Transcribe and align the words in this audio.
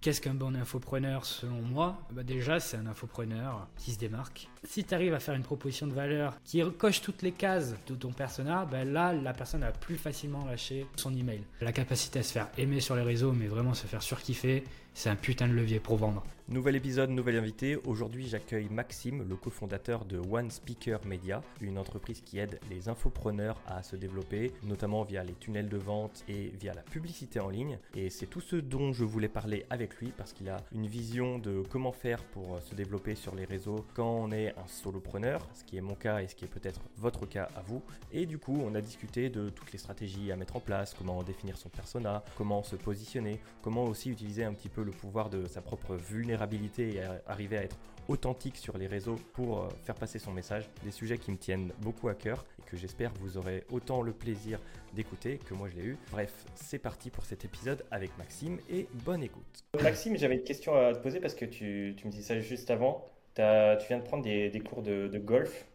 Qu'est-ce 0.00 0.22
qu'un 0.22 0.32
bon 0.32 0.56
infopreneur 0.56 1.26
selon 1.26 1.60
moi? 1.60 1.98
Bah 2.10 2.22
Déjà, 2.22 2.58
c'est 2.58 2.78
un 2.78 2.86
infopreneur 2.86 3.68
qui 3.76 3.90
se 3.92 3.98
démarque. 3.98 4.48
Si 4.64 4.82
tu 4.82 4.94
arrives 4.94 5.12
à 5.12 5.20
faire 5.20 5.34
une 5.34 5.42
proposition 5.42 5.86
de 5.86 5.92
valeur 5.92 6.38
qui 6.42 6.62
coche 6.78 7.02
toutes 7.02 7.20
les 7.20 7.32
cases 7.32 7.74
de 7.86 7.94
ton 7.94 8.10
persona, 8.10 8.64
bah 8.64 8.86
là, 8.86 9.12
la 9.12 9.34
personne 9.34 9.60
va 9.60 9.72
plus 9.72 9.98
facilement 9.98 10.46
lâcher 10.46 10.86
son 10.96 11.14
email. 11.14 11.42
La 11.60 11.72
capacité 11.72 12.20
à 12.20 12.22
se 12.22 12.32
faire 12.32 12.48
aimer 12.56 12.80
sur 12.80 12.96
les 12.96 13.02
réseaux, 13.02 13.32
mais 13.32 13.46
vraiment 13.46 13.74
se 13.74 13.86
faire 13.86 14.02
surkiffer, 14.02 14.64
c'est 14.94 15.10
un 15.10 15.16
putain 15.16 15.48
de 15.48 15.52
levier 15.52 15.80
pour 15.80 15.96
vendre. 15.96 16.22
Nouvel 16.50 16.74
épisode, 16.74 17.10
nouvel 17.10 17.36
invité. 17.36 17.76
Aujourd'hui, 17.84 18.26
j'accueille 18.26 18.68
Maxime, 18.68 19.24
le 19.28 19.36
cofondateur 19.36 20.04
de 20.04 20.18
One 20.18 20.50
Speaker 20.50 20.98
Media, 21.06 21.42
une 21.60 21.78
entreprise 21.78 22.22
qui 22.22 22.40
aide 22.40 22.58
les 22.68 22.88
infopreneurs 22.88 23.62
à 23.68 23.84
se 23.84 23.94
développer, 23.94 24.50
notamment 24.64 25.04
via 25.04 25.22
les 25.22 25.34
tunnels 25.34 25.68
de 25.68 25.76
vente 25.76 26.24
et 26.28 26.52
via 26.60 26.74
la 26.74 26.82
publicité 26.82 27.38
en 27.38 27.50
ligne. 27.50 27.78
Et 27.94 28.10
c'est 28.10 28.26
tout 28.26 28.40
ce 28.40 28.56
dont 28.56 28.92
je 28.92 29.04
voulais 29.04 29.28
parler 29.28 29.64
avec 29.70 29.94
lui 29.98 30.08
parce 30.08 30.32
qu'il 30.32 30.48
a 30.48 30.56
une 30.74 30.88
vision 30.88 31.38
de 31.38 31.62
comment 31.70 31.92
faire 31.92 32.24
pour 32.24 32.60
se 32.60 32.74
développer 32.74 33.14
sur 33.14 33.36
les 33.36 33.44
réseaux 33.44 33.86
quand 33.94 34.10
on 34.10 34.32
est 34.32 34.48
un 34.48 34.66
solopreneur, 34.66 35.46
ce 35.54 35.62
qui 35.62 35.76
est 35.76 35.80
mon 35.80 35.94
cas 35.94 36.20
et 36.20 36.26
ce 36.26 36.34
qui 36.34 36.46
est 36.46 36.48
peut-être 36.48 36.80
votre 36.96 37.26
cas 37.26 37.48
à 37.54 37.60
vous. 37.60 37.80
Et 38.10 38.26
du 38.26 38.38
coup, 38.38 38.60
on 38.60 38.74
a 38.74 38.80
discuté 38.80 39.30
de 39.30 39.50
toutes 39.50 39.70
les 39.70 39.78
stratégies 39.78 40.32
à 40.32 40.36
mettre 40.36 40.56
en 40.56 40.60
place, 40.60 40.94
comment 40.94 41.22
définir 41.22 41.56
son 41.56 41.68
persona, 41.68 42.24
comment 42.36 42.64
se 42.64 42.74
positionner, 42.74 43.38
comment 43.62 43.84
aussi 43.84 44.10
utiliser 44.10 44.42
un 44.42 44.52
petit 44.52 44.68
peu 44.68 44.79
le 44.82 44.92
pouvoir 44.92 45.30
de 45.30 45.46
sa 45.46 45.60
propre 45.60 45.94
vulnérabilité 45.94 46.96
et 46.96 47.02
arriver 47.26 47.58
à 47.58 47.62
être 47.62 47.76
authentique 48.08 48.56
sur 48.56 48.76
les 48.76 48.86
réseaux 48.86 49.16
pour 49.32 49.60
euh, 49.60 49.68
faire 49.84 49.94
passer 49.94 50.18
son 50.18 50.32
message. 50.32 50.68
Des 50.84 50.90
sujets 50.90 51.18
qui 51.18 51.30
me 51.30 51.36
tiennent 51.36 51.72
beaucoup 51.80 52.08
à 52.08 52.14
cœur 52.14 52.44
et 52.58 52.68
que 52.68 52.76
j'espère 52.76 53.12
vous 53.20 53.38
aurez 53.38 53.64
autant 53.70 54.02
le 54.02 54.12
plaisir 54.12 54.58
d'écouter 54.94 55.38
que 55.38 55.54
moi 55.54 55.68
je 55.68 55.76
l'ai 55.76 55.86
eu. 55.86 55.96
Bref, 56.10 56.32
c'est 56.54 56.78
parti 56.78 57.10
pour 57.10 57.24
cet 57.24 57.44
épisode 57.44 57.84
avec 57.90 58.16
Maxime 58.18 58.58
et 58.68 58.88
bonne 59.04 59.22
écoute. 59.22 59.64
Maxime, 59.80 60.16
j'avais 60.16 60.34
une 60.34 60.44
question 60.44 60.74
à 60.74 60.92
te 60.94 60.98
poser 60.98 61.20
parce 61.20 61.34
que 61.34 61.44
tu, 61.44 61.94
me 62.04 62.10
dis 62.10 62.22
ça 62.22 62.40
juste 62.40 62.70
avant. 62.70 63.06
tu 63.36 63.42
viens 63.88 63.98
de 63.98 64.04
prendre 64.04 64.24
des, 64.24 64.62
cours 64.68 64.82
de, 64.82 65.08
de 65.08 65.18
golf. 65.18 65.66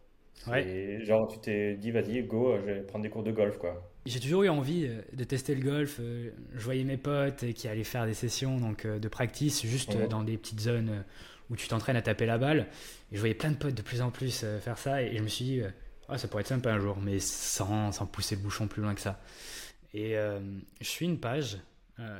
Ouais. 0.48 0.68
Et 0.68 1.06
genre, 1.06 1.28
tu 1.28 1.40
t'es 1.40 1.76
dit, 1.76 1.92
vas-y, 1.92 2.22
go, 2.24 2.58
je 2.58 2.66
vais 2.66 2.82
prendre 2.82 3.04
des 3.04 3.10
cours 3.10 3.24
de 3.24 3.32
golf, 3.32 3.58
quoi. 3.58 3.90
J'ai 4.06 4.20
toujours 4.20 4.44
eu 4.44 4.50
envie 4.50 4.86
euh, 4.86 5.02
de 5.14 5.24
tester 5.24 5.56
le 5.56 5.62
golf. 5.62 5.98
Euh, 6.00 6.30
je 6.54 6.64
voyais 6.64 6.84
mes 6.84 6.98
potes 6.98 7.52
qui 7.54 7.68
allaient 7.68 7.84
faire 7.84 8.06
des 8.06 8.14
sessions 8.14 8.60
donc, 8.60 8.86
euh, 8.86 9.00
de 9.00 9.08
practice 9.08 9.66
juste 9.66 9.98
dans 9.98 10.24
des 10.24 10.38
petites 10.38 10.60
zones 10.60 11.04
où 11.50 11.56
tu 11.56 11.68
t'entraînes 11.68 11.96
à 11.96 12.04
taper 12.04 12.28
la 12.28 12.38
balle. 12.38 12.68
Et 13.12 13.16
je 13.16 13.20
voyais 13.20 13.34
plein 13.34 13.50
de 13.50 13.58
potes 13.58 13.74
de 13.74 13.82
plus 13.82 14.02
en 14.02 14.12
plus 14.12 14.46
faire 14.62 14.78
ça. 14.78 15.02
Et 15.02 15.18
je 15.18 15.24
me 15.24 15.28
suis 15.28 15.46
dit, 15.46 15.62
ah, 16.08 16.18
ça 16.18 16.28
pourrait 16.28 16.42
être 16.42 16.48
sympa 16.48 16.72
un 16.72 16.80
jour, 16.80 16.98
mais 17.02 17.20
sans, 17.20 17.92
sans 17.92 18.06
pousser 18.06 18.36
le 18.36 18.42
bouchon 18.42 18.68
plus 18.68 18.82
loin 18.82 18.96
que 18.96 19.02
ça. 19.02 19.20
Et 19.94 20.16
je 20.16 20.88
suis 20.88 21.06
une 21.06 21.20
page 21.20 21.60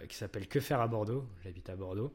qui 0.08 0.16
s'appelle 0.16 0.48
Que 0.48 0.60
faire 0.60 0.80
à 0.80 0.88
Bordeaux. 0.88 1.28
J'habite 1.44 1.72
à 1.72 1.76
Bordeaux. 1.76 2.14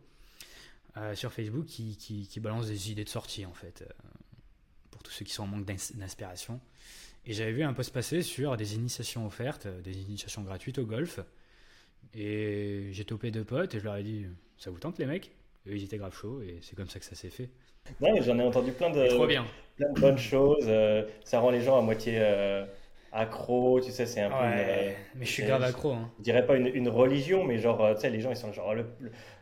sur 1.14 1.32
Facebook 1.32 1.66
qui, 1.66 1.96
qui, 1.96 2.28
qui, 2.28 2.38
balance 2.38 2.68
des 2.68 2.92
idées 2.92 3.04
de 3.04 3.08
sortie 3.08 3.44
en 3.44 3.54
fait. 3.54 3.84
pour 4.92 5.02
tous 5.02 5.10
ceux 5.10 5.24
qui 5.24 5.32
sont 5.32 5.42
en 5.42 5.48
manque 5.48 5.64
d'inspiration. 5.64 6.60
Et 7.26 7.32
j'avais 7.32 7.52
vu 7.52 7.62
un 7.62 7.72
post 7.72 7.92
passer 7.92 8.22
sur 8.22 8.56
des 8.56 8.74
initiations 8.74 9.26
offertes, 9.26 9.66
euh, 9.66 9.80
des 9.82 10.00
initiations 10.00 10.42
gratuites 10.42 10.78
au 10.78 10.84
golf. 10.86 11.20
Et 12.14 12.88
j'ai 12.92 13.04
topé 13.04 13.30
deux 13.30 13.44
potes 13.44 13.74
et 13.74 13.78
je 13.78 13.84
leur 13.84 13.96
ai 13.96 14.02
dit 14.02 14.26
Ça 14.56 14.70
vous 14.70 14.78
tente 14.78 14.98
les 14.98 15.06
mecs? 15.06 15.30
Et 15.66 15.76
ils 15.76 15.84
étaient 15.84 15.98
grave 15.98 16.14
chauds 16.14 16.40
et 16.42 16.58
c'est 16.62 16.74
comme 16.74 16.88
ça 16.88 16.98
que 16.98 17.04
ça 17.04 17.14
s'est 17.14 17.28
fait. 17.30 17.50
Ouais, 18.00 18.22
j'en 18.22 18.38
ai 18.38 18.42
entendu 18.42 18.72
plein 18.72 18.90
de, 18.90 19.06
Trop 19.08 19.26
bien. 19.26 19.44
plein 19.76 19.92
de 19.92 20.00
bonnes 20.00 20.18
choses. 20.18 20.64
Euh, 20.66 21.04
ça 21.24 21.40
rend 21.40 21.50
les 21.50 21.60
gens 21.60 21.78
à 21.78 21.82
moitié. 21.82 22.14
Euh, 22.16 22.64
accro, 23.12 23.80
tu 23.80 23.90
sais, 23.90 24.06
c'est 24.06 24.20
un 24.20 24.30
peu. 24.30 24.36
mais 24.36 25.24
je 25.24 25.30
suis 25.30 25.42
grave 25.42 25.62
accro. 25.62 25.92
Hein. 25.92 26.10
Je 26.18 26.24
dirais 26.24 26.46
pas 26.46 26.56
une, 26.56 26.68
une, 26.68 26.88
religion, 26.88 27.44
mais 27.44 27.58
genre, 27.58 27.84
euh, 27.84 27.94
tu 27.94 28.02
sais, 28.02 28.10
les 28.10 28.20
gens 28.20 28.30
ils 28.30 28.36
sont 28.36 28.52
genre 28.52 28.74
le, 28.74 28.86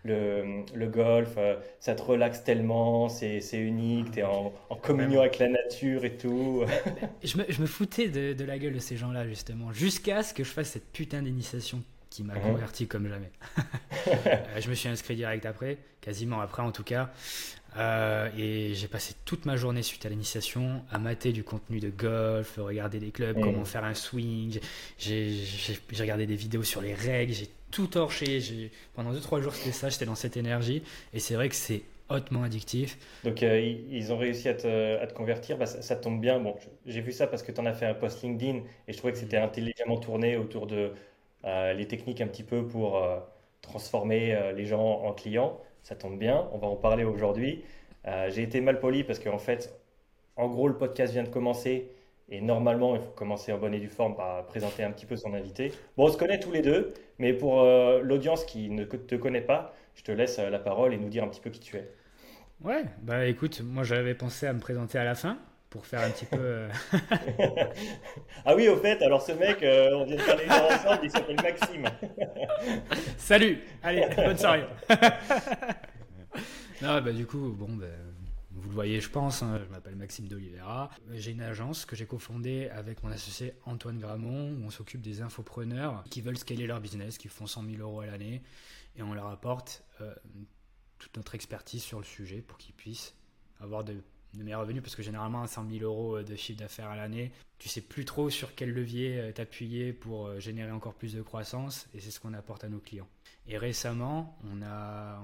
le, 0.04 0.64
le 0.74 0.86
golf, 0.86 1.34
euh, 1.36 1.56
ça 1.80 1.94
te 1.94 2.02
relaxe 2.02 2.44
tellement, 2.44 3.08
c'est 3.08 3.40
unique, 3.52 4.12
t'es 4.12 4.22
en, 4.22 4.52
en 4.70 4.76
communion 4.76 5.20
avec 5.20 5.38
la 5.38 5.48
nature 5.48 6.04
et 6.04 6.16
tout. 6.16 6.64
je, 7.22 7.38
me, 7.38 7.44
je 7.48 7.60
me 7.60 7.66
foutais 7.66 8.08
de, 8.08 8.32
de, 8.32 8.44
la 8.44 8.58
gueule 8.58 8.74
de 8.74 8.78
ces 8.78 8.96
gens-là, 8.96 9.26
justement, 9.26 9.72
jusqu'à 9.72 10.22
ce 10.22 10.32
que 10.32 10.44
je 10.44 10.50
fasse 10.50 10.70
cette 10.70 10.90
putain 10.90 11.22
d'initiation 11.22 11.82
qui 12.10 12.24
m'a 12.24 12.34
mhm. 12.34 12.42
converti 12.42 12.86
comme 12.86 13.08
jamais. 13.08 13.32
Euh, 14.06 14.60
je 14.60 14.70
me 14.70 14.74
suis 14.74 14.88
inscrit 14.88 15.16
direct 15.16 15.44
après, 15.44 15.76
quasiment 16.00 16.40
après 16.40 16.62
en 16.62 16.72
tout 16.72 16.84
cas. 16.84 17.10
Euh, 17.76 18.28
et 18.36 18.74
j'ai 18.74 18.88
passé 18.88 19.14
toute 19.24 19.44
ma 19.46 19.56
journée 19.56 19.82
suite 19.82 20.04
à 20.06 20.08
l'initiation 20.08 20.82
à 20.90 20.98
mater 20.98 21.32
du 21.32 21.44
contenu 21.44 21.80
de 21.80 21.90
golf, 21.90 22.58
regarder 22.58 22.98
des 22.98 23.10
clubs, 23.10 23.38
comment 23.40 23.64
faire 23.64 23.84
un 23.84 23.94
swing. 23.94 24.58
J'ai 24.98 25.36
regardé 25.98 26.26
des 26.26 26.36
vidéos 26.36 26.62
sur 26.62 26.80
les 26.80 26.94
règles, 26.94 27.32
j'ai 27.32 27.48
tout 27.70 27.86
torché. 27.86 28.70
Pendant 28.94 29.12
2-3 29.12 29.42
jours, 29.42 29.54
c'était 29.54 29.72
ça, 29.72 29.88
j'étais 29.88 30.06
dans 30.06 30.14
cette 30.14 30.36
énergie. 30.36 30.82
Et 31.12 31.20
c'est 31.20 31.34
vrai 31.34 31.48
que 31.48 31.54
c'est 31.54 31.82
hautement 32.08 32.42
addictif. 32.42 32.96
Donc 33.22 33.42
euh, 33.42 33.60
ils 33.60 34.12
ont 34.14 34.18
réussi 34.18 34.48
à 34.48 34.54
te, 34.54 34.98
à 34.98 35.06
te 35.06 35.12
convertir, 35.12 35.58
bah, 35.58 35.66
ça, 35.66 35.94
tombe 35.94 36.20
bien. 36.20 36.40
Bon, 36.40 36.56
j'ai 36.86 37.02
vu 37.02 37.12
ça 37.12 37.26
parce 37.26 37.42
que 37.42 37.52
tu 37.52 37.60
en 37.60 37.66
as 37.66 37.74
fait 37.74 37.86
un 37.86 37.94
post 37.94 38.22
LinkedIn 38.22 38.60
et 38.88 38.92
je 38.92 38.96
trouvais 38.96 39.12
que 39.12 39.18
c'était 39.18 39.36
intelligemment 39.36 39.98
tourné 39.98 40.36
autour 40.36 40.66
de 40.66 40.92
euh, 41.44 41.72
les 41.74 41.86
techniques 41.86 42.22
un 42.22 42.26
petit 42.26 42.42
peu 42.42 42.66
pour 42.66 43.00
transformer 43.60 44.52
les 44.56 44.64
gens 44.64 45.02
en 45.02 45.12
clients 45.12 45.60
ça 45.82 45.94
tombe 45.94 46.18
bien, 46.18 46.48
on 46.52 46.58
va 46.58 46.66
en 46.66 46.76
parler 46.76 47.04
aujourd'hui. 47.04 47.64
Euh, 48.06 48.30
j'ai 48.30 48.42
été 48.42 48.60
mal 48.60 48.78
poli 48.78 49.04
parce 49.04 49.18
qu'en 49.18 49.38
fait, 49.38 49.78
en 50.36 50.48
gros, 50.48 50.68
le 50.68 50.76
podcast 50.76 51.12
vient 51.12 51.24
de 51.24 51.28
commencer 51.28 51.90
et 52.30 52.40
normalement, 52.40 52.94
il 52.94 53.00
faut 53.00 53.10
commencer 53.10 53.52
en 53.52 53.58
bonne 53.58 53.74
et 53.74 53.80
due 53.80 53.88
forme 53.88 54.14
par 54.14 54.44
présenter 54.46 54.84
un 54.84 54.90
petit 54.90 55.06
peu 55.06 55.16
son 55.16 55.32
invité. 55.34 55.72
Bon, 55.96 56.06
on 56.06 56.12
se 56.12 56.18
connaît 56.18 56.38
tous 56.38 56.52
les 56.52 56.60
deux, 56.62 56.92
mais 57.18 57.32
pour 57.32 57.62
euh, 57.62 58.00
l'audience 58.02 58.44
qui 58.44 58.68
ne 58.70 58.84
te 58.84 59.14
connaît 59.14 59.40
pas, 59.40 59.74
je 59.94 60.02
te 60.02 60.12
laisse 60.12 60.38
euh, 60.38 60.50
la 60.50 60.58
parole 60.58 60.92
et 60.92 60.98
nous 60.98 61.08
dire 61.08 61.24
un 61.24 61.28
petit 61.28 61.40
peu 61.40 61.50
qui 61.50 61.60
tu 61.60 61.76
es. 61.76 61.90
Ouais, 62.62 62.84
bah 63.02 63.26
écoute, 63.26 63.62
moi 63.64 63.84
j'avais 63.84 64.14
pensé 64.14 64.46
à 64.46 64.52
me 64.52 64.58
présenter 64.58 64.98
à 64.98 65.04
la 65.04 65.14
fin 65.14 65.38
pour 65.70 65.86
faire 65.86 66.00
un 66.00 66.10
petit 66.10 66.24
peu. 66.24 66.68
ah 68.44 68.54
oui, 68.54 68.68
au 68.68 68.76
fait, 68.76 69.02
alors 69.02 69.22
ce 69.22 69.32
mec, 69.32 69.58
on 69.62 70.04
vient 70.04 70.16
de 70.16 70.22
faire 70.22 70.36
les 70.36 70.48
ensemble, 70.48 71.00
il 71.04 71.10
s'appelle 71.10 71.36
Maxime. 71.42 71.88
Salut, 73.18 73.60
allez, 73.82 74.06
bonne 74.16 74.38
soirée. 74.38 74.64
non, 76.82 77.00
bah, 77.00 77.12
du 77.12 77.26
coup, 77.26 77.54
bon, 77.58 77.74
bah, 77.74 77.86
vous 78.50 78.68
le 78.68 78.74
voyez, 78.74 79.00
je 79.00 79.10
pense, 79.10 79.42
hein, 79.42 79.60
je 79.62 79.70
m'appelle 79.70 79.96
Maxime 79.96 80.26
d'Olivera. 80.26 80.90
J'ai 81.12 81.32
une 81.32 81.42
agence 81.42 81.84
que 81.84 81.94
j'ai 81.94 82.06
cofondée 82.06 82.70
avec 82.70 83.02
mon 83.02 83.10
associé 83.10 83.54
Antoine 83.66 83.98
Gramont, 83.98 84.52
où 84.52 84.66
on 84.66 84.70
s'occupe 84.70 85.02
des 85.02 85.20
infopreneurs 85.20 86.02
qui 86.10 86.22
veulent 86.22 86.38
scaler 86.38 86.66
leur 86.66 86.80
business, 86.80 87.18
qui 87.18 87.28
font 87.28 87.46
100 87.46 87.64
000 87.64 87.76
euros 87.82 88.00
à 88.00 88.06
l'année, 88.06 88.42
et 88.96 89.02
on 89.02 89.14
leur 89.14 89.28
apporte 89.28 89.84
euh, 90.00 90.14
toute 90.98 91.16
notre 91.16 91.34
expertise 91.34 91.82
sur 91.82 91.98
le 91.98 92.04
sujet 92.04 92.40
pour 92.40 92.58
qu'ils 92.58 92.74
puissent 92.74 93.14
avoir 93.60 93.84
de 93.84 94.02
de 94.38 94.44
mes 94.44 94.54
revenus 94.54 94.82
parce 94.82 94.96
que 94.96 95.02
généralement 95.02 95.46
100 95.46 95.70
000 95.70 95.84
euros 95.84 96.22
de 96.22 96.36
chiffre 96.36 96.58
d'affaires 96.58 96.88
à 96.88 96.96
l'année, 96.96 97.32
tu 97.58 97.68
sais 97.68 97.80
plus 97.80 98.04
trop 98.04 98.30
sur 98.30 98.54
quel 98.54 98.72
levier 98.72 99.18
euh, 99.18 99.32
t'appuyer 99.32 99.92
pour 99.92 100.28
euh, 100.28 100.40
générer 100.40 100.70
encore 100.70 100.94
plus 100.94 101.12
de 101.14 101.22
croissance 101.22 101.88
et 101.94 102.00
c'est 102.00 102.10
ce 102.10 102.20
qu'on 102.20 102.34
apporte 102.34 102.64
à 102.64 102.68
nos 102.68 102.78
clients. 102.78 103.08
Et 103.46 103.58
récemment, 103.58 104.38
on, 104.44 104.62
a, 104.62 105.20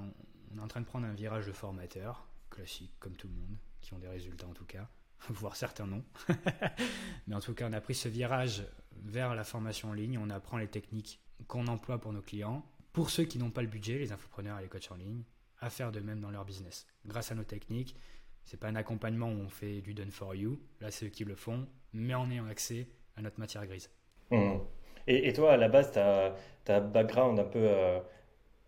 on 0.52 0.58
est 0.58 0.60
en 0.60 0.68
train 0.68 0.80
de 0.80 0.86
prendre 0.86 1.06
un 1.06 1.12
virage 1.12 1.46
de 1.46 1.52
formateur, 1.52 2.26
classique 2.50 2.92
comme 2.98 3.14
tout 3.14 3.28
le 3.28 3.34
monde, 3.34 3.56
qui 3.80 3.94
ont 3.94 3.98
des 3.98 4.08
résultats 4.08 4.48
en 4.48 4.54
tout 4.54 4.64
cas, 4.64 4.88
voire 5.28 5.56
certains 5.56 5.86
non. 5.86 6.02
Mais 7.26 7.34
en 7.34 7.40
tout 7.40 7.54
cas, 7.54 7.68
on 7.68 7.72
a 7.72 7.80
pris 7.80 7.94
ce 7.94 8.08
virage 8.08 8.64
vers 9.04 9.34
la 9.34 9.44
formation 9.44 9.90
en 9.90 9.92
ligne, 9.92 10.18
on 10.18 10.30
apprend 10.30 10.58
les 10.58 10.68
techniques 10.68 11.20
qu'on 11.46 11.66
emploie 11.68 11.98
pour 11.98 12.12
nos 12.12 12.22
clients. 12.22 12.64
Pour 12.92 13.10
ceux 13.10 13.24
qui 13.24 13.38
n'ont 13.38 13.50
pas 13.50 13.62
le 13.62 13.68
budget, 13.68 13.98
les 13.98 14.12
infopreneurs 14.12 14.58
et 14.60 14.62
les 14.62 14.68
coachs 14.68 14.90
en 14.92 14.96
ligne, 14.96 15.24
à 15.60 15.68
faire 15.70 15.90
de 15.90 16.00
même 16.00 16.20
dans 16.20 16.30
leur 16.30 16.44
business. 16.44 16.86
Grâce 17.06 17.32
à 17.32 17.34
nos 17.34 17.42
techniques, 17.42 17.96
c'est 18.44 18.58
pas 18.58 18.68
un 18.68 18.76
accompagnement 18.76 19.28
où 19.28 19.40
on 19.44 19.48
fait 19.48 19.80
du 19.80 19.94
done 19.94 20.10
for 20.10 20.34
you. 20.34 20.58
Là, 20.80 20.90
c'est 20.90 21.06
eux 21.06 21.10
qui 21.10 21.24
le 21.24 21.34
font, 21.34 21.66
mais 21.92 22.14
en 22.14 22.30
ayant 22.30 22.46
accès 22.46 22.86
à 23.16 23.22
notre 23.22 23.40
matière 23.40 23.66
grise. 23.66 23.90
Mmh. 24.30 24.58
Et, 25.06 25.32
toi, 25.34 25.52
à 25.52 25.56
la 25.56 25.68
base, 25.68 25.92
tu 25.92 25.98
as, 25.98 26.34
un 26.68 26.80
background 26.80 27.38
un 27.38 27.44
peu 27.44 27.60
euh, 27.60 28.00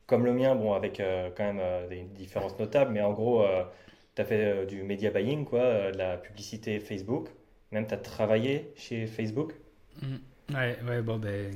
comme 0.06 0.24
le 0.24 0.32
mien, 0.32 0.54
bon, 0.54 0.74
avec 0.74 1.00
euh, 1.00 1.30
quand 1.34 1.44
même 1.44 1.60
euh, 1.60 1.88
des 1.88 2.02
différences 2.02 2.58
notables, 2.58 2.92
mais 2.92 3.00
en 3.00 3.12
gros, 3.12 3.44
tu 4.14 4.22
as 4.22 4.24
fait 4.24 4.66
du 4.66 4.82
media 4.82 5.10
buying, 5.10 5.44
quoi, 5.44 5.92
de 5.92 5.98
la 5.98 6.18
publicité 6.18 6.78
Facebook. 6.80 7.28
Même 7.72 7.86
tu 7.86 7.94
as 7.94 7.98
travaillé 7.98 8.72
chez 8.76 9.06
Facebook. 9.06 9.54
Mmh. 10.02 10.54
Ouais, 10.54 10.78
ouais, 10.86 11.02
bon, 11.02 11.18
ben. 11.18 11.52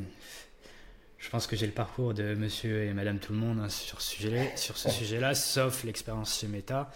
Je 1.19 1.29
pense 1.29 1.47
que 1.47 1.55
j'ai 1.55 1.67
le 1.67 1.73
parcours 1.73 2.15
de 2.15 2.35
monsieur 2.35 2.85
et 2.85 2.95
madame 2.95 3.19
tout 3.19 3.35
le 3.35 3.39
monde 3.39 3.61
hein, 3.61 3.69
sur 3.69 4.01
ce 4.01 4.17
sujet-là, 4.17 4.57
sur 4.57 4.79
ce 4.79 4.89
sujet-là 4.89 5.35
sauf 5.35 5.85
l'expérience 5.85 6.41
chez 6.41 6.49
Meta. 6.49 6.91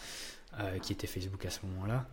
Euh, 0.60 0.78
qui 0.78 0.92
était 0.92 1.08
Facebook 1.08 1.44
à 1.46 1.50
ce 1.50 1.66
moment-là. 1.66 2.08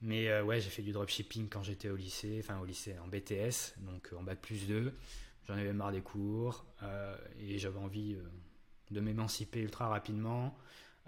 Mais 0.00 0.28
euh, 0.28 0.42
ouais, 0.42 0.60
j'ai 0.60 0.70
fait 0.70 0.80
du 0.80 0.92
dropshipping 0.92 1.50
quand 1.50 1.62
j'étais 1.62 1.90
au 1.90 1.96
lycée, 1.96 2.38
enfin 2.42 2.58
au 2.58 2.64
lycée 2.64 2.96
en 3.04 3.06
BTS, 3.06 3.74
donc 3.80 4.10
en 4.16 4.22
bac 4.22 4.40
plus 4.40 4.66
2. 4.66 4.94
J'en 5.46 5.54
avais 5.54 5.74
marre 5.74 5.92
des 5.92 6.00
cours 6.00 6.64
euh, 6.82 7.14
et 7.38 7.58
j'avais 7.58 7.78
envie 7.78 8.16
de 8.90 9.00
m'émanciper 9.00 9.60
ultra 9.60 9.88
rapidement, 9.88 10.56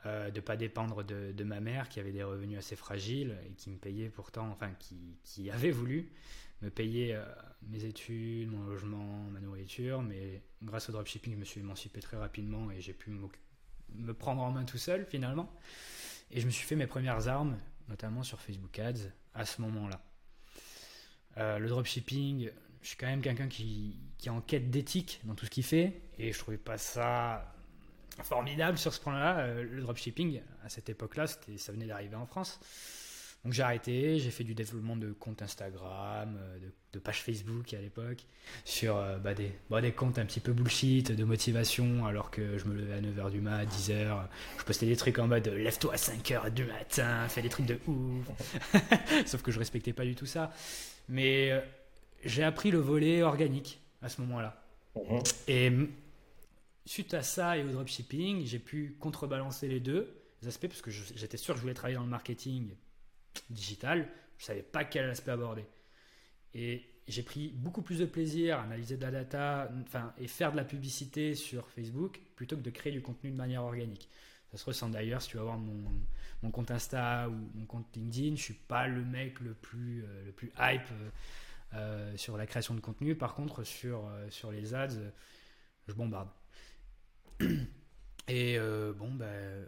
de 0.05 0.41
pas 0.41 0.57
dépendre 0.57 1.03
de, 1.05 1.33
de, 1.33 1.45
ma 1.45 1.61
mère 1.61 1.89
qui 1.89 2.01
avait 2.01 2.13
des 2.13 2.23
revenus 2.23 2.59
assez 2.59 2.77
fragiles 2.77 3.39
et 3.49 3.55
qui 3.55 3.71
me 3.71 3.79
payait 3.79 4.11
pourtant, 4.11 4.51
enfin 4.51 4.71
qui, 4.79 5.17
qui 5.23 5.51
avait 5.51 5.71
voulu 5.71 6.13
me 6.61 6.69
payer 6.69 7.19
mes 7.63 7.85
études, 7.85 8.51
mon 8.51 8.65
logement, 8.65 9.25
ma 9.31 9.41
nourriture. 9.41 10.03
Mais 10.03 10.43
grâce 10.63 10.91
au 10.91 10.93
dropshipping, 10.93 11.33
je 11.33 11.39
me 11.39 11.45
suis 11.45 11.61
émancipé 11.61 12.01
très 12.01 12.19
rapidement 12.19 12.71
et 12.71 12.83
j'ai 12.83 12.93
pu 12.93 13.11
me 13.95 14.13
prendre 14.13 14.43
en 14.43 14.51
main 14.51 14.65
tout 14.65 14.79
seul 14.79 15.07
finalement. 15.07 15.51
Et 16.31 16.41
je 16.41 16.47
me 16.47 16.51
suis 16.51 16.67
fait 16.67 16.77
mes 16.77 16.87
premières 16.87 17.29
armes, 17.29 17.59
notamment 17.89 18.23
sur 18.23 18.41
Facebook 18.41 18.79
Ads, 18.79 19.11
à 19.35 19.45
ce 19.45 19.61
moment-là. 19.63 20.01
Euh, 21.37 21.59
le 21.59 21.69
dropshipping, 21.69 22.51
je 22.83 22.87
suis 22.87 22.97
quand 22.97 23.07
même 23.07 23.23
quelqu'un 23.23 23.49
qui, 23.49 23.99
qui, 24.19 24.29
est 24.29 24.33
en 24.33 24.41
quête 24.41 24.71
d'éthique 24.71 25.21
dans 25.25 25.35
tout 25.35 25.47
ce 25.47 25.51
qu'il 25.51 25.65
fait, 25.65 26.01
et 26.19 26.33
je 26.33 26.39
trouvais 26.39 26.59
pas 26.59 26.79
ça 26.79 27.55
formidable 28.23 28.79
sur 28.79 28.93
ce 28.93 29.01
point-là. 29.01 29.39
Euh, 29.41 29.65
le 29.65 29.83
dropshipping, 29.83 30.41
à 30.65 30.69
cette 30.69 30.89
époque-là, 30.89 31.27
ça 31.27 31.73
venait 31.73 31.87
d'arriver 31.87 32.17
en 32.17 32.27
France. 32.27 32.61
Donc 33.45 33.53
j'ai 33.53 33.63
arrêté, 33.63 34.19
j'ai 34.19 34.31
fait 34.31 34.45
du 34.45 34.55
développement 34.55 34.97
de 34.97 35.13
comptes 35.13 35.43
Instagram, 35.43 36.39
euh, 36.41 36.59
de, 36.93 36.99
pages 36.99 37.23
Facebook 37.23 37.75
à 37.75 37.81
l'époque, 37.81 38.25
sur 38.65 38.97
euh, 38.97 39.19
bah, 39.19 39.35
des, 39.35 39.53
bah, 39.69 39.83
des 39.83 39.93
comptes 39.93 40.19
un 40.19 40.25
petit 40.25 40.41
peu 40.41 40.53
bullshit, 40.53 41.13
de 41.13 41.25
motivation, 41.25 42.07
alors 42.07 42.31
que 42.31 42.57
je 42.57 42.65
me 42.65 42.75
levais 42.75 42.95
à 42.95 43.01
9h 43.01 43.31
du 43.31 43.41
mat, 43.43 43.67
10h, 43.67 44.29
je 44.59 44.65
postais 44.65 44.87
des 44.87 44.97
trucs 44.97 45.19
en 45.19 45.27
mode 45.27 45.47
lève-toi 45.47 45.93
à 45.93 45.97
5h 45.97 46.55
du 46.55 46.65
matin, 46.65 47.29
fais 47.29 47.43
des 47.43 47.51
trucs 47.51 47.67
de 47.67 47.79
ouf. 47.87 48.31
Sauf 49.27 49.43
que 49.43 49.53
je 49.53 49.59
respectais 49.59 49.93
pas 49.93 50.05
du 50.05 50.15
tout 50.15 50.27
ça. 50.27 50.51
Mais 51.11 51.53
j'ai 52.25 52.45
appris 52.45 52.71
le 52.71 52.79
volet 52.79 53.23
organique 53.23 53.81
à 54.01 54.09
ce 54.09 54.23
moment-là. 54.23 54.63
Mhm. 54.97 55.23
Et 55.49 55.73
suite 56.87 57.13
à 57.13 57.23
ça 57.23 57.59
et 57.59 57.65
au 57.65 57.69
dropshipping, 57.69 58.47
j'ai 58.47 58.59
pu 58.59 58.97
contrebalancer 59.01 59.69
les 59.69 59.81
deux 59.81 60.09
aspects 60.47 60.69
parce 60.69 60.83
que 60.83 60.91
j'étais 60.91 61.37
sûr 61.37 61.55
que 61.55 61.59
je 61.59 61.63
voulais 61.63 61.75
travailler 61.75 61.97
dans 61.97 62.05
le 62.05 62.11
marketing 62.11 62.71
digital. 63.51 64.09
Je 64.39 64.45
savais 64.45 64.63
pas 64.63 64.85
quel 64.85 65.09
aspect 65.09 65.31
aborder. 65.31 65.65
Et 66.55 66.85
j'ai 67.07 67.23
pris 67.23 67.49
beaucoup 67.49 67.83
plus 67.83 67.99
de 67.99 68.07
plaisir 68.07 68.59
à 68.59 68.63
analyser 68.63 68.97
de 68.97 69.03
la 69.03 69.11
data 69.11 69.71
enfin, 69.83 70.13
et 70.19 70.27
faire 70.27 70.53
de 70.53 70.57
la 70.57 70.65
publicité 70.65 71.35
sur 71.35 71.69
Facebook 71.69 72.21
plutôt 72.37 72.57
que 72.57 72.63
de 72.63 72.71
créer 72.71 72.93
du 72.93 73.03
contenu 73.03 73.31
de 73.31 73.37
manière 73.37 73.63
organique. 73.63 74.09
Ça 74.51 74.59
se 74.59 74.65
ressent 74.67 74.89
d'ailleurs 74.89 75.21
si 75.21 75.31
tu 75.31 75.37
vas 75.37 75.43
voir 75.43 75.59
mon, 75.59 75.91
mon, 76.43 76.51
compte 76.53 76.71
Insta 76.71 77.29
ou 77.29 77.59
mon 77.59 77.67
compte 77.67 77.87
LinkedIn. 77.97 78.37
Je 78.37 78.43
suis 78.43 78.55
pas 78.55 78.87
le 78.87 79.05
mec 79.05 79.41
le 79.41 79.53
plus, 79.53 80.05
euh, 80.05 80.27
le 80.27 80.33
plus 80.33 80.53
hype 80.59 80.83
euh, 80.93 81.11
euh, 81.75 82.17
sur 82.17 82.37
la 82.37 82.47
création 82.47 82.75
de 82.75 82.81
contenu. 82.81 83.17
Par 83.17 83.35
contre, 83.35 83.65
sur, 83.65 84.09
sur 84.31 84.53
les 84.53 84.73
ads, 84.73 85.01
je 85.89 85.93
bombarde. 85.93 86.29
Et 88.29 88.59
bon, 88.97 89.13
ben, 89.13 89.67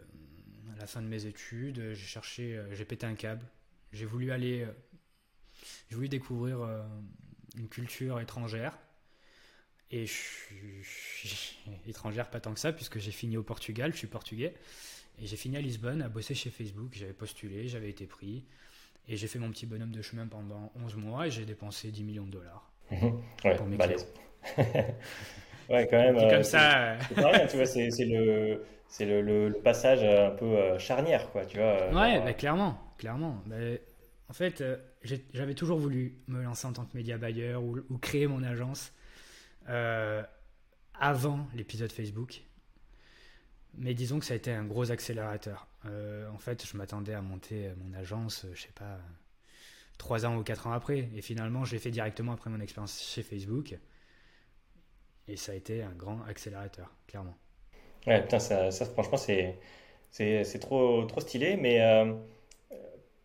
à 0.73 0.79
la 0.79 0.87
fin 0.87 1.01
de 1.01 1.07
mes 1.07 1.25
études, 1.25 1.93
j'ai 1.93 2.07
cherché, 2.07 2.63
j'ai 2.71 2.85
pété 2.85 3.05
un 3.05 3.15
câble. 3.15 3.45
J'ai 3.93 4.05
voulu 4.05 4.31
aller, 4.31 4.61
euh, 4.61 4.71
j'ai 5.89 5.95
voulu 5.95 6.09
découvrir 6.09 6.59
une 7.57 7.67
culture 7.69 8.19
étrangère. 8.19 8.77
Et 9.89 10.05
je 10.05 10.13
suis 10.83 11.57
étrangère 11.87 12.29
pas 12.29 12.39
tant 12.39 12.53
que 12.53 12.59
ça, 12.59 12.73
puisque 12.73 12.99
j'ai 12.99 13.11
fini 13.11 13.37
au 13.37 13.43
Portugal, 13.43 13.91
je 13.93 13.97
suis 13.97 14.07
portugais. 14.07 14.53
Et 15.19 15.25
j'ai 15.25 15.37
fini 15.37 15.57
à 15.57 15.61
Lisbonne 15.61 16.01
à 16.01 16.09
bosser 16.09 16.35
chez 16.35 16.51
Facebook. 16.51 16.91
J'avais 16.93 17.13
postulé, 17.13 17.67
j'avais 17.67 17.89
été 17.89 18.05
pris. 18.05 18.45
Et 19.07 19.15
j'ai 19.15 19.27
fait 19.27 19.39
mon 19.39 19.49
petit 19.49 19.65
bonhomme 19.65 19.91
de 19.91 20.01
chemin 20.01 20.27
pendant 20.27 20.71
11 20.83 20.95
mois 20.97 21.27
et 21.27 21.31
j'ai 21.31 21.45
dépensé 21.45 21.91
10 21.91 22.03
millions 22.03 22.25
de 22.25 22.31
dollars. 22.31 22.71
ouais, 22.91 23.55
pour 23.55 23.65
mes 23.65 23.77
Ouais, 25.69 25.85
quand 25.89 25.97
même. 25.97 26.15
comme 26.15 26.25
euh, 26.25 26.43
ça. 26.43 26.97
C'est 27.13 27.25
rien, 27.25 27.47
tu 27.47 27.57
vois, 27.57 27.65
c'est 27.65 28.05
le, 28.05 28.63
c'est 28.87 29.05
le, 29.05 29.21
le, 29.21 29.53
passage 29.53 30.03
un 30.03 30.31
peu 30.31 30.45
euh, 30.45 30.79
charnière, 30.79 31.29
quoi, 31.31 31.45
tu 31.45 31.57
vois. 31.57 31.65
Euh, 31.65 31.93
ouais, 31.93 32.21
bah, 32.21 32.33
clairement, 32.33 32.77
clairement. 32.97 33.43
Bah, 33.45 33.55
en 34.29 34.33
fait, 34.33 34.63
j'avais 35.33 35.53
toujours 35.53 35.79
voulu 35.79 36.17
me 36.27 36.41
lancer 36.43 36.67
en 36.67 36.73
tant 36.73 36.85
que 36.85 36.97
média 36.97 37.17
buyer 37.17 37.55
ou, 37.55 37.97
créer 37.99 38.27
mon 38.27 38.43
agence 38.43 38.91
avant 40.99 41.47
l'épisode 41.53 41.91
Facebook. 41.91 42.41
Mais 43.75 43.93
disons 43.93 44.19
que 44.19 44.25
ça 44.25 44.33
a 44.33 44.37
été 44.37 44.51
un 44.51 44.65
gros 44.65 44.91
accélérateur. 44.91 45.67
en 45.85 46.37
fait, 46.39 46.65
je 46.65 46.75
m'attendais 46.75 47.13
à 47.13 47.21
monter 47.21 47.71
mon 47.77 47.93
agence, 47.97 48.45
je 48.53 48.61
sais 48.61 48.73
pas, 48.75 48.99
trois 49.97 50.25
ans 50.25 50.37
ou 50.37 50.43
quatre 50.43 50.67
ans 50.67 50.73
après. 50.73 51.09
Et 51.15 51.21
finalement, 51.21 51.65
je 51.65 51.73
l'ai 51.73 51.79
fait 51.79 51.91
directement 51.91 52.33
après 52.33 52.49
mon 52.49 52.59
expérience 52.59 53.01
chez 53.01 53.23
Facebook. 53.23 53.77
Et 55.27 55.35
ça 55.35 55.51
a 55.51 55.55
été 55.55 55.83
un 55.83 55.91
grand 55.91 56.23
accélérateur, 56.23 56.93
clairement. 57.07 57.35
Ouais, 58.05 58.21
putain, 58.21 58.39
ça, 58.39 58.71
franchement, 58.71 59.17
c'est, 59.17 59.59
c'est, 60.11 60.59
trop, 60.59 61.03
trop 61.05 61.19
stylé. 61.19 61.57
Mais 61.57 61.81
euh, 61.81 62.13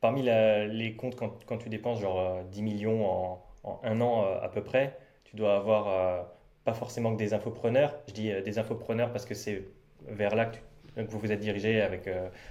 parmi 0.03 0.23
les 0.23 0.95
comptes, 0.99 1.17
quand, 1.17 1.45
quand, 1.47 1.57
tu 1.57 1.71
dépenses 1.71 2.01
genre 2.01 2.45
10 2.51 2.63
millions 2.63 3.11
en, 3.11 3.43
en 3.65 3.81
un 3.83 4.01
an 4.03 4.25
euh, 4.25 4.39
à 4.43 4.51
peu 4.51 4.63
près, 4.63 4.99
tu 5.25 5.37
dois 5.37 5.57
avoir 5.57 5.89
euh, 5.89 6.23
pas 6.65 6.75
forcément 6.75 7.13
que 7.15 7.19
des 7.19 7.33
infopreneurs. 7.33 7.95
Je 8.09 8.13
dis 8.13 8.31
des 8.45 8.59
infopreneurs 8.59 9.11
parce 9.13 9.25
que 9.25 9.35
c'est 9.35 9.65
vers 10.07 10.35
là 10.35 10.47
que, 10.47 10.59
vous 11.01 11.19
vous 11.19 11.33
êtes 11.33 11.41
dirigé 11.41 11.81
avec 11.81 12.11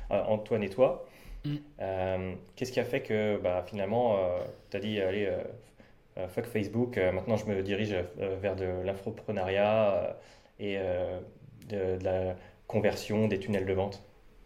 Antoine 0.10 0.64
et 0.64 0.70
toi. 0.70 1.06
Mm. 1.46 1.58
qu'est-ce 2.56 2.72
qui 2.72 2.80
a 2.80 2.86
fait 2.86 3.02
que 3.02 3.38
bah, 3.38 3.64
finalement, 3.68 4.18
tu 4.72 4.78
as 4.78 4.80
dit, 4.80 5.00
allez, 5.00 5.30
euh, 6.18 6.28
fuck 6.28 6.46
Facebook, 6.46 6.98
euh, 6.98 7.12
maintenant 7.12 7.38
je 7.38 7.46
me 7.46 7.64
dirige 7.64 7.94
euh, 7.94 8.36
vers 8.42 8.56
de 8.58 8.66
l'infoprenariat 8.84 10.18
et 10.60 10.78
de, 11.70 12.04
la 12.04 12.36
conversion 12.68 13.28
des 13.28 13.40
tunnels 13.40 13.66
de 13.66 13.74
vente? 13.74 14.04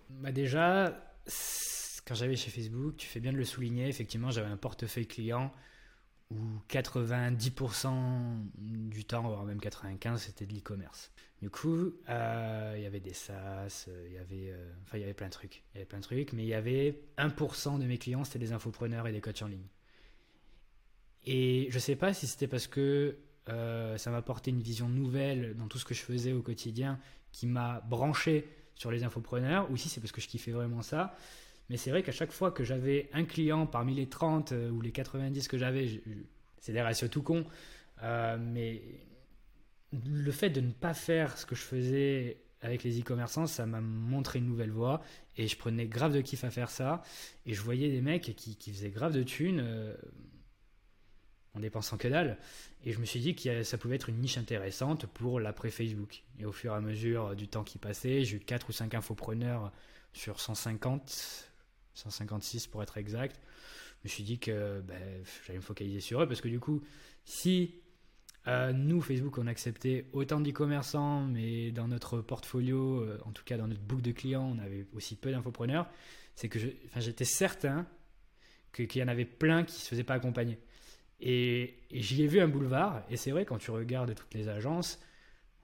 Bah 0.10 0.32
Déjà, 0.32 0.94
quand 2.06 2.16
j'avais 2.16 2.36
chez 2.36 2.52
Facebook, 2.52 2.98
tu 2.98 3.08
fais 3.08 3.20
bien 3.20 3.32
de 3.32 3.38
le 3.38 3.46
souligner, 3.46 3.88
effectivement 3.88 4.32
j'avais 4.32 4.50
un 4.50 4.58
portefeuille 4.58 5.08
client 5.08 5.52
où 6.32 6.38
90% 6.70 8.50
du 8.58 9.06
temps, 9.06 9.24
voire 9.24 9.44
même 9.44 9.60
95%, 9.60 10.18
c'était 10.18 10.46
de 10.46 10.54
l'e-commerce. 10.54 11.12
Du 11.42 11.50
coup, 11.50 11.94
il 12.08 12.82
y 12.82 12.86
avait 12.86 13.00
des 13.00 13.14
SaaS, 13.14 13.88
il 14.08 14.14
y 14.14 14.18
avait, 14.18 14.56
enfin, 14.84 14.98
il 14.98 15.02
y 15.02 15.04
avait 15.04 15.14
plein 15.14 15.28
de 15.28 15.34
trucs. 15.34 15.64
Il 15.74 15.76
y 15.76 15.78
avait 15.78 15.86
plein 15.86 16.00
de 16.00 16.04
trucs, 16.04 16.34
mais 16.34 16.44
il 16.44 16.48
y 16.48 16.56
avait 16.56 17.00
1% 17.20 17.80
de 17.80 17.86
mes 17.86 18.00
clients, 18.00 18.24
c'était 18.24 18.40
des 18.40 18.54
infopreneurs 18.54 19.08
et 19.08 19.12
des 19.12 19.22
coachs 19.22 19.44
en 19.44 19.48
ligne. 19.48 19.68
Et 21.26 21.68
je 21.70 21.76
ne 21.76 21.80
sais 21.80 21.96
pas 21.96 22.14
si 22.14 22.28
c'était 22.28 22.48
parce 22.48 22.68
que 22.68 23.18
euh, 23.50 23.98
ça 23.98 24.12
m'a 24.12 24.18
apporté 24.18 24.52
une 24.52 24.62
vision 24.62 24.88
nouvelle 24.90 25.56
dans 25.56 25.68
tout 25.68 25.78
ce 25.78 25.86
que 25.86 25.94
je 25.94 26.02
faisais 26.02 26.34
au 26.34 26.42
quotidien 26.42 27.00
qui 27.32 27.48
m'a 27.48 27.82
branché 27.82 28.48
sur 28.76 28.92
les 28.92 29.04
infopreneurs 29.04 29.70
ou 29.72 29.78
si 29.78 29.90
c'est 29.90 30.02
parce 30.02 30.12
que 30.12 30.22
je 30.22 30.28
kiffais 30.28 30.52
vraiment 30.52 30.82
ça. 30.82 31.16
Mais 31.70 31.78
c'est 31.78 31.90
vrai 31.90 32.04
qu'à 32.04 32.12
chaque 32.12 32.32
fois 32.32 32.52
que 32.52 32.64
j'avais 32.64 33.10
un 33.14 33.26
client 33.26 33.66
parmi 33.66 33.96
les 33.96 34.08
30 34.08 34.52
euh, 34.52 34.70
ou 34.70 34.82
les 34.82 34.92
90 34.92 35.48
que 35.48 35.58
j'avais, 35.58 36.02
c'est 36.60 36.74
des 36.74 36.82
ratios 36.82 37.10
tout 37.10 37.24
cons, 37.24 37.46
euh, 38.04 38.38
mais 38.40 38.82
le 39.92 40.32
fait 40.32 40.50
de 40.50 40.62
ne 40.62 40.72
pas 40.72 40.94
faire 40.94 41.38
ce 41.38 41.46
que 41.46 41.56
je 41.56 41.62
faisais 41.62 42.38
avec 42.62 42.84
les 42.84 43.00
e-commerçants, 43.00 43.48
ça 43.48 43.66
m'a 43.66 43.82
montré 43.82 44.40
une 44.40 44.48
nouvelle 44.48 44.72
voie 44.72 45.02
et 45.38 45.48
je 45.48 45.58
prenais 45.58 45.86
grave 45.86 46.14
de 46.14 46.22
kiff 46.22 46.44
à 46.44 46.50
faire 46.50 46.70
ça. 46.70 47.04
Et 47.46 47.54
je 47.54 47.62
voyais 47.62 47.90
des 47.90 48.02
mecs 48.02 48.36
qui, 48.36 48.72
faisaient 48.72 48.90
grave 48.90 49.14
de 49.14 49.24
thunes 49.24 49.96
en 51.56 51.60
dépensant 51.60 51.98
que 51.98 52.08
dalle. 52.08 52.38
Et 52.84 52.92
je 52.92 53.00
me 53.00 53.06
suis 53.06 53.20
dit 53.20 53.36
que 53.36 53.64
ça 53.64 53.78
pouvait 53.78 53.96
être 53.96 54.10
une 54.10 54.20
niche 54.20 54.38
intéressante 54.38 55.06
pour 55.06 55.40
l'après 55.40 55.70
Facebook. 55.70 56.24
Et 56.40 56.46
au 56.46 56.52
fur 56.52 56.74
et 56.74 56.76
à 56.76 56.82
mesure 56.82 57.36
du 57.36 57.48
temps 57.48 57.64
qui 57.64 57.78
passait, 57.78 58.24
j'ai 58.24 58.38
eu 58.38 58.40
4 58.40 58.70
ou 58.70 58.72
5 58.72 58.94
infopreneurs 58.94 59.72
sur 60.14 60.40
150, 60.40 61.52
156 61.96 62.68
pour 62.68 62.84
être 62.84 62.98
exact. 62.98 63.40
Je 64.04 64.08
me 64.08 64.10
suis 64.10 64.24
dit 64.24 64.40
que 64.40 64.82
ben, 64.82 65.02
j'allais 65.46 65.60
me 65.60 65.64
focaliser 65.64 66.00
sur 66.00 66.22
eux 66.22 66.28
parce 66.28 66.42
que 66.42 66.48
du 66.48 66.60
coup, 66.60 66.84
si 67.24 67.82
euh, 68.48 68.72
nous, 68.74 69.02
Facebook, 69.02 69.38
on 69.38 69.48
acceptait 69.48 70.06
autant 70.14 70.40
d'e-commerçants, 70.40 71.22
mais 71.22 71.72
dans 71.72 71.88
notre 71.88 72.22
portfolio, 72.22 73.02
euh, 73.02 73.20
en 73.26 73.32
tout 73.32 73.44
cas 73.44 73.58
dans 73.58 73.68
notre 73.68 73.82
boucle 73.82 74.04
de 74.04 74.12
clients, 74.12 74.54
on 74.56 74.60
avait 74.60 74.86
aussi 74.94 75.16
peu 75.16 75.32
d'infopreneurs, 75.32 75.90
c'est 76.36 76.50
que 76.50 76.60
j'étais 76.60 77.26
certain 77.26 77.88
qu'il 78.74 78.98
y 78.98 79.04
en 79.04 79.08
avait 79.08 79.26
plein 79.26 79.64
qui 79.64 79.74
ne 79.74 79.80
se 79.80 79.88
faisaient 79.88 80.04
pas 80.04 80.16
accompagner. 80.16 80.60
Et, 81.22 81.76
j'y 81.92 82.24
ai 82.24 82.28
vu 82.28 82.40
un 82.40 82.48
boulevard, 82.48 83.04
et 83.10 83.18
c'est 83.18 83.32
vrai, 83.32 83.46
quand 83.46 83.58
tu 83.58 83.72
regardes 83.72 84.14
toutes 84.14 84.34
les 84.34 84.48
agences, 84.50 85.00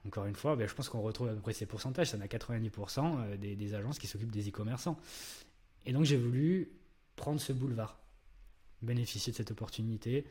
encore 0.04 0.24
une 0.24 0.34
fois, 0.34 0.56
ben, 0.56 0.66
je 0.66 0.74
pense 0.74 0.88
qu'on 0.88 1.02
retrouve 1.02 1.28
à 1.28 1.34
peu 1.34 1.40
près 1.40 1.52
ces 1.52 1.66
pourcentages. 1.66 2.08
Ça 2.08 2.16
en 2.16 2.20
a 2.20 2.26
90% 2.26 3.20
euh, 3.20 3.36
des, 3.36 3.54
des, 3.54 3.74
agences 3.74 4.00
qui 4.00 4.08
s'occupent 4.08 4.32
des 4.32 4.48
e-commerçants. 4.48 4.98
Et 5.86 5.92
donc 5.92 6.04
j'ai 6.04 6.16
voulu 6.16 6.70
prendre 7.16 7.40
ce 7.40 7.52
boulevard, 7.52 7.98
bénéficier 8.82 9.32
de 9.32 9.36
cette 9.36 9.50
opportunité. 9.50 10.26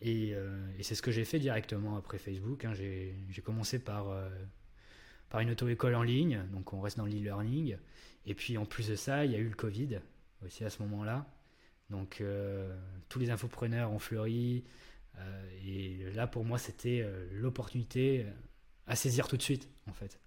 Et, 0.00 0.34
euh, 0.34 0.56
c'est 0.82 0.94
ce 0.94 1.02
que 1.02 1.10
j'ai 1.10 1.24
fait 1.24 1.38
directement 1.38 1.96
après 1.96 2.18
Facebook. 2.18 2.64
Hein. 2.64 2.72
J'ai 2.74 3.42
commencé 3.44 3.78
par, 3.78 4.10
euh, 4.10 4.28
par 5.28 5.40
une 5.40 5.50
auto-école 5.50 5.94
en 5.94 6.02
ligne, 6.02 6.44
donc 6.52 6.72
on 6.72 6.80
reste 6.80 6.98
dans 6.98 7.06
l'e-learning. 7.06 7.76
Et 8.26 8.34
puis 8.34 8.58
en 8.58 8.64
plus 8.64 8.88
de 8.88 8.94
ça, 8.94 9.24
il 9.24 9.32
y 9.32 9.34
a 9.34 9.38
eu 9.38 9.48
le 9.48 9.56
Covid 9.56 10.00
aussi 10.44 10.64
à 10.64 10.70
ce 10.70 10.82
moment-là. 10.82 11.26
Donc 11.90 12.20
euh, 12.20 12.76
tous 13.08 13.18
les 13.18 13.30
infopreneurs 13.30 13.92
ont 13.92 13.98
fleuri. 13.98 14.64
Et 15.66 15.98
là, 16.14 16.28
pour 16.28 16.44
moi, 16.44 16.58
c'était 16.58 17.04
l'opportunité 17.32 18.24
à 18.86 18.94
saisir 18.94 19.26
tout 19.26 19.36
de 19.36 19.42
suite, 19.42 19.68
en 19.88 19.92
fait. 19.92 20.20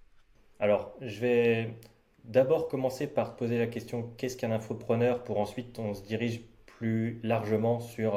Alors, 0.59 0.93
je 0.99 1.21
vais 1.21 1.75
d'abord 2.25 2.67
commencer 2.67 3.07
par 3.07 3.35
poser 3.35 3.57
la 3.57 3.67
question 3.67 4.09
qu'est-ce 4.17 4.37
qu'un 4.37 4.51
infopreneur 4.51 5.23
pour 5.23 5.39
ensuite 5.39 5.79
on 5.79 5.93
se 5.93 6.03
dirige 6.03 6.41
plus 6.65 7.19
largement 7.23 7.79
sur, 7.79 8.15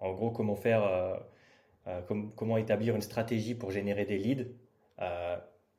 en 0.00 0.12
gros, 0.12 0.30
comment 0.30 0.54
faire, 0.54 1.18
comment 2.36 2.56
établir 2.58 2.94
une 2.94 3.00
stratégie 3.00 3.54
pour 3.54 3.70
générer 3.70 4.04
des 4.04 4.18
leads. 4.18 4.46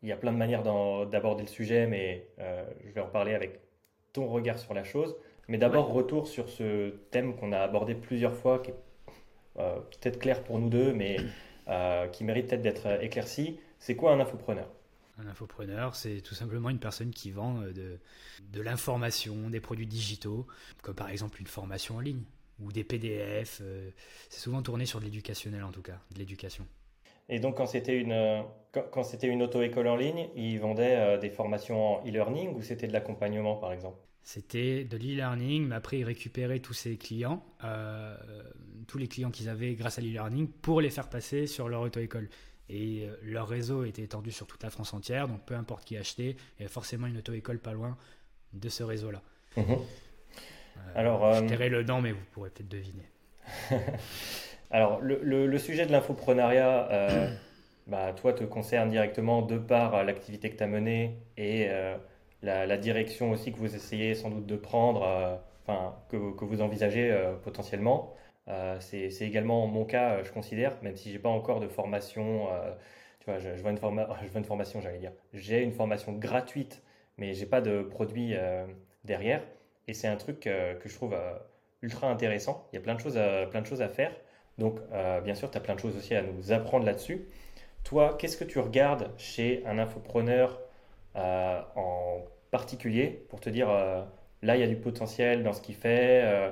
il 0.01 0.10
y 0.10 0.12
a 0.12 0.17
plein 0.17 0.31
de 0.31 0.38
manières 0.38 0.63
d'aborder 0.63 1.43
le 1.43 1.50
sujet, 1.50 1.86
mais 1.88 2.27
je 2.83 2.91
vais 2.91 3.01
en 3.01 3.07
parler 3.07 3.36
avec 3.36 3.60
ton 4.13 4.27
regard 4.27 4.57
sur 4.57 4.74
la 4.74 4.83
chose. 4.83 5.15
Mais 5.48 5.57
d'abord, 5.57 5.91
retour 5.91 6.27
sur 6.27 6.50
ce 6.50 6.89
thème 7.12 7.36
qu'on 7.36 7.51
a 7.51 7.60
abordé 7.60 7.93
plusieurs 7.93 8.33
fois, 8.33 8.60
qui 8.60 8.71
est 8.71 8.75
peut-être 9.55 10.17
clair 10.19 10.43
pour 10.43 10.57
nous 10.57 10.69
deux, 10.69 10.93
mais 10.93 11.17
qui 12.12 12.24
mérite 12.24 12.48
peut-être 12.48 12.62
d'être 12.63 13.03
éclairci. 13.03 13.60
C'est 13.77 13.95
quoi 13.95 14.12
un 14.12 14.19
infopreneur? 14.19 14.67
Un 15.21 15.27
infopreneur, 15.27 15.95
c'est 15.95 16.21
tout 16.21 16.35
simplement 16.35 16.69
une 16.69 16.79
personne 16.79 17.11
qui 17.11 17.31
vend 17.31 17.61
euh, 17.61 17.71
de, 17.71 17.99
de 18.51 18.61
l'information, 18.61 19.49
des 19.49 19.59
produits 19.59 19.87
digitaux, 19.87 20.47
comme 20.81 20.95
par 20.95 21.09
exemple 21.09 21.39
une 21.39 21.47
formation 21.47 21.97
en 21.97 21.99
ligne 21.99 22.23
ou 22.59 22.71
des 22.71 22.83
PDF. 22.83 23.59
Euh, 23.61 23.89
c'est 24.29 24.39
souvent 24.39 24.61
tourné 24.61 24.85
sur 24.85 24.99
de 24.99 25.05
l'éducationnel 25.05 25.63
en 25.63 25.71
tout 25.71 25.81
cas, 25.81 25.99
de 26.13 26.19
l'éducation. 26.19 26.65
Et 27.29 27.39
donc 27.39 27.57
quand 27.57 27.65
c'était 27.65 27.97
une, 27.97 28.11
euh, 28.11 28.41
quand, 28.71 29.03
c'était 29.03 29.27
une 29.27 29.41
auto-école 29.41 29.87
en 29.87 29.95
ligne, 29.95 30.27
ils 30.35 30.59
vendaient 30.59 31.17
des 31.19 31.29
formations 31.29 31.97
en 31.97 32.07
e-learning 32.07 32.53
ou 32.55 32.61
c'était 32.61 32.87
de 32.87 32.93
l'accompagnement 32.93 33.55
par 33.55 33.71
exemple? 33.71 33.97
C'était 34.23 34.83
de 34.83 34.97
l'e-learning, 34.97 35.67
mais 35.67 35.75
après 35.75 35.99
ils 35.99 36.03
récupéraient 36.03 36.59
tous 36.59 36.73
ces 36.73 36.97
clients, 36.97 37.43
tous 38.87 38.97
les 38.97 39.07
clients 39.07 39.31
qu'ils 39.31 39.49
avaient 39.49 39.73
grâce 39.73 39.97
à 39.97 40.01
l'e-learning, 40.01 40.47
pour 40.47 40.79
les 40.79 40.89
faire 40.89 41.09
passer 41.09 41.47
sur 41.47 41.69
leur 41.69 41.81
auto-école. 41.81 42.29
Et 42.71 43.05
euh, 43.05 43.17
leur 43.21 43.49
réseau 43.49 43.83
était 43.83 44.01
étendu 44.01 44.31
sur 44.31 44.47
toute 44.47 44.63
la 44.63 44.69
France 44.69 44.93
entière, 44.93 45.27
donc 45.27 45.41
peu 45.45 45.55
importe 45.55 45.83
qui 45.83 45.97
achetait, 45.97 46.35
il 46.57 46.61
y 46.61 46.63
avait 46.63 46.71
forcément 46.71 47.05
une 47.05 47.17
auto-école 47.17 47.59
pas 47.59 47.73
loin 47.73 47.97
de 48.53 48.69
ce 48.69 48.81
réseau-là. 48.83 49.21
Euh, 49.57 49.61
Alors, 50.95 51.33
je 51.33 51.43
euh, 51.43 51.47
tairai 51.47 51.67
le 51.67 51.83
nom, 51.83 51.99
mais 52.01 52.13
vous 52.13 52.23
pourrez 52.31 52.49
peut-être 52.49 52.69
deviner. 52.69 53.09
Alors, 54.71 55.01
le, 55.01 55.57
sujet 55.57 55.85
de 55.85 55.91
l'infoprenariat, 55.91 56.87
bah, 57.87 58.13
toi, 58.13 58.31
te 58.31 58.45
concerne 58.45 58.89
directement 58.89 59.41
de 59.41 59.57
par 59.57 60.05
l'activité 60.05 60.49
que 60.49 60.55
tu 60.55 60.63
as 60.63 60.67
menée 60.67 61.17
et 61.35 61.67
la, 62.41 62.77
direction 62.77 63.31
aussi 63.31 63.51
que 63.51 63.57
vous 63.57 63.75
essayez 63.75 64.15
sans 64.15 64.29
doute 64.29 64.45
de 64.45 64.55
prendre, 64.55 65.41
enfin, 65.63 65.95
que, 66.07 66.33
que, 66.37 66.45
vous 66.45 66.61
envisagez 66.61 67.13
potentiellement. 67.43 68.15
Euh, 68.48 68.77
c'est 68.79 69.21
également 69.21 69.67
mon 69.67 69.86
cas, 69.86 70.13
euh, 70.13 70.24
je 70.24 70.31
considère, 70.31 70.75
même 70.81 70.95
si 70.95 71.12
j'ai 71.12 71.19
pas 71.19 71.29
encore 71.29 71.60
de 71.60 71.67
formation. 71.67 72.51
Euh, 72.51 72.71
tu 73.19 73.25
vois, 73.25 73.39
je, 73.39 73.50
vois 73.62 73.71
une 73.71 73.77
je 74.24 74.27
veux 74.27 74.38
une 74.38 74.45
formation, 74.45 74.81
j'allais 74.81 75.00
dire. 75.00 75.13
J'ai 75.33 75.62
une 75.62 75.74
formation 75.74 76.13
gratuite, 76.13 76.81
mais 77.17 77.33
j'ai 77.33 77.45
pas 77.45 77.62
de 77.62 77.83
produit 77.83 78.36
derrière. 79.03 79.43
Et 79.88 79.93
c'est 79.93 80.07
un 80.07 80.15
truc 80.15 80.39
que 80.41 80.79
je 80.83 80.93
trouve 80.95 81.15
ultra 81.81 82.10
intéressant. 82.10 82.67
Il 82.71 82.77
y 82.77 82.79
a 82.79 82.81
plein 82.81 82.95
de 82.95 83.00
choses 83.00 83.17
à, 83.17 83.45
plein 83.48 83.62
de 83.62 83.67
choses 83.67 83.81
à 83.81 83.89
faire. 83.89 84.12
Donc, 84.57 84.79
bien 85.24 85.36
sûr, 85.36 85.51
tu 85.51 85.57
as 85.57 85.62
plein 85.62 85.75
de 85.75 85.79
choses 85.79 85.95
aussi 85.95 86.15
à 86.15 86.24
nous 86.24 86.51
apprendre 86.51 86.86
là-dessus. 86.86 87.27
Toi, 87.83 88.15
qu'est-ce 88.19 88.38
que 88.38 88.43
tu 88.43 88.60
regardes 88.60 89.12
chez 89.17 89.63
un 89.67 89.77
infopreneur 89.77 90.60
en 91.15 92.24
particulier 92.50 93.24
pour 93.29 93.39
te 93.39 93.51
dire 93.51 93.67
là, 94.41 94.55
il 94.55 94.60
y 94.60 94.63
a 94.63 94.67
du 94.67 94.77
potentiel 94.77 95.43
dans 95.43 95.53
ce 95.53 95.62
qu'il 95.62 95.75
fait, 95.75 96.51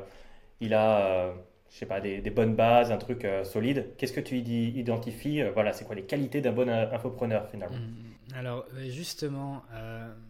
il 0.60 0.76
a 0.76 1.34
je 1.72 1.78
sais 1.78 1.86
pas, 1.86 2.02
des, 2.02 2.22
bonnes 2.30 2.56
bases, 2.56 2.92
un 2.92 2.98
truc 2.98 3.26
euh, 3.26 3.44
solide. 3.44 3.94
Qu'est-ce 3.98 4.14
que 4.14 4.20
tu 4.20 4.38
identifies 4.38 5.42
euh, 5.42 5.52
Voilà, 5.52 5.72
c'est 5.72 5.86
quoi 5.86 5.96
les 5.96 6.04
qualités 6.04 6.42
d'un 6.42 6.52
bon 6.52 6.70
infopreneur 6.70 7.48
finalement? 7.50 7.78
Mmh. 7.78 8.34
Alors 8.36 8.66
euh, 8.74 8.90
justement, 8.90 9.64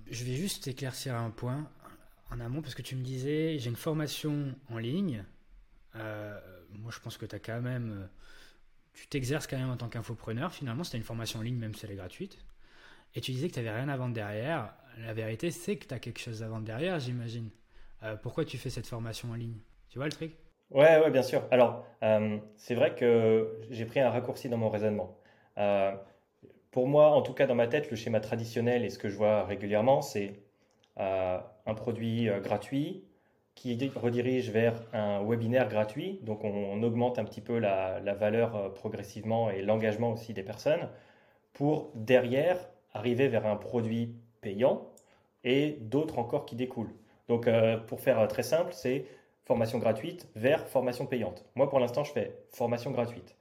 je 0.09 0.23
vais 0.23 0.35
juste 0.35 0.67
éclaircir 0.67 1.15
un 1.15 1.29
point 1.29 1.69
en 2.31 2.39
amont 2.39 2.61
parce 2.61 2.75
que 2.75 2.81
tu 2.81 2.95
me 2.95 3.03
disais, 3.03 3.57
j'ai 3.57 3.69
une 3.69 3.75
formation 3.75 4.53
en 4.69 4.77
ligne. 4.77 5.23
moi, 5.95 6.91
je 6.91 6.99
pense 6.99 7.17
que 7.17 7.25
tu 7.25 7.35
as 7.35 7.39
quand 7.39 7.61
même, 7.61 8.07
tu 8.93 9.07
t'exerces 9.07 9.47
quand 9.47 9.57
même 9.57 9.69
en 9.69 9.77
tant 9.77 9.89
qu'infopreneur. 9.89 10.53
Finalement, 10.53 10.83
c'était 10.83 10.97
une 10.97 11.03
formation 11.03 11.39
en 11.39 11.43
ligne, 11.43 11.57
même 11.57 11.73
si 11.73 11.85
elle 11.85 11.91
est 11.91 11.95
gratuite. 11.95 12.37
Et 13.15 13.21
tu 13.21 13.31
disais 13.31 13.47
que 13.47 13.53
tu 13.53 13.59
n'avais 13.59 13.75
rien 13.75 13.89
à 13.89 13.97
vendre 13.97 14.13
derrière. 14.13 14.73
La 14.99 15.13
vérité, 15.13 15.51
c'est 15.51 15.77
que 15.77 15.87
tu 15.87 15.93
as 15.93 15.99
quelque 15.99 16.19
chose 16.19 16.43
à 16.43 16.49
vendre 16.49 16.65
derrière, 16.65 16.99
j'imagine. 16.99 17.49
pourquoi 18.21 18.43
tu 18.43 18.57
fais 18.57 18.69
cette 18.69 18.87
formation 18.87 19.31
en 19.31 19.35
ligne? 19.35 19.57
Tu 19.89 19.97
vois 19.97 20.05
le 20.05 20.11
truc? 20.11 20.33
Ouais, 20.71 20.99
ouais, 20.99 21.09
bien 21.09 21.23
sûr. 21.23 21.43
Alors, 21.51 21.83
euh, 22.03 22.37
c'est 22.55 22.75
vrai 22.75 22.93
que 22.95 23.59
j'ai 23.71 23.85
pris 23.85 23.99
un 23.99 24.09
raccourci 24.11 24.49
dans 24.49 24.57
mon 24.57 24.69
raisonnement. 24.69 25.17
Euh, 25.57 25.95
pour 26.71 26.87
moi, 26.87 27.11
en 27.11 27.21
tout 27.23 27.33
cas 27.33 27.47
dans 27.47 27.55
ma 27.55 27.67
tête, 27.67 27.89
le 27.89 27.97
schéma 27.97 28.19
traditionnel 28.19 28.85
et 28.85 28.89
ce 28.89 28.99
que 28.99 29.09
je 29.09 29.15
vois 29.17 29.45
régulièrement, 29.45 30.01
c'est 30.01 30.33
euh, 30.99 31.39
un 31.65 31.73
produit 31.73 32.29
gratuit 32.43 33.03
qui 33.55 33.77
redirige 33.95 34.51
vers 34.51 34.75
un 34.93 35.23
webinaire 35.23 35.69
gratuit. 35.69 36.19
Donc, 36.23 36.43
on, 36.43 36.81
augmente 36.83 37.19
un 37.19 37.25
petit 37.25 37.41
peu 37.41 37.59
la, 37.59 37.99
la 37.99 38.13
valeur 38.13 38.73
progressivement 38.75 39.49
et 39.49 39.61
l'engagement 39.63 40.11
aussi 40.13 40.33
des 40.33 40.43
personnes 40.43 40.89
pour 41.53 41.91
derrière 41.95 42.57
arriver 42.93 43.27
vers 43.27 43.45
un 43.47 43.55
produit 43.57 44.15
payant 44.41 44.87
et 45.43 45.77
d'autres 45.81 46.19
encore 46.19 46.45
qui 46.45 46.55
découlent. 46.55 46.93
Donc, 47.27 47.49
pour 47.87 48.01
faire 48.01 48.27
très 48.27 48.43
simple, 48.43 48.71
c'est 48.73 49.05
formation 49.49 49.79
gratuite 49.79 50.29
vers 50.35 50.67
formation 50.67 51.07
payante. 51.07 51.43
Moi, 51.55 51.67
pour 51.71 51.79
l'instant, 51.79 52.03
je 52.03 52.11
fais 52.11 52.37
formation 52.51 52.91
gratuite. 52.91 53.35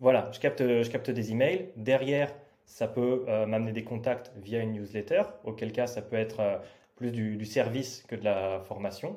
Voilà, 0.00 0.28
je 0.32 0.40
capte, 0.40 0.60
je 0.60 0.90
capte 0.90 1.08
des 1.08 1.30
emails. 1.30 1.68
Derrière, 1.76 2.34
ça 2.66 2.88
peut 2.88 3.24
euh, 3.28 3.46
m'amener 3.46 3.70
des 3.70 3.84
contacts 3.84 4.32
via 4.38 4.58
une 4.58 4.72
newsletter, 4.72 5.22
auquel 5.44 5.70
cas 5.70 5.86
ça 5.86 6.02
peut 6.02 6.16
être 6.16 6.40
euh, 6.40 6.58
plus 6.96 7.12
du, 7.12 7.44
service 7.44 8.02
que 8.08 8.16
de 8.16 8.24
la 8.24 8.58
formation 8.66 9.16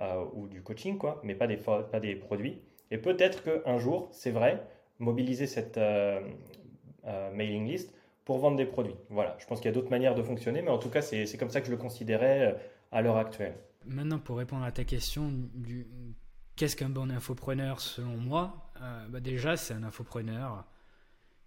euh, 0.00 0.24
ou 0.32 0.48
du 0.48 0.62
coaching, 0.62 0.98
quoi, 0.98 1.20
mais 1.22 1.36
pas 1.36 1.46
des, 1.46 1.58
pas 1.58 2.00
des 2.00 2.16
produits. 2.16 2.60
Et 2.90 2.98
peut-être 2.98 3.44
qu'un 3.44 3.78
jour, 3.78 4.08
c'est 4.10 4.32
vrai, 4.32 4.66
mobiliser 4.98 5.46
cette 5.46 5.78
mailing 7.32 7.68
list 7.68 7.94
pour 8.24 8.38
vendre 8.38 8.56
des 8.56 8.66
produits. 8.66 8.96
Voilà, 9.10 9.36
je 9.38 9.46
pense 9.46 9.60
qu'il 9.60 9.66
y 9.66 9.72
a 9.72 9.74
d'autres 9.74 9.90
manières 9.90 10.16
de 10.16 10.22
fonctionner, 10.24 10.60
mais 10.60 10.70
en 10.70 10.78
tout 10.78 10.90
cas, 10.90 11.02
c'est 11.02 11.38
comme 11.38 11.50
ça 11.50 11.60
que 11.60 11.66
je 11.66 11.72
le 11.72 11.76
considérais 11.76 12.56
à 12.90 13.00
l'heure 13.00 13.16
actuelle. 13.16 13.54
Maintenant, 13.86 14.18
pour 14.18 14.38
répondre 14.38 14.64
à 14.64 14.72
ta 14.72 14.84
question 14.84 15.32
du 15.54 15.86
qu'est-ce 16.56 16.76
qu'un 16.76 16.88
bon 16.88 17.10
infopreneur 17.10 17.80
selon 17.80 18.16
moi, 18.16 18.70
euh, 18.80 19.06
bah 19.08 19.20
déjà 19.20 19.56
c'est 19.56 19.74
un 19.74 19.82
infopreneur 19.82 20.64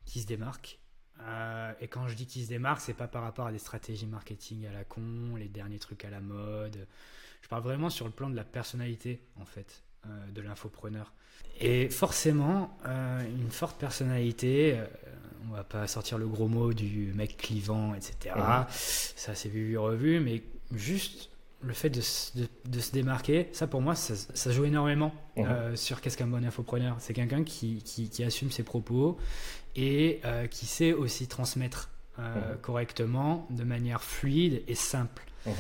qui 0.06 0.22
se 0.22 0.28
démarque. 0.28 0.80
Euh, 1.22 1.74
et 1.80 1.88
quand 1.88 2.08
je 2.08 2.16
dis 2.16 2.26
qu'il 2.26 2.44
se 2.44 2.50
démarque, 2.50 2.82
c'est 2.82 2.94
pas 2.94 3.08
par 3.08 3.24
rapport 3.24 3.48
à 3.48 3.52
des 3.52 3.60
stratégies 3.60 4.06
marketing 4.06 4.68
à 4.68 4.72
la 4.72 4.84
con, 4.84 5.36
les 5.38 5.48
derniers 5.48 5.80
trucs 5.80 6.06
à 6.06 6.10
la 6.10 6.20
mode. 6.20 6.88
Je 7.42 7.48
parle 7.48 7.64
vraiment 7.64 7.90
sur 7.90 8.06
le 8.06 8.12
plan 8.12 8.30
de 8.30 8.36
la 8.36 8.44
personnalité 8.44 9.22
en 9.40 9.46
fait 9.46 9.84
euh, 10.06 10.32
de 10.32 10.42
l'infopreneur. 10.42 11.14
Et 11.60 11.90
forcément, 11.90 12.78
une 12.86 13.50
forte 13.50 13.80
personnalité, 13.80 14.80
on 15.48 15.54
va 15.54 15.64
pas 15.64 15.88
sortir 15.88 16.20
le 16.20 16.28
gros 16.28 16.48
mot 16.48 16.72
du 16.72 17.14
mec 17.16 17.36
clivant, 17.38 17.96
etc. 17.96 18.36
Ça 18.70 19.34
c'est 19.34 19.50
vu 19.50 19.74
et 19.74 19.78
revu, 19.78 20.20
mais 20.20 20.44
juste 20.72 21.32
le 21.62 21.74
fait 21.74 21.90
de, 21.90 22.02
se 22.02 22.92
démarquer, 22.92 23.50
ça 23.52 23.68
pour 23.68 23.82
moi, 23.82 23.96
ça, 23.96 24.52
joue 24.52 24.66
énormément 24.66 25.14
mhm. 25.36 25.46
euh, 25.46 25.76
sur 25.76 26.02
qu'est-ce 26.02 26.18
qu'un 26.18 26.28
bon 26.28 26.46
infopreneur? 26.46 26.96
C'est 27.00 27.14
quelqu'un 27.14 27.44
qui, 27.44 27.82
assume 28.26 28.52
ses 28.52 28.64
propos 28.64 29.18
et 29.76 30.20
euh, 30.26 30.48
qui 30.48 30.66
sait 30.66 30.94
aussi 30.94 31.28
transmettre 31.28 31.90
euh, 32.20 32.54
mhm. 32.54 32.62
correctement, 32.62 33.48
de 33.50 33.64
manière 33.64 34.04
fluide 34.04 34.64
et 34.68 34.76
simple. 34.76 35.24
Mhm. 35.46 35.54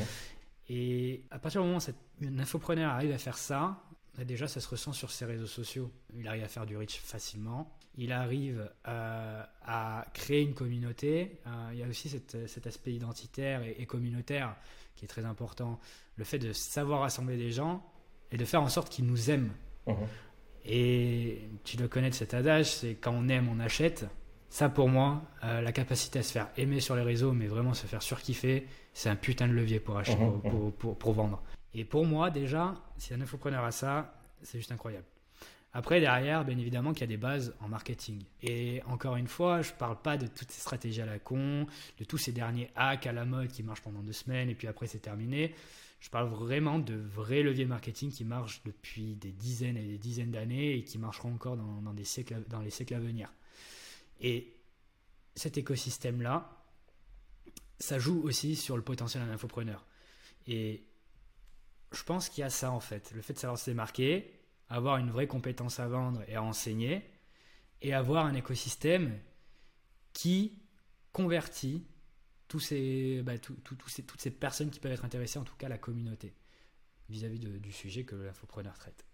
Et 0.69 1.23
à 1.31 1.39
partir 1.39 1.61
du 1.61 1.67
moment 1.67 1.79
où 1.79 2.25
un 2.25 2.39
infopreneur 2.39 2.91
arrive 2.91 3.11
à 3.11 3.17
faire 3.17 3.37
ça, 3.37 3.81
bah, 4.17 4.23
déjà 4.23 4.47
ça 4.47 4.59
se 4.59 4.67
ressent 4.67 4.93
sur 4.93 5.11
ses 5.11 5.25
réseaux 5.25 5.47
sociaux. 5.47 5.91
Il 6.15 6.27
arrive 6.27 6.43
à 6.43 6.47
faire 6.47 6.65
du 6.65 6.77
reach 6.77 6.99
facilement. 6.99 7.73
Il 7.99 8.11
arrive 8.11 8.69
à 8.85 10.05
créer 10.13 10.43
une 10.43 10.53
communauté. 10.53 11.39
il 11.71 11.79
y 11.79 11.83
a 11.83 11.87
aussi 11.87 12.09
cet, 12.09 12.67
aspect 12.67 12.93
identitaire 12.93 13.63
et 13.63 13.87
communautaire 13.87 14.55
qui 14.97 15.05
est 15.05 15.07
très 15.07 15.25
important. 15.25 15.79
Le 16.17 16.23
fait 16.23 16.39
de 16.39 16.51
savoir 16.51 17.01
rassembler 17.01 17.37
des 17.37 17.51
gens 17.51 17.83
et 18.31 18.37
de 18.37 18.43
faire 18.43 18.61
en 18.61 18.69
sorte 18.69 18.89
qu'ils 18.89 19.05
nous 19.05 19.29
aiment. 19.29 19.53
Mhm. 19.85 19.95
Et 20.65 21.49
tu 21.63 21.77
dois 21.77 21.87
connaître 21.87 22.17
cet 22.17 22.33
adage, 22.33 22.75
c'est 22.75 22.95
quand 22.95 23.13
on 23.13 23.29
aime, 23.29 23.47
on 23.47 23.59
achète. 23.59 24.05
Ça, 24.49 24.69
pour 24.69 24.89
moi, 24.89 25.21
euh, 25.43 25.61
la 25.61 25.71
capacité 25.71 26.19
à 26.19 26.23
se 26.23 26.31
faire 26.31 26.49
aimer 26.57 26.79
sur 26.79 26.95
les 26.95 27.03
réseaux, 27.03 27.31
mais 27.31 27.47
vraiment 27.47 27.73
se 27.73 27.85
faire 27.85 28.01
surkiffer, 28.01 28.65
c'est 28.93 29.09
un 29.09 29.15
putain 29.15 29.47
de 29.47 29.53
levier 29.53 29.79
pour, 29.79 29.97
acheter, 29.97 30.17
mhm. 30.17 30.41
pour, 30.41 30.73
pour, 30.73 30.97
pour, 30.97 31.13
vendre. 31.13 31.41
Et 31.73 31.85
pour 31.85 32.05
moi, 32.05 32.31
déjà, 32.31 32.73
si 32.97 33.13
un 33.13 33.21
infopreneur 33.21 33.63
a 33.63 33.71
ça, 33.71 34.13
c'est 34.41 34.57
juste 34.57 34.71
incroyable. 34.71 35.05
Après, 35.77 35.99
derrière, 35.99 36.43
bien 36.43 36.57
évidemment 36.57 36.91
qu'il 36.91 37.01
y 37.01 37.03
a 37.03 37.07
des 37.07 37.17
bases 37.17 37.53
en 37.59 37.67
marketing. 37.67 38.23
Et 38.41 38.81
encore 38.87 39.15
une 39.15 39.27
fois, 39.27 39.61
je 39.61 39.71
ne 39.71 39.77
parle 39.77 40.01
pas 40.01 40.17
de 40.17 40.25
toutes 40.25 40.49
ces 40.49 40.59
stratégies 40.59 41.03
à 41.03 41.05
la 41.05 41.19
con, 41.19 41.67
de 41.99 42.03
tous 42.03 42.17
ces 42.17 42.31
derniers 42.31 42.71
hacks 42.75 43.05
à 43.05 43.13
la 43.13 43.25
mode 43.25 43.49
qui 43.49 43.61
marchent 43.61 43.83
pendant 43.83 44.01
deux 44.01 44.11
semaines 44.11 44.49
et 44.49 44.55
puis 44.55 44.67
après 44.67 44.87
c'est 44.87 44.97
terminé. 44.97 45.53
Je 45.99 46.09
parle 46.09 46.29
vraiment 46.29 46.79
de 46.79 46.95
vrais 46.95 47.43
leviers 47.43 47.67
marketing 47.67 48.11
qui 48.11 48.25
marchent 48.25 48.63
depuis 48.65 49.13
des 49.17 49.31
dizaines 49.31 49.77
et 49.77 49.83
des 49.83 49.99
dizaines 49.99 50.31
d'années 50.31 50.77
et 50.77 50.83
qui 50.83 50.97
marcheront 50.97 51.31
encore 51.31 51.57
dans, 51.57 51.93
des 51.93 52.05
siècles, 52.05 52.43
dans 52.49 52.61
les 52.61 52.71
siècles 52.71 52.95
à 52.95 52.99
venir. 52.99 53.31
Et 54.19 54.55
cet 55.35 55.59
écosystème-là, 55.59 56.57
ça 57.77 57.99
joue 57.99 58.23
aussi 58.23 58.55
sur 58.55 58.77
le 58.77 58.81
potentiel 58.81 59.23
d'un 59.23 59.31
infopreneur. 59.31 59.85
Et 60.47 60.81
je 61.91 62.01
pense 62.01 62.29
qu'il 62.29 62.41
y 62.41 62.45
a 62.45 62.49
ça 62.49 62.71
en 62.71 62.79
fait. 62.79 63.11
Le 63.13 63.21
fait 63.21 63.33
de 63.33 63.37
savoir 63.37 63.59
se 63.59 63.69
démarquer, 63.69 64.36
avoir 64.69 64.97
une 64.97 65.11
vraie 65.11 65.27
compétence 65.27 65.79
à 65.79 65.87
vendre 65.87 66.23
et 66.27 66.35
à 66.35 66.43
enseigner, 66.43 67.09
et 67.81 67.93
avoir 67.93 68.25
un 68.25 68.33
écosystème 68.33 69.19
qui 70.13 70.59
convertit 71.11 71.87
bah, 73.23 73.37
toutes 73.37 74.19
ces 74.19 74.31
personnes 74.31 74.69
qui 74.69 74.79
peuvent 74.79 74.91
être 74.91 75.05
intéressées, 75.05 75.39
en 75.39 75.43
tout 75.43 75.55
cas 75.55 75.69
la 75.69 75.77
communauté, 75.77 76.33
vis-à-vis 77.09 77.39
du 77.39 77.71
sujet 77.71 78.03
que 78.03 78.15
l'infopreneur 78.15 78.77
traite. 78.77 79.05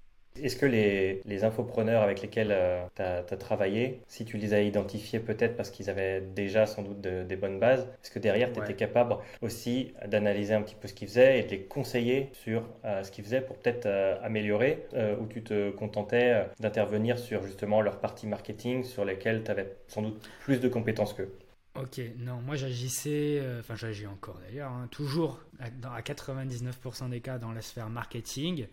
Est-ce 0.42 0.56
que 0.56 0.66
les, 0.66 1.22
les, 1.26 1.44
infopreneurs 1.44 2.02
avec 2.02 2.22
lesquels 2.22 2.52
euh, 2.52 2.84
tu 2.96 3.02
as, 3.02 3.38
travaillé, 3.38 4.02
si 4.08 4.26
tu 4.26 4.38
les 4.38 4.54
as 4.54 4.62
identifiés 4.62 5.20
peut-être 5.20 5.56
parce 5.56 5.70
qu'ils 5.70 5.90
avaient 5.90 6.22
déjà 6.22 6.66
sans 6.66 6.82
doute 6.82 7.02
des 7.02 7.36
bonnes 7.36 7.60
bases, 7.60 7.82
est-ce 8.04 8.10
que 8.10 8.20
derrière 8.20 8.52
tu 8.52 8.60
étais 8.60 8.74
capable 8.74 9.18
aussi 9.42 9.94
d'analyser 10.08 10.54
un 10.54 10.62
petit 10.62 10.76
peu 10.76 10.88
ce 10.88 10.94
qu'ils 10.94 11.08
faisaient 11.08 11.40
et 11.40 11.44
de 11.44 11.50
les 11.50 11.62
conseiller 11.62 12.30
sur 12.34 12.64
euh, 12.86 13.04
ce 13.04 13.12
qu'ils 13.12 13.24
faisaient 13.24 13.42
pour 13.42 13.58
peut-être 13.58 13.86
euh, 13.86 14.18
améliorer 14.24 14.86
ou 15.20 15.26
tu 15.28 15.44
te 15.44 15.72
contentais 15.72 16.46
d'intervenir 16.60 17.20
sur 17.20 17.44
justement 17.44 17.82
leur 17.82 18.00
partie 18.00 18.28
marketing 18.28 18.84
sur 18.84 19.06
lesquelles 19.06 19.44
tu 19.44 19.52
avais 19.52 19.76
sans 19.88 20.02
doute 20.02 20.30
plus 20.40 20.60
de 20.60 20.68
compétences 20.68 21.14
qu'eux? 21.14 21.34
Ok, 21.76 22.00
non, 22.20 22.42
moi 22.42 22.56
j'agissais, 22.56 23.42
enfin 23.60 23.76
j'agis 23.76 24.08
encore 24.08 24.40
d'ailleurs, 24.46 24.72
hein, 24.72 24.88
toujours 24.92 25.40
à 25.60 26.02
99% 26.02 27.10
des 27.10 27.22
cas 27.22 27.38
dans 27.38 27.52
la 27.52 27.62
sphère 27.62 27.90
marketing. 27.90 28.68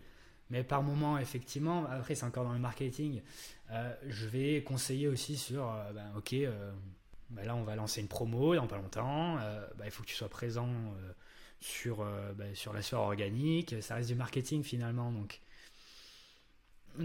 Mais 0.51 0.63
par 0.63 0.83
moment, 0.83 1.17
effectivement, 1.17 1.85
après 1.89 2.13
c'est 2.13 2.25
encore 2.25 2.43
dans 2.43 2.53
le 2.53 2.59
marketing, 2.59 3.21
euh, 3.71 3.93
je 4.07 4.27
vais 4.27 4.61
conseiller 4.63 5.07
aussi 5.07 5.37
sur, 5.37 5.65
euh, 5.65 5.93
ben, 5.93 6.11
ok, 6.17 6.33
euh, 6.33 6.71
ben 7.29 7.45
là 7.45 7.55
on 7.55 7.63
va 7.63 7.75
lancer 7.75 8.01
une 8.01 8.09
promo 8.09 8.53
dans 8.53 8.67
pas 8.67 8.75
longtemps, 8.75 9.37
ben, 9.77 9.85
il 9.85 9.91
faut 9.91 10.03
que 10.03 10.09
tu 10.09 10.15
sois 10.15 10.29
présent 10.29 10.69
sur, 11.61 12.05
sur 12.53 12.73
la 12.73 12.81
sphère 12.81 12.99
organique, 12.99 13.81
ça 13.81 13.95
reste 13.95 14.09
du 14.09 14.15
marketing 14.15 14.63
finalement. 14.63 15.11
Donc, 15.13 15.39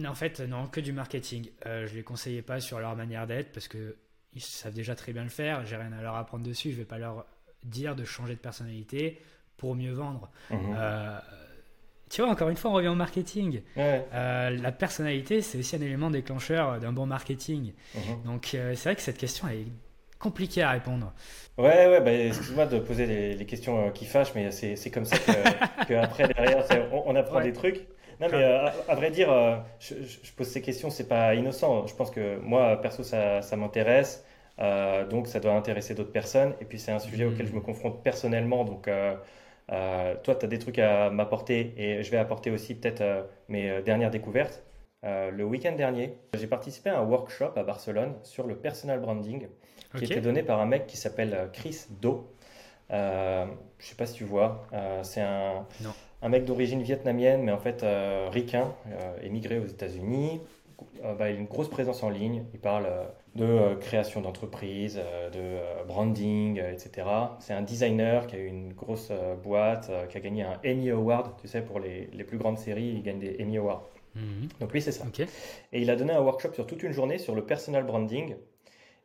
en 0.04 0.14
fait, 0.16 0.40
non, 0.40 0.66
que 0.66 0.80
du 0.80 0.92
marketing. 0.92 1.48
je 1.64 1.94
les 1.94 2.02
conseillais 2.02 2.42
pas 2.42 2.58
sur 2.58 2.80
leur 2.80 2.96
manière 2.96 3.28
d'être 3.28 3.52
parce 3.52 3.68
que 3.68 3.96
ils 4.32 4.42
savent 4.42 4.74
déjà 4.74 4.96
très 4.96 5.12
bien 5.12 5.22
le 5.22 5.30
faire, 5.30 5.64
j'ai 5.64 5.76
rien 5.76 5.92
à 5.92 6.02
leur 6.02 6.16
apprendre 6.16 6.44
dessus, 6.44 6.72
je 6.72 6.76
vais 6.76 6.84
pas 6.84 6.98
leur 6.98 7.24
dire 7.62 7.94
de 7.94 8.04
changer 8.04 8.34
de 8.34 8.40
personnalité 8.40 9.22
pour 9.56 9.76
mieux 9.76 9.92
vendre. 9.92 10.30
Mmh 10.50 10.74
tu 12.10 12.22
vois, 12.22 12.30
encore 12.30 12.48
une 12.48 12.56
fois, 12.56 12.70
on 12.70 12.74
revient 12.74 12.88
au 12.88 12.94
marketing. 12.94 13.62
Euh, 13.76 14.50
la 14.50 14.72
personnalité, 14.72 15.40
c'est 15.42 15.58
aussi 15.58 15.76
un 15.76 15.80
élément 15.80 16.10
déclencheur 16.10 16.78
d'un 16.78 16.92
bon 16.92 17.06
marketing. 17.06 17.72
Mhm. 17.94 18.22
Donc, 18.24 18.52
euh, 18.54 18.74
c'est 18.76 18.90
vrai 18.90 18.96
que 18.96 19.02
cette 19.02 19.18
question 19.18 19.48
est 19.48 19.66
compliquée 20.18 20.62
à 20.62 20.70
répondre. 20.70 21.12
Ouais, 21.58 21.88
ouais, 21.88 22.00
bah, 22.00 22.12
excuse-moi 22.12 22.66
de 22.66 22.78
poser 22.78 23.34
les, 23.34 23.46
questions 23.46 23.86
euh, 23.86 23.90
qui 23.90 24.04
fâchent, 24.04 24.34
mais 24.34 24.50
c'est 24.50 24.90
comme 24.90 25.04
ça 25.04 25.16
qu'après, 25.88 26.28
derrière, 26.28 26.64
on, 26.92 27.14
apprend 27.16 27.40
des 27.40 27.52
trucs. 27.52 27.86
Non, 28.20 28.28
mais 28.30 28.44
à, 28.44 28.94
vrai 28.94 29.10
dire, 29.10 29.28
je, 29.80 29.94
pose 30.36 30.46
ces 30.46 30.62
questions, 30.62 30.90
c'est 30.90 31.08
pas 31.08 31.34
innocent. 31.34 31.86
Je 31.86 31.94
pense 31.94 32.10
que 32.10 32.38
moi, 32.38 32.80
perso, 32.80 33.02
ça, 33.02 33.42
ça 33.42 33.56
m'intéresse. 33.56 34.24
donc, 35.10 35.26
ça 35.26 35.40
doit 35.40 35.54
intéresser 35.54 35.94
d'autres 35.94 36.12
personnes. 36.12 36.54
Et 36.60 36.64
puis, 36.66 36.78
c'est 36.78 36.92
un 36.92 37.00
sujet 37.00 37.24
auquel 37.24 37.48
je 37.48 37.52
me 37.52 37.60
confronte 37.60 38.02
personnellement. 38.04 38.64
Donc, 38.64 38.88
euh, 39.72 40.14
toi, 40.22 40.34
tu 40.34 40.44
as 40.44 40.48
des 40.48 40.58
trucs 40.58 40.78
à 40.78 41.10
m'apporter 41.10 41.74
et 41.76 42.02
je 42.02 42.10
vais 42.10 42.18
apporter 42.18 42.50
aussi 42.50 42.74
peut-être 42.74 43.00
euh, 43.00 43.22
mes 43.48 43.68
euh, 43.70 43.82
dernières 43.82 44.10
découvertes. 44.10 44.62
le 45.02 45.44
week-end 45.44 45.72
dernier, 45.72 46.18
j'ai 46.34 46.46
participé 46.46 46.90
à 46.90 46.98
un 46.98 47.04
workshop 47.04 47.52
à 47.56 47.62
Barcelone 47.62 48.14
sur 48.22 48.46
le 48.46 48.56
personal 48.56 49.00
branding 49.00 49.48
qui 49.96 50.04
était 50.04 50.20
donné 50.20 50.42
par 50.42 50.60
un 50.60 50.66
mec 50.66 50.86
qui 50.86 50.96
s'appelle 50.96 51.48
Chris 51.52 51.86
Do. 52.00 52.28
je 52.90 53.46
sais 53.78 53.94
pas 53.96 54.06
si 54.06 54.14
tu 54.14 54.24
vois, 54.24 54.66
c'est 55.02 55.22
un, 55.22 55.64
un, 56.22 56.28
mec 56.28 56.44
d'origine 56.44 56.82
vietnamienne, 56.82 57.42
mais 57.44 57.52
en 57.52 57.58
fait 57.58 57.84
ricain, 58.32 58.74
émigré 59.22 59.58
aux 59.58 59.66
États-Unis. 59.66 60.40
Bah, 61.02 61.30
il 61.30 61.36
a 61.36 61.38
une 61.38 61.46
grosse 61.46 61.68
présence 61.68 62.02
en 62.02 62.10
ligne. 62.10 62.44
Il 62.52 62.60
parle 62.60 62.88
de 63.34 63.44
euh, 63.44 63.74
création 63.76 64.20
d'entreprise, 64.20 64.98
euh, 64.98 65.30
de 65.30 65.38
euh, 65.40 65.84
branding, 65.84 66.58
etc. 66.58 67.06
C'est 67.38 67.52
un 67.52 67.62
designer 67.62 68.26
qui 68.26 68.36
a 68.36 68.38
eu 68.38 68.46
une 68.46 68.72
grosse 68.72 69.12
boîte, 69.42 69.90
qui 70.08 70.16
a 70.16 70.20
gagné 70.20 70.42
un 70.42 70.60
Emmy 70.64 70.90
Award, 70.90 71.36
tu 71.40 71.48
sais, 71.48 71.62
pour 71.62 71.80
les, 71.80 72.08
les 72.12 72.24
plus 72.24 72.38
grandes 72.38 72.58
séries, 72.58 72.94
il 72.96 73.02
gagne 73.02 73.18
des 73.18 73.36
Emmy 73.40 73.58
Awards. 73.58 73.88
Mhm. 74.14 74.48
Donc 74.60 74.72
lui, 74.72 74.82
c'est 74.82 74.92
ça. 74.92 75.04
Et 75.72 75.80
il 75.80 75.90
a 75.90 75.96
donné 75.96 76.12
un 76.12 76.20
workshop 76.20 76.54
sur 76.54 76.66
toute 76.66 76.82
une 76.82 76.92
journée 76.92 77.18
sur 77.18 77.34
le 77.34 77.44
personal 77.44 77.84
branding. 77.84 78.36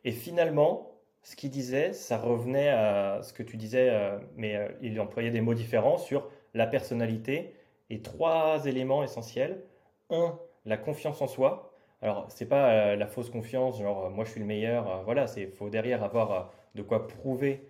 Et 0.04 0.12
finalement, 0.12 0.90
ce 1.22 1.36
qu'il 1.36 1.50
disait, 1.50 1.92
ça 1.92 2.18
revenait 2.18 2.70
à 2.70 3.20
ce 3.22 3.32
que 3.32 3.42
tu 3.42 3.56
disais, 3.56 3.92
mais 4.36 4.58
il 4.80 4.98
employait 5.00 5.30
des 5.30 5.40
mots 5.40 5.54
différents 5.54 5.98
sur 5.98 6.28
la 6.54 6.66
personnalité 6.66 7.54
et 7.90 8.00
trois 8.02 8.66
éléments 8.66 9.04
essentiels. 9.04 9.62
Un, 10.10 10.36
la 10.64 10.76
confiance 10.76 11.20
en 11.22 11.26
soi. 11.26 11.72
Alors, 12.02 12.26
c'est 12.28 12.46
pas 12.46 12.70
euh, 12.70 12.96
la 12.96 13.06
fausse 13.06 13.30
confiance, 13.30 13.78
genre 13.78 14.06
euh, 14.06 14.10
moi 14.10 14.24
je 14.24 14.30
suis 14.30 14.40
le 14.40 14.46
meilleur. 14.46 14.90
Euh, 14.90 15.02
voilà, 15.04 15.26
c'est 15.26 15.46
faut 15.46 15.70
derrière 15.70 16.02
avoir 16.02 16.52
de 16.74 16.82
quoi 16.82 17.06
prouver. 17.06 17.66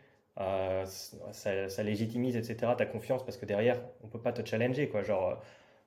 Ça, 0.92 1.82
légitimise, 1.82 2.36
etc. 2.36 2.72
Ta 2.76 2.86
confiance 2.86 3.22
parce 3.22 3.36
que 3.36 3.44
derrière 3.44 3.80
on 4.02 4.08
peut 4.08 4.18
pas 4.18 4.32
te 4.32 4.44
challenger, 4.48 4.88
quoi. 4.88 5.02
Genre 5.02 5.38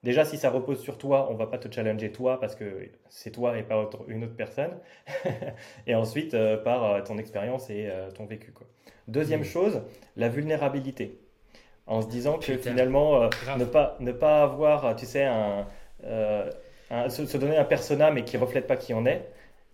déjà 0.03 0.23
si 0.23 0.37
ça 0.37 0.51
repose 0.51 0.79
sur 0.79 0.99
toi, 0.99 1.27
on 1.31 1.33
va 1.33 1.47
pas 1.47 1.57
te 1.57 1.73
challenger 1.73 2.11
toi 2.11 2.39
parce 2.39 2.55
que 2.55 2.89
c'est 3.09 3.31
toi 3.31 3.57
et 3.57 3.63
pas 3.63 3.89
une 4.07 4.23
autre 4.23 4.35
personne. 4.35 4.77
et 5.87 5.95
ensuite 5.95 6.37
par 6.63 7.03
ton 7.03 7.17
expérience 7.17 7.71
et 7.71 7.89
ton 8.15 8.25
vécu, 8.25 8.51
quoi. 8.51 8.67
Deuxième 9.07 9.41
mmh. 9.41 9.45
chose, 9.45 9.81
la 10.15 10.29
vulnérabilité. 10.29 11.19
En 11.87 12.01
se 12.01 12.07
disant 12.07 12.37
que 12.37 12.57
finalement 12.57 13.27
ne 13.57 13.65
pas 13.65 13.97
ne 13.99 14.11
pas 14.11 14.43
avoir, 14.43 14.95
tu 14.95 15.07
sais 15.07 15.25
un 15.25 15.65
se, 16.89 17.37
donner 17.37 17.57
un 17.57 17.65
persona 17.65 18.11
mais 18.11 18.23
qui 18.23 18.37
reflète 18.37 18.67
pas 18.67 18.77
qui 18.77 18.93
on 18.93 19.05
est. 19.05 19.27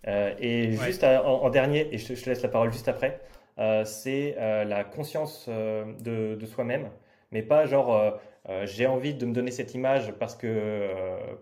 Euh, 0.08 0.34
et 0.38 0.72
juste 0.72 1.04
en, 1.04 1.48
dernier, 1.50 1.88
et 1.94 1.98
je, 1.98 2.14
te 2.14 2.28
laisse 2.28 2.42
la 2.42 2.48
parole 2.48 2.72
juste 2.72 2.88
après, 2.88 3.20
euh, 3.58 3.84
c'est 3.84 4.34
euh, 4.38 4.64
la 4.64 4.84
conscience 4.84 5.48
de, 5.48 6.34
de 6.34 6.46
soi-même, 6.46 6.90
mais 7.30 7.42
pas 7.42 7.66
genre 7.66 8.18
j'ai 8.64 8.86
envie 8.86 9.14
de 9.14 9.24
me 9.24 9.32
donner 9.32 9.52
cette 9.52 9.72
image 9.74 10.12
parce 10.18 10.34
que, 10.34 10.90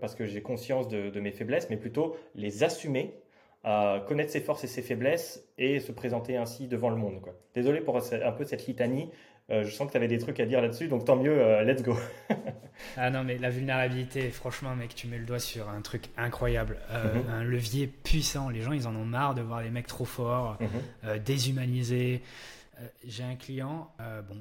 parce 0.00 0.14
que 0.14 0.26
j'ai 0.26 0.42
conscience 0.42 0.86
de, 0.88 1.08
de, 1.08 1.20
mes 1.20 1.30
faiblesses, 1.30 1.70
mais 1.70 1.78
plutôt 1.78 2.16
les 2.34 2.62
assumer, 2.62 3.14
connaître 3.62 4.30
ses 4.30 4.40
forces 4.40 4.64
et 4.64 4.66
ses 4.66 4.82
faiblesses 4.82 5.42
et 5.56 5.80
se 5.80 5.92
présenter 5.92 6.36
ainsi 6.36 6.68
devant 6.68 6.90
le 6.90 6.96
monde. 6.96 7.22
Quoi. 7.22 7.32
Désolé 7.54 7.80
pour 7.80 7.96
un 7.96 8.32
peu 8.32 8.44
cette 8.44 8.66
litanie, 8.66 9.10
euh, 9.50 9.64
je 9.64 9.70
sens 9.70 9.86
que 9.86 9.92
tu 9.92 9.96
avais 9.96 10.08
des 10.08 10.18
trucs 10.18 10.38
à 10.38 10.46
dire 10.46 10.60
là-dessus, 10.60 10.88
donc 10.88 11.04
tant 11.04 11.16
mieux, 11.16 11.36
euh, 11.36 11.64
let's 11.64 11.82
go. 11.82 11.96
ah 12.96 13.10
non, 13.10 13.24
mais 13.24 13.36
la 13.38 13.50
vulnérabilité, 13.50 14.30
franchement, 14.30 14.76
mec, 14.76 14.94
tu 14.94 15.08
mets 15.08 15.18
le 15.18 15.26
doigt 15.26 15.40
sur 15.40 15.68
un 15.68 15.80
truc 15.82 16.04
incroyable. 16.16 16.78
Euh, 16.90 17.14
mhm. 17.14 17.30
Un 17.30 17.44
levier 17.44 17.86
puissant. 17.86 18.48
Les 18.48 18.60
gens, 18.60 18.72
ils 18.72 18.86
en 18.86 18.94
ont 18.94 19.04
marre 19.04 19.34
de 19.34 19.42
voir 19.42 19.62
les 19.62 19.70
mecs 19.70 19.88
trop 19.88 20.04
forts, 20.04 20.58
mhm. 20.60 21.18
déshumanisés. 21.18 22.22
J'ai 23.04 23.24
un 23.24 23.36
client, 23.36 23.90
bon, 23.98 24.40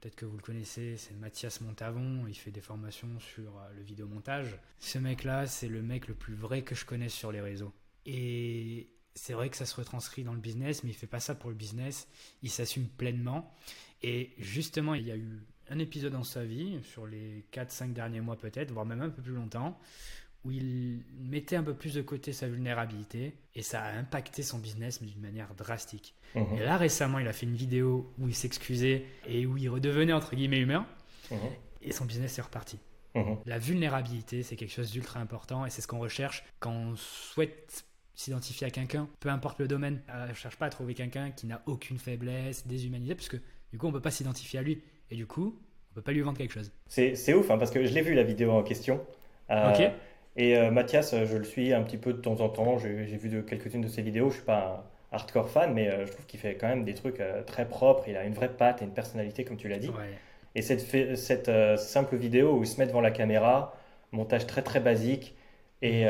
peut-être 0.00 0.14
que 0.14 0.24
vous 0.24 0.36
le 0.36 0.42
connaissez, 0.42 0.96
c'est 0.96 1.14
Mathias 1.14 1.60
Montavon. 1.60 2.26
Il 2.28 2.34
fait 2.34 2.52
des 2.52 2.60
formations 2.60 3.08
sur 3.18 3.52
le 3.76 3.82
vidéomontage. 3.82 4.56
Ce 4.78 4.98
mec-là, 4.98 5.46
c'est 5.46 5.68
le 5.68 5.82
mec 5.82 6.06
le 6.06 6.14
plus 6.14 6.34
vrai 6.34 6.62
que 6.62 6.74
je 6.74 6.84
connaisse 6.84 7.14
sur 7.14 7.32
les 7.32 7.40
réseaux. 7.40 7.72
Et 8.06 8.90
c'est 9.14 9.32
vrai 9.32 9.48
que 9.48 9.56
ça 9.56 9.66
se 9.66 9.74
retranscrit 9.76 10.24
dans 10.24 10.34
le 10.34 10.40
business, 10.40 10.84
mais 10.84 10.90
il 10.90 10.94
fait 10.94 11.06
pas 11.06 11.20
ça 11.20 11.34
pour 11.34 11.50
le 11.50 11.56
business. 11.56 12.08
Il 12.42 12.50
s'assume 12.50 12.86
pleinement. 12.86 13.52
Et 14.02 14.32
justement, 14.38 14.94
il 14.94 15.06
y 15.06 15.10
a 15.10 15.16
eu 15.16 15.42
un 15.70 15.78
épisode 15.78 16.12
dans 16.12 16.24
sa 16.24 16.44
vie, 16.44 16.78
sur 16.82 17.06
les 17.06 17.44
4-5 17.52 17.92
derniers 17.92 18.20
mois 18.20 18.36
peut-être, 18.36 18.70
voire 18.70 18.86
même 18.86 19.00
un 19.00 19.08
peu 19.08 19.22
plus 19.22 19.32
longtemps, 19.32 19.78
où 20.44 20.50
il 20.50 21.02
mettait 21.18 21.56
un 21.56 21.62
peu 21.62 21.74
plus 21.74 21.94
de 21.94 22.02
côté 22.02 22.32
sa 22.32 22.48
vulnérabilité 22.48 23.34
et 23.54 23.62
ça 23.62 23.80
a 23.82 23.92
impacté 23.92 24.42
son 24.42 24.58
business 24.58 25.00
mais 25.00 25.06
d'une 25.06 25.22
manière 25.22 25.54
drastique. 25.54 26.14
Mhm. 26.34 26.58
Et 26.58 26.64
là 26.64 26.76
récemment, 26.76 27.18
il 27.18 27.28
a 27.28 27.32
fait 27.32 27.46
une 27.46 27.56
vidéo 27.56 28.12
où 28.18 28.28
il 28.28 28.34
s'excusait 28.34 29.06
et 29.26 29.46
où 29.46 29.56
il 29.56 29.68
redevenait 29.68 30.12
entre 30.12 30.36
guillemets 30.36 30.60
humain 30.60 30.86
mhm. 31.30 31.38
et 31.82 31.92
son 31.92 32.04
business 32.04 32.38
est 32.38 32.42
reparti. 32.42 32.78
Mhm. 33.14 33.38
La 33.46 33.58
vulnérabilité, 33.58 34.42
c'est 34.42 34.56
quelque 34.56 34.72
chose 34.72 34.90
d'ultra 34.90 35.20
important 35.20 35.64
et 35.64 35.70
c'est 35.70 35.80
ce 35.80 35.86
qu'on 35.86 36.00
recherche 36.00 36.44
quand 36.60 36.72
on 36.72 36.96
souhaite 36.96 37.86
s'identifier 38.14 38.66
à 38.66 38.70
quelqu'un, 38.70 39.08
peu 39.20 39.28
importe 39.28 39.58
le 39.58 39.66
domaine. 39.66 40.00
Euh, 40.10 40.28
ne 40.28 40.34
cherche 40.34 40.56
pas 40.56 40.66
à 40.66 40.70
trouver 40.70 40.94
quelqu'un 40.94 41.30
qui 41.30 41.46
n'a 41.46 41.62
aucune 41.66 41.98
faiblesse, 41.98 42.66
déshumanisé, 42.66 43.14
parce 43.14 43.28
que 43.28 43.38
du 43.74 43.78
coup, 43.78 43.88
on 43.88 43.92
peut 43.92 44.00
pas 44.00 44.12
s'identifier 44.12 44.60
à 44.60 44.62
lui. 44.62 44.80
Et 45.10 45.16
du 45.16 45.26
coup, 45.26 45.58
on 45.90 45.94
peut 45.96 46.00
pas 46.00 46.12
lui 46.12 46.20
vendre 46.20 46.38
quelque 46.38 46.52
chose. 46.52 46.70
C'est 46.86 47.34
ouf, 47.34 47.50
hein, 47.50 47.58
parce 47.58 47.72
que 47.72 47.84
je 47.84 47.92
l'ai 47.92 48.02
vu 48.02 48.14
la 48.14 48.22
vidéo 48.22 48.52
en 48.52 48.62
question. 48.62 49.00
Euh, 49.50 49.72
ok. 49.72 49.90
Et 50.36 50.56
euh, 50.56 50.70
Mathias, 50.70 51.12
euh, 51.12 51.26
je 51.26 51.36
le 51.36 51.42
suis 51.42 51.72
un 51.72 51.82
petit 51.82 51.96
peu 51.96 52.12
de 52.12 52.20
temps 52.20 52.40
en 52.40 52.48
temps. 52.48 52.78
J'ai 52.78 53.16
vu 53.16 53.28
de, 53.28 53.40
quelques-unes 53.40 53.80
de 53.80 53.88
ses 53.88 54.02
vidéos. 54.02 54.30
Je 54.30 54.36
suis 54.36 54.44
pas 54.44 54.86
un 55.10 55.16
hardcore 55.16 55.50
fan, 55.50 55.74
mais 55.74 55.90
je 56.06 56.12
trouve 56.12 56.24
qu'il 56.26 56.38
fait 56.38 56.54
quand 56.54 56.68
même 56.68 56.84
des 56.84 56.94
trucs 56.94 57.20
très 57.48 57.66
propres. 57.66 58.04
Il 58.06 58.16
a 58.16 58.22
une 58.22 58.34
vraie 58.34 58.52
patte 58.52 58.80
et 58.80 58.84
une 58.84 58.94
personnalité, 58.94 59.44
comme 59.44 59.56
tu 59.56 59.66
l'as 59.66 59.78
dit. 59.78 59.90
Et 60.54 60.62
cette, 60.62 61.16
cette 61.16 61.50
simple 61.76 62.14
vidéo 62.14 62.56
où 62.56 62.62
il 62.62 62.68
se 62.68 62.78
met 62.78 62.86
devant 62.86 63.00
la 63.00 63.10
caméra, 63.10 63.76
montage 64.12 64.46
très 64.46 64.62
très 64.62 64.78
basique, 64.78 65.34
et 65.82 66.06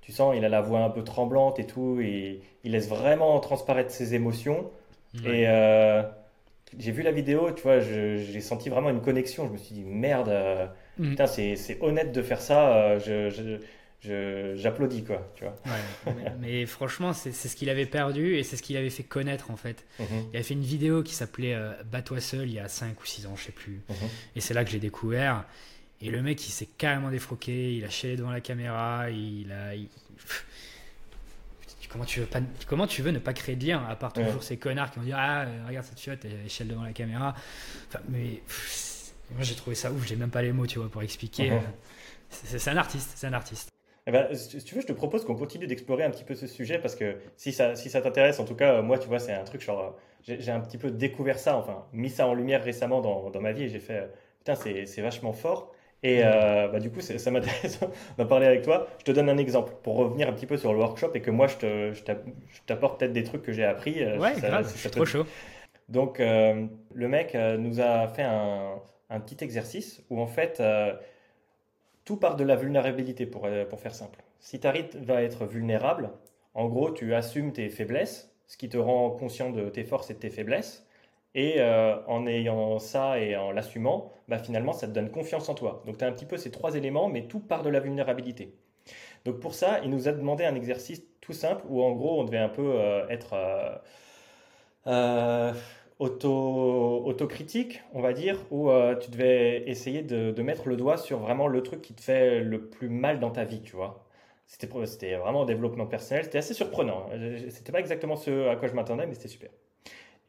tu 0.00 0.12
sens, 0.12 0.36
il 0.36 0.44
a 0.44 0.48
la 0.48 0.60
voix 0.60 0.78
un 0.78 0.90
peu 0.90 1.02
tremblante 1.02 1.58
et 1.58 1.66
tout, 1.66 1.98
et 2.00 2.40
il 2.62 2.70
laisse 2.70 2.88
vraiment 2.88 3.40
transparaître 3.40 3.90
ses 3.90 4.14
émotions. 4.14 4.70
Et 5.24 5.46
j'ai 6.78 6.92
vu 6.92 7.02
la 7.02 7.12
vidéo, 7.12 7.50
tu 7.52 7.62
vois, 7.62 7.80
j'ai 7.80 8.40
senti 8.40 8.68
vraiment 8.68 8.90
une 8.90 9.00
connexion. 9.00 9.46
Je 9.46 9.52
me 9.52 9.58
suis 9.58 9.74
dit, 9.74 9.84
merde, 9.84 10.28
euh, 10.28 10.66
mm. 10.98 11.10
putain, 11.10 11.26
c'est 11.26 11.78
honnête 11.80 12.12
de 12.12 12.22
faire 12.22 12.40
ça. 12.40 12.76
Euh, 12.76 13.30
je, 14.00 14.54
j'applaudis 14.56 15.02
quoi, 15.04 15.32
tu 15.34 15.44
vois. 15.44 15.56
mais, 16.40 16.66
franchement, 16.66 17.12
c'est 17.12 17.32
ce 17.32 17.56
qu'il 17.56 17.68
avait 17.68 17.86
perdu 17.86 18.36
et 18.36 18.44
c'est 18.44 18.56
ce 18.56 18.62
qu'il 18.62 18.76
avait 18.76 18.90
fait 18.90 19.02
connaître 19.02 19.50
en 19.50 19.56
fait. 19.56 19.84
Mhm. 19.98 20.06
Il 20.32 20.36
avait 20.36 20.44
fait 20.44 20.54
une 20.54 20.62
vidéo 20.62 21.02
qui 21.02 21.14
s'appelait 21.14 21.54
euh, 21.54 21.72
Bats-toi 21.90 22.20
seul 22.20 22.48
il 22.48 22.54
y 22.54 22.60
a 22.60 22.68
5 22.68 23.00
ou 23.00 23.06
6 23.06 23.26
ans, 23.26 23.34
je 23.36 23.44
sais 23.44 23.52
plus. 23.52 23.80
Mhm. 23.88 24.08
Et 24.36 24.40
c'est 24.40 24.54
là 24.54 24.64
que 24.64 24.70
j'ai 24.70 24.78
découvert. 24.78 25.44
Et 26.00 26.10
le 26.10 26.22
mec, 26.22 26.46
il 26.46 26.52
s'est 26.52 26.68
carrément 26.78 27.10
défroqué, 27.10 27.74
il 27.74 27.84
a 27.84 27.90
chialé 27.90 28.16
devant 28.16 28.30
la 28.30 28.40
caméra, 28.40 29.10
il 29.10 29.50
a. 29.50 29.74
Comment 31.90 32.04
tu, 32.04 32.20
veux 32.20 32.26
pas, 32.26 32.40
comment 32.66 32.86
tu 32.86 33.02
veux 33.02 33.10
ne 33.10 33.18
pas 33.18 33.32
créer 33.32 33.56
de 33.56 33.66
lien 33.66 33.84
à 33.88 33.96
part 33.96 34.12
toujours 34.12 34.42
ces 34.42 34.56
connards 34.56 34.90
qui 34.90 34.98
vont 34.98 35.04
dire 35.04 35.16
Ah, 35.18 35.46
regarde 35.66 35.86
cette 35.86 35.98
fiotte, 35.98 36.24
elle 36.24 36.48
chiale 36.48 36.68
devant 36.68 36.82
la 36.82 36.92
caméra. 36.92 37.34
Enfin, 37.88 38.00
mais 38.08 38.42
moi 39.34 39.42
j'ai 39.42 39.54
trouvé 39.54 39.74
ça 39.74 39.90
ouf, 39.90 40.06
j'ai 40.06 40.16
même 40.16 40.30
pas 40.30 40.42
les 40.42 40.52
mots, 40.52 40.66
tu 40.66 40.78
vois, 40.78 40.88
pour 40.88 41.02
expliquer. 41.02 41.52
C'est 42.30 42.70
un 42.70 42.76
artiste, 42.76 43.12
c'est 43.14 43.26
un 43.26 43.32
artiste. 43.32 43.70
Eh 44.06 44.10
ben, 44.10 44.34
si 44.34 44.64
tu 44.64 44.74
veux, 44.74 44.80
je 44.80 44.86
te 44.86 44.92
propose 44.92 45.24
qu'on 45.24 45.34
continue 45.34 45.66
d'explorer 45.66 46.02
un 46.02 46.10
petit 46.10 46.24
peu 46.24 46.34
ce 46.34 46.46
sujet 46.46 46.78
parce 46.78 46.94
que 46.94 47.16
si 47.36 47.52
ça, 47.52 47.76
si 47.76 47.90
ça 47.90 48.00
t'intéresse, 48.00 48.38
en 48.40 48.46
tout 48.46 48.54
cas, 48.54 48.80
moi, 48.80 48.98
tu 48.98 49.06
vois, 49.06 49.18
c'est 49.18 49.34
un 49.34 49.44
truc 49.44 49.60
genre. 49.60 49.96
J'ai 50.22 50.50
un 50.50 50.60
petit 50.60 50.78
peu 50.78 50.90
découvert 50.90 51.38
ça, 51.38 51.56
enfin, 51.56 51.86
mis 51.92 52.10
ça 52.10 52.26
en 52.26 52.34
lumière 52.34 52.62
récemment 52.62 53.00
dans, 53.00 53.30
dans 53.30 53.40
ma 53.40 53.52
vie 53.52 53.64
et 53.64 53.68
j'ai 53.68 53.80
fait, 53.80 54.10
putain, 54.38 54.54
c'est 54.54 55.00
vachement 55.00 55.32
fort. 55.32 55.74
Et 56.02 56.20
euh, 56.22 56.68
bah, 56.68 56.78
du 56.78 56.90
coup, 56.90 57.00
ça 57.00 57.30
m'intéresse 57.30 57.80
d'en 58.18 58.26
parler 58.26 58.46
avec 58.46 58.62
toi. 58.62 58.86
Je 58.98 59.04
te 59.04 59.10
donne 59.10 59.28
un 59.28 59.38
exemple 59.38 59.72
pour 59.82 59.96
revenir 59.96 60.28
un 60.28 60.32
petit 60.32 60.46
peu 60.46 60.56
sur 60.56 60.72
le 60.72 60.78
workshop 60.78 61.10
et 61.14 61.20
que 61.20 61.30
moi, 61.30 61.46
je 61.48 62.02
t'apporte 62.66 63.00
peut-être 63.00 63.12
des 63.12 63.24
trucs 63.24 63.42
que 63.42 63.52
j'ai 63.52 63.64
appris. 63.64 64.02
Euh, 64.02 64.18
ouais, 64.18 64.34
grave, 64.40 64.70
je 64.72 64.78
suis 64.78 64.90
trop 64.90 65.04
chaud. 65.04 65.26
Donc, 65.88 66.20
euh, 66.20 66.66
le 66.94 67.08
mec 67.08 67.34
nous 67.34 67.80
a 67.80 68.06
fait 68.08 68.22
un, 68.22 68.74
un, 69.10 69.20
petit 69.20 69.42
exercice 69.42 70.02
où 70.10 70.20
en 70.20 70.26
fait, 70.26 70.62
tout 72.04 72.16
part 72.16 72.36
de 72.36 72.44
la 72.44 72.56
vulnérabilité, 72.56 73.26
pour, 73.26 73.48
pour 73.68 73.80
faire 73.80 73.94
simple. 73.94 74.22
Si 74.38 74.60
tu 74.60 74.66
arrives 74.66 75.10
à 75.10 75.22
être 75.22 75.46
vulnérable, 75.46 76.10
en 76.54 76.68
gros, 76.68 76.90
tu 76.90 77.14
assumes 77.14 77.52
tes 77.52 77.70
faiblesses, 77.70 78.34
ce 78.46 78.56
qui 78.56 78.68
te 78.68 78.76
rend 78.76 79.10
conscient 79.10 79.50
de 79.50 79.68
tes 79.68 79.84
forces 79.84 80.10
et 80.10 80.14
de 80.14 80.18
tes 80.18 80.30
faiblesses. 80.30 80.87
Et 81.38 81.60
euh, 81.60 81.94
en 82.08 82.26
ayant 82.26 82.80
ça 82.80 83.20
et 83.20 83.36
en 83.36 83.52
l'assumant, 83.52 84.12
bah, 84.26 84.38
finalement, 84.40 84.72
ça 84.72 84.88
te 84.88 84.92
donne 84.92 85.08
confiance 85.08 85.48
en 85.48 85.54
toi. 85.54 85.84
Donc, 85.86 85.96
tu 85.96 86.04
as 86.04 86.08
un 86.08 86.12
petit 86.12 86.24
peu 86.26 86.36
ces 86.36 86.50
trois 86.50 86.74
éléments, 86.74 87.08
mais 87.08 87.28
tout 87.28 87.38
part 87.38 87.62
de 87.62 87.70
la 87.70 87.78
vulnérabilité. 87.78 88.56
Donc, 89.24 89.38
pour 89.38 89.54
ça, 89.54 89.78
il 89.84 89.90
nous 89.90 90.08
a 90.08 90.12
demandé 90.12 90.44
un 90.44 90.56
exercice 90.56 91.00
tout 91.20 91.32
simple 91.32 91.62
où, 91.68 91.80
en 91.80 91.92
gros, 91.92 92.20
on 92.20 92.24
devait 92.24 92.38
un 92.38 92.48
peu 92.48 92.72
euh, 92.74 93.06
être 93.08 93.36
auto, 96.00 97.04
autocritique, 97.06 97.82
on 97.94 98.00
va 98.00 98.12
dire, 98.12 98.36
où 98.50 98.70
euh, 98.70 98.96
tu 98.96 99.12
devais 99.12 99.62
essayer 99.68 100.02
de, 100.02 100.42
mettre 100.42 100.68
le 100.68 100.76
doigt 100.76 100.96
sur 100.96 101.20
vraiment 101.20 101.46
le 101.46 101.62
truc 101.62 101.82
qui 101.82 101.94
te 101.94 102.00
fait 102.00 102.40
le 102.40 102.68
plus 102.68 102.88
mal 102.88 103.20
dans 103.20 103.30
ta 103.30 103.44
vie, 103.44 103.62
tu 103.62 103.76
vois. 103.76 104.04
C'était, 104.46 105.14
vraiment 105.16 105.44
développement 105.44 105.86
personnel, 105.86 106.24
c'était 106.24 106.38
assez 106.38 106.54
surprenant. 106.54 107.06
C'était 107.50 107.70
pas 107.70 107.80
exactement 107.80 108.16
ce 108.16 108.48
à 108.48 108.56
quoi 108.56 108.66
je 108.66 108.74
m'attendais, 108.74 109.06
mais 109.06 109.14
c'était 109.14 109.28
super. 109.28 109.50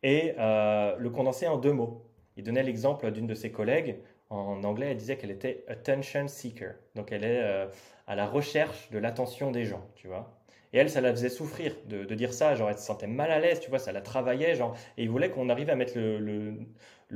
Et 0.04 0.34
euh, 0.40 0.96
le 0.98 1.10
condenser 1.10 1.48
en 1.48 1.58
deux 1.58 1.74
mots. 1.74 2.06
Il 2.38 2.44
donnait 2.44 2.64
l'exemple 2.64 3.12
d'une 3.12 3.28
de 3.28 3.34
ses 3.36 3.52
collègues. 3.52 3.98
En 4.30 4.64
anglais, 4.64 4.92
elle 4.92 4.98
disait 4.98 5.18
qu'elle 5.18 5.32
était 5.32 5.64
attention 5.68 6.28
seeker. 6.28 6.76
Donc 6.96 7.12
elle 7.12 7.24
est 7.24 7.42
euh, 7.42 7.68
à 8.08 8.16
la 8.16 8.28
recherche 8.28 8.90
de 8.92 9.00
l'attention 9.00 9.52
des 9.52 9.66
gens, 9.66 9.86
tu 9.96 10.08
vois. 10.08 10.40
Et 10.72 10.78
elle, 10.78 10.90
ça 10.90 11.02
la 11.02 11.12
faisait 11.12 11.30
souffrir 11.30 11.76
de, 11.88 12.04
dire 12.14 12.32
ça, 12.32 12.54
genre 12.56 12.70
elle 12.70 12.78
se 12.78 12.86
sentait 12.86 13.08
mal 13.08 13.32
à 13.32 13.40
l'aise, 13.40 13.60
tu 13.60 13.72
vois, 13.72 13.80
ça 13.80 13.92
la 13.92 14.02
travaillait, 14.02 14.54
genre, 14.56 14.76
et 14.98 15.04
il 15.04 15.10
voulait 15.10 15.32
qu'on 15.32 15.50
arrive 15.50 15.72
à 15.72 15.76
mettre 15.76 15.98
le, 15.98 16.20
le, 16.20 16.60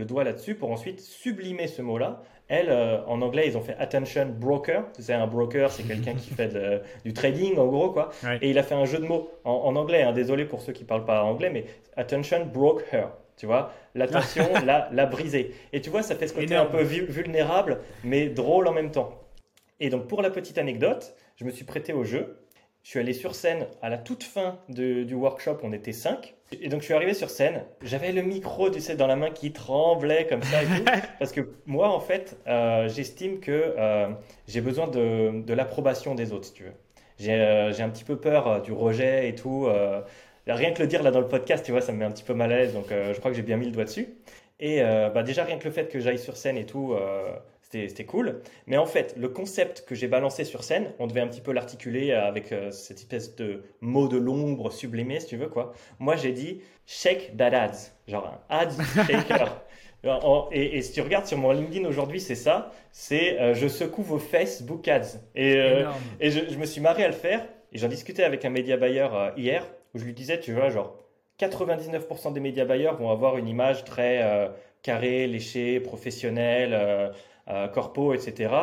doigt 0.05 0.23
là-dessus 0.23 0.55
pour 0.55 0.71
ensuite 0.71 0.99
sublimer 0.99 1.67
ce 1.67 1.81
mot-là. 1.81 2.23
Elle, 2.47 2.69
euh, 2.69 3.03
en 3.05 3.21
anglais, 3.21 3.47
ils 3.47 3.57
ont 3.57 3.61
fait 3.61 3.75
attention 3.77 4.27
broker. 4.27 4.85
C'est 4.99 5.13
un 5.13 5.27
broker, 5.27 5.71
c'est 5.71 5.83
quelqu'un 5.83 6.13
qui 6.13 6.29
fait 6.31 6.81
du 7.05 7.13
trading, 7.13 7.57
en 7.57 7.67
gros, 7.67 7.91
quoi. 7.91 8.09
Et 8.41 8.49
il 8.49 8.57
a 8.57 8.63
fait 8.63 8.75
un 8.75 8.85
jeu 8.85 8.99
de 8.99 9.05
mots 9.05 9.29
en, 9.43 9.75
anglais. 9.75 10.03
Hein, 10.03 10.11
désolé 10.13 10.45
pour 10.45 10.61
ceux 10.61 10.73
qui 10.73 10.83
parlent 10.83 11.05
pas 11.05 11.23
anglais, 11.23 11.49
mais 11.49 11.65
attention 11.95 12.45
broke 12.45 12.83
her. 12.91 13.09
Tu 13.37 13.45
vois, 13.45 13.71
l'attention 13.95 14.45
l'a, 14.65 14.89
l'a 14.91 15.05
brisé. 15.05 15.53
Et 15.71 15.81
tu 15.81 15.89
vois, 15.89 16.03
ça 16.03 16.15
fait 16.15 16.27
ce 16.27 16.33
côté 16.33 16.55
un 16.55 16.65
peu 16.65 16.81
vulnérable, 16.81 17.79
mais 18.03 18.27
drôle 18.27 18.67
en 18.67 18.73
même 18.73 18.91
temps. 18.91 19.19
Et 19.79 19.89
donc, 19.89 20.07
pour 20.07 20.21
la 20.21 20.29
petite 20.29 20.57
anecdote, 20.57 21.15
je 21.35 21.45
me 21.45 21.51
suis 21.51 21.65
prêté 21.65 21.93
au 21.93 22.03
jeu. 22.03 22.39
Je 22.83 22.89
suis 22.89 22.99
allé 22.99 23.13
sur 23.13 23.33
scène 23.33 23.67
à 23.81 23.89
la 23.89 23.97
toute 23.97 24.23
fin 24.23 24.59
du 24.67 25.13
workshop, 25.13 25.59
on 25.63 25.71
était 25.71 25.93
cinq. 25.93 26.35
Et 26.61 26.69
donc 26.69 26.81
je 26.81 26.85
suis 26.85 26.93
arrivé 26.93 27.13
sur 27.13 27.29
scène, 27.29 27.63
j'avais 27.81 28.11
le 28.11 28.21
micro, 28.21 28.69
tu 28.69 28.79
sais, 28.79 28.95
dans 28.95 29.07
la 29.07 29.15
main 29.15 29.29
qui 29.29 29.51
tremblait 29.51 30.27
comme 30.27 30.41
ça 30.43 30.63
et 30.63 30.65
tout. 30.65 30.83
parce 31.19 31.31
que 31.31 31.41
moi, 31.65 31.89
en 31.89 31.99
fait, 31.99 32.37
euh, 32.47 32.87
j'estime 32.89 33.39
que 33.39 33.75
euh, 33.77 34.09
j'ai 34.47 34.61
besoin 34.61 34.87
de, 34.87 35.53
l'approbation 35.53 36.15
des 36.15 36.31
autres, 36.31 36.45
si 36.45 36.53
tu 36.53 36.63
veux. 36.63 36.73
J'ai 37.19 37.33
euh, 37.33 37.71
un 37.79 37.89
petit 37.89 38.03
peu 38.03 38.17
peur 38.17 38.61
du 38.61 38.71
rejet 38.71 39.29
et 39.29 39.35
tout. 39.35 39.67
rien 40.47 40.71
que 40.71 40.81
le 40.81 40.87
dire 40.87 41.03
là 41.03 41.11
dans 41.11 41.21
le 41.21 41.27
podcast, 41.27 41.65
tu 41.65 41.71
vois, 41.71 41.81
ça 41.81 41.91
me 41.91 41.99
met 41.99 42.05
un 42.05 42.11
petit 42.11 42.23
peu 42.23 42.33
mal 42.33 42.51
à 42.51 42.57
l'aise. 42.57 42.73
Donc 42.73 42.87
je 42.89 43.17
crois 43.19 43.31
que 43.31 43.37
j'ai 43.37 43.43
bien 43.43 43.57
mis 43.57 43.65
le 43.65 43.71
doigt 43.71 43.85
dessus. 43.85 44.09
Et 44.59 44.81
bah, 44.81 45.23
déjà, 45.23 45.43
rien 45.43 45.57
que 45.57 45.65
le 45.65 45.71
fait 45.71 45.89
que 45.89 45.99
j'aille 45.99 46.19
sur 46.19 46.37
scène 46.37 46.57
et 46.57 46.65
tout, 46.65 46.95
c'était 47.73 48.05
cool. 48.05 48.41
Mais 48.67 48.77
en 48.77 48.85
fait, 48.85 49.15
le 49.17 49.29
concept 49.29 49.83
que 49.87 49.95
j'ai 49.95 50.07
balancé 50.07 50.43
sur 50.43 50.63
scène, 50.63 50.91
on 50.99 51.07
devait 51.07 51.21
un 51.21 51.27
petit 51.27 51.41
peu 51.41 51.51
l'articuler 51.51 52.11
avec 52.13 52.51
euh, 52.51 52.71
cette 52.71 52.97
espèce 52.97 53.35
de 53.35 53.63
mot 53.81 54.07
de 54.07 54.17
l'ombre 54.17 54.71
sublimé, 54.71 55.19
si 55.19 55.27
tu 55.27 55.37
veux, 55.37 55.47
quoi. 55.47 55.73
Moi, 55.99 56.15
j'ai 56.15 56.31
dit 56.31 56.61
shake 56.85 57.35
that 57.37 57.55
ads, 57.55 57.91
genre 58.07 58.39
un 58.49 58.57
ads 58.57 58.83
shaker. 59.07 59.61
et, 60.51 60.81
si 60.81 60.91
tu 60.93 61.01
regardes 61.01 61.25
sur 61.25 61.37
mon 61.37 61.51
LinkedIn 61.51 61.87
aujourd'hui, 61.87 62.19
c'est 62.19 62.35
ça, 62.35 62.71
c'est 62.91 63.39
euh, 63.39 63.53
je 63.53 63.67
secoue 63.67 64.03
vos 64.03 64.19
Facebook 64.19 64.87
ads. 64.87 65.19
Et, 65.35 65.55
euh, 65.57 65.89
et 66.19 66.29
je, 66.29 66.57
me 66.57 66.65
suis 66.65 66.81
marré 66.81 67.03
à 67.03 67.07
le 67.07 67.13
faire. 67.13 67.45
Et 67.71 67.79
j'en 67.79 67.87
discutais 67.87 68.23
avec 68.23 68.45
un 68.45 68.49
média 68.51 68.77
buyer 68.77 69.07
hier, 69.35 69.65
où 69.95 69.97
je 69.97 70.05
lui 70.05 70.13
disais, 70.13 70.39
tu 70.39 70.53
vois, 70.53 70.69
genre 70.69 70.95
99% 71.39 72.33
des 72.33 72.39
médias 72.39 72.65
buyers 72.65 72.91
vont 72.99 73.09
avoir 73.09 73.37
une 73.37 73.47
image 73.47 73.83
très 73.83 74.51
carrée, 74.83 75.25
léchée, 75.25 75.79
professionnelle 75.79 77.11
euh, 77.49 77.67
corpo, 77.67 78.13
etc. 78.13 78.53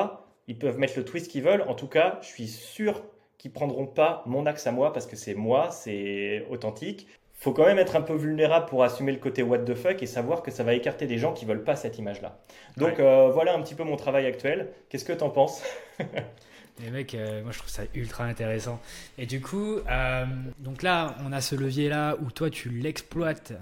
Ils 0.47 0.59
peuvent 0.59 0.79
mettre 0.79 0.95
le 0.97 1.05
twist 1.05 1.31
qu'ils 1.31 1.43
veulent. 1.43 1.63
En 1.69 1.75
tout 1.75 1.87
cas, 1.87 2.19
je 2.23 2.29
suis 2.29 2.49
sûr 2.49 3.03
qu'ils 3.39 3.53
prendront 3.53 3.87
pas 3.87 4.23
mon 4.27 4.47
axe 4.47 4.67
à 4.67 4.73
moi 4.73 4.93
parce 4.93 5.07
que 5.07 5.17
c'est 5.17 5.35
moi, 5.35 5.71
c'est 5.71 6.47
authentique. 6.51 7.07
Faut 7.35 7.53
quand 7.53 7.65
même 7.65 7.79
être 7.79 7.97
un 7.97 8.03
peu 8.03 8.15
vulnérable 8.15 8.67
pour 8.67 8.85
assumer 8.85 9.13
le 9.13 9.19
côté 9.19 9.43
what 9.43 9.61
the 9.61 9.75
fuck 9.75 10.03
et 10.03 10.07
savoir 10.07 10.43
que 10.43 10.51
ça 10.51 10.63
va 10.63 10.75
écarter 10.75 11.07
des 11.07 11.19
gens 11.19 11.33
qui 11.33 11.47
veulent 11.47 11.65
pas 11.65 11.77
cette 11.77 11.99
image-là. 11.99 12.39
Donc 12.77 13.01
euh, 13.01 13.31
voilà 13.31 13.55
un 13.55 13.63
petit 13.63 13.75
peu 13.75 13.85
mon 13.85 13.97
travail 13.97 14.27
actuel. 14.27 14.71
Qu'est-ce 14.89 15.05
que 15.05 15.13
tu 15.13 15.25
en 15.25 15.31
penses? 15.31 15.63
Les 16.83 16.91
mecs, 16.91 17.15
euh, 17.15 17.43
moi 17.43 17.53
je 17.53 17.59
trouve 17.59 17.71
ça 17.71 17.83
ultra 17.95 18.25
intéressant. 18.25 18.81
Et 19.19 19.27
du 19.27 19.43
coup, 19.43 19.77
donc 20.59 20.83
là, 20.83 21.15
on 21.27 21.33
a 21.33 21.43
ce 21.43 21.55
levier 21.55 21.91
là 21.91 22.17
où 22.23 22.31
toi 22.31 22.49
tu 22.49 22.71
l'exploites 22.71 23.53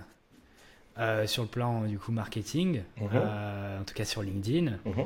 euh, 0.98 1.26
sur 1.26 1.42
le 1.42 1.48
plan 1.48 1.82
du 1.82 1.98
coup 1.98 2.12
marketing, 2.12 2.82
mhm. 2.96 3.10
euh, 3.14 3.80
en 3.80 3.84
tout 3.84 3.94
cas 3.94 4.04
sur 4.04 4.22
LinkedIn. 4.22 4.78
Mhm. 4.84 5.04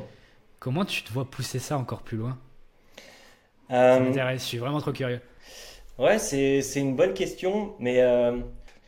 Comment 0.58 0.84
tu 0.84 1.02
te 1.02 1.12
vois 1.12 1.24
pousser 1.24 1.58
ça 1.58 1.76
encore 1.76 2.02
plus 2.02 2.16
loin? 2.16 2.38
Ça 3.68 3.96
euh, 3.96 4.00
m'intéresse, 4.00 4.42
je 4.42 4.46
suis 4.46 4.58
vraiment 4.58 4.80
trop 4.80 4.92
curieux. 4.92 5.20
Ouais, 5.98 6.18
c'est 6.18 6.62
une 6.76 6.96
bonne 6.96 7.14
question, 7.14 7.74
mais 7.78 8.02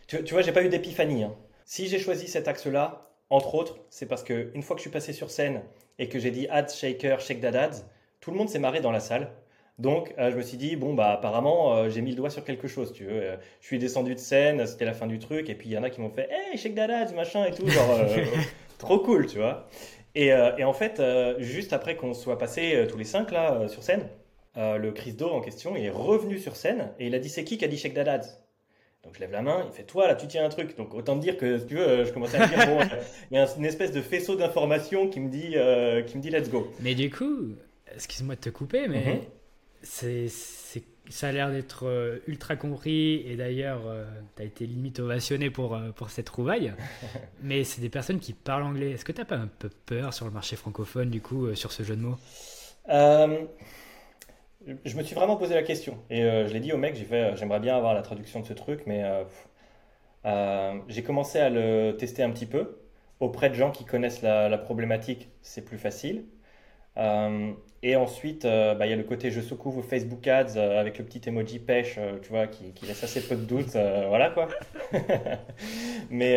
tu, 0.06 0.22
tu, 0.24 0.34
vois, 0.34 0.42
j'ai 0.42 0.52
pas 0.52 0.62
eu 0.62 0.68
d'épiphanie. 0.68 1.24
Hein. 1.24 1.34
Si 1.64 1.88
j'ai 1.88 1.98
choisi 1.98 2.28
cet 2.28 2.48
axe-là, 2.48 3.10
entre 3.30 3.54
autres, 3.54 3.78
c'est 3.90 4.06
parce 4.06 4.22
que 4.22 4.50
une 4.54 4.62
fois 4.62 4.76
que 4.76 4.80
je 4.80 4.84
suis 4.84 4.90
passé 4.90 5.12
sur 5.12 5.30
scène 5.30 5.62
et 5.98 6.08
que 6.08 6.18
j'ai 6.18 6.30
dit 6.30 6.46
ads, 6.48 6.68
shaker, 6.68 7.20
shake 7.20 7.40
that 7.40 7.58
ads, 7.58 7.84
tout 8.20 8.30
le 8.30 8.36
monde 8.36 8.48
s'est 8.48 8.58
marré 8.58 8.80
dans 8.80 8.92
la 8.92 9.00
salle. 9.00 9.30
Donc, 9.78 10.14
euh, 10.18 10.30
je 10.30 10.36
me 10.36 10.42
suis 10.42 10.56
dit, 10.56 10.76
bon, 10.76 10.94
bah, 10.94 11.10
apparemment, 11.10 11.76
euh, 11.76 11.88
j'ai 11.88 12.00
mis 12.00 12.10
le 12.10 12.16
doigt 12.16 12.30
sur 12.30 12.44
quelque 12.44 12.68
chose, 12.68 12.92
tu 12.92 13.04
veux. 13.04 13.22
Euh, 13.22 13.36
je 13.60 13.66
suis 13.66 13.78
descendu 13.78 14.14
de 14.14 14.20
scène, 14.20 14.64
c'était 14.66 14.84
la 14.84 14.94
fin 14.94 15.08
du 15.08 15.18
truc, 15.18 15.50
et 15.50 15.54
puis 15.54 15.68
il 15.68 15.72
y 15.72 15.78
en 15.78 15.82
a 15.82 15.90
qui 15.90 16.00
m'ont 16.00 16.10
fait, 16.10 16.28
hey, 16.30 16.56
shake 16.56 16.76
that 16.76 17.12
machin 17.14 17.44
et 17.44 17.50
tout, 17.50 17.66
genre, 17.68 17.98
trop 18.78 19.00
cool, 19.00 19.26
tu 19.26 19.38
vois. 19.38 19.68
Et, 20.14 20.28
et 20.28 20.62
en 20.62 20.72
fait, 20.72 21.02
juste 21.38 21.72
après 21.72 21.96
qu'on 21.96 22.14
soit 22.14 22.38
passé 22.38 22.86
tous 22.88 22.96
les 22.96 23.04
cinq 23.04 23.32
là 23.32 23.66
sur 23.66 23.82
scène, 23.82 24.08
le 24.54 24.90
Chris 24.92 25.14
Do 25.14 25.28
en 25.28 25.40
question 25.40 25.74
est 25.74 25.90
revenu 25.90 26.38
sur 26.38 26.54
scène 26.54 26.92
et 27.00 27.08
il 27.08 27.16
a 27.16 27.18
dit, 27.18 27.28
c'est 27.28 27.42
qui 27.42 27.58
qui 27.58 27.64
a 27.64 27.68
dit 27.68 27.76
shake 27.76 27.94
that 27.94 28.20
donc 29.02 29.16
je 29.16 29.20
lève 29.20 29.32
la 29.32 29.42
main, 29.42 29.66
il 29.66 29.72
fait 29.76 29.82
toi 29.82 30.06
là 30.06 30.14
tu 30.14 30.26
tiens 30.28 30.46
un 30.46 30.48
truc. 30.48 30.78
Donc 30.78 30.94
autant 30.94 31.16
dire 31.16 31.36
que 31.36 31.58
si 31.58 31.66
tu 31.66 31.74
veux, 31.74 32.04
je 32.04 32.12
commence 32.12 32.32
à 32.34 32.46
dire 32.46 32.66
bon, 32.66 32.78
il 33.30 33.36
y 33.36 33.38
a 33.38 33.46
une 33.58 33.66
espèce 33.66 33.92
de 33.92 34.00
faisceau 34.00 34.36
d'informations 34.36 35.08
qui 35.08 35.20
me 35.20 35.28
dit 35.28 35.56
qui 36.06 36.16
me 36.16 36.22
dit 36.22 36.30
let's 36.30 36.48
go. 36.48 36.70
Mais 36.80 36.94
du 36.94 37.10
coup, 37.10 37.56
excuse-moi 37.92 38.36
de 38.36 38.40
te 38.40 38.50
couper, 38.50 38.86
mais 38.86 39.00
mm-hmm 39.00 39.20
c'est, 39.84 40.28
ça 41.08 41.28
a 41.28 41.32
l'air 41.32 41.50
d'être 41.50 41.86
euh, 41.86 42.18
ultra 42.26 42.56
compris 42.56 43.22
et 43.26 43.36
d'ailleurs, 43.36 43.82
euh, 43.86 44.04
tu 44.36 44.42
as 44.42 44.44
été 44.46 44.66
limite 44.66 45.00
ovationné 45.00 45.50
pour, 45.50 45.74
euh, 45.74 45.90
pour 45.90 46.10
cette 46.10 46.26
trouvaille. 46.26 46.72
Mais 47.42 47.64
c'est 47.64 47.80
des 47.80 47.90
personnes 47.90 48.20
qui 48.20 48.32
parlent 48.32 48.62
anglais. 48.62 48.92
Est-ce 48.92 49.04
que 49.04 49.12
tu 49.12 49.20
n'as 49.20 49.26
pas 49.26 49.36
un 49.36 49.46
peu 49.46 49.68
peur 49.86 50.14
sur 50.14 50.24
le 50.24 50.32
marché 50.32 50.56
francophone, 50.56 51.10
du 51.10 51.20
coup, 51.20 51.54
sur 51.54 51.72
ce 51.72 51.82
jeu 51.82 51.96
de 51.96 52.02
mots? 52.02 52.16
Je 54.86 54.96
me 54.96 55.02
suis 55.02 55.14
vraiment 55.14 55.36
posé 55.36 55.54
la 55.54 55.62
question. 55.62 55.98
Et 56.08 56.22
je 56.22 56.52
l'ai 56.52 56.60
dit 56.60 56.72
au 56.72 56.78
mec, 56.78 56.96
j'ai 56.96 57.04
fait, 57.04 57.36
j'aimerais 57.36 57.60
bien 57.60 57.76
avoir 57.76 57.92
la 57.92 58.00
traduction 58.00 58.40
de 58.40 58.46
ce 58.46 58.54
truc, 58.54 58.84
mais 58.86 59.04
j'ai 60.88 61.02
commencé 61.02 61.38
à 61.38 61.50
le 61.50 61.96
tester 61.98 62.22
un 62.22 62.30
petit 62.30 62.46
peu. 62.46 62.78
Auprès 63.20 63.50
de 63.50 63.54
gens 63.54 63.70
qui 63.70 63.84
connaissent 63.84 64.22
la, 64.22 64.48
la 64.48 64.58
problématique, 64.58 65.28
c'est 65.42 65.64
plus 65.64 65.78
facile. 65.78 66.24
Et 66.96 67.96
ensuite, 67.96 68.44
bah, 68.44 68.86
il 68.86 68.90
y 68.90 68.92
a 68.92 68.96
le 68.96 69.02
côté 69.02 69.30
je 69.30 69.40
secoue 69.40 69.82
Facebook 69.82 70.26
Ads 70.26 70.56
avec 70.56 70.98
le 70.98 71.04
petit 71.04 71.28
emoji 71.28 71.58
pêche, 71.58 71.98
tu 72.22 72.30
vois, 72.30 72.46
qui, 72.46 72.72
laisse 72.86 73.02
assez 73.04 73.20
peu 73.20 73.36
de 73.36 73.44
doutes. 73.44 73.72
voilà 73.72 74.30
quoi. 74.30 74.48
Mais 76.10 76.34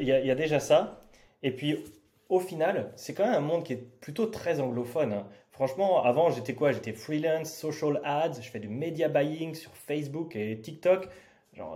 il 0.00 0.06
y, 0.06 0.30
a 0.30 0.34
déjà 0.34 0.60
ça. 0.60 1.02
Et 1.42 1.50
puis, 1.50 1.84
au 2.28 2.40
final, 2.40 2.92
c'est 2.96 3.14
quand 3.14 3.24
même 3.24 3.34
un 3.34 3.40
monde 3.40 3.64
qui 3.64 3.72
est 3.74 4.00
plutôt 4.00 4.26
très 4.26 4.60
anglophone. 4.60 5.12
Hein. 5.12 5.26
Franchement, 5.58 6.04
avant, 6.04 6.30
j'étais 6.30 6.54
quoi? 6.54 6.72
J'étais 6.72 6.92
freelance, 6.92 7.52
social 7.52 8.00
ads, 8.04 8.40
je 8.40 8.48
fais 8.48 8.60
du 8.60 8.68
media 8.68 9.08
buying 9.08 9.54
sur 9.54 9.72
Facebook 9.72 10.36
et 10.36 10.60
TikTok. 10.60 11.08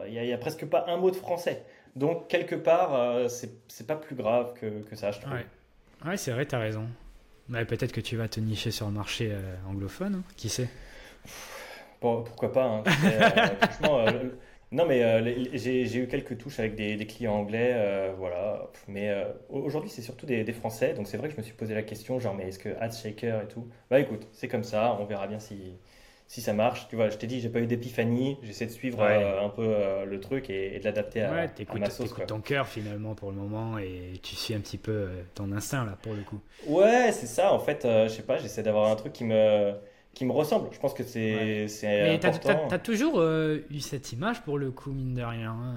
Il 0.06 0.12
n'y 0.12 0.32
a, 0.32 0.38
presque 0.38 0.66
pas 0.66 0.84
un 0.86 0.96
mot 0.98 1.10
de 1.10 1.16
français. 1.16 1.64
Donc, 1.96 2.28
quelque 2.28 2.54
part, 2.54 2.94
euh, 2.94 3.26
c'est 3.28 3.86
pas 3.86 3.96
plus 3.96 4.14
grave 4.14 4.54
que, 4.54 4.94
ça, 4.94 5.10
je 5.10 5.20
trouve. 5.20 5.34
Ouais, 6.06 6.16
c'est 6.16 6.30
vrai, 6.30 6.46
tu 6.46 6.54
as 6.54 6.60
raison. 6.60 6.86
Mais 7.52 7.64
peut-être 7.64 7.92
que 7.92 8.00
tu 8.00 8.16
vas 8.16 8.28
te 8.28 8.40
nicher 8.40 8.70
sur 8.70 8.86
le 8.86 8.92
marché 8.92 9.30
euh, 9.30 9.54
anglophone, 9.68 10.16
hein. 10.16 10.32
qui 10.36 10.48
sait? 10.48 10.68
Pourquoi 12.00 12.52
pas 12.52 12.64
hein. 12.64 12.82
euh, 13.04 13.30
Franchement, 13.60 14.04
non, 14.72 14.86
mais 14.86 15.02
euh, 15.04 15.44
j'ai 15.52 15.96
eu 15.98 16.06
quelques 16.08 16.38
touches 16.38 16.58
avec 16.58 16.74
des, 16.76 16.96
clients 17.06 17.34
anglais, 17.34 17.72
euh, 17.74 18.14
voilà. 18.16 18.70
Mais 18.88 19.10
euh, 19.10 19.26
aujourd'hui, 19.50 19.90
c'est 19.90 20.00
surtout 20.00 20.24
des, 20.24 20.50
Français, 20.54 20.94
donc 20.94 21.06
c'est 21.06 21.18
vrai 21.18 21.28
que 21.28 21.34
je 21.34 21.38
me 21.38 21.42
suis 21.42 21.52
posé 21.52 21.74
la 21.74 21.82
question, 21.82 22.18
genre, 22.18 22.34
mais 22.34 22.48
est-ce 22.48 22.58
que 22.58 22.70
AdShaker 22.80 23.42
et 23.42 23.48
tout? 23.48 23.68
Bah 23.90 24.00
écoute, 24.00 24.26
c'est 24.32 24.48
comme 24.48 24.64
ça, 24.64 24.96
on 24.98 25.04
verra 25.04 25.26
bien 25.26 25.38
si, 25.38 25.74
si 26.32 26.40
ça 26.40 26.54
marche. 26.54 26.88
Tu 26.88 26.96
vois, 26.96 27.10
je 27.10 27.18
t'ai 27.18 27.26
dit, 27.26 27.40
j'ai 27.40 27.50
pas 27.50 27.60
eu 27.60 27.66
d'épiphanie, 27.66 28.38
j'essaie 28.42 28.64
de 28.64 28.70
suivre 28.70 29.02
un 29.02 29.48
peu 29.50 29.74
le 30.06 30.20
truc 30.20 30.48
et, 30.48 30.78
de 30.78 30.84
l'adapter 30.84 31.22
à, 31.22 31.32
ouais, 31.32 31.50
à, 31.68 31.74
ma 31.78 31.90
sauce. 31.90 32.14
ton 32.26 32.40
cœur 32.40 32.66
finalement 32.66 33.14
pour 33.14 33.30
le 33.30 33.36
moment 33.36 33.78
et 33.78 34.14
tu 34.22 34.34
suis 34.34 34.54
un 34.54 34.60
petit 34.60 34.78
peu 34.78 35.08
ton 35.34 35.52
instinct 35.52 35.84
là 35.84 35.98
pour 36.00 36.14
le 36.14 36.22
coup. 36.22 36.40
Ouais, 36.66 37.12
c'est 37.12 37.26
ça, 37.26 37.52
en 37.52 37.58
fait, 37.58 37.82
je 37.84 38.08
sais 38.08 38.22
pas, 38.22 38.38
j'essaie 38.38 38.62
d'avoir 38.62 38.90
un 38.90 38.96
truc 38.96 39.12
qui 39.12 39.24
me 39.24 39.74
qui 40.14 40.24
me 40.24 40.32
ressemble. 40.32 40.68
Je 40.72 40.78
pense 40.78 40.94
que 40.94 41.04
c'est 41.04 41.66
ouais. 41.82 42.14
important. 42.14 42.68
Tu 42.68 42.74
as, 42.74 42.78
toujours 42.78 43.18
euh, 43.18 43.64
eu 43.70 43.80
cette 43.80 44.12
image 44.12 44.42
pour 44.42 44.58
le 44.58 44.70
coup, 44.70 44.92
mine 44.92 45.14
de 45.14 45.22
rien. 45.22 45.52
Hein. 45.52 45.76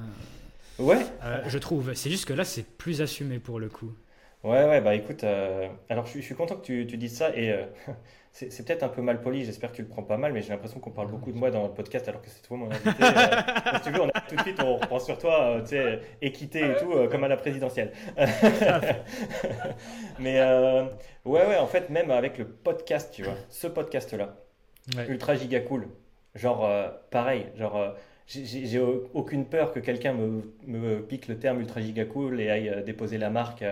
Ouais. 0.80 1.06
Euh, 1.24 1.41
je 1.48 1.58
trouve. 1.58 1.94
C'est 1.94 2.10
juste 2.10 2.26
que 2.26 2.34
là, 2.34 2.44
c'est 2.44 2.65
plus 2.65 3.02
assumé 3.02 3.39
pour 3.39 3.60
le 3.60 3.70
coup. 3.70 3.91
Ouais, 4.44 4.65
ouais, 4.65 4.80
bah 4.82 4.94
écoute, 4.94 5.24
euh, 5.24 5.68
alors 5.89 6.06
je, 6.06 6.20
suis 6.20 6.36
content 6.36 6.56
que 6.56 6.65
tu, 6.65 6.86
tu 6.86 6.98
dises 6.98 7.18
ça 7.18 7.36
et 7.36 7.52
c'est 8.38 8.65
peut-être 8.65 8.84
un 8.84 8.89
peu 8.89 9.02
mal 9.02 9.21
poli, 9.21 9.45
j'espère 9.45 9.71
que 9.71 9.78
tu 9.78 9.82
le 9.82 9.88
prends 9.88 10.04
pas 10.04 10.17
mal, 10.17 10.34
mais 10.34 10.41
j'ai 10.41 10.50
l'impression 10.50 10.80
qu'on 10.80 10.91
parle 10.91 11.10
beaucoup 11.10 11.32
de 11.32 11.38
moi 11.38 11.52
dans 11.52 11.63
le 11.63 11.74
podcast 11.74 12.08
alors 12.10 12.21
que 12.21 12.30
c'est 12.30 12.41
toi 12.41 12.58
mon 12.58 12.69
invité. 12.69 12.89
si 13.76 13.82
tu 13.84 13.91
veux, 13.91 14.02
on 14.02 14.10
a, 14.10 14.21
tout 14.21 14.36
de 14.36 14.41
suite, 14.41 14.62
on 14.62 14.76
reprend 14.76 15.00
sur 15.00 15.17
toi, 15.17 15.62
tu 15.62 15.69
sais, 15.69 16.02
équité 16.21 16.60
et 16.60 16.76
tout, 16.76 16.91
comme 17.10 17.24
à 17.24 17.30
la 17.30 17.38
présidentielle. 17.38 17.93
mais 20.19 20.41
Ouais, 21.26 21.43
ouais, 21.48 21.58
en 21.58 21.65
fait, 21.65 21.89
même 21.89 22.12
avec 22.12 22.38
le 22.38 22.45
podcast, 22.45 23.12
tu 23.12 23.24
vois, 23.24 23.34
ce 23.50 23.65
podcast-là, 23.65 24.36
ultra 25.10 25.34
giga 25.34 25.60
cool. 25.60 25.88
Genre, 26.36 26.65
euh, 26.65 26.89
pareil, 27.10 27.48
genre, 27.58 27.78
euh, 27.78 27.89
j'ai 28.28 28.80
aucune 28.80 29.45
peur 29.45 29.71
que 29.71 29.80
quelqu'un 29.80 30.13
me, 30.13 30.43
me, 30.67 31.02
pique 31.02 31.28
le 31.28 31.39
terme 31.39 31.62
ultra 31.62 31.82
giga 31.82 32.06
cool 32.06 32.39
et 32.39 32.52
aille 32.52 32.69
euh, 32.69 32.84
déposer 32.84 33.17
la 33.17 33.32
marque, 33.32 33.63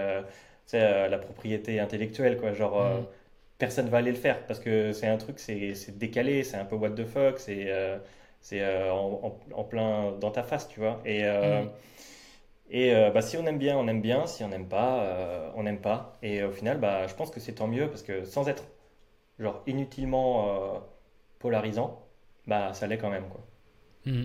sais, 0.65 1.09
la 1.09 1.17
propriété 1.19 1.79
intellectuelle, 1.79 2.39
quoi. 2.39 2.53
Genre, 2.53 2.83
mm. 2.83 3.05
Personne 3.65 3.87
va 3.89 3.99
aller 3.99 4.11
le 4.11 4.17
faire 4.17 4.45
parce 4.45 4.59
que 4.59 4.93
c'est 4.93 5.07
un 5.07 5.17
truc, 5.17 5.39
c'est 5.39 5.97
décalé, 5.97 6.43
c'est 6.43 6.57
un 6.57 6.65
peu 6.65 6.75
what 6.75 6.91
the 6.91 7.05
fuck, 7.05 7.39
c'est 7.39 7.71
c'est 8.41 8.61
en, 8.89 9.39
en, 9.53 9.63
plein 9.63 10.11
dans 10.19 10.31
ta 10.31 10.43
face, 10.43 10.67
tu 10.67 10.79
vois. 10.79 11.01
Et. 11.05 11.23
Mm. 11.23 11.69
Et 12.73 12.95
euh, 12.95 13.11
bah, 13.11 13.21
si 13.21 13.37
on 13.37 13.45
aime 13.45 13.59
bien, 13.59 13.77
on 13.77 13.87
aime 13.87 14.01
bien. 14.01 14.25
Si 14.25 14.43
on 14.43 14.49
n'aime 14.49 14.67
pas, 14.67 15.03
euh, 15.03 15.49
on 15.55 15.63
n'aime 15.63 15.79
pas. 15.79 16.17
Et 16.23 16.43
au 16.43 16.51
final, 16.51 16.79
bah, 16.79 17.07
je 17.07 17.13
pense 17.13 17.29
que 17.29 17.39
c'est 17.39 17.53
tant 17.53 17.67
mieux 17.67 17.87
parce 17.87 18.01
que 18.01 18.25
sans 18.25 18.49
être 18.49 18.63
genre 19.39 19.61
inutilement 19.67 20.75
euh, 20.75 20.79
polarisant, 21.39 22.03
bah, 22.47 22.73
ça 22.73 22.87
l'est 22.87 22.97
quand 22.97 23.11
même. 23.11 23.27
Quoi. 23.29 23.41
Mmh. 24.05 24.23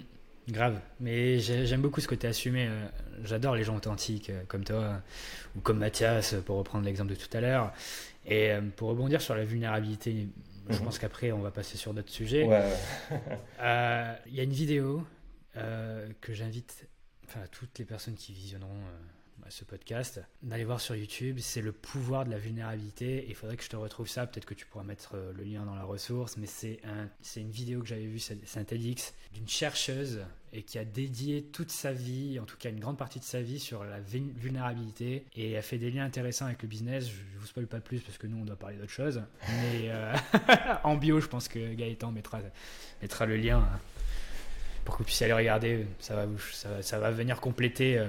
grave. 0.49 0.81
Mais 0.99 1.39
j'aime 1.39 1.83
beaucoup 1.83 2.01
ce 2.01 2.09
côté 2.09 2.27
assumé. 2.27 2.69
J'adore 3.23 3.55
les 3.55 3.65
gens 3.65 3.77
authentiques 3.77 4.33
comme 4.49 4.65
toi 4.65 5.03
ou 5.55 5.61
comme 5.61 5.79
Mathias, 5.79 6.35
pour 6.47 6.57
reprendre 6.57 6.87
l'exemple 6.87 7.11
de 7.11 7.17
tout 7.17 7.29
à 7.37 7.41
l'heure. 7.41 7.73
Et 8.29 8.53
pour 8.77 8.91
rebondir 8.91 9.21
sur 9.21 9.35
la 9.35 9.45
vulnérabilité, 9.45 10.29
je 10.69 10.77
mmh. 10.77 10.85
pense 10.85 10.99
qu'après, 10.99 11.33
on 11.33 11.41
va 11.41 11.51
passer 11.51 11.77
sur 11.77 11.95
d'autres 11.95 12.13
sujets. 12.13 12.45
Il 12.45 12.49
y 14.35 14.41
a 14.41 14.43
une 14.43 14.53
vidéo 14.53 15.05
que 15.55 16.35
j'invite 16.35 16.87
enfin 17.29 17.45
toutes 17.51 17.79
les 17.79 17.85
personnes 17.85 18.15
qui 18.15 18.33
visionneront 18.33 18.69
euh, 18.69 19.51
ce 19.51 19.65
podcast, 19.65 20.21
d'aller 20.43 20.65
voir 20.65 20.81
sur 20.81 20.95
YouTube, 20.95 21.39
c'est 21.41 21.63
le 21.63 21.73
pouvoir 21.73 22.25
de 22.25 22.31
la 22.31 22.39
vulnérabilité. 22.39 23.25
Il 23.29 23.35
faudrait 23.35 23.57
que 23.57 23.65
je 23.65 23.69
te 23.69 23.77
retrouve 23.77 24.09
ça, 24.09 24.27
peut-être 24.27 24.45
que 24.45 24.55
tu 24.55 24.67
pourras 24.67 24.85
mettre 24.85 25.15
euh, 25.15 25.33
le 25.33 25.45
lien 25.45 25.65
dans 25.65 25.75
la 25.75 25.85
ressource, 25.85 26.37
mais 26.37 26.47
c'est 26.47 26.81
un, 26.85 27.09
c'est 27.23 27.41
une 27.41 27.51
vidéo 27.51 27.81
que 27.81 27.87
j'avais 27.87 28.07
vue, 28.07 28.19
c'est 28.19 28.57
un 28.57 28.65
TEDx, 28.65 29.15
d'une 29.33 29.49
chercheuse 29.49 30.21
et 30.53 30.63
qui 30.63 30.79
a 30.79 30.85
dédié 30.85 31.43
toute 31.43 31.71
sa 31.71 31.93
vie, 31.93 32.39
en 32.41 32.45
tout 32.45 32.57
cas 32.57 32.71
une 32.71 32.81
grande 32.81 32.97
partie 32.97 33.19
de 33.19 33.25
sa 33.25 33.41
vie, 33.41 33.59
sur 33.59 33.85
la 33.85 34.01
vulnérabilité 34.01 35.25
et 35.37 35.57
a 35.57 35.63
fait 35.63 35.79
des 35.79 35.91
liens 35.91 36.05
intéressants 36.05 36.47
avec 36.47 36.63
le 36.63 36.69
business. 36.69 37.09
Je, 37.09 37.39
vous 37.39 37.47
spoil 37.47 37.67
pas 37.67 37.81
plus 37.81 38.01
parce 38.01 38.19
que 38.19 38.27
nous 38.27 38.39
on 38.41 38.45
doit 38.45 38.57
parler 38.57 38.77
d'autre 38.77 38.91
chose, 38.91 39.23
mais 39.49 39.91
euh, 39.91 40.13
en 40.85 40.97
bio, 40.97 41.21
je 41.21 41.29
pense 41.29 41.49
que 41.49 41.75
Gaëtan 41.75 42.11
mettra, 42.11 42.41
mettra 43.01 43.27
le 43.27 43.37
lien 43.37 43.59
hein 43.59 43.79
pour 44.89 44.95
que 44.95 45.03
vous 45.03 45.05
puissiez 45.05 45.27
aller 45.27 45.35
regarder. 45.35 45.87
Ça 45.99 46.15
va, 46.15 46.25
ça, 46.81 46.99
va 46.99 47.11
venir 47.11 47.43
compléter 47.43 47.99
euh, 47.99 48.07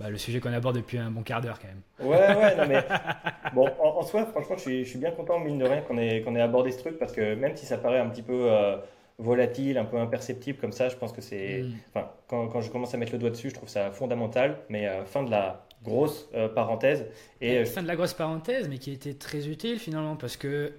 bah, 0.00 0.08
le 0.08 0.16
sujet 0.16 0.40
qu'on 0.40 0.50
aborde 0.50 0.76
depuis 0.76 0.96
un 0.96 1.10
bon 1.10 1.22
quart 1.22 1.42
d'heure 1.42 1.58
quand 1.60 1.68
même. 1.68 1.82
Ouais, 2.10 2.16
ouais, 2.16 2.56
non 2.56 2.66
mais 2.66 2.82
bon, 3.52 3.68
en, 3.78 4.00
soi, 4.00 4.24
franchement, 4.24 4.56
je 4.56 4.82
suis, 4.82 4.98
bien 4.98 5.10
content, 5.10 5.38
mine 5.38 5.58
de 5.58 5.66
rien, 5.66 5.82
qu'on 5.82 5.98
ait, 5.98 6.22
ait 6.22 6.40
abordé 6.40 6.70
ce 6.70 6.78
truc 6.78 6.98
parce 6.98 7.12
que 7.12 7.34
même 7.34 7.54
si 7.54 7.66
ça 7.66 7.76
paraît 7.76 7.98
un 7.98 8.08
petit 8.08 8.22
peu 8.22 8.50
euh, 8.50 8.78
volatile, 9.18 9.78
un 9.78 9.84
peu 9.84 9.98
imperceptible 9.98 10.58
comme 10.58 10.72
ça, 10.72 10.88
je 10.88 10.96
pense 10.96 11.12
que 11.12 11.20
c'est. 11.20 11.62
Mm. 11.62 11.72
Enfin, 11.88 12.10
quand, 12.28 12.48
quand, 12.48 12.60
je 12.60 12.70
commence 12.70 12.94
à 12.94 12.96
mettre 12.96 13.12
le 13.12 13.18
doigt 13.18 13.30
dessus, 13.30 13.50
je 13.50 13.54
trouve 13.54 13.68
ça 13.68 13.90
fondamental, 13.90 14.58
mais 14.68 14.88
euh, 14.88 15.04
fin 15.04 15.22
de 15.22 15.30
la 15.30 15.66
grosse 15.82 16.30
parenthèse. 16.54 17.06
Et, 17.40 17.64
fin 17.64 17.82
de 17.82 17.88
la 17.88 17.96
grosse 17.96 18.14
parenthèse, 18.14 18.68
mais 18.68 18.78
qui 18.78 18.90
a 18.90 18.92
été 18.92 19.14
très 19.14 19.48
utile 19.48 19.80
finalement 19.80 20.14
parce 20.14 20.36
que 20.36 20.72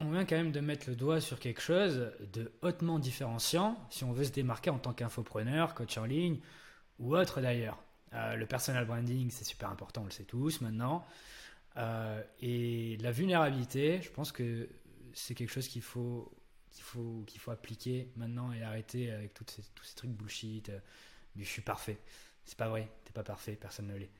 on 0.00 0.10
vient 0.10 0.24
quand 0.24 0.36
même 0.36 0.52
de 0.52 0.60
mettre 0.60 0.88
le 0.88 0.94
doigt 0.94 1.20
sur 1.20 1.38
quelque 1.40 1.60
chose 1.60 2.12
de 2.32 2.52
hautement 2.62 2.98
différenciant 2.98 3.76
si 3.90 4.04
on 4.04 4.12
veut 4.12 4.24
se 4.24 4.32
démarquer 4.32 4.70
en 4.70 4.78
tant 4.78 4.92
qu'infopreneur, 4.92 5.74
coach 5.74 5.98
en 5.98 6.04
ligne 6.04 6.38
ou 6.98 7.16
autre 7.16 7.40
d'ailleurs. 7.40 7.78
Euh, 8.14 8.36
le 8.36 8.46
personal 8.46 8.86
branding, 8.86 9.30
c'est 9.30 9.44
super 9.44 9.70
important, 9.70 10.02
on 10.02 10.04
le 10.04 10.10
sait 10.10 10.24
tous 10.24 10.60
maintenant. 10.60 11.04
Euh, 11.76 12.22
et 12.40 12.96
la 13.00 13.10
vulnérabilité, 13.10 14.00
je 14.02 14.10
pense 14.10 14.32
que 14.32 14.68
c'est 15.12 15.34
quelque 15.34 15.50
chose 15.50 15.68
qu'il 15.68 15.82
faut, 15.82 16.32
qu'il 16.78 16.84
faut, 16.84 17.24
qu'il 17.26 17.40
faut 17.40 17.50
appliquer 17.50 18.08
maintenant 18.14 18.52
et 18.52 18.62
arrêter 18.62 19.10
avec 19.10 19.34
toutes 19.34 19.50
ces, 19.50 19.62
tous 19.74 19.84
ces 19.84 19.96
trucs 19.96 20.12
bullshit 20.12 20.68
euh, 20.68 20.78
du 21.34 21.44
je 21.44 21.50
suis 21.50 21.62
parfait. 21.62 21.98
C'est 22.44 22.56
pas 22.56 22.68
vrai, 22.68 22.88
t'es 23.04 23.10
pas 23.12 23.24
parfait, 23.24 23.58
personne 23.60 23.88
ne 23.88 23.96
l'est. 23.96 24.12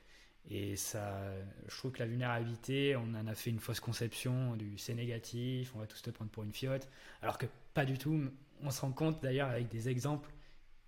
Et 0.49 0.75
ça, 0.75 1.31
je 1.67 1.77
trouve 1.77 1.91
que 1.91 1.99
la 1.99 2.05
vulnérabilité, 2.05 2.95
on 2.97 3.15
en 3.15 3.27
a 3.27 3.35
fait 3.35 3.49
une 3.49 3.59
fausse 3.59 3.79
conception 3.79 4.55
du 4.57 4.77
c'est 4.77 4.93
négatif, 4.93 5.71
on 5.75 5.79
va 5.79 5.87
tous 5.87 6.01
te 6.01 6.09
prendre 6.09 6.31
pour 6.31 6.43
une 6.43 6.51
fiotte, 6.51 6.87
alors 7.21 7.37
que 7.37 7.45
pas 7.73 7.85
du 7.85 7.97
tout. 7.97 8.29
On 8.61 8.71
se 8.71 8.81
rend 8.81 8.91
compte 8.91 9.23
d'ailleurs 9.23 9.47
avec 9.47 9.69
des 9.69 9.87
exemples 9.87 10.29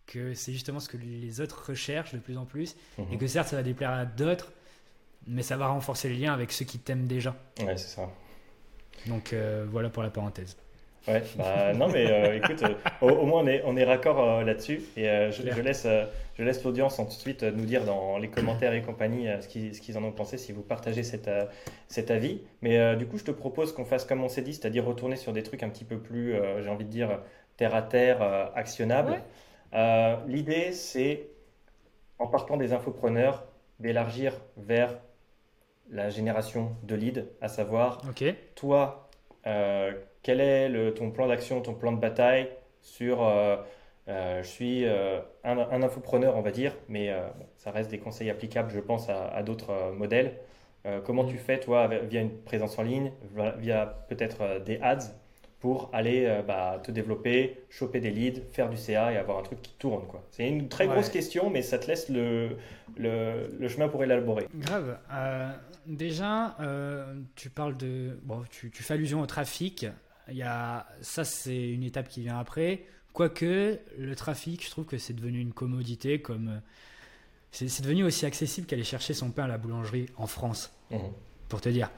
que 0.07 0.33
c'est 0.33 0.51
justement 0.51 0.81
ce 0.81 0.89
que 0.89 0.97
les 0.97 1.39
autres 1.39 1.69
recherchent 1.69 2.13
de 2.13 2.19
plus 2.19 2.37
en 2.37 2.45
plus, 2.45 2.75
et 2.97 3.01
mhm. 3.03 3.17
que 3.17 3.27
certes 3.27 3.47
ça 3.47 3.55
va 3.55 3.63
déplaire 3.63 3.91
à 3.91 4.05
d'autres, 4.05 4.51
mais 5.25 5.41
ça 5.41 5.55
va 5.55 5.67
renforcer 5.67 6.09
le 6.09 6.15
lien 6.15 6.33
avec 6.33 6.51
ceux 6.51 6.65
qui 6.65 6.79
t'aiment 6.79 7.07
déjà. 7.07 7.35
Ouais, 7.59 7.77
c'est 7.77 7.95
ça. 7.95 8.09
Donc 9.07 9.31
euh, 9.31 9.65
voilà 9.69 9.89
pour 9.89 10.03
la 10.03 10.09
parenthèse. 10.09 10.57
Ouais, 11.07 11.23
bah, 11.35 11.73
non, 11.73 11.87
mais 11.87 12.11
euh, 12.11 12.37
écoute, 12.37 12.63
euh, 12.63 12.75
au, 13.01 13.25
moins 13.25 13.41
on 13.41 13.47
est, 13.47 13.63
on 13.65 13.75
est 13.75 13.83
raccord 13.83 14.19
euh, 14.19 14.43
là-dessus. 14.43 14.81
Et 14.95 15.05
je, 15.31 15.41
je, 15.51 15.61
laisse, 15.61 15.87
je 16.37 16.43
laisse 16.43 16.63
l'audience 16.63 16.99
ensuite 16.99 17.43
nous 17.43 17.65
dire 17.65 17.85
dans 17.85 18.17
les 18.19 18.29
commentaires 18.29 18.73
et 18.73 18.81
compagnie 18.81 19.27
ce 19.41 19.47
qu'ils, 19.47 19.97
en 19.97 20.03
ont 20.03 20.11
pensé 20.11 20.37
si 20.37 20.51
vous 20.51 20.61
partagez 20.61 21.03
cet, 21.03 21.29
cet 21.87 22.11
avis. 22.11 22.41
Mais 22.61 22.95
du 22.95 23.07
coup, 23.07 23.17
je 23.17 23.23
te 23.23 23.31
propose 23.31 23.73
qu'on 23.73 23.85
fasse 23.85 24.05
comme 24.05 24.23
on 24.23 24.29
s'est 24.29 24.43
dit, 24.43 24.53
c'est-à-dire 24.53 24.85
retourner 24.85 25.15
sur 25.15 25.33
des 25.33 25.43
trucs 25.43 25.63
un 25.63 25.69
petit 25.69 25.85
peu 25.85 25.97
plus, 25.97 26.35
j'ai 26.61 26.69
envie 26.69 26.85
de 26.85 26.91
dire, 26.91 27.19
terre 27.57 27.73
à 27.73 27.81
terre, 27.81 28.21
actionnables. 28.55 29.21
l'idée, 30.27 30.71
c'est, 30.71 31.27
en 32.19 32.27
partant 32.27 32.57
des 32.57 32.73
infopreneurs, 32.73 33.43
d'élargir 33.79 34.33
vers 34.57 34.99
la 35.89 36.09
génération 36.09 36.75
de 36.83 36.93
leads, 36.93 37.25
à 37.41 37.47
savoir, 37.47 38.03
toi, 38.53 39.09
quel 40.23 40.39
est 40.39 40.69
le, 40.69 40.93
ton 40.93 41.11
plan 41.11 41.27
d'action, 41.27 41.61
ton 41.61 41.73
plan 41.73 41.91
de 41.91 41.99
bataille 41.99 42.49
sur 42.81 43.23
euh, 43.23 43.57
euh, 44.07 44.41
je 44.43 44.47
suis 44.47 44.85
euh, 44.85 45.19
un, 45.43 45.57
un, 45.57 45.83
infopreneur, 45.83 46.35
on 46.35 46.41
va 46.41 46.51
dire, 46.51 46.75
mais 46.89 47.13
ça 47.57 47.71
reste 47.71 47.89
des 47.89 47.99
conseils 47.99 48.29
applicables, 48.29 48.71
je 48.71 48.79
pense, 48.79 49.09
à, 49.09 49.41
d'autres 49.43 49.93
modèles. 49.95 50.37
comment 51.05 51.25
tu 51.25 51.35
mm. 51.35 51.39
fais, 51.39 51.59
toi, 51.59 51.87
via 51.87 52.21
une 52.21 52.37
présence 52.41 52.77
en 52.79 52.83
ligne, 52.83 53.11
via 53.57 54.05
peut-être 54.09 54.61
des 54.65 54.79
ads, 54.81 55.13
pour 55.59 55.91
aller 55.93 56.41
bah, 56.47 56.81
te 56.83 56.89
développer, 56.89 57.63
choper 57.69 57.99
des 57.99 58.09
leads, 58.09 58.41
faire 58.51 58.67
du 58.67 58.77
CA 58.77 59.13
et 59.13 59.17
avoir 59.17 59.37
un 59.37 59.43
truc 59.43 59.61
qui 59.61 59.73
tourne. 59.77 60.07
quoi. 60.07 60.23
C'est 60.31 60.47
une 60.47 60.69
très 60.69 60.87
grosse 60.87 61.09
question, 61.09 61.51
mais 61.51 61.61
ça 61.61 61.77
te 61.77 61.85
laisse 61.85 62.09
le, 62.09 62.57
le, 62.97 63.67
chemin 63.67 63.87
pour 63.87 64.03
élaborer. 64.03 64.47
Grave. 64.55 64.97
Déjà, 65.85 66.57
tu 67.35 67.51
parles 67.51 67.77
de... 67.77 68.19
Bon, 68.23 68.43
tu, 68.49 68.71
tu, 68.71 68.81
fais 68.81 68.95
allusion 68.95 69.21
au 69.21 69.27
trafic. 69.27 69.85
Il 70.29 70.35
y 70.35 70.43
a, 70.43 70.87
ça, 71.01 71.23
c'est 71.23 71.69
une 71.69 71.83
étape 71.83 72.07
qui 72.07 72.21
vient 72.21 72.39
après. 72.39 72.85
Quoique, 73.13 73.79
le 73.97 74.15
trafic, 74.15 74.65
je 74.65 74.69
trouve 74.69 74.85
que 74.85 74.97
c'est 74.97 75.13
devenu 75.13 75.39
une 75.39 75.53
commodité 75.53 76.21
comme... 76.21 76.61
C'est 77.51 77.81
devenu 77.81 78.05
aussi 78.05 78.25
accessible 78.25 78.65
qu'aller 78.65 78.85
chercher 78.85 79.13
son 79.13 79.29
pain 79.31 79.43
à 79.43 79.47
la 79.47 79.57
boulangerie 79.57 80.05
en 80.15 80.25
France, 80.25 80.73
mmh. 80.89 80.97
pour 81.49 81.59
te 81.59 81.67
dire. 81.67 81.91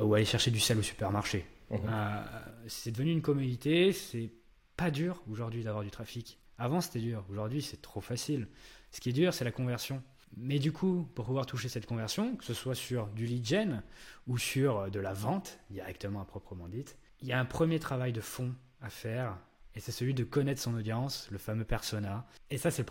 Ou 0.00 0.14
aller 0.14 0.24
chercher 0.24 0.50
du 0.50 0.60
sel 0.60 0.78
au 0.78 0.82
supermarché. 0.82 1.44
Mhm. 1.70 1.80
Euh, 1.88 2.22
c'est 2.66 2.90
devenu 2.90 3.12
une 3.12 3.22
commodité, 3.22 3.92
c'est 3.92 4.30
pas 4.76 4.90
dur 4.90 5.22
aujourd'hui 5.30 5.62
d'avoir 5.62 5.84
du 5.84 5.90
trafic. 5.90 6.38
Avant 6.58 6.80
c'était 6.80 7.00
dur, 7.00 7.24
aujourd'hui 7.30 7.62
c'est 7.62 7.82
trop 7.82 8.00
facile. 8.00 8.48
Ce 8.90 9.00
qui 9.00 9.10
est 9.10 9.12
dur, 9.12 9.34
c'est 9.34 9.44
la 9.44 9.52
conversion. 9.52 10.02
Mais 10.36 10.58
du 10.58 10.72
coup, 10.72 11.08
pour 11.14 11.24
pouvoir 11.24 11.46
toucher 11.46 11.68
cette 11.68 11.86
conversion, 11.86 12.36
que 12.36 12.44
ce 12.44 12.54
soit 12.54 12.74
sur 12.74 13.06
du 13.08 13.26
lead 13.26 13.46
gen 13.46 13.82
ou 14.26 14.38
sur 14.38 14.90
de 14.90 15.00
la 15.00 15.14
vente 15.14 15.58
directement 15.70 16.20
à 16.20 16.24
proprement 16.24 16.68
dite, 16.68 16.96
il 17.22 17.28
y 17.28 17.32
a 17.32 17.38
un 17.38 17.44
premier 17.44 17.78
travail 17.78 18.12
de 18.12 18.20
fond 18.20 18.54
à 18.80 18.90
faire 18.90 19.36
et 19.74 19.80
c'est 19.80 19.92
celui 19.92 20.14
de 20.14 20.24
connaître 20.24 20.60
son 20.60 20.74
audience, 20.74 21.28
le 21.30 21.38
fameux 21.38 21.64
persona. 21.64 22.26
Et 22.50 22.58
ça, 22.58 22.70
c'est 22.70 22.84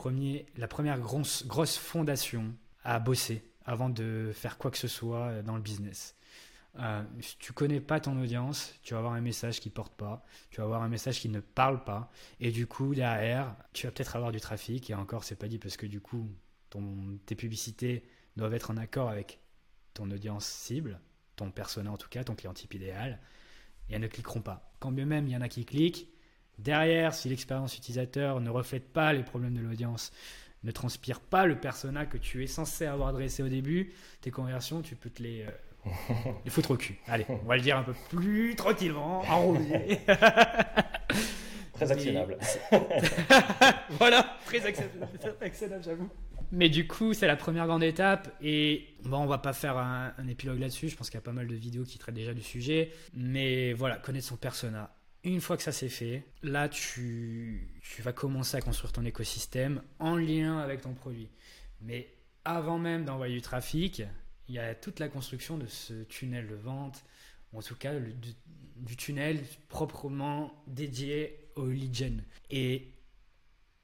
la 0.58 0.68
première 0.68 1.00
grosse, 1.00 1.78
fondation 1.78 2.54
à 2.84 3.00
bosser 3.00 3.44
avant 3.66 3.90
de 3.90 4.32
faire 4.34 4.58
quoi 4.58 4.72
que 4.72 4.78
ce 4.78 4.88
soit 4.88 5.42
dans 5.42 5.56
le 5.56 5.62
business. 5.62 6.16
Euh, 6.80 7.04
si 7.20 7.38
tu 7.40 7.54
connais 7.54 7.82
pas 7.82 8.00
ton 8.00 8.18
audience, 8.22 8.74
tu 8.84 8.94
vas 8.94 9.00
avoir 9.00 9.14
un 9.14 9.22
message 9.22 9.60
qui 9.60 9.70
porte 9.70 9.94
pas, 9.96 10.24
tu 10.52 10.62
vas 10.62 10.64
avoir 10.64 10.84
un 10.84 10.88
message 10.88 11.20
qui 11.20 11.28
ne 11.28 11.40
parle 11.40 11.84
pas, 11.84 12.12
et 12.40 12.52
du 12.52 12.68
coup 12.68 12.94
derrière, 12.94 13.56
tu 13.74 13.88
vas 13.88 13.92
peut-être 13.92 14.16
avoir 14.16 14.32
du 14.32 14.40
trafic. 14.40 14.90
Et 14.90 14.94
encore, 14.94 15.24
c'est 15.24 15.36
pas 15.36 15.48
dit 15.48 15.58
parce 15.58 15.76
que 15.76 15.88
du 15.88 16.00
coup, 16.00 16.30
ton, 16.70 17.20
tes 17.26 17.36
publicités 17.36 18.08
doivent 18.38 18.54
être 18.54 18.72
en 18.72 18.78
accord 18.78 19.10
avec 19.10 19.40
ton 19.94 20.10
audience 20.12 20.46
cible, 20.46 21.02
ton 21.36 21.52
persona 21.52 21.92
en 21.92 21.98
tout 21.98 22.10
cas, 22.10 22.24
ton 22.24 22.36
client 22.36 22.54
type 22.54 22.76
idéal, 22.76 23.20
et 23.90 23.96
elles 23.96 24.02
ne 24.02 24.08
cliqueront 24.08 24.42
pas. 24.42 24.72
Quand 24.80 24.92
bien 24.92 25.06
même 25.06 25.28
il 25.28 25.34
y 25.34 25.38
en 25.38 25.42
a 25.42 25.50
qui 25.50 25.66
cliquent, 25.66 26.08
derrière, 26.60 27.14
si 27.14 27.30
l'expérience 27.30 27.78
utilisateur 27.78 28.40
ne 28.40 28.50
reflète 28.50 28.92
pas 28.92 29.14
les 29.14 29.24
problèmes 29.24 29.56
de 29.56 29.62
l'audience, 29.62 30.12
ne 30.64 30.72
transpire 30.72 31.20
pas 31.20 31.46
le 31.46 31.60
persona 31.60 32.06
que 32.06 32.18
tu 32.18 32.44
es 32.44 32.48
censé 32.48 32.86
avoir 32.86 33.14
dressé 33.14 33.44
au 33.44 33.48
début, 33.48 33.94
tes 34.22 34.32
conversions, 34.32 34.82
tu 34.82 34.96
peux 34.96 35.10
te 35.10 35.22
les 35.22 35.44
euh, 35.44 35.52
il 36.46 36.52
faut 36.52 36.62
trop 36.62 36.76
cul. 36.76 37.00
Allez, 37.08 37.26
on 37.30 37.48
va 37.48 37.56
le 37.56 37.62
dire 37.62 37.78
un 37.78 37.84
peu 37.84 37.94
plus 38.10 38.56
tranquillement, 38.56 39.22
enroulé. 39.30 40.00
très 41.74 41.92
actionnable. 41.92 42.38
voilà, 43.92 44.38
très 44.46 44.66
actionnable, 44.66 45.84
j'avoue. 45.84 46.10
Mais 46.52 46.70
du 46.70 46.88
coup, 46.88 47.14
c'est 47.14 47.28
la 47.28 47.36
première 47.36 47.68
grande 47.68 47.84
étape. 47.84 48.34
Et 48.42 48.88
bon, 49.04 49.18
on 49.20 49.26
va 49.26 49.38
pas 49.38 49.54
faire 49.54 49.78
un, 49.78 50.14
épilogue 50.28 50.60
là-dessus. 50.60 50.90
Je 50.90 50.96
pense 50.96 51.10
qu'il 51.10 51.18
y 51.18 51.20
a 51.20 51.22
pas 51.22 51.34
mal 51.34 51.48
de 51.48 51.56
vidéos 51.56 51.84
qui 51.84 51.98
traitent 51.98 52.16
déjà 52.16 52.34
du 52.34 52.42
sujet. 52.42 52.92
Mais 53.14 53.74
voilà, 53.74 53.98
connaître 53.98 54.28
son 54.28 54.38
persona. 54.38 54.94
Une 55.24 55.42
fois 55.42 55.58
que 55.58 55.64
ça 55.64 55.72
c'est 55.72 55.90
fait, 55.90 56.24
là, 56.42 56.70
tu, 56.70 57.68
vas 58.00 58.14
commencer 58.14 58.56
à 58.56 58.62
construire 58.62 58.94
ton 58.94 59.04
écosystème 59.04 59.82
en 60.00 60.16
lien 60.16 60.60
avec 60.60 60.82
ton 60.82 60.94
produit. 60.94 61.30
Mais 61.82 62.08
avant 62.46 62.78
même 62.78 63.04
d'envoyer 63.04 63.36
du 63.36 63.42
trafic, 63.42 64.04
il 64.48 64.56
y 64.56 64.60
a 64.60 64.74
toute 64.74 65.00
la 65.00 65.10
construction 65.10 65.58
de 65.58 65.66
ce 65.66 66.04
tunnel 66.04 66.48
de 66.48 66.56
vente, 66.56 67.04
en 67.54 67.62
tout 67.62 67.76
cas 67.76 67.94
du, 68.00 68.96
tunnel 68.96 69.44
proprement 69.68 70.64
dédié 70.68 71.50
au 71.56 71.66
lead 71.68 71.94
gen. 71.94 72.24
Et 72.50 72.94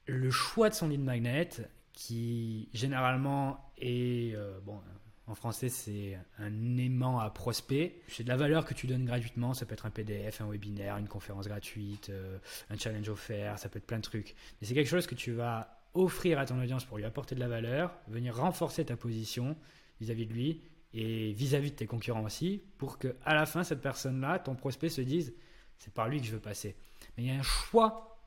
le 0.06 0.30
choix 0.30 0.70
de 0.70 0.74
son 0.74 0.88
lead 0.88 1.02
magnet, 1.02 1.50
qui 1.94 2.68
généralement 2.74 3.72
est, 3.78 4.34
euh, 4.34 4.60
bon, 4.60 4.80
en 5.26 5.34
français 5.34 5.68
c'est 5.68 6.18
un 6.38 6.76
aimant 6.76 7.20
à 7.20 7.30
prospect, 7.30 8.02
c'est 8.08 8.24
de 8.24 8.28
la 8.28 8.36
valeur 8.36 8.66
que 8.66 8.74
tu 8.74 8.86
donnes 8.86 9.06
gratuitement, 9.06 9.54
ça 9.54 9.64
peut 9.64 9.72
être 9.72 9.86
un 9.86 9.90
PDF, 9.90 10.40
un 10.40 10.48
webinaire, 10.50 10.98
une 10.98 11.08
conférence 11.08 11.46
gratuite, 11.46 12.10
euh, 12.10 12.38
un 12.68 12.76
challenge 12.76 13.08
offert, 13.08 13.58
ça 13.58 13.68
peut 13.68 13.78
être 13.78 13.86
plein 13.86 13.98
de 13.98 14.02
trucs. 14.02 14.34
Mais 14.60 14.66
c'est 14.66 14.74
quelque 14.74 14.90
chose 14.90 15.06
que 15.06 15.14
tu 15.14 15.32
vas 15.32 15.80
offrir 15.94 16.38
à 16.38 16.44
ton 16.44 16.60
audience 16.60 16.84
pour 16.84 16.98
lui 16.98 17.04
apporter 17.04 17.36
de 17.36 17.40
la 17.40 17.48
valeur, 17.48 17.96
venir 18.08 18.36
renforcer 18.36 18.84
ta 18.84 18.96
position 18.96 19.56
vis-à-vis 20.00 20.26
de 20.26 20.32
lui 20.32 20.62
et 20.92 21.32
vis-à-vis 21.32 21.70
de 21.70 21.76
tes 21.76 21.86
concurrents 21.86 22.24
aussi, 22.24 22.62
pour 22.78 22.98
que 22.98 23.16
à 23.24 23.34
la 23.34 23.46
fin, 23.46 23.62
cette 23.62 23.80
personne-là, 23.80 24.40
ton 24.40 24.56
prospect 24.56 24.88
se 24.88 25.00
dise, 25.00 25.32
c'est 25.78 25.94
par 25.94 26.08
lui 26.08 26.20
que 26.20 26.26
je 26.26 26.32
veux 26.32 26.40
passer. 26.40 26.76
Mais 27.16 27.24
il 27.24 27.28
y 27.28 27.32
a 27.32 27.38
un 27.38 27.42
choix 27.42 28.18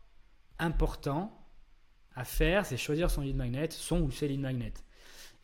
important 0.60 1.47
à 2.18 2.24
faire, 2.26 2.66
c'est 2.66 2.78
choisir 2.78 3.10
son 3.10 3.22
lead 3.22 3.36
magnet, 3.36 3.70
son 3.72 4.02
ou 4.02 4.12
ses 4.12 4.28
lead 4.28 4.42
magnets. 4.42 4.74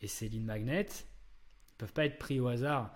Et 0.02 0.08
ces 0.08 0.28
lead 0.28 0.44
magnets 0.44 0.82
ne 0.82 1.78
peuvent 1.78 1.92
pas 1.92 2.04
être 2.04 2.18
pris 2.18 2.40
au 2.40 2.48
hasard. 2.48 2.94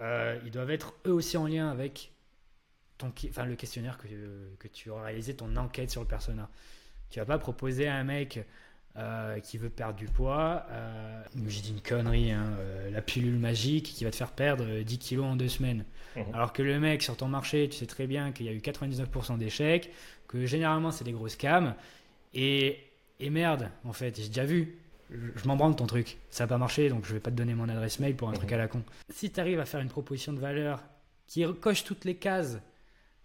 Euh, 0.00 0.38
ils 0.44 0.50
doivent 0.50 0.70
être 0.70 0.94
eux 1.06 1.12
aussi 1.12 1.36
en 1.36 1.46
lien 1.46 1.70
avec 1.70 2.12
ton, 2.96 3.12
enfin, 3.28 3.44
le 3.44 3.56
questionnaire 3.56 3.98
que, 3.98 4.06
que 4.58 4.68
tu 4.68 4.92
as 4.92 5.02
réalisé, 5.02 5.34
ton 5.34 5.54
enquête 5.56 5.90
sur 5.90 6.00
le 6.00 6.08
persona. 6.08 6.48
Tu 7.10 7.18
vas 7.20 7.26
pas 7.26 7.38
proposer 7.38 7.86
à 7.86 7.94
un 7.94 8.04
mec 8.04 8.40
euh, 8.98 9.38
qui 9.38 9.58
veut 9.58 9.68
perdre 9.68 9.94
du 9.94 10.06
poids. 10.06 10.66
Euh, 10.72 11.22
J'ai 11.46 11.60
dit 11.60 11.70
une 11.70 11.80
connerie, 11.80 12.32
hein, 12.32 12.52
euh, 12.58 12.90
la 12.90 13.00
pilule 13.00 13.38
magique 13.38 13.92
qui 13.94 14.02
va 14.02 14.10
te 14.10 14.16
faire 14.16 14.32
perdre 14.32 14.80
10 14.80 14.98
kilos 14.98 15.24
en 15.24 15.36
deux 15.36 15.48
semaines. 15.48 15.84
Mhm. 16.16 16.24
Alors 16.34 16.52
que 16.52 16.62
le 16.62 16.80
mec 16.80 17.02
sur 17.02 17.16
ton 17.16 17.28
marché, 17.28 17.68
tu 17.68 17.76
sais 17.76 17.86
très 17.86 18.08
bien 18.08 18.32
qu'il 18.32 18.46
y 18.46 18.48
a 18.48 18.52
eu 18.52 18.58
99% 18.58 19.38
d'échecs, 19.38 19.92
que 20.26 20.46
généralement 20.46 20.90
c'est 20.90 21.04
des 21.04 21.12
grosses 21.12 21.36
cams. 21.36 21.74
Et, 22.34 22.80
et 23.20 23.30
merde, 23.30 23.70
en 23.84 23.92
fait, 23.92 24.16
j'ai 24.16 24.28
déjà 24.28 24.44
vu. 24.44 24.78
Je, 25.10 25.48
m'en 25.48 25.56
branle 25.56 25.74
ton 25.74 25.86
truc. 25.86 26.18
Ça 26.30 26.44
n'a 26.44 26.48
pas 26.48 26.58
marché, 26.58 26.88
donc 26.88 27.06
je 27.06 27.14
vais 27.14 27.20
pas 27.20 27.30
te 27.30 27.36
donner 27.36 27.54
mon 27.54 27.68
adresse 27.68 27.98
mail 27.98 28.14
pour 28.14 28.28
un 28.28 28.32
truc 28.32 28.52
à 28.52 28.58
la 28.58 28.68
con. 28.68 28.82
Si 29.08 29.30
tu 29.30 29.40
arrives 29.40 29.58
à 29.58 29.64
faire 29.64 29.80
une 29.80 29.88
proposition 29.88 30.32
de 30.32 30.38
valeur 30.38 30.82
qui 31.26 31.44
coche 31.60 31.84
toutes 31.84 32.04
les 32.04 32.16
cases 32.16 32.58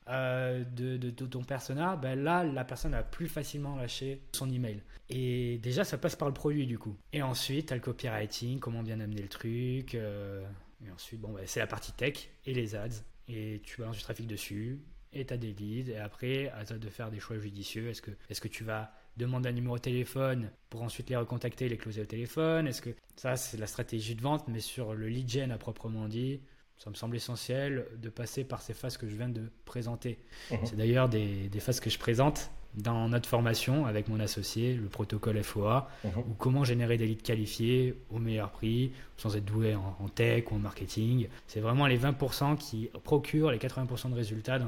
euh, 0.10 0.64
de, 0.64 1.10
ton 1.10 1.44
persona, 1.44 1.96
ben 1.96 2.22
là, 2.22 2.44
la 2.44 2.64
personne 2.64 2.92
va 2.92 3.04
plus 3.04 3.28
facilement 3.28 3.76
lâcher 3.76 4.22
son 4.34 4.50
email. 4.50 4.82
Et 5.10 5.60
déjà, 5.62 5.84
ça 5.84 5.98
passe 5.98 6.16
par 6.16 6.28
le 6.28 6.34
produit 6.34 6.66
du 6.66 6.80
coup. 6.80 6.96
Et 7.12 7.22
ensuite, 7.22 7.68
tu 7.68 7.74
as 7.74 7.76
le 7.76 7.82
copywriting, 7.82 8.60
comment 8.60 8.82
bien 8.82 9.00
amener 9.00 9.22
le 9.22 9.30
truc. 9.30 9.96
Euh, 9.96 10.44
et 10.86 10.92
ensuite, 10.92 11.20
bon, 11.20 11.34
ben, 11.34 11.44
c'est 11.46 11.60
la 11.60 11.68
partie 11.68 11.92
tech 11.92 12.30
et 12.46 12.54
les 12.54 12.76
ads. 12.76 13.04
Et 13.28 13.62
tu 13.64 13.80
balances 13.80 13.98
du 13.98 14.04
trafic 14.04 14.28
dessus, 14.28 14.80
et 15.14 15.26
tu 15.26 15.34
as 15.34 15.38
des 15.38 15.54
leads. 15.54 15.92
Et 15.92 15.98
après, 15.98 16.50
à 16.50 16.66
toi 16.66 16.78
de 16.78 16.90
faire 16.90 17.10
des 17.12 17.20
choix 17.20 17.38
judicieux. 17.38 17.90
Est-ce 17.90 18.02
que, 18.02 18.12
est 18.12 18.34
-ce 18.34 18.42
que 18.42 18.50
tu 18.50 18.64
vas 18.64 18.94
demander 19.18 19.50
un 19.50 19.54
numéro 19.54 19.78
de 19.78 19.82
téléphone 19.82 20.50
pour 20.70 20.82
ensuite 20.82 21.10
les 21.10 21.16
recontacter, 21.16 21.70
les 21.70 21.78
closer 21.78 22.02
au 22.02 22.06
téléphone 22.06 22.68
Est-ce 22.68 22.82
que 22.82 22.90
ça, 23.16 23.36
c'est 23.36 23.58
la 23.58 23.68
stratégie 23.68 24.16
de 24.16 24.22
vente, 24.22 24.48
mais 24.48 24.60
sur 24.60 24.94
le 24.94 25.08
lead 25.08 25.30
gen 25.30 25.52
à 25.52 25.58
proprement 25.58 26.08
dit 26.08 26.40
ça 26.78 26.90
me 26.90 26.96
semble 26.96 27.16
essentiel 27.16 27.86
de 28.02 28.10
passer 28.10 28.44
par 28.44 28.62
ces 28.62 28.74
phases 28.74 28.98
que 28.98 29.08
je 29.08 29.16
viens 29.16 29.30
de 29.30 29.50
présenter. 29.64 30.20
Mhm. 30.52 30.58
C'est 30.66 30.76
d'ailleurs 30.76 31.08
des, 31.08 31.50
phases 31.60 31.80
que 31.80 31.90
je 31.90 31.98
présente 31.98 32.52
dans 32.74 33.08
notre 33.08 33.30
formation 33.30 33.86
avec 33.86 34.10
mon 34.10 34.20
associé, 34.20 34.74
le 34.74 34.90
protocole 34.90 35.42
FOA, 35.44 35.88
mhm. 36.04 36.12
ou 36.18 36.34
comment 36.38 36.64
générer 36.64 36.98
des 36.98 37.06
leads 37.06 37.24
qualifiés 37.24 37.96
au 38.10 38.20
meilleur 38.20 38.52
prix, 38.52 38.92
sans 39.16 39.36
être 39.38 39.46
doué 39.46 39.76
en, 39.76 40.10
tech 40.10 40.52
ou 40.52 40.56
en 40.56 40.60
marketing. 40.60 41.28
C'est 41.48 41.62
vraiment 41.62 41.88
les 41.88 41.98
20% 41.98 42.58
qui 42.58 42.90
procurent 43.04 43.52
les 43.52 43.60
80% 43.60 44.10
de 44.10 44.16
résultats 44.16 44.60
dans, 44.60 44.68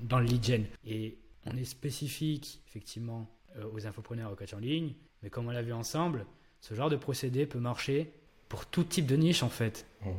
dans, 0.00 0.18
le 0.18 0.26
lead 0.26 0.44
gen. 0.44 0.66
Et 0.86 1.16
on 1.46 1.56
est 1.56 1.64
spécifique, 1.64 2.60
effectivement, 2.68 3.26
aux 3.72 3.86
infopreneurs, 3.86 4.32
aux 4.32 4.34
coachs 4.34 4.54
en 4.54 4.58
ligne, 4.58 4.92
mais 5.22 5.30
comme 5.30 5.46
on 5.46 5.50
l'a 5.50 5.62
vu 5.62 5.72
ensemble, 5.72 6.26
ce 6.60 6.74
genre 6.74 6.90
de 6.90 6.96
procédé 6.96 7.46
peut 7.46 7.58
marcher 7.58 8.10
pour 8.48 8.66
tout 8.66 8.84
type 8.84 9.06
de 9.06 9.16
niche, 9.16 9.42
en 9.42 9.48
fait. 9.48 9.86
Mhm. 10.04 10.12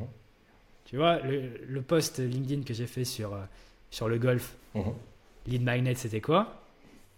Tu 0.84 0.96
vois, 0.96 1.20
le, 1.20 1.82
post 1.82 2.18
LinkedIn 2.18 2.62
que 2.62 2.74
j'ai 2.74 2.86
fait 2.86 3.04
sur, 3.04 3.34
euh, 3.34 3.44
sur 3.90 4.08
le 4.08 4.18
golf, 4.18 4.56
mhm. 4.74 4.92
Lead 5.46 5.62
Magnet, 5.62 5.94
c'était 5.94 6.20
quoi? 6.20 6.62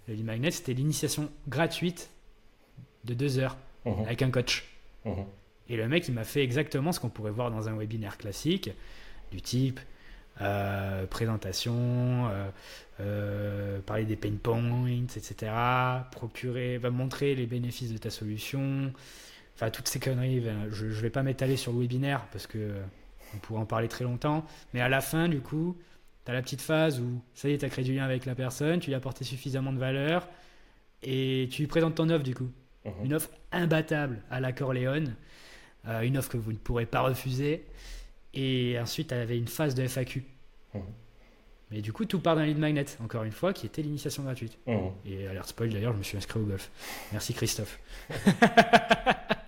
Le 0.08 0.14
Lead 0.14 0.24
Magnet, 0.24 0.50
c'était 0.50 0.74
l'initiation 0.74 1.30
gratuite 1.48 2.10
de 3.04 3.14
deux 3.14 3.38
heures 3.38 3.56
mhm. 3.84 4.04
avec 4.04 4.22
un 4.22 4.30
coach. 4.30 4.68
Et 5.68 5.76
le 5.76 5.88
mec, 5.88 6.06
il 6.06 6.14
m'a 6.14 6.24
fait 6.24 6.42
exactement 6.42 6.92
ce 6.92 7.00
qu'on 7.00 7.08
pourrait 7.08 7.30
voir 7.30 7.50
dans 7.50 7.68
un 7.68 7.76
webinaire 7.76 8.18
classique, 8.18 8.70
du 9.30 9.40
type 9.40 9.80
euh, 10.42 11.06
présentation, 11.06 12.28
euh, 13.00 13.80
parler 13.80 14.04
des 14.04 14.16
pain 14.16 14.32
points, 14.42 14.86
etc. 14.88 15.52
Procurer, 16.10 16.78
va 16.78 16.90
montrer 16.90 17.34
les 17.34 17.46
bénéfices 17.46 17.92
de 17.92 17.98
ta 17.98 18.10
solution. 18.10 18.92
Enfin, 19.54 19.70
toutes 19.70 19.88
ces 19.88 20.00
conneries, 20.00 20.40
ben, 20.40 20.68
je 20.70 20.86
ne 20.86 20.92
vais 20.92 21.10
pas 21.10 21.22
m'étaler 21.22 21.56
sur 21.56 21.72
le 21.72 21.80
webinaire 21.80 22.26
parce 22.32 22.46
que 22.46 22.72
on 23.34 23.38
pourrait 23.38 23.60
en 23.60 23.66
parler 23.66 23.88
très 23.88 24.04
longtemps. 24.04 24.44
Mais 24.74 24.80
à 24.80 24.88
la 24.88 25.00
fin, 25.00 25.28
du 25.28 25.40
coup, 25.40 25.76
tu 26.24 26.30
as 26.30 26.34
la 26.34 26.42
petite 26.42 26.60
phase 26.60 27.00
où 27.00 27.22
ça 27.34 27.48
y 27.48 27.52
est, 27.52 27.58
tu 27.58 27.64
as 27.64 27.68
créé 27.68 27.84
du 27.84 27.94
lien 27.94 28.04
avec 28.04 28.26
la 28.26 28.34
personne, 28.34 28.80
tu 28.80 28.88
lui 28.88 28.94
as 28.94 28.98
apporté 28.98 29.24
suffisamment 29.24 29.72
de 29.72 29.78
valeur 29.78 30.28
et 31.02 31.48
tu 31.50 31.62
lui 31.62 31.68
présentes 31.68 31.96
ton 31.96 32.08
offre, 32.10 32.24
du 32.24 32.34
coup. 32.34 32.50
Mhm. 32.84 32.92
Une 33.04 33.14
offre 33.14 33.30
imbattable 33.50 34.22
à 34.30 34.40
la 34.40 34.52
Corleone, 34.52 35.14
euh, 35.88 36.02
une 36.02 36.16
offre 36.16 36.30
que 36.30 36.36
vous 36.36 36.52
ne 36.52 36.58
pourrez 36.58 36.86
pas 36.86 37.00
refuser. 37.00 37.64
Et 38.34 38.78
ensuite, 38.80 39.08
tu 39.08 39.14
avais 39.14 39.36
une 39.38 39.48
phase 39.48 39.74
de 39.74 39.82
FAQ. 39.86 40.24
Mhm. 40.74 40.82
Mais 41.70 41.80
du 41.80 41.90
coup, 41.92 42.04
tout 42.04 42.20
part 42.20 42.36
d'un 42.36 42.44
lead 42.44 42.58
magnet, 42.58 42.84
encore 43.02 43.24
une 43.24 43.32
fois, 43.32 43.54
qui 43.54 43.64
était 43.64 43.80
l'initiation 43.80 44.22
gratuite. 44.24 44.58
Mmh. 44.66 44.76
Et 45.06 45.26
alerte 45.26 45.48
spoil 45.48 45.70
d'ailleurs, 45.70 45.94
je 45.94 45.98
me 45.98 46.02
suis 46.02 46.18
inscrit 46.18 46.38
au 46.38 46.42
golf. 46.44 46.70
Merci 47.12 47.32
Christophe. 47.34 47.78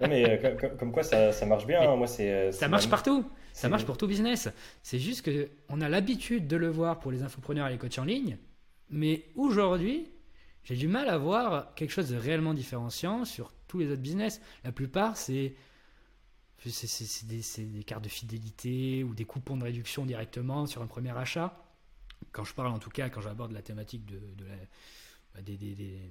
Non, 0.00 0.08
mais 0.08 0.44
euh, 0.44 0.68
comme, 0.78 0.90
quoi 0.92 1.02
ça, 1.02 1.32
ça 1.32 1.46
marche 1.46 1.66
bien. 1.66 1.80
hein. 1.80 1.96
Moi, 1.96 2.06
c'est. 2.06 2.30
euh, 2.30 2.52
Ça 2.52 2.68
marche 2.68 2.84
ma- 2.86 2.90
partout. 2.90 3.24
Ça 3.52 3.68
marche 3.68 3.84
pour 3.86 3.96
tout 3.96 4.06
business. 4.08 4.48
C'est 4.82 4.98
juste 4.98 5.22
que 5.24 5.48
on 5.68 5.80
a 5.80 5.88
l'habitude 5.88 6.48
de 6.48 6.56
le 6.56 6.68
voir 6.68 6.98
pour 6.98 7.12
les 7.12 7.22
infopreneurs 7.22 7.68
et 7.68 7.70
les 7.70 7.78
coachs 7.78 7.98
en 7.98 8.04
ligne, 8.04 8.36
mais 8.90 9.22
aujourd'hui, 9.36 10.08
j'ai 10.64 10.74
du 10.74 10.88
mal 10.88 11.08
à 11.08 11.16
voir 11.16 11.72
quelque 11.74 11.90
chose 11.92 12.10
de 12.10 12.16
réellement 12.16 12.52
différenciant 12.54 13.24
sur 13.24 13.52
tous 13.68 13.78
les 13.78 13.86
autres 13.90 14.02
business. 14.02 14.40
La 14.64 14.72
plupart, 14.72 15.16
c'est 15.16 15.54
c'est- 16.70 17.64
des, 17.66 17.84
cartes 17.84 18.04
de 18.04 18.08
fidélité 18.08 19.04
ou 19.04 19.14
des 19.14 19.24
coupons 19.24 19.56
de 19.56 19.64
réduction 19.64 20.04
directement 20.06 20.66
sur 20.66 20.82
un 20.82 20.86
premier 20.86 21.16
achat. 21.16 21.56
Quand 22.32 22.44
je 22.44 22.54
parle, 22.54 22.68
en 22.72 22.78
tout 22.78 22.90
cas, 22.90 23.08
quand 23.10 23.20
j'aborde 23.20 23.52
la 23.52 23.62
thématique 23.62 24.04
de, 24.06 24.18
de 24.36 24.44
la- 24.46 24.54
bah, 25.34 25.42
des, 25.42 25.56
des- 25.56 25.74
des- 25.74 26.10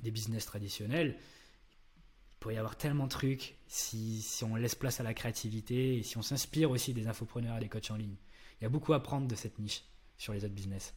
des 0.00 0.10
business 0.10 0.46
traditionnels, 0.46 1.16
il 1.18 2.38
pourrait 2.40 2.54
y 2.54 2.58
avoir 2.58 2.76
tellement 2.76 3.04
de 3.04 3.10
trucs 3.10 3.56
si, 3.66 4.20
si 4.22 4.44
on 4.44 4.54
laisse 4.56 4.74
place 4.74 5.00
à 5.00 5.02
la 5.02 5.14
créativité 5.14 5.96
et 5.98 6.02
si 6.02 6.16
on 6.18 6.22
s'inspire 6.22 6.70
aussi 6.70 6.92
des 6.94 7.06
infopreneurs 7.08 7.56
et 7.56 7.60
des 7.60 7.68
coachs 7.68 7.90
en 7.90 7.96
ligne. 7.96 8.16
Il 8.60 8.64
y 8.64 8.66
a 8.66 8.70
beaucoup 8.70 8.92
à 8.92 9.02
prendre 9.02 9.26
de 9.26 9.34
cette 9.34 9.58
niche 9.58 9.82
sur 10.18 10.32
les 10.32 10.44
autres 10.44 10.54
business. 10.54 10.94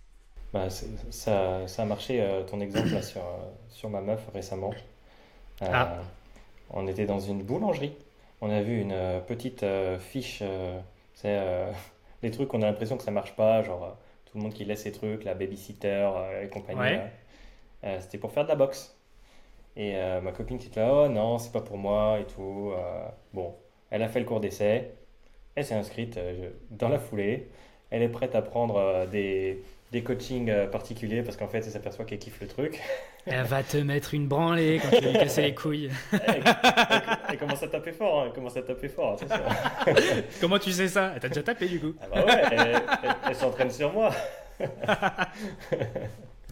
Bah, 0.53 0.69
ça, 0.69 1.67
ça 1.67 1.81
a 1.83 1.85
marché, 1.85 2.21
euh, 2.21 2.43
ton 2.43 2.59
exemple 2.59 2.89
là, 2.89 3.01
sur, 3.01 3.21
euh, 3.21 3.37
sur 3.69 3.89
ma 3.89 4.01
meuf 4.01 4.27
récemment. 4.33 4.73
Euh, 5.61 5.67
Ah. 5.71 6.01
On 6.71 6.87
était 6.87 7.05
dans 7.05 7.19
une 7.19 7.43
boulangerie. 7.43 7.93
On 8.41 8.49
a 8.49 8.61
vu 8.61 8.79
une 8.81 8.91
euh, 8.93 9.19
petite 9.19 9.63
euh, 9.63 9.99
fiche. 9.99 10.39
euh, 10.41 10.79
c'est 11.13 11.37
les 12.23 12.31
trucs 12.31 12.47
qu'on 12.49 12.61
a 12.61 12.65
l'impression 12.65 12.97
que 12.97 13.03
ça 13.03 13.11
marche 13.11 13.35
pas, 13.35 13.63
genre 13.63 13.97
tout 14.25 14.37
le 14.37 14.43
monde 14.43 14.53
qui 14.53 14.65
laisse 14.65 14.83
ses 14.83 14.91
trucs, 14.91 15.23
la 15.23 15.33
babysitter 15.33 16.09
et 16.43 16.47
compagnie. 16.49 16.79
Ouais. 16.79 17.11
C'était 18.01 18.17
pour 18.17 18.31
faire 18.31 18.43
de 18.43 18.49
la 18.49 18.55
boxe. 18.55 18.95
Et 19.77 19.95
euh, 19.95 20.21
ma 20.21 20.31
copine 20.31 20.57
qui 20.59 20.67
était 20.67 20.81
là, 20.81 21.05
oh 21.05 21.07
non, 21.09 21.37
c'est 21.39 21.51
pas 21.51 21.61
pour 21.61 21.77
moi 21.77 22.19
et 22.19 22.25
tout. 22.25 22.71
euh, 22.75 23.07
bon, 23.33 23.55
elle 23.91 24.03
a 24.03 24.09
fait 24.09 24.19
le 24.19 24.25
cours 24.25 24.39
d'essai. 24.41 24.91
Elle 25.55 25.65
s'est 25.65 25.75
inscrite 25.75 26.17
euh, 26.17 26.49
dans 26.71 26.89
la 26.89 26.99
foulée. 26.99 27.49
Elle 27.91 28.01
est 28.03 28.09
prête 28.09 28.35
à 28.35 28.41
prendre 28.41 29.05
des, 29.07 29.63
des 29.91 30.03
coachings 30.03 30.53
particuliers 30.71 31.23
parce 31.23 31.37
qu'en 31.37 31.47
fait, 31.47 31.59
elle 31.59 31.63
s'aperçoit 31.71 32.05
qu'elle 32.05 32.19
kiffe 32.19 32.41
le 32.41 32.47
truc. 32.47 32.79
Elle 33.31 33.45
va 33.45 33.63
te 33.63 33.77
mettre 33.77 34.13
une 34.13 34.27
branlée 34.27 34.79
quand 34.81 34.89
tu 34.97 35.03
vas 35.03 35.11
lui 35.11 35.19
casser 35.19 35.41
les 35.43 35.55
couilles. 35.55 35.89
Elle, 36.11 36.19
elle- 36.35 36.43
elle 37.29 37.37
commence 37.37 37.61
à 37.63 37.67
taper 37.67 37.91
fort, 37.91 38.21
hein, 38.21 38.23
elle 38.27 38.33
commence 38.33 38.57
à 38.57 38.61
taper 38.61 38.89
fort, 38.89 39.13
attention. 39.13 39.43
Comment 40.41 40.59
tu 40.59 40.71
sais 40.71 40.87
ça? 40.87 41.13
T'as 41.21 41.27
déjà 41.29 41.43
tapé 41.43 41.67
du 41.67 41.79
coup 41.79 41.93
Ah 42.01 42.05
bah 42.13 42.25
ouais, 42.25 42.41
elle, 42.51 42.59
elle- 42.59 43.15
elle 43.29 43.35
s'entraîne 43.35 43.69
sur 43.71 43.91
moi. 43.93 44.11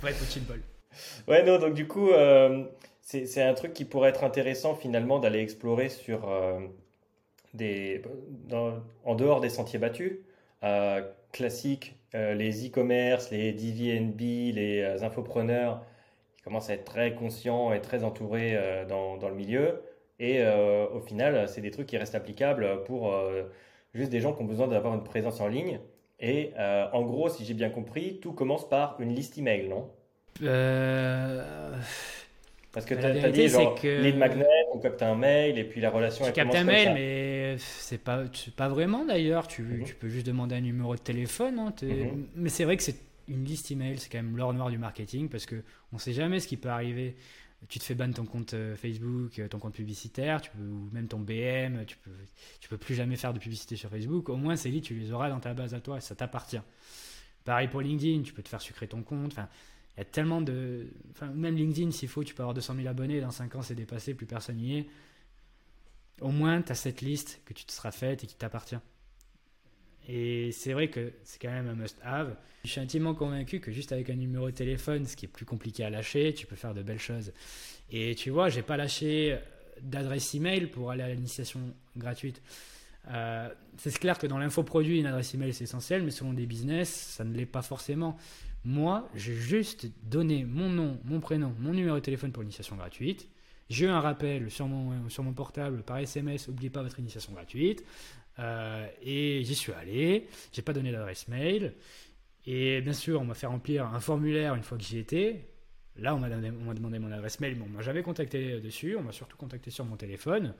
Vrai 0.01 0.13
coaching 0.13 0.43
ball. 0.43 0.61
Ouais, 1.27 1.43
non, 1.43 1.57
donc 1.59 1.73
du 1.73 1.87
coup, 1.87 2.09
euh, 2.11 2.63
c'est 3.01 3.41
un 3.41 3.53
truc 3.53 3.73
qui 3.73 3.85
pourrait 3.85 4.09
être 4.09 4.23
intéressant 4.23 4.75
finalement 4.75 5.19
d'aller 5.19 5.39
explorer 5.39 5.89
sur 5.89 6.29
euh, 6.29 6.59
des, 7.53 8.01
dans- 8.47 8.75
en 9.05 9.15
dehors 9.15 9.39
des 9.41 9.49
sentiers 9.49 9.79
battus, 9.79 10.13
euh, 10.63 11.01
classiques, 11.31 11.95
euh, 12.15 12.33
les 12.33 12.67
e-commerce, 12.67 13.31
les 13.31 13.51
DVNB, 13.53 14.19
les 14.55 14.81
euh, 14.81 15.03
infopreneurs, 15.03 15.83
commencent 16.47 16.69
à 16.69 16.73
être 16.73 16.85
très 16.85 17.13
conscients 17.13 17.73
et 17.73 17.81
très 17.81 18.03
entourés 18.03 18.53
euh, 18.55 18.85
dans, 18.85 19.17
dans 19.17 19.29
le 19.29 19.35
milieu. 19.35 19.81
Et 20.19 20.37
euh, 20.39 20.87
au 20.95 20.99
final, 21.01 21.47
c'est 21.49 21.61
des 21.61 21.71
trucs 21.71 21.87
qui 21.87 21.97
restent 21.97 22.15
applicables 22.15 22.83
pour 22.85 23.13
euh, 23.13 23.43
juste 23.93 24.09
des 24.09 24.21
gens 24.21 24.33
qui 24.33 24.41
ont 24.41 24.45
besoin 24.45 24.67
d'avoir 24.67 24.93
une 24.95 25.03
présence 25.03 25.41
en 25.41 25.47
ligne. 25.47 25.79
Et 26.19 26.51
euh, 26.57 26.87
en 26.93 27.03
gros, 27.03 27.29
si 27.29 27.45
j'ai 27.45 27.53
bien 27.53 27.69
compris, 27.69 28.19
tout 28.21 28.31
commence 28.31 28.67
par 28.67 28.95
une 28.99 29.13
liste 29.13 29.37
email, 29.37 29.67
non? 29.67 29.89
Euh... 30.41 31.75
Parce 32.71 32.85
que 32.85 32.93
tu 32.93 33.05
as, 33.05 33.29
dit 33.31 33.47
genre 33.47 33.73
que- 33.75 34.01
lead 34.03 34.17
magnet, 34.17 34.45
on 34.71 34.77
capte 34.77 35.01
un 35.01 35.15
mail 35.15 35.57
et 35.57 35.63
puis 35.63 35.81
la 35.81 35.89
relation 35.89 36.25
Tu 36.25 36.31
captes 36.31 36.53
un 36.53 36.59
comme 36.59 36.67
mail, 36.67 36.85
ça. 36.87 36.93
mais 36.93 37.55
c'est 37.57 37.97
pas, 38.03 38.23
pas 38.55 38.69
vraiment 38.69 39.03
d'ailleurs. 39.03 39.47
Tu, 39.47 39.63
Mhm. 39.63 39.83
tu 39.83 39.95
peux 39.95 40.09
juste 40.09 40.27
demander 40.27 40.55
un 40.55 40.61
numéro 40.61 40.93
de 40.95 40.99
téléphone. 40.99 41.57
hein, 41.59 41.73
Mhm. 41.81 42.27
Mais 42.35 42.49
c'est 42.49 42.65
vrai 42.65 42.77
que 42.77 42.83
c'est 42.83 42.95
une 43.27 43.43
liste 43.45 43.71
email, 43.71 43.97
c'est 43.97 44.09
quand 44.09 44.17
même 44.17 44.37
l'or 44.37 44.53
noir 44.53 44.69
du 44.69 44.77
marketing 44.77 45.29
parce 45.29 45.45
que 45.45 45.63
on 45.91 45.97
sait 45.97 46.13
jamais 46.13 46.39
ce 46.39 46.47
qui 46.47 46.57
peut 46.57 46.69
arriver. 46.69 47.15
Tu 47.69 47.79
te 47.79 47.83
fais 47.83 47.95
ban 47.95 48.11
ton 48.11 48.25
compte 48.25 48.53
euh, 48.53 48.75
Facebook, 48.75 49.39
euh, 49.39 49.47
ton 49.47 49.57
compte 49.57 49.73
publicitaire, 49.73 50.41
ou 50.59 50.93
même 50.93 51.07
ton 51.07 51.19
BM, 51.19 51.85
tu 51.85 51.97
peux, 51.97 52.11
peux 52.69 52.77
plus 52.77 52.93
jamais 52.93 53.15
faire 53.15 53.33
de 53.33 53.39
publicité 53.39 53.75
sur 53.75 53.89
Facebook. 53.89 54.29
Au 54.29 54.37
moins, 54.37 54.55
ces 54.55 54.69
leads, 54.69 54.85
tu 54.85 54.93
les 54.93 55.11
auras 55.11 55.29
dans 55.29 55.39
ta 55.39 55.55
base 55.55 55.73
à 55.73 55.79
toi, 55.79 55.99
ça 55.99 56.13
t'appartient. 56.13 56.61
Pareil 57.45 57.67
pour 57.67 57.81
LinkedIn, 57.81 58.21
tu 58.21 58.33
peux 58.33 58.43
te 58.43 58.49
faire 58.49 58.61
sucrer 58.61 58.87
ton 58.87 59.01
compte. 59.01 59.35
Tellement 60.11 60.41
de. 60.41 60.87
Même 61.33 61.55
LinkedIn, 61.55 61.89
s'il 61.91 62.09
faut, 62.09 62.23
tu 62.23 62.35
peux 62.35 62.43
avoir 62.43 62.53
200 62.53 62.75
000 62.75 62.87
abonnés. 62.87 63.19
Dans 63.21 63.31
5 63.31 63.55
ans, 63.55 63.61
c'est 63.63 63.73
dépassé, 63.73 64.13
plus 64.13 64.27
personne 64.27 64.57
n'y 64.57 64.77
est. 64.77 64.87
Au 66.21 66.29
moins, 66.29 66.61
tu 66.61 66.71
as 66.71 66.75
cette 66.75 67.01
liste 67.01 67.41
que 67.45 67.53
tu 67.53 67.65
te 67.65 67.71
seras 67.71 67.91
faite 67.91 68.23
et 68.23 68.27
qui 68.27 68.35
t'appartient. 68.35 68.77
Et 70.07 70.51
c'est 70.53 70.73
vrai 70.73 70.87
que 70.87 71.11
c'est 71.23 71.39
quand 71.41 71.51
même 71.51 71.67
un 71.67 71.75
must-have. 71.75 72.35
Je 72.63 72.69
suis 72.69 72.79
intimement 72.79 73.13
convaincu 73.13 73.59
que 73.59 73.71
juste 73.71 73.91
avec 73.91 74.09
un 74.09 74.15
numéro 74.15 74.45
de 74.47 74.55
téléphone, 74.55 75.05
ce 75.05 75.15
qui 75.15 75.25
est 75.25 75.29
plus 75.29 75.45
compliqué 75.45 75.83
à 75.83 75.89
lâcher, 75.89 76.33
tu 76.33 76.45
peux 76.45 76.55
faire 76.55 76.73
de 76.73 76.81
belles 76.81 76.99
choses. 76.99 77.33
Et 77.91 78.15
tu 78.15 78.29
vois, 78.29 78.49
j'ai 78.49 78.61
pas 78.61 78.77
lâché 78.77 79.37
d'adresse 79.81 80.33
email 80.33 80.67
pour 80.67 80.91
aller 80.91 81.03
à 81.03 81.09
l'initiation 81.09 81.59
gratuite. 81.97 82.41
Euh, 83.09 83.49
c'est 83.77 83.97
clair 83.97 84.17
que 84.17 84.27
dans 84.27 84.37
l'infoproduit, 84.37 84.99
une 84.99 85.05
adresse 85.05 85.33
email 85.33 85.53
c'est 85.53 85.63
essentiel, 85.65 86.03
mais 86.03 86.11
selon 86.11 86.33
des 86.33 86.45
business, 86.45 86.89
ça 86.89 87.23
ne 87.23 87.35
l'est 87.35 87.45
pas 87.45 87.61
forcément. 87.61 88.17
Moi, 88.65 89.09
j'ai 89.15 89.35
juste 89.35 89.87
donné 90.03 90.43
mon 90.43 90.69
nom, 90.69 90.99
mon 91.05 91.19
prénom, 91.19 91.53
mon 91.59 91.73
numéro 91.73 91.95
de 91.95 92.01
téléphone 92.01 92.31
pour 92.31 92.43
l'initiation 92.43 92.75
gratuite. 92.75 93.29
J'ai 93.69 93.85
eu 93.85 93.89
un 93.89 93.99
rappel 93.99 94.49
sur 94.49 94.67
mon, 94.67 95.09
sur 95.09 95.23
mon 95.23 95.33
portable 95.33 95.83
par 95.83 95.97
SMS, 95.97 96.47
n'oubliez 96.47 96.69
pas 96.69 96.83
votre 96.83 96.99
initiation 96.99 97.33
gratuite. 97.33 97.83
Euh, 98.39 98.87
et 99.01 99.43
j'y 99.43 99.55
suis 99.55 99.71
allé, 99.73 100.27
j'ai 100.51 100.61
pas 100.61 100.73
donné 100.73 100.91
d'adresse 100.91 101.27
mail. 101.27 101.73
Et 102.45 102.81
bien 102.81 102.93
sûr, 102.93 103.19
on 103.21 103.25
m'a 103.25 103.33
fait 103.33 103.47
remplir 103.47 103.85
un 103.85 103.99
formulaire 103.99 104.55
une 104.55 104.63
fois 104.63 104.77
que 104.77 104.83
j'y 104.83 104.99
étais. 104.99 105.47
Là, 105.97 106.15
on 106.15 106.19
m'a 106.19 106.29
demandé, 106.29 106.51
on 106.51 106.65
m'a 106.65 106.73
demandé 106.73 106.99
mon 106.99 107.11
adresse 107.11 107.39
mail, 107.39 107.55
mais 107.57 107.65
on 107.67 107.69
m'a 107.69 107.81
jamais 107.81 108.03
contacté 108.03 108.61
dessus. 108.61 108.95
On 108.97 109.03
m'a 109.03 109.11
surtout 109.11 109.37
contacté 109.37 109.71
sur 109.71 109.83
mon 109.85 109.95
téléphone. 109.95 110.53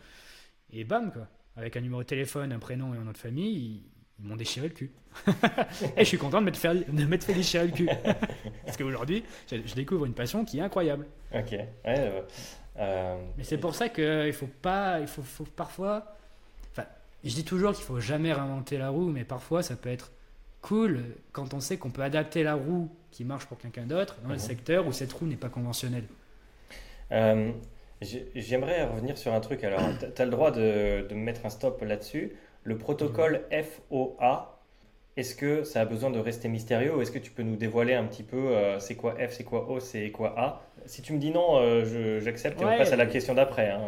Et 0.72 0.84
bam, 0.84 1.12
quoi. 1.12 1.28
Avec 1.56 1.76
un 1.78 1.82
numéro 1.82 2.02
de 2.04 2.08
téléphone, 2.08 2.52
un 2.52 2.60
prénom 2.60 2.94
et 2.94 2.98
un 2.98 3.04
nom 3.04 3.12
de 3.12 3.18
famille, 3.18 3.82
ils, 4.20 4.28
m'ont 4.28 4.36
déchiré 4.36 4.68
le 4.68 4.74
cul. 4.74 4.92
et 5.96 6.00
je 6.00 6.04
suis 6.04 6.18
content 6.18 6.40
de 6.42 6.46
m'être 6.46 6.58
fait, 6.58 7.34
déchirer 7.34 7.68
le 7.68 7.72
cul. 7.72 7.88
Parce 8.66 8.78
qu'aujourd'hui, 8.78 9.24
je, 9.50 9.58
je 9.64 9.76
découvre 9.76 10.06
une 10.06 10.14
passion 10.14 10.44
qui 10.44 10.58
est 10.58 10.62
incroyable. 10.62 11.06
Ok. 11.34 11.52
Ouais, 11.52 11.68
euh, 11.86 12.22
euh, 12.80 13.18
Mais 13.38 13.44
c'est 13.44 13.58
pour 13.58 13.76
ça 13.76 13.90
qu'il 13.90 14.34
faut 14.34 14.50
pas, 14.62 15.00
il 15.00 15.08
faut, 15.08 15.22
faut 15.22 15.46
parfois. 15.46 16.16
Je 17.24 17.34
dis 17.34 17.43
toujours 17.43 17.74
qu'il 17.74 17.84
faut 17.84 17.99
jamais 17.99 18.32
réinventer 18.34 18.78
la 18.78 18.89
roue, 18.89 19.09
mais 19.09 19.24
parfois 19.24 19.63
ça 19.63 19.76
peut 19.76 19.89
être 19.89 20.11
cool 20.61 21.03
quand 21.32 21.53
on 21.53 21.59
sait 21.59 21.78
qu'on 21.78 21.89
peut 21.89 22.01
adapter 22.03 22.43
la 22.43 22.55
roue 22.55 22.89
qui 23.11 23.24
marche 23.26 23.45
pour 23.45 23.57
quelqu'un 23.57 23.86
d'autre 23.86 24.18
dans 24.24 24.30
le 24.30 24.36
Mhm. 24.36 24.39
secteur 24.39 24.88
où 24.88 24.91
cette 24.91 25.11
roue 25.13 25.26
n'est 25.26 25.36
pas 25.36 25.49
conventionnelle. 25.49 26.03
euh, 27.11 27.51
j'ai- 28.01 28.28
J'aimerais 28.36 28.84
revenir 28.86 29.18
sur 29.18 29.34
un 29.34 29.39
truc. 29.39 29.63
Alors, 29.63 29.82
tu 30.15 30.22
as 30.22 30.26
le 30.26 30.32
droit 30.32 30.51
de, 30.51 31.07
de 31.07 31.15
mettre 31.15 31.45
un 31.45 31.49
stop 31.49 31.82
là-dessus. 31.82 32.34
Le 32.63 32.78
protocole 32.78 33.43
FOA, 33.49 34.59
est-ce 35.15 35.34
que 35.36 35.63
ça 35.63 35.82
a 35.82 35.86
besoin 35.86 36.09
de 36.11 36.20
rester 36.20 36.47
mystérieux 36.49 36.95
ou 36.95 37.01
est-ce 37.01 37.11
que 37.11 37.18
tu 37.20 37.32
peux 37.32 37.43
nous 37.43 37.55
dévoiler 37.55 37.93
un 37.95 38.03
petit 38.05 38.24
peu 38.24 38.38
euh, 38.38 38.80
c'est 38.80 38.95
quoi 38.95 39.15
F, 39.15 39.32
c'est 39.32 39.45
quoi 39.45 39.70
O, 39.70 39.80
c'est 39.80 40.11
quoi 40.11 40.36
A? 40.38 40.61
Si 40.86 41.01
tu 41.01 41.13
me 41.13 41.18
dis 41.18 41.32
non, 41.32 41.57
euh, 41.59 42.20
j'accepte 42.20 42.61
et 42.61 42.65
on 42.65 42.78
passe 42.78 42.91
à 42.91 42.97
la 42.97 43.05
question 43.07 43.34
d'après. 43.34 43.70
hein. 43.72 43.80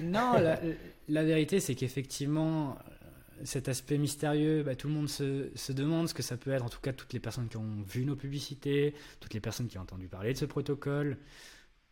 Non, 0.00 0.34
la, 0.34 0.58
la 1.08 1.24
vérité 1.24 1.60
c'est 1.60 1.74
qu'effectivement, 1.74 2.72
euh, 2.72 3.42
cet 3.44 3.68
aspect 3.68 3.98
mystérieux, 3.98 4.62
bah, 4.62 4.74
tout 4.74 4.88
le 4.88 4.94
monde 4.94 5.08
se, 5.08 5.72
demande 5.72 6.08
ce 6.08 6.14
que 6.14 6.22
ça 6.22 6.36
peut 6.36 6.50
être. 6.50 6.64
En 6.64 6.68
tout 6.68 6.80
cas, 6.80 6.92
toutes 6.92 7.12
les 7.12 7.20
personnes 7.20 7.48
qui 7.48 7.56
ont 7.56 7.82
vu 7.86 8.04
nos 8.04 8.16
publicités, 8.16 8.94
toutes 9.20 9.34
les 9.34 9.40
personnes 9.40 9.68
qui 9.68 9.78
ont 9.78 9.82
entendu 9.82 10.08
parler 10.08 10.32
de 10.32 10.38
ce 10.38 10.44
protocole. 10.44 11.18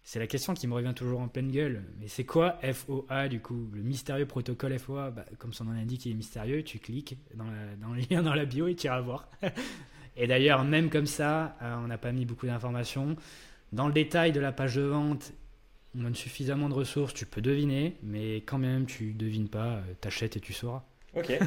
C'est 0.03 0.21
la 0.21 0.29
question 0.29 0.55
qui 0.55 0.69
me 0.69 0.75
revient 0.75 0.93
toujours 0.95 1.21
en 1.21 1.27
pleine 1.27 1.51
gueule. 1.51 1.83
Mais 1.99 2.07
c'est 2.07 2.25
quoi 2.25 2.61
FOA 2.73 3.29
du 3.29 3.41
coup 3.41 3.69
Le 3.73 3.83
mystérieux 3.83 4.27
protocole 4.27 4.79
FOA, 4.79 5.11
bah, 5.11 5.25
comme 5.39 5.53
son 5.53 5.64
nom 5.64 5.73
l'indique, 5.73 6.07
il 6.07 6.12
est 6.12 6.17
mystérieux. 6.17 6.62
Tu 6.62 6.79
cliques 6.79 7.17
dans, 7.35 7.47
dans 7.81 7.93
le 7.93 8.01
lien 8.11 8.23
dans 8.23 8.35
la 8.35 8.45
bio 8.45 8.69
et 8.69 8.77
tu 8.77 8.87
iras 8.87 9.01
voir. 9.01 9.29
et 10.17 10.27
d'ailleurs, 10.27 10.64
même 10.64 10.91
comme 10.91 11.07
ça, 11.07 11.57
euh, 11.62 11.77
on 11.83 11.89
n'a 11.89 11.99
pas 11.99 12.12
mis 12.12 12.25
beaucoup 12.25 12.47
d'informations. 12.47 13.17
Dans 13.73 13.89
le 13.89 13.93
détail 13.93 14.31
de 14.31 14.41
la 14.41 14.53
page 14.53 14.77
de 14.77 14.83
vente, 14.83 15.33
on 15.99 16.03
donne 16.03 16.15
suffisamment 16.15 16.69
de 16.69 16.75
ressources, 16.75 17.15
tu 17.15 17.27
peux 17.27 17.41
deviner, 17.41 17.97
mais 18.03 18.37
quand 18.39 18.59
même 18.59 18.87
tu 18.87 19.13
devines 19.13 19.49
pas, 19.49 19.65
euh, 19.67 19.81
t'achètes 20.01 20.37
et 20.37 20.41
tu 20.41 20.53
sauras. 20.53 20.83
Ok. 21.15 21.31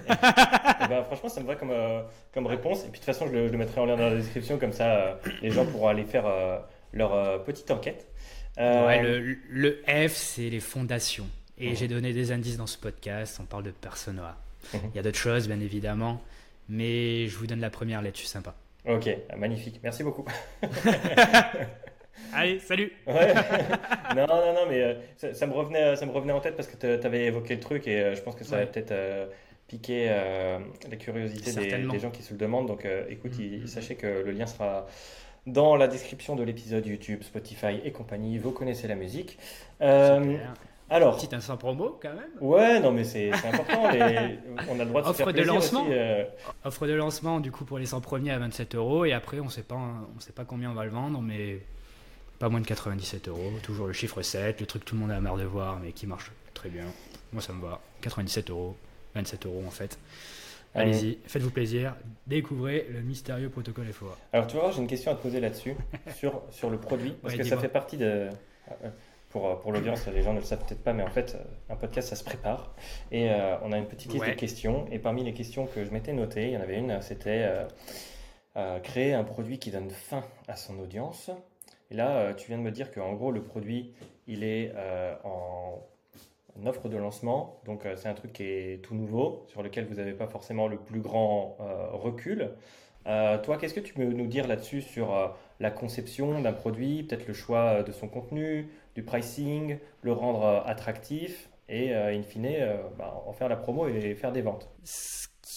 Eh 0.81 0.87
ben, 0.87 1.03
franchement, 1.03 1.27
ça 1.29 1.41
me 1.41 1.45
va 1.45 1.55
comme, 1.55 1.71
euh, 1.71 2.01
comme 2.33 2.47
réponse. 2.47 2.79
Et 2.79 2.83
puis 2.83 2.91
de 2.93 2.95
toute 2.97 3.05
façon, 3.05 3.27
je 3.27 3.33
le, 3.33 3.47
je 3.47 3.51
le 3.51 3.57
mettrai 3.57 3.81
en 3.81 3.85
lien 3.85 3.97
dans 3.97 4.09
la 4.09 4.15
description, 4.15 4.57
comme 4.57 4.71
ça 4.71 4.95
euh, 4.95 5.15
les 5.41 5.51
gens 5.51 5.65
pourront 5.71 5.89
aller 5.89 6.05
faire 6.05 6.25
euh, 6.25 6.57
leur 6.93 7.43
petite 7.43 7.69
enquête. 7.69 8.07
Ouais, 8.57 9.01
le, 9.03 9.37
le 9.49 9.81
F, 9.85 10.13
c'est 10.15 10.49
les 10.49 10.59
fondations. 10.61 11.27
Et 11.57 11.71
Mhm. 11.71 11.75
j'ai 11.75 11.87
donné 11.89 12.13
des 12.13 12.31
indices 12.31 12.55
dans 12.57 12.65
ce 12.67 12.77
podcast, 12.77 13.37
on 13.41 13.45
parle 13.45 13.63
de 13.63 13.71
persona. 13.71 14.37
Mhm. 14.73 14.79
Il 14.93 14.95
y 14.95 14.99
a 14.99 15.03
d'autres 15.03 15.17
choses, 15.17 15.47
bien 15.47 15.59
évidemment, 15.59 16.21
mais 16.69 17.27
je 17.27 17.37
vous 17.37 17.45
donne 17.45 17.59
la 17.59 17.69
première 17.69 18.01
lettre, 18.01 18.15
je 18.15 18.21
suis 18.21 18.29
sympa. 18.29 18.55
Ok, 18.87 19.09
magnifique. 19.37 19.81
Merci 19.83 20.03
beaucoup. 20.03 20.25
Allez, 22.33 22.59
salut 22.59 22.91
Non, 23.07 24.27
non, 24.27 24.53
non, 24.53 24.65
mais 24.67 24.81
euh, 24.81 24.93
ça, 25.33 25.47
me 25.47 25.53
revenait, 25.53 25.95
ça 25.95 26.05
me 26.05 26.11
revenait 26.11 26.33
en 26.33 26.39
tête 26.39 26.55
parce 26.55 26.67
que 26.67 26.75
tu 26.75 27.05
avais 27.05 27.25
évoqué 27.25 27.55
le 27.55 27.59
truc 27.59 27.87
et 27.87 27.99
euh, 27.99 28.15
je 28.15 28.21
pense 28.21 28.35
que 28.35 28.43
ça 28.43 28.57
va 28.57 28.65
peut-être 28.65 28.91
euh, 28.91 29.27
piquer 29.67 30.07
la 30.89 30.95
curiosité 30.97 31.51
des, 31.53 31.99
gens 31.99 32.11
qui 32.11 32.23
se 32.23 32.33
le 32.33 32.39
demandent. 32.39 32.67
Donc 32.67 32.87
écoute, 33.09 33.33
mm. 33.37 33.67
sachez 33.67 33.95
que 33.95 34.07
le 34.07 34.31
lien 34.31 34.45
sera 34.45 34.87
dans 35.47 35.75
la 35.75 35.87
description 35.87 36.35
de 36.35 36.43
l'épisode 36.43 36.85
YouTube, 36.85 37.23
Spotify 37.23 37.79
et 37.83 37.91
compagnie. 37.91 38.37
Vous 38.37 38.51
connaissez 38.51 38.87
la 38.87 38.95
musique. 38.95 39.37
Alors, 40.91 41.17
petit 41.17 41.35
instant 41.35 41.55
promo 41.55 41.99
quand 42.01 42.09
même. 42.09 42.31
Ouais, 42.41 42.79
non 42.79 42.91
mais 42.91 43.03
c'est 43.03 43.31
important. 43.31 43.83
On 44.69 44.79
a 44.79 44.83
le 44.83 44.85
droit 44.85 45.03
de 45.03 45.07
Offre 45.07 45.17
se 45.19 45.23
faire 45.23 45.33
de 45.33 45.41
lancement. 45.43 45.85
Offre 46.63 46.87
de 46.87 46.93
lancement 46.93 47.39
du 47.39 47.51
coup 47.51 47.63
pour 47.63 47.77
les 47.77 47.85
100 47.85 48.01
premiers 48.01 48.31
à 48.31 48.39
27 48.39 48.73
euros 48.73 49.05
et 49.05 49.13
après 49.13 49.39
on 49.39 49.49
sait 49.49 49.61
pas, 49.61 49.75
on 49.75 50.19
sait 50.19 50.33
pas 50.33 50.45
combien 50.45 50.71
on 50.71 50.73
va 50.73 50.85
le 50.85 50.91
vendre, 50.91 51.21
mais 51.21 51.59
pas 52.39 52.49
moins 52.49 52.61
de 52.61 52.65
97 52.65 53.27
euros, 53.27 53.51
toujours 53.61 53.87
le 53.87 53.93
chiffre 53.93 54.21
7, 54.21 54.59
le 54.59 54.65
truc 54.65 54.83
que 54.83 54.89
tout 54.89 54.95
le 54.95 55.01
monde 55.01 55.11
a 55.11 55.19
marre 55.19 55.37
de 55.37 55.43
voir, 55.43 55.79
mais 55.79 55.91
qui 55.91 56.07
marche 56.07 56.31
très 56.53 56.69
bien. 56.69 56.85
Moi, 57.33 57.41
ça 57.41 57.53
me 57.53 57.61
va. 57.61 57.81
97 58.01 58.49
euros, 58.49 58.75
27 59.15 59.45
euros 59.45 59.63
en 59.67 59.71
fait. 59.71 59.99
Allez-y, 60.75 61.17
faites-vous 61.25 61.49
plaisir, 61.49 61.95
découvrez 62.27 62.85
le 62.89 63.01
mystérieux 63.01 63.49
protocole 63.49 63.91
FOA. 63.91 64.15
Alors, 64.33 64.45
tu 64.47 64.55
vois, 64.55 64.71
j'ai 64.71 64.79
une 64.79 64.87
question 64.87 65.11
à 65.11 65.15
te 65.15 65.21
poser 65.21 65.39
là-dessus, 65.39 65.75
sur, 66.15 66.43
sur 66.51 66.69
le 66.69 66.77
produit, 66.77 67.15
parce 67.21 67.35
que 67.35 67.43
ça 67.43 67.57
fait 67.57 67.69
partie 67.69 67.97
de. 67.97 68.05
Euh, 68.05 68.89
pour, 69.29 69.59
pour 69.59 69.71
l'audience, 69.71 70.07
les 70.07 70.23
gens 70.23 70.33
ne 70.33 70.39
le 70.39 70.45
savent 70.45 70.63
peut-être 70.65 70.83
pas, 70.83 70.93
mais 70.93 71.03
en 71.03 71.09
fait, 71.09 71.37
un 71.69 71.75
podcast, 71.75 72.09
ça 72.09 72.15
se 72.15 72.23
prépare. 72.23 72.73
Et 73.11 73.29
euh, 73.29 73.57
on 73.63 73.71
a 73.71 73.77
une 73.77 73.87
petite 73.87 74.11
liste 74.11 74.25
de 74.25 74.31
questions. 74.31 74.87
Et 74.91 74.97
parmi 74.97 75.23
les 75.23 75.33
questions 75.33 75.67
que 75.67 75.85
je 75.85 75.91
m'étais 75.91 76.13
notées, 76.13 76.47
il 76.47 76.53
y 76.53 76.57
en 76.57 76.61
avait 76.61 76.77
une, 76.77 76.99
c'était 77.01 77.47
euh, 78.55 78.79
créer 78.79 79.13
un 79.13 79.23
produit 79.23 79.59
qui 79.59 79.69
donne 79.69 79.91
fin 79.91 80.23
à 80.47 80.55
son 80.55 80.79
audience. 80.79 81.29
Et 81.91 81.95
là, 81.95 82.17
euh, 82.17 82.33
tu 82.33 82.47
viens 82.47 82.57
de 82.57 82.63
me 82.63 82.71
dire 82.71 82.91
qu'en 82.91 83.13
gros, 83.13 83.31
le 83.31 83.41
produit, 83.41 83.93
il 84.27 84.43
est 84.43 84.71
euh, 84.75 85.15
en, 85.23 85.81
offre 86.65 86.89
de 86.89 86.97
lancement. 86.97 87.61
Donc, 87.65 87.85
euh, 87.85 87.95
c'est 87.95 88.09
un 88.09 88.13
truc 88.13 88.33
qui 88.33 88.43
est 88.43 88.83
tout 88.83 88.95
nouveau, 88.95 89.45
sur 89.47 89.63
lequel 89.63 89.85
vous 89.85 89.95
n'avez 89.95 90.13
pas 90.13 90.27
forcément 90.27 90.67
le 90.67 90.77
plus 90.77 90.99
grand 90.99 91.57
recul. 91.93 92.51
toi, 93.05 93.57
qu'est-ce 93.57 93.73
que 93.73 93.79
tu 93.79 93.93
peux 93.93 94.03
nous 94.03 94.27
dire 94.27 94.47
là-dessus 94.47 94.81
sur 94.81 95.35
la 95.59 95.71
conception 95.71 96.41
d'un 96.41 96.53
produit, 96.53 97.03
peut-être 97.03 97.27
le 97.27 97.33
choix 97.33 97.81
de 97.83 97.91
son 97.91 98.07
contenu, 98.07 98.69
du 98.95 99.03
pricing, 99.03 99.79
le 100.03 100.11
rendre 100.11 100.63
attractif 100.65 101.49
et, 101.69 101.93
in 101.93 102.21
fine, 102.23 102.49
bah, 102.97 103.23
en 103.25 103.33
faire 103.33 103.49
la 103.49 103.55
promo 103.55 103.87
et 103.87 104.13
faire 104.15 104.31
des 104.31 104.41
ventes? 104.41 104.69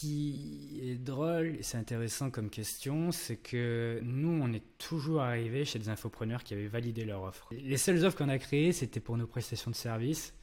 Qui 0.02 0.80
est 0.82 0.96
drôle 0.96 1.54
et 1.60 1.62
c'est 1.62 1.78
intéressant 1.78 2.28
comme 2.28 2.50
question, 2.50 3.12
c'est 3.12 3.36
que 3.36 4.00
nous, 4.02 4.42
on 4.42 4.52
est 4.52 4.64
toujours 4.76 5.22
arrivé 5.22 5.64
chez 5.64 5.78
des 5.78 5.88
infopreneurs 5.88 6.42
qui 6.42 6.54
avaient 6.54 6.66
validé 6.66 7.04
leur 7.04 7.22
offre. 7.22 7.46
Les 7.52 7.76
seules 7.76 8.04
offres 8.04 8.18
qu'on 8.18 8.28
a 8.28 8.38
créées, 8.38 8.72
c'était 8.72 8.98
pour 8.98 9.16
nos 9.16 9.28
prestations 9.28 9.70
de 9.70 9.76
services. 9.76 10.34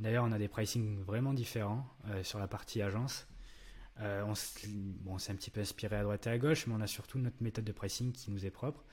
D'ailleurs, 0.00 0.24
on 0.24 0.32
a 0.32 0.38
des 0.38 0.48
pricing 0.48 1.04
vraiment 1.04 1.34
différents 1.34 1.86
euh, 2.08 2.24
sur 2.24 2.40
la 2.40 2.48
partie 2.48 2.82
agence. 2.82 3.28
Euh, 4.00 4.24
on 5.06 5.18
s'est 5.18 5.30
un 5.30 5.36
petit 5.36 5.50
peu 5.50 5.60
inspiré 5.60 5.94
à 5.94 6.02
droite 6.02 6.26
et 6.26 6.30
à 6.30 6.38
gauche, 6.38 6.66
mais 6.66 6.74
on 6.76 6.80
a 6.80 6.88
surtout 6.88 7.20
notre 7.20 7.40
méthode 7.40 7.64
de 7.64 7.72
pricing 7.72 8.10
qui 8.10 8.32
nous 8.32 8.44
est 8.44 8.50
propre. 8.50 8.84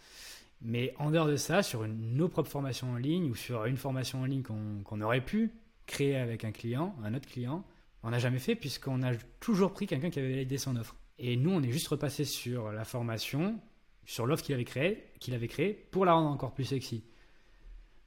Mais 0.61 0.93
en 0.99 1.09
dehors 1.09 1.27
de 1.27 1.37
ça, 1.37 1.63
sur 1.63 1.87
nos 1.87 2.29
propres 2.29 2.51
formations 2.51 2.91
en 2.91 2.97
ligne 2.97 3.31
ou 3.31 3.35
sur 3.35 3.65
une 3.65 3.77
formation 3.77 4.21
en 4.21 4.25
ligne 4.25 4.43
qu'on 4.43 5.01
aurait 5.01 5.25
pu 5.25 5.51
créer 5.87 6.17
avec 6.17 6.43
un 6.43 6.51
client, 6.51 6.95
un 7.03 7.15
autre 7.15 7.27
client, 7.27 7.65
on 8.03 8.11
n'a 8.11 8.19
jamais 8.19 8.39
fait 8.39 8.55
puisqu'on 8.55 9.01
a 9.01 9.15
toujours 9.39 9.73
pris 9.73 9.87
quelqu'un 9.87 10.09
qui 10.09 10.19
avait 10.19 10.29
validé 10.29 10.57
son 10.57 10.75
offre. 10.75 10.95
Et 11.19 11.35
nous, 11.37 11.51
on 11.51 11.63
est 11.63 11.71
juste 11.71 11.87
repassé 11.87 12.25
sur 12.25 12.71
la 12.71 12.85
formation, 12.85 13.59
sur 14.05 14.25
l'offre 14.25 14.43
qu'il 14.43 14.55
avait 14.55 14.65
créée, 14.65 15.05
qu'il 15.19 15.33
avait 15.33 15.47
créée 15.47 15.73
pour 15.91 16.05
la 16.05 16.13
rendre 16.13 16.29
encore 16.29 16.53
plus 16.53 16.65
sexy. 16.65 17.03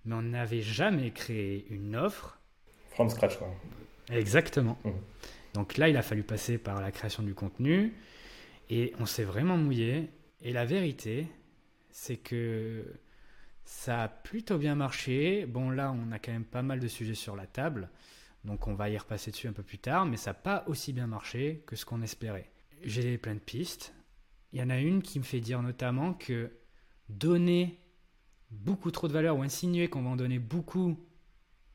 Mais 0.05 0.15
on 0.15 0.23
n'avait 0.23 0.61
jamais 0.61 1.11
créé 1.11 1.67
une 1.71 1.97
offre. 1.97 2.39
From 2.91 3.09
scratch, 3.09 3.37
quoi. 3.39 3.49
Exactement. 4.11 4.79
Mmh. 4.85 4.91
Donc 5.55 5.79
là, 5.79 5.89
il 5.89 5.97
a 5.97 6.03
fallu 6.03 6.23
passer 6.23 6.59
par 6.59 6.81
la 6.81 6.93
création 6.93 7.23
du 7.23 7.35
contenu 7.35 7.95
et 8.69 8.93
on 9.01 9.07
s'est 9.07 9.25
vraiment 9.25 9.57
mouillé. 9.57 10.11
Et 10.43 10.53
la 10.53 10.65
vérité, 10.65 11.27
c'est 11.91 12.19
que 12.19 12.85
ça 13.65 14.03
a 14.03 14.09
plutôt 14.09 14.59
bien 14.59 14.75
marché. 14.75 15.47
Bon, 15.47 15.71
là, 15.71 15.93
on 15.93 16.13
a 16.13 16.19
quand 16.19 16.33
même 16.33 16.45
pas 16.45 16.63
mal 16.63 16.79
de 16.79 16.89
sujets 16.89 17.15
sur 17.15 17.37
la 17.37 17.47
table. 17.47 17.89
Donc 18.47 18.69
on 18.69 18.75
va 18.75 18.89
y 18.89 18.97
repasser 18.97 19.33
dessus 19.33 19.49
un 19.49 19.53
peu 19.53 19.65
plus 19.65 19.79
tard, 19.79 20.07
mais 20.07 20.17
ça 20.17 20.31
n'a 20.31 20.35
pas 20.35 20.65
aussi 20.69 20.93
bien 20.93 21.09
marché 21.09 21.65
que 21.67 21.75
ce 21.75 21.85
qu'on 21.85 22.01
espérait. 22.01 22.51
J'ai 22.83 23.19
plein 23.19 23.35
de 23.35 23.41
pistes. 23.41 23.93
Il 24.53 24.61
y 24.61 24.63
en 24.63 24.71
a 24.71 24.79
une 24.79 25.03
qui 25.03 25.19
me 25.19 25.25
fait 25.25 25.41
dire 25.41 25.61
notamment 25.63 26.15
que 26.15 26.53
donner 27.09 27.81
beaucoup 28.51 28.93
trop 28.93 29.09
de 29.09 29.13
valeur 29.13 29.37
ou 29.37 29.43
insinuer 29.43 29.89
qu'on 29.89 30.03
va 30.03 30.11
en 30.11 30.17
donner 30.17 30.39
beaucoup, 30.39 30.97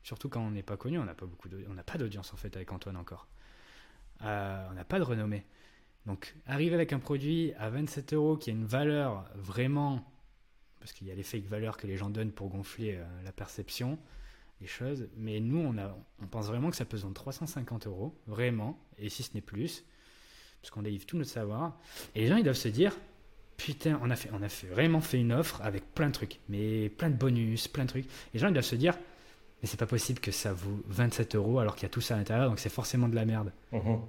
surtout 0.02 0.30
quand 0.30 0.40
on 0.40 0.50
n'est 0.50 0.62
pas 0.62 0.78
connu, 0.78 0.98
on 0.98 1.04
n'a 1.04 1.14
pas 1.14 1.26
beaucoup 1.26 1.48
on 1.68 1.74
n'a 1.74 1.84
pas 1.84 1.98
d'audience 1.98 2.32
en 2.32 2.36
fait 2.36 2.56
avec 2.56 2.72
Antoine 2.72 2.96
encore. 2.96 3.28
Euh, 4.22 4.68
on 4.70 4.74
n'a 4.74 4.84
pas 4.84 4.98
de 4.98 5.04
renommée. 5.04 5.44
Donc 6.06 6.34
arriver 6.46 6.74
avec 6.74 6.94
un 6.94 6.98
produit 6.98 7.52
à 7.58 7.68
27 7.68 8.14
euros 8.14 8.36
qui 8.38 8.48
a 8.48 8.54
une 8.54 8.64
valeur 8.64 9.26
vraiment, 9.34 10.10
parce 10.80 10.92
qu'il 10.94 11.06
y 11.06 11.10
a 11.10 11.14
les 11.14 11.22
fake 11.22 11.44
valeurs 11.44 11.76
que 11.76 11.86
les 11.86 11.98
gens 11.98 12.08
donnent 12.08 12.32
pour 12.32 12.48
gonfler 12.48 12.96
euh, 12.96 13.04
la 13.24 13.32
perception, 13.32 13.98
choses. 14.66 15.08
Mais 15.16 15.40
nous, 15.40 15.58
on, 15.58 15.78
a, 15.78 15.96
on 16.22 16.26
pense 16.26 16.46
vraiment 16.46 16.70
que 16.70 16.76
ça 16.76 16.84
peut 16.84 16.96
se 16.96 17.02
vendre 17.02 17.14
350 17.14 17.86
euros, 17.86 18.14
vraiment, 18.26 18.78
et 18.98 19.08
si 19.08 19.22
ce 19.22 19.34
n'est 19.34 19.40
plus, 19.40 19.84
parce 20.60 20.70
qu'on 20.70 20.82
délivre 20.82 21.06
tout 21.06 21.16
notre 21.16 21.30
savoir. 21.30 21.78
Et 22.14 22.20
les 22.20 22.28
gens, 22.28 22.36
ils 22.36 22.44
doivent 22.44 22.54
se 22.54 22.68
dire, 22.68 22.96
putain, 23.56 23.98
on 24.02 24.10
a, 24.10 24.16
fait, 24.16 24.30
on 24.32 24.42
a 24.42 24.48
fait, 24.48 24.66
vraiment 24.66 25.00
fait 25.00 25.20
une 25.20 25.32
offre 25.32 25.60
avec 25.62 25.94
plein 25.94 26.08
de 26.08 26.12
trucs, 26.12 26.40
mais 26.48 26.88
plein 26.88 27.10
de 27.10 27.16
bonus, 27.16 27.68
plein 27.68 27.84
de 27.84 27.88
trucs. 27.88 28.06
Les 28.32 28.40
gens, 28.40 28.48
ils 28.48 28.54
doivent 28.54 28.64
se 28.64 28.76
dire, 28.76 28.96
mais 29.60 29.68
c'est 29.68 29.78
pas 29.78 29.86
possible 29.86 30.20
que 30.20 30.32
ça 30.32 30.52
vaut 30.52 30.82
27 30.88 31.36
euros 31.36 31.58
alors 31.58 31.74
qu'il 31.74 31.84
y 31.84 31.86
a 31.86 31.90
tout 31.90 32.00
ça 32.00 32.14
à 32.14 32.18
l'intérieur, 32.18 32.48
donc 32.48 32.58
c'est 32.58 32.68
forcément 32.68 33.08
de 33.08 33.14
la 33.14 33.24
merde. 33.24 33.52
Mhm. 33.72 34.00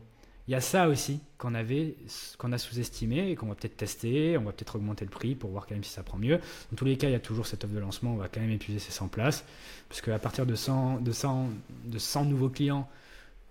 Il 0.48 0.52
y 0.52 0.56
a 0.56 0.62
ça 0.62 0.90
aussi 0.90 1.22
qu'on 1.38 1.56
avait, 1.56 1.96
qu'on 2.38 2.52
a 2.52 2.58
sous-estimé 2.58 3.32
et 3.32 3.36
qu'on 3.36 3.48
va 3.48 3.56
peut-être 3.56 3.78
tester. 3.78 4.38
On 4.38 4.44
va 4.44 4.52
peut-être 4.52 4.76
augmenter 4.76 5.06
le 5.06 5.12
prix 5.12 5.36
pour 5.36 5.52
voir 5.52 5.66
quand 5.66 5.76
même 5.76 5.86
si 5.86 5.92
ça 5.92 6.04
prend 6.04 6.18
mieux. 6.18 6.40
Dans 6.72 6.76
tous 6.76 6.86
les 6.86 6.98
cas, 6.98 7.08
il 7.08 7.14
y 7.14 7.16
a 7.16 7.20
toujours 7.22 7.48
cette 7.48 7.64
offre 7.64 7.74
de 7.74 7.80
lancement. 7.80 8.14
On 8.14 8.18
va 8.18 8.28
quand 8.28 8.42
même 8.42 8.52
épuiser 8.52 8.80
ces 8.80 8.92
100 8.92 9.08
places. 9.08 9.46
Parce 9.88 10.02
qu'à 10.02 10.20
partir 10.20 10.46
de 10.46 10.56
100, 10.56 11.00
de, 11.00 11.12
100, 11.14 11.50
de 11.86 11.98
100 11.98 12.26
nouveaux 12.26 12.50
clients, 12.50 12.90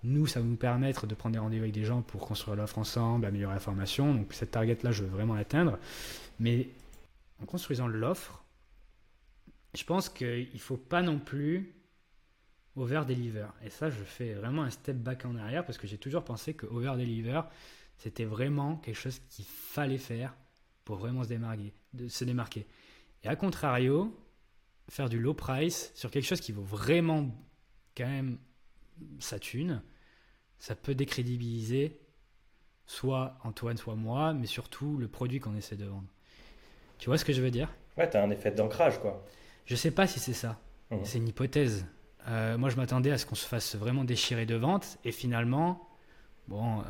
nous, 0.03 0.27
ça 0.27 0.39
va 0.39 0.45
nous 0.45 0.55
permettre 0.55 1.07
de 1.07 1.15
prendre 1.15 1.33
des 1.33 1.39
rendez-vous 1.39 1.63
avec 1.63 1.73
des 1.73 1.85
gens 1.85 2.01
pour 2.01 2.27
construire 2.27 2.57
l'offre 2.57 2.77
ensemble, 2.77 3.25
améliorer 3.25 3.55
la 3.55 3.59
formation. 3.59 4.13
Donc 4.13 4.33
cette 4.33 4.51
target-là, 4.51 4.91
je 4.91 5.03
veux 5.03 5.09
vraiment 5.09 5.33
l'atteindre. 5.33 5.79
Mais 6.39 6.67
en 7.41 7.45
construisant 7.45 7.87
l'offre, 7.87 8.43
je 9.73 9.83
pense 9.83 10.09
qu'il 10.09 10.49
ne 10.53 10.59
faut 10.59 10.77
pas 10.77 11.01
non 11.01 11.17
plus 11.17 11.73
over 12.75 13.03
deliver. 13.07 13.47
Et 13.63 13.69
ça, 13.69 13.89
je 13.89 14.03
fais 14.03 14.33
vraiment 14.33 14.63
un 14.63 14.69
step 14.69 14.97
back 14.97 15.25
en 15.25 15.35
arrière 15.35 15.65
parce 15.65 15.77
que 15.77 15.87
j'ai 15.87 15.97
toujours 15.97 16.23
pensé 16.23 16.53
que 16.53 16.65
over 16.65 16.93
deliver, 16.97 17.41
c'était 17.97 18.25
vraiment 18.25 18.77
quelque 18.77 18.95
chose 18.95 19.19
qu'il 19.29 19.45
fallait 19.45 19.97
faire 19.97 20.35
pour 20.85 20.97
vraiment 20.97 21.23
se 21.23 21.29
démarquer, 21.29 21.73
de 21.93 22.07
se 22.07 22.23
démarquer. 22.23 22.67
Et 23.23 23.27
à 23.27 23.35
contrario, 23.35 24.17
faire 24.89 25.09
du 25.09 25.19
low 25.19 25.33
price 25.33 25.91
sur 25.95 26.11
quelque 26.11 26.25
chose 26.25 26.41
qui 26.41 26.51
vaut 26.51 26.63
vraiment 26.63 27.29
quand 27.95 28.07
même 28.07 28.37
sa 29.19 29.39
thune, 29.39 29.81
ça 30.57 30.75
peut 30.75 30.95
décrédibiliser 30.95 31.99
soit 32.85 33.37
Antoine, 33.43 33.77
soit 33.77 33.95
moi, 33.95 34.33
mais 34.33 34.47
surtout 34.47 34.97
le 34.97 35.07
produit 35.07 35.39
qu'on 35.39 35.55
essaie 35.55 35.75
de 35.75 35.85
vendre. 35.85 36.07
Tu 36.97 37.09
vois 37.09 37.17
ce 37.17 37.25
que 37.25 37.33
je 37.33 37.41
veux 37.41 37.51
dire? 37.51 37.73
Ouais, 37.97 38.09
tu 38.09 38.17
as 38.17 38.23
un 38.23 38.29
effet 38.29 38.51
d'ancrage, 38.51 38.99
quoi. 38.99 39.25
Je 39.65 39.75
sais 39.75 39.91
pas 39.91 40.07
si 40.07 40.19
c'est 40.19 40.33
ça. 40.33 40.59
Mmh. 40.91 40.97
C'est 41.03 41.17
une 41.17 41.27
hypothèse. 41.27 41.85
Euh, 42.27 42.57
moi, 42.57 42.69
je 42.69 42.77
m'attendais 42.77 43.11
à 43.11 43.17
ce 43.17 43.25
qu'on 43.25 43.35
se 43.35 43.47
fasse 43.47 43.75
vraiment 43.75 44.03
déchirer 44.03 44.45
de 44.45 44.55
vente. 44.55 44.97
Et 45.03 45.11
finalement, 45.11 45.87
bon, 46.47 46.79
euh, 46.79 46.83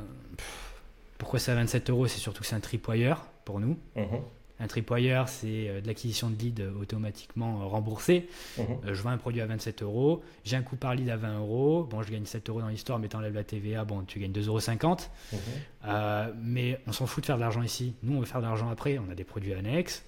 pourquoi 1.18 1.40
c'est 1.40 1.52
à 1.52 1.56
27 1.56 1.90
euros 1.90 2.08
C'est 2.08 2.20
surtout 2.20 2.42
que 2.42 2.48
c'est 2.48 2.56
un 2.56 2.60
tripwire 2.60 3.26
pour 3.46 3.60
nous. 3.60 3.78
Mhm. 3.96 4.22
Un 4.60 4.68
tripwire, 4.68 5.28
c'est 5.28 5.68
euh, 5.68 5.82
de 5.82 5.88
l'acquisition 5.88 6.30
de 6.30 6.36
leads 6.38 6.64
automatiquement 6.80 7.68
remboursée. 7.68 8.30
Mhm. 8.58 8.94
je 8.94 9.02
vends 9.02 9.10
un 9.10 9.18
produit 9.18 9.42
à 9.42 9.48
27 9.48 9.82
euros. 9.82 10.24
J'ai 10.44 10.56
un 10.56 10.62
coût 10.62 10.76
par 10.76 10.94
lead 10.94 11.10
à 11.10 11.18
20 11.18 11.40
euros. 11.40 11.84
Bon, 11.84 12.04
je 12.04 12.12
gagne 12.12 12.26
7 12.26 12.50
euros 12.50 12.62
dans 12.62 12.68
l'histoire, 12.68 13.00
mais 13.00 13.08
t'enlèves 13.08 13.34
la 13.34 13.44
TVA, 13.44 13.84
bon, 13.84 14.04
tu 14.04 14.20
gagnes 14.20 14.32
2,50 14.32 14.84
euros. 14.84 14.98
Mhm. 15.34 16.34
mais 16.44 16.80
on 16.86 16.92
s'en 16.92 17.08
fout 17.08 17.24
de 17.24 17.26
faire 17.26 17.38
de 17.38 17.42
l'argent 17.42 17.64
ici. 17.64 17.96
Nous, 18.04 18.16
on 18.16 18.20
veut 18.20 18.26
faire 18.26 18.42
de 18.42 18.46
l'argent 18.46 18.70
après. 18.70 19.00
On 19.00 19.10
a 19.10 19.16
des 19.16 19.24
produits 19.24 19.54
annexes. 19.54 20.06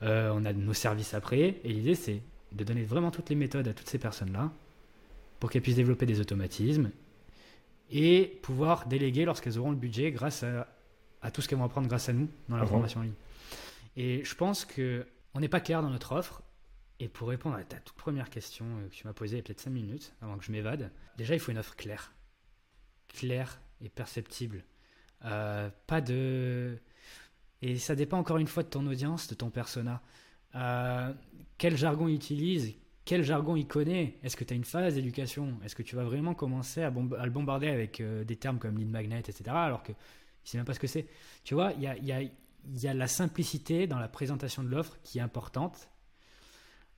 on 0.00 0.44
a 0.44 0.52
nos 0.52 0.74
services 0.74 1.12
après. 1.12 1.60
Et 1.62 1.68
l'idée, 1.68 1.94
c'est 1.94 2.22
de 2.54 2.64
donner 2.64 2.84
vraiment 2.84 3.10
toutes 3.10 3.30
les 3.30 3.36
méthodes 3.36 3.68
à 3.68 3.74
toutes 3.74 3.88
ces 3.88 3.98
personnes-là 3.98 4.52
pour 5.40 5.50
qu'elles 5.50 5.62
puissent 5.62 5.76
développer 5.76 6.06
des 6.06 6.20
automatismes 6.20 6.90
et 7.90 8.38
pouvoir 8.42 8.86
déléguer 8.86 9.24
lorsqu'elles 9.24 9.58
auront 9.58 9.70
le 9.70 9.76
budget 9.76 10.10
grâce 10.12 10.44
à, 10.44 11.30
tout 11.30 11.42
ce 11.42 11.48
qu'elles 11.48 11.58
vont 11.58 11.64
apprendre 11.64 11.88
grâce 11.88 12.08
à 12.08 12.12
nous 12.12 12.28
dans 12.48 12.56
la 12.56 12.62
mhm. 12.62 12.68
formation 12.68 13.00
en 13.00 13.02
ligne. 13.04 13.14
Et 13.96 14.24
je 14.24 14.34
pense 14.34 14.64
que 14.64 15.06
on 15.34 15.40
n'est 15.40 15.48
pas 15.48 15.60
clair 15.60 15.82
dans 15.82 15.90
notre 15.90 16.12
offre. 16.12 16.42
Et 17.00 17.08
pour 17.08 17.28
répondre 17.28 17.56
à 17.56 17.64
ta 17.64 17.78
toute 17.78 17.96
première 17.96 18.30
question 18.30 18.64
euh, 18.64 18.88
que 18.88 18.94
tu 18.94 19.06
m'as 19.06 19.12
posée 19.12 19.36
il 19.36 19.38
y 19.38 19.40
a 19.40 19.42
peut-être 19.42 19.60
5 19.60 19.70
minutes 19.70 20.14
avant 20.20 20.38
que 20.38 20.44
je 20.44 20.52
m'évade, 20.52 20.92
déjà 21.16 21.34
il 21.34 21.40
faut 21.40 21.50
une 21.50 21.58
offre 21.58 21.74
claire. 21.74 22.12
Claire 23.08 23.60
et 23.80 23.88
perceptible. 23.88 24.64
Euh, 25.24 25.68
pas 25.86 26.00
de. 26.00 26.78
Et 27.60 27.78
ça 27.78 27.94
dépend 27.94 28.18
encore 28.18 28.38
une 28.38 28.46
fois 28.46 28.62
de 28.62 28.68
ton 28.68 28.86
audience, 28.86 29.26
de 29.26 29.34
ton 29.34 29.50
persona. 29.50 30.00
Euh, 30.54 31.12
quel 31.58 31.76
jargon 31.76 32.08
il 32.08 32.14
utilise 32.14 32.74
Quel 33.04 33.22
jargon 33.22 33.56
il 33.56 33.66
connaît? 33.66 34.18
Est-ce 34.22 34.36
que 34.36 34.44
tu 34.44 34.52
as 34.52 34.56
une 34.56 34.64
phase 34.64 34.94
d'éducation? 34.94 35.58
Est-ce 35.64 35.74
que 35.74 35.82
tu 35.82 35.96
vas 35.96 36.04
vraiment 36.04 36.34
commencer 36.34 36.82
à, 36.82 36.90
le 36.90 37.30
bombarder 37.30 37.68
avec 37.68 38.00
euh, 38.00 38.24
des 38.24 38.36
termes 38.36 38.58
comme 38.58 38.78
lead 38.78 38.90
magnet, 38.90 39.20
etc. 39.20 39.44
alors 39.50 39.82
que 39.82 39.92
ne 39.92 39.96
sait 40.44 40.58
même 40.58 40.66
pas 40.66 40.74
ce 40.74 40.80
que 40.80 40.86
c'est? 40.86 41.06
Tu 41.44 41.54
vois, 41.54 41.72
il 41.72 41.82
y 41.82 42.86
a, 42.86 42.94
la 42.94 43.06
simplicité 43.06 43.86
dans 43.86 43.98
la 43.98 44.08
présentation 44.08 44.62
de 44.62 44.68
l'offre 44.68 44.98
qui 45.02 45.18
est 45.18 45.22
importante. 45.22 45.88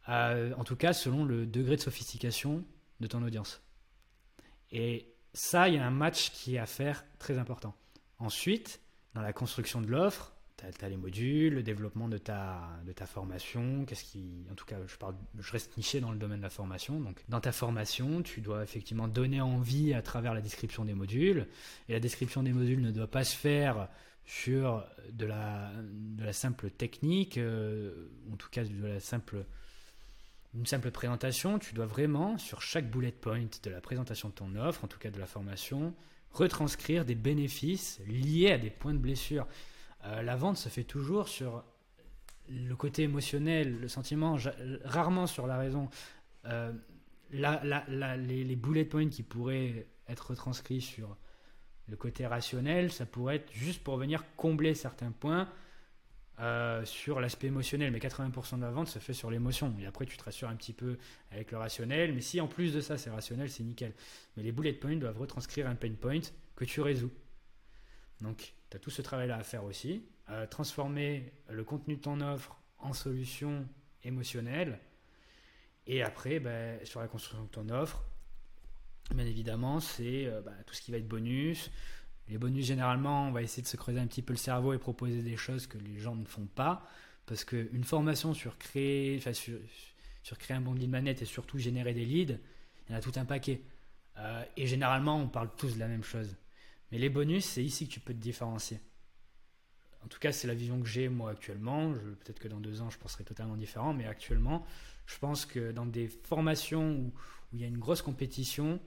Euh, 0.08 0.52
en 0.56 0.64
tout 0.64 0.76
cas, 0.76 0.92
selon 0.92 1.24
le 1.24 1.46
degré 1.46 1.76
de 1.76 1.80
sophistication 1.80 2.64
de 3.00 3.06
ton 3.06 3.22
audience. 3.22 3.62
Et 4.70 5.14
ça, 5.32 5.68
il 5.68 5.74
y 5.74 5.78
a 5.78 5.86
un 5.86 5.90
match 5.90 6.30
qui 6.30 6.56
est 6.56 6.58
à 6.58 6.66
faire 6.66 7.04
très 7.18 7.38
important. 7.38 7.74
Ensuite, 8.18 8.80
dans 9.14 9.22
la 9.22 9.32
construction 9.32 9.80
de 9.80 9.86
l'offre, 9.86 10.33
tu 10.56 10.84
as, 10.84 10.88
les 10.88 10.96
modules, 10.96 11.54
le 11.54 11.62
développement 11.62 12.08
de 12.08 12.18
ta, 12.18 12.80
de 12.86 12.92
ta 12.92 13.06
formation, 13.06 13.84
qu'est-ce 13.84 14.04
qui, 14.04 14.46
en 14.50 14.54
tout 14.54 14.64
cas, 14.64 14.76
je, 14.86 14.96
parle, 14.96 15.14
je 15.38 15.52
reste 15.52 15.76
niché 15.76 16.00
dans 16.00 16.12
le 16.12 16.18
domaine 16.18 16.38
de 16.38 16.42
la 16.42 16.50
formation. 16.50 17.00
Donc, 17.00 17.24
dans 17.28 17.40
ta 17.40 17.52
formation, 17.52 18.22
tu 18.22 18.40
dois 18.40 18.62
effectivement 18.62 19.08
donner 19.08 19.40
envie 19.40 19.94
à 19.94 20.02
travers 20.02 20.34
la 20.34 20.40
description 20.40 20.84
des 20.84 20.94
modules. 20.94 21.46
Et 21.88 21.92
la 21.92 22.00
description 22.00 22.42
des 22.42 22.52
modules 22.52 22.80
ne 22.80 22.90
doit 22.90 23.10
pas 23.10 23.24
se 23.24 23.36
faire 23.36 23.88
sur 24.26 24.84
de 25.12 25.26
la, 25.26 25.70
de 25.82 26.24
la 26.24 26.32
simple 26.32 26.70
technique, 26.70 27.36
euh, 27.36 28.08
en 28.32 28.36
tout 28.36 28.48
cas 28.50 28.64
de 28.64 28.86
la 28.86 29.00
simple, 29.00 29.44
une 30.54 30.66
simple 30.66 30.90
présentation. 30.90 31.58
Tu 31.58 31.74
dois 31.74 31.86
vraiment, 31.86 32.38
sur 32.38 32.62
chaque 32.62 32.90
bullet 32.90 33.12
point 33.12 33.46
de 33.62 33.70
la 33.70 33.80
présentation 33.80 34.28
de 34.28 34.34
ton 34.34 34.54
offre, 34.56 34.84
en 34.84 34.88
tout 34.88 34.98
cas 34.98 35.10
de 35.10 35.18
la 35.18 35.26
formation, 35.26 35.94
retranscrire 36.32 37.04
des 37.04 37.14
bénéfices 37.14 38.00
liés 38.06 38.52
à 38.52 38.58
des 38.58 38.70
points 38.70 38.94
de 38.94 38.98
blessure. 38.98 39.46
Euh, 40.06 40.22
la 40.22 40.36
vente 40.36 40.56
se 40.56 40.68
fait 40.68 40.84
toujours 40.84 41.28
sur 41.28 41.64
le 42.48 42.74
côté 42.74 43.02
émotionnel, 43.02 43.80
le 43.80 43.88
sentiment, 43.88 44.36
rarement 44.84 45.26
sur 45.26 45.46
la 45.46 45.56
raison. 45.56 45.88
Euh, 46.46 46.72
les, 47.30 48.44
les, 48.44 48.56
bullet 48.56 48.84
points 48.84 49.08
qui 49.08 49.22
pourraient 49.22 49.86
être 50.08 50.30
retranscrits 50.30 50.82
sur 50.82 51.16
le 51.88 51.96
côté 51.96 52.26
rationnel, 52.26 52.92
ça 52.92 53.06
pourrait 53.06 53.36
être 53.36 53.52
juste 53.52 53.82
pour 53.82 53.96
venir 53.96 54.24
combler 54.36 54.74
certains 54.74 55.10
points 55.10 55.48
euh, 56.40 56.84
sur 56.84 57.20
l'aspect 57.20 57.46
émotionnel. 57.46 57.92
Mais 57.92 57.98
80% 57.98 58.56
de 58.56 58.62
la 58.62 58.70
vente 58.70 58.88
se 58.88 58.98
fait 58.98 59.12
sur 59.12 59.30
l'émotion. 59.30 59.74
Et 59.80 59.86
après, 59.86 60.04
tu 60.06 60.16
te 60.16 60.24
rassures 60.24 60.48
un 60.48 60.56
petit 60.56 60.72
peu 60.72 60.98
avec 61.30 61.52
le 61.52 61.58
rationnel. 61.58 62.12
Mais 62.12 62.20
si 62.20 62.40
en 62.40 62.48
plus 62.48 62.72
de 62.72 62.80
ça, 62.80 62.98
c'est 62.98 63.10
rationnel, 63.10 63.50
c'est 63.50 63.62
nickel. 63.62 63.94
Mais 64.36 64.42
les 64.42 64.52
bullet 64.52 64.72
points 64.72 64.96
doivent 64.96 65.18
retranscrire 65.18 65.68
un 65.68 65.74
pain 65.74 65.92
point 65.92 66.20
que 66.56 66.64
tu 66.64 66.80
résous. 66.80 67.12
Donc, 68.20 68.54
tu 68.74 68.76
as 68.76 68.80
tout 68.80 68.90
ce 68.90 69.02
travail-là 69.02 69.36
à 69.36 69.42
faire 69.44 69.64
aussi. 69.64 70.04
Euh, 70.30 70.46
transformer 70.46 71.32
le 71.48 71.62
contenu 71.62 71.94
de 71.94 72.00
ton 72.00 72.20
offre 72.20 72.58
en 72.78 72.92
solution 72.92 73.68
émotionnelle. 74.02 74.80
Et 75.86 76.02
après, 76.02 76.40
ben, 76.40 76.84
sur 76.84 77.00
la 77.00 77.06
construction 77.06 77.44
de 77.44 77.50
ton 77.50 77.68
offre, 77.68 78.02
bien 79.14 79.26
évidemment, 79.26 79.78
c'est 79.78 80.26
euh, 80.26 80.40
ben, 80.40 80.54
tout 80.66 80.74
ce 80.74 80.82
qui 80.82 80.90
va 80.90 80.98
être 80.98 81.06
bonus. 81.06 81.70
Les 82.28 82.36
bonus, 82.36 82.66
généralement, 82.66 83.28
on 83.28 83.32
va 83.32 83.42
essayer 83.42 83.62
de 83.62 83.68
se 83.68 83.76
creuser 83.76 84.00
un 84.00 84.06
petit 84.06 84.22
peu 84.22 84.32
le 84.32 84.38
cerveau 84.38 84.72
et 84.72 84.78
proposer 84.78 85.22
des 85.22 85.36
choses 85.36 85.66
que 85.68 85.78
les 85.78 86.00
gens 86.00 86.16
ne 86.16 86.24
font 86.24 86.46
pas. 86.46 86.84
Parce 87.26 87.44
qu'une 87.44 87.84
formation 87.84 88.34
sur 88.34 88.58
créer, 88.58 89.20
sur, 89.32 89.58
sur, 90.22 90.38
créer 90.38 90.56
un 90.56 90.60
bon 90.60 90.72
lead 90.72 90.90
manette 90.90 91.22
et 91.22 91.26
surtout 91.26 91.58
générer 91.58 91.94
des 91.94 92.04
leads, 92.04 92.38
il 92.88 92.92
y 92.92 92.94
en 92.94 92.98
a 92.98 93.00
tout 93.00 93.12
un 93.16 93.24
paquet. 93.24 93.62
Euh, 94.18 94.44
et 94.56 94.66
généralement, 94.66 95.16
on 95.16 95.28
parle 95.28 95.50
tous 95.56 95.74
de 95.74 95.78
la 95.78 95.86
même 95.86 96.02
chose. 96.02 96.34
Mais 96.94 97.00
les 97.00 97.08
bonus, 97.08 97.44
c'est 97.44 97.64
ici 97.64 97.88
que 97.88 97.92
tu 97.92 97.98
peux 97.98 98.14
te 98.14 98.20
différencier. 98.20 98.78
En 100.04 100.06
tout 100.06 100.20
cas, 100.20 100.30
c'est 100.30 100.46
la 100.46 100.54
vision 100.54 100.80
que 100.80 100.86
j'ai 100.86 101.08
moi 101.08 101.32
actuellement. 101.32 101.92
Peut-être 101.92 102.38
que 102.38 102.46
dans 102.46 102.60
deux 102.60 102.82
ans, 102.82 102.88
je 102.88 102.98
penserai 102.98 103.24
totalement 103.24 103.56
différent, 103.56 103.92
mais 103.92 104.06
actuellement, 104.06 104.64
je 105.06 105.18
pense 105.18 105.44
que 105.44 105.72
dans 105.72 105.86
des 105.86 106.06
formations 106.06 106.92
où, 106.92 107.12
il 107.52 107.60
y 107.60 107.64
a 107.64 107.66
une 107.66 107.78
grosse 107.78 108.00
compétition, 108.00 108.78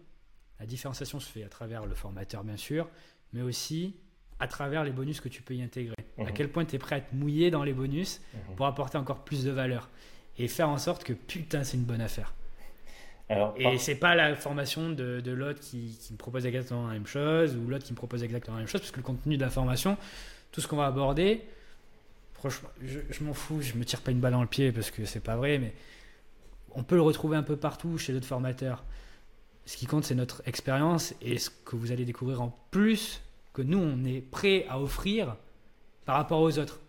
la 0.58 0.66
différenciation 0.66 1.20
se 1.20 1.30
fait 1.30 1.44
à 1.44 1.50
travers 1.50 1.86
le 1.86 1.96
formateur, 1.96 2.46
bien 2.46 2.56
sûr, 2.56 2.90
mais 3.34 3.42
aussi 3.42 3.98
à 4.40 4.48
travers 4.48 4.86
les 4.86 4.92
bonus 4.92 5.20
que 5.20 5.28
tu 5.28 5.42
peux 5.42 5.56
y 5.56 5.62
intégrer. 5.62 5.96
À 6.18 6.24
mhm. 6.24 6.32
quel 6.34 6.50
point 6.50 6.64
tu 6.64 6.78
es 6.78 6.80
prêt 6.80 6.96
à 6.96 7.02
te 7.02 7.14
mouiller 7.14 7.52
dans 7.52 7.66
les 7.66 7.74
bonus 7.74 8.22
mhm. 8.34 8.56
pour 8.56 8.68
apporter 8.68 8.98
encore 8.98 9.26
plus 9.26 9.44
de 9.44 9.52
valeur 9.52 9.90
et 10.38 10.48
faire 10.48 10.70
en 10.70 10.78
sorte 10.78 11.04
que 11.04 11.12
putain, 11.12 11.66
c'est 11.66 11.76
une 11.76 11.84
bonne 11.84 12.00
affaire 12.00 12.34
et 13.30 13.78
c'est 13.78 13.96
pas 13.96 14.16
la 14.16 14.36
formation 14.36 14.90
de, 14.90 15.20
de 15.20 15.32
l'autre 15.32 15.60
qui, 15.60 15.98
me 16.12 16.18
propose 16.18 16.46
exactement 16.46 16.88
la 16.88 16.94
même 16.94 17.08
chose 17.08 17.56
ou 17.58 17.68
l'autre 17.68 17.84
qui 17.84 17.92
me 17.92 17.98
propose 17.98 18.24
exactement 18.24 18.56
la 18.56 18.62
même 18.62 18.70
chose, 18.70 18.82
parce 18.82 18.92
que 18.92 18.98
le 18.98 19.04
contenu 19.04 19.38
de 19.38 19.42
la 19.42 19.50
formation, 19.50 19.98
tout 20.52 20.62
ce 20.62 20.68
qu'on 20.68 20.78
va 20.78 20.86
aborder, 20.86 21.42
franchement, 22.34 22.70
je, 22.82 23.24
m'en 23.24 23.34
fous, 23.34 23.62
je 23.62 23.76
me 23.76 23.84
tire 23.84 24.02
pas 24.02 24.12
une 24.12 24.20
balle 24.20 24.32
dans 24.32 24.42
le 24.42 24.48
pied 24.48 24.72
parce 24.72 24.92
que 24.92 25.06
c'est 25.06 25.20
pas 25.20 25.36
vrai, 25.36 25.58
mais 25.58 25.74
on 26.74 26.84
peut 26.84 26.96
le 26.96 27.02
retrouver 27.02 27.36
un 27.36 27.44
peu 27.44 27.58
partout 27.58 27.98
chez 27.98 28.14
d'autres 28.14 28.28
formateurs. 28.28 28.86
Ce 29.66 29.76
qui 29.76 29.86
compte, 29.86 30.06
c'est 30.06 30.16
notre 30.16 30.42
expérience 30.46 31.14
et 31.22 31.38
ce 31.38 31.50
que 31.50 31.76
vous 31.76 31.92
allez 31.92 32.06
découvrir 32.06 32.42
en 32.42 32.58
plus 32.72 33.22
que 33.52 33.62
nous, 33.62 33.80
on 33.80 34.06
est 34.06 34.22
prêt 34.22 34.66
à 34.70 34.80
offrir 34.80 35.36
par 36.06 36.16
rapport 36.16 36.40
aux 36.40 36.58
autres. 36.58 36.80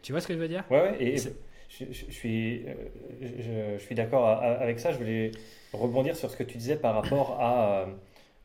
Tu 0.00 0.10
vois 0.10 0.20
ce 0.20 0.26
que 0.26 0.34
je 0.34 0.38
veux 0.38 0.48
dire? 0.48 0.64
Ouais, 0.70 0.80
ouais 0.80 0.96
et 1.00 1.16
je, 1.78 2.10
suis, 2.10 2.64
euh, 2.66 3.76
je, 3.78 3.84
suis 3.84 3.94
d'accord 3.94 4.28
avec 4.28 4.78
ça. 4.78 4.92
Je 4.92 4.98
voulais 4.98 5.32
rebondir 5.72 6.16
sur 6.16 6.30
ce 6.30 6.36
que 6.36 6.42
tu 6.42 6.58
disais 6.58 6.76
par 6.76 6.94
rapport 6.94 7.38
à 7.40 7.86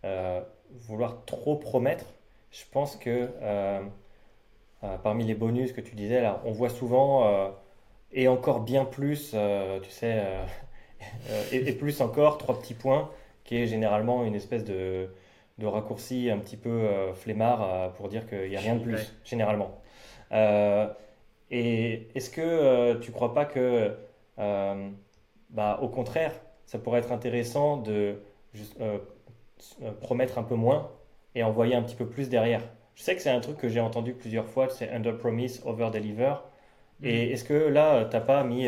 euh, 0.05 0.41
vouloir 0.87 1.25
trop 1.25 1.55
promettre. 1.55 2.05
Je 2.51 2.63
pense 2.71 2.95
que 2.95 3.29
euh, 3.41 3.81
parmi 5.03 5.25
les 5.25 5.35
bonus 5.35 5.73
que 5.73 5.81
tu 5.81 5.95
disais, 5.95 6.21
là, 6.21 6.41
on 6.45 6.51
voit 6.51 6.69
souvent 6.69 7.53
et 8.13 8.27
encore 8.27 8.61
bien 8.61 8.85
plus, 8.85 9.35
tu 9.83 9.91
sais, 9.91 10.23
et, 11.51 11.73
plus 11.73 11.99
encore, 12.01 12.37
trois 12.37 12.57
petits 12.59 12.73
points, 12.73 13.11
qui 13.43 13.57
est 13.57 13.67
généralement 13.67 14.23
une 14.23 14.35
espèce 14.35 14.63
de, 14.63 15.09
de 15.57 15.65
raccourci 15.65 16.29
un 16.31 16.37
petit 16.37 16.57
peu 16.57 16.87
flemmard 17.15 17.93
pour 17.93 18.07
dire 18.07 18.27
qu'il 18.27 18.49
n'y 18.49 18.55
a 18.55 18.61
rien 18.61 18.75
de 18.75 18.83
plus, 18.83 19.13
généralement. 19.25 19.81
Et 21.51 22.07
est-ce 22.15 22.29
que 22.29 22.41
euh, 22.41 22.99
tu 22.99 23.11
ne 23.11 23.15
crois 23.15 23.33
pas 23.33 23.45
que, 23.45 23.91
euh, 24.39 24.89
bah, 25.49 25.79
au 25.81 25.87
contraire, 25.87 26.33
ça 26.65 26.77
pourrait 26.77 26.99
être 26.99 27.11
intéressant 27.11 27.77
de 27.77 28.17
euh, 28.81 28.97
promettre 30.01 30.37
un 30.37 30.43
peu 30.43 30.55
moins 30.55 30.91
et 31.35 31.43
envoyer 31.43 31.75
un 31.75 31.83
petit 31.83 31.95
peu 31.95 32.05
plus 32.05 32.29
derrière? 32.29 32.61
Je 32.95 33.03
sais 33.03 33.15
que 33.15 33.21
c'est 33.21 33.29
un 33.29 33.39
truc 33.39 33.57
que 33.57 33.69
j'ai 33.69 33.79
entendu 33.79 34.13
plusieurs 34.13 34.47
fois, 34.47 34.69
c'est 34.69 34.91
under 34.91 35.17
promise, 35.17 35.61
over 35.65 35.89
deliver. 35.91 36.33
Et 37.03 37.27
mm. 37.27 37.31
est-ce 37.31 37.43
que 37.43 37.53
là, 37.53 38.05
tu 38.05 38.15
n'as 38.15 38.21
pas 38.21 38.43
mis 38.43 38.67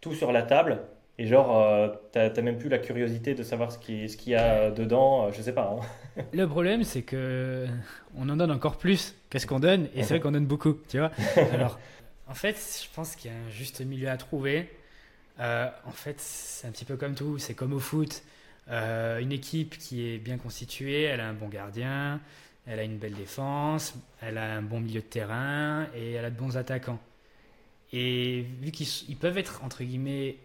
tout 0.00 0.14
sur 0.14 0.32
la 0.32 0.42
table 0.42 0.80
et 1.18 1.26
genre, 1.26 1.92
tu 2.12 2.18
n'as 2.18 2.42
même 2.42 2.56
plus 2.56 2.68
la 2.68 2.78
curiosité 2.78 3.34
de 3.34 3.42
savoir 3.42 3.72
ce 3.72 3.78
qu'il 3.78 4.08
ce 4.08 4.30
y 4.30 4.34
a 4.34 4.70
dedans, 4.70 5.30
je 5.32 5.42
sais 5.42 5.52
pas. 5.52 5.76
Hein. 5.78 6.22
Le 6.32 6.46
problème, 6.46 6.82
c'est 6.82 7.02
que 7.02 7.66
on 8.16 8.28
en 8.28 8.36
donne 8.36 8.50
encore 8.50 8.76
plus 8.76 9.14
qu'est-ce 9.28 9.46
qu'on 9.46 9.60
donne, 9.60 9.88
et 9.94 10.02
c'est 10.02 10.14
vrai 10.14 10.20
qu'on 10.22 10.32
donne 10.32 10.46
beaucoup, 10.46 10.76
tu 10.88 10.98
vois? 10.98 11.10
Alors, 11.52 11.78
en 12.30 12.34
fait, 12.34 12.56
je 12.84 12.94
pense 12.94 13.16
qu'il 13.16 13.30
y 13.30 13.34
a 13.34 13.36
un 13.36 13.50
juste 13.50 13.80
milieu 13.80 14.08
à 14.08 14.16
trouver. 14.16 14.70
Euh, 15.40 15.68
en 15.84 15.90
fait, 15.90 16.20
c'est 16.20 16.68
un 16.68 16.70
petit 16.70 16.84
peu 16.84 16.96
comme 16.96 17.16
tout. 17.16 17.38
C'est 17.38 17.54
comme 17.54 17.72
au 17.72 17.80
foot. 17.80 18.22
Euh, 18.68 19.18
une 19.18 19.32
équipe 19.32 19.76
qui 19.76 20.06
est 20.06 20.18
bien 20.18 20.38
constituée, 20.38 21.02
elle 21.02 21.18
a 21.18 21.28
un 21.28 21.32
bon 21.32 21.48
gardien, 21.48 22.20
elle 22.66 22.78
a 22.78 22.84
une 22.84 22.98
belle 22.98 23.14
défense, 23.14 23.94
elle 24.20 24.38
a 24.38 24.54
un 24.54 24.62
bon 24.62 24.78
milieu 24.78 25.00
de 25.00 25.06
terrain 25.06 25.88
et 25.92 26.12
elle 26.12 26.24
a 26.24 26.30
de 26.30 26.36
bons 26.36 26.56
attaquants. 26.56 27.00
Et 27.92 28.42
vu 28.60 28.70
qu'ils 28.70 29.16
peuvent 29.16 29.38
être, 29.38 29.64
entre 29.64 29.82
guillemets, 29.82 30.36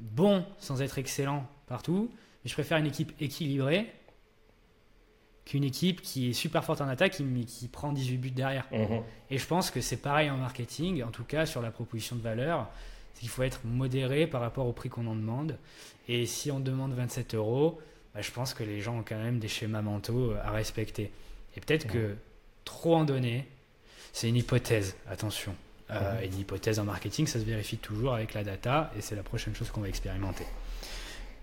bons 0.00 0.44
sans 0.58 0.82
être 0.82 0.98
excellents 0.98 1.48
partout, 1.68 2.10
je 2.44 2.52
préfère 2.54 2.78
une 2.78 2.86
équipe 2.86 3.12
équilibrée 3.20 3.92
qu'une 5.44 5.64
équipe 5.64 6.02
qui 6.02 6.30
est 6.30 6.32
super 6.32 6.64
forte 6.64 6.80
en 6.80 6.88
attaque 6.88 7.18
mais 7.20 7.44
qui 7.44 7.68
prend 7.68 7.92
18 7.92 8.16
buts 8.18 8.30
derrière. 8.30 8.66
Mhm. 8.72 9.02
Et 9.30 9.38
je 9.38 9.46
pense 9.46 9.70
que 9.70 9.80
c'est 9.80 9.96
pareil 9.96 10.30
en 10.30 10.36
marketing, 10.36 11.02
en 11.02 11.10
tout 11.10 11.24
cas 11.24 11.46
sur 11.46 11.62
la 11.62 11.70
proposition 11.70 12.16
de 12.16 12.22
valeur, 12.22 12.68
qu'il 13.14 13.28
faut 13.28 13.42
être 13.42 13.60
modéré 13.64 14.26
par 14.26 14.40
rapport 14.40 14.66
au 14.66 14.72
prix 14.72 14.88
qu'on 14.88 15.06
en 15.06 15.14
demande. 15.14 15.58
Et 16.08 16.26
si 16.26 16.50
on 16.50 16.60
demande 16.60 16.92
27 16.92 17.34
euros, 17.34 17.80
bah, 18.14 18.20
je 18.20 18.30
pense 18.30 18.54
que 18.54 18.64
les 18.64 18.80
gens 18.80 18.98
ont 18.98 19.04
quand 19.06 19.18
même 19.18 19.38
des 19.38 19.48
schémas 19.48 19.82
mentaux 19.82 20.34
à 20.42 20.50
respecter. 20.50 21.10
Et 21.56 21.60
peut-être 21.60 21.86
que 21.86 22.16
trop 22.64 22.96
en 22.96 23.04
donner, 23.04 23.46
c'est 24.12 24.28
une 24.28 24.36
hypothèse, 24.36 24.96
attention. 25.08 25.54
Euh, 25.90 26.18
mhm. 26.18 26.24
une 26.24 26.38
hypothèse 26.40 26.78
en 26.78 26.84
marketing, 26.84 27.26
ça 27.26 27.38
se 27.38 27.44
vérifie 27.44 27.76
toujours 27.76 28.14
avec 28.14 28.34
la 28.34 28.44
data 28.44 28.90
et 28.96 29.02
c'est 29.02 29.14
la 29.14 29.22
prochaine 29.22 29.54
chose 29.54 29.70
qu'on 29.70 29.82
va 29.82 29.88
expérimenter. 29.88 30.44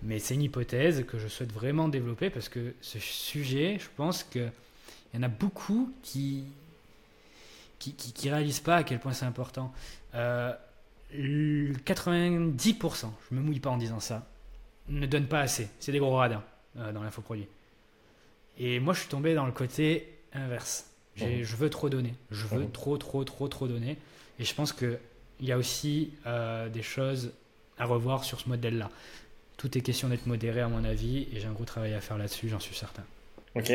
Mais 0.02 0.18
c'est 0.18 0.34
une 0.34 0.42
hypothèse 0.42 1.04
que 1.06 1.18
je 1.18 1.28
souhaite 1.28 1.52
vraiment 1.52 1.88
développer 1.88 2.30
parce 2.30 2.48
que 2.48 2.74
ce 2.80 2.98
sujet, 2.98 3.78
je 3.78 3.88
pense 3.96 4.22
qu'il 4.24 4.50
y 5.14 5.18
en 5.18 5.22
a 5.22 5.28
beaucoup 5.28 5.92
qui 6.02 6.44
qui, 7.78 7.94
qui, 7.94 8.28
réalisent 8.28 8.60
pas 8.60 8.76
à 8.76 8.84
quel 8.84 8.98
point 9.00 9.14
c'est 9.14 9.24
important. 9.24 9.72
90%, 10.12 10.14
euh, 10.14 10.52
je 13.30 13.34
me 13.34 13.40
mouille 13.40 13.60
pas 13.60 13.70
en 13.70 13.78
disant 13.78 14.00
ça, 14.00 14.26
ne 14.88 15.06
donnent 15.06 15.28
pas 15.28 15.40
assez. 15.40 15.68
C'est 15.80 15.92
des 15.92 15.98
gros 15.98 16.14
radins 16.16 16.42
euh, 16.76 16.92
dans 16.92 17.02
l'infoproduit. 17.02 17.46
Et 18.58 18.80
moi, 18.80 18.92
je 18.92 19.00
suis 19.00 19.08
tombé 19.08 19.34
dans 19.34 19.46
le 19.46 19.52
côté 19.52 20.12
inverse. 20.34 20.90
J'ai- 21.16 21.42
Je 21.44 21.56
veux 21.56 21.70
trop 21.70 21.88
donner. 21.88 22.14
Je 22.30 22.46
veux 22.46 22.64
Mhm. 22.64 22.70
trop, 22.70 22.98
trop, 22.98 23.24
trop, 23.24 23.48
trop 23.48 23.66
donner. 23.66 23.96
Et 24.38 24.44
je 24.44 24.54
pense 24.54 24.72
qu'il 24.74 24.98
y 25.40 25.50
a 25.52 25.56
aussi 25.58 26.12
euh, 26.26 26.68
des 26.68 26.82
choses 26.82 27.32
à 27.78 27.86
revoir 27.86 28.24
sur 28.24 28.40
ce 28.40 28.48
modèle-là. 28.50 28.90
Tout 29.60 29.76
est 29.76 29.82
question 29.82 30.08
d'être 30.08 30.24
modéré, 30.26 30.62
à 30.62 30.68
mon 30.68 30.84
avis, 30.84 31.28
et 31.34 31.38
j'ai 31.40 31.46
un 31.46 31.52
gros 31.52 31.66
travail 31.66 31.92
à 31.92 32.00
faire 32.00 32.16
là-dessus, 32.16 32.48
j'en 32.48 32.60
suis 32.60 32.74
certain. 32.74 33.02
Ok. 33.54 33.70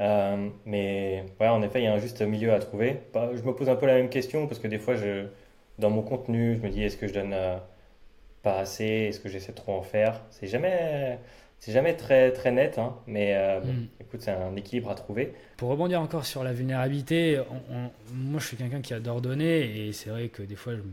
Euh, 0.00 0.48
mais 0.64 1.24
ouais, 1.38 1.48
en 1.48 1.60
effet, 1.62 1.80
il 1.82 1.84
y 1.84 1.86
a 1.86 1.92
un 1.92 1.98
juste 1.98 2.22
milieu 2.22 2.54
à 2.54 2.58
trouver. 2.60 3.00
Bah, 3.12 3.28
je 3.34 3.42
me 3.42 3.52
pose 3.52 3.68
un 3.68 3.76
peu 3.76 3.84
la 3.86 3.94
même 3.96 4.08
question 4.08 4.46
parce 4.46 4.58
que 4.58 4.68
des 4.68 4.78
fois, 4.78 4.94
je, 4.96 5.26
dans 5.78 5.90
mon 5.90 6.00
contenu, 6.00 6.56
je 6.56 6.62
me 6.66 6.70
dis 6.70 6.82
est-ce 6.82 6.96
que 6.96 7.06
je 7.06 7.12
donne 7.12 7.32
euh, 7.34 7.58
pas 8.42 8.60
assez? 8.60 8.84
Est-ce 8.86 9.20
que 9.20 9.28
j'essaie 9.28 9.52
de 9.52 9.56
trop 9.58 9.72
en 9.74 9.82
faire? 9.82 10.22
C'est 10.30 10.46
jamais, 10.46 11.18
c'est 11.58 11.72
jamais 11.72 11.94
très, 11.94 12.32
très 12.32 12.50
net, 12.52 12.78
hein, 12.78 12.96
mais 13.06 13.34
euh, 13.36 13.60
bon, 13.60 13.72
Mm. 13.72 13.86
écoute, 14.00 14.20
c'est 14.22 14.30
un 14.30 14.56
équilibre 14.56 14.88
à 14.90 14.94
trouver. 14.94 15.34
Pour 15.58 15.68
rebondir 15.68 16.00
encore 16.00 16.24
sur 16.24 16.42
la 16.42 16.54
vulnérabilité, 16.54 17.38
on- 17.50 17.74
on- 17.74 17.90
moi 18.14 18.40
je 18.40 18.46
suis 18.46 18.56
quelqu'un 18.56 18.80
qui 18.80 18.94
adore 18.94 19.20
donner, 19.20 19.88
et 19.88 19.92
c'est 19.92 20.08
vrai 20.08 20.28
que 20.28 20.42
des 20.42 20.56
fois 20.56 20.72
je 20.74 20.78
m- 20.80 20.86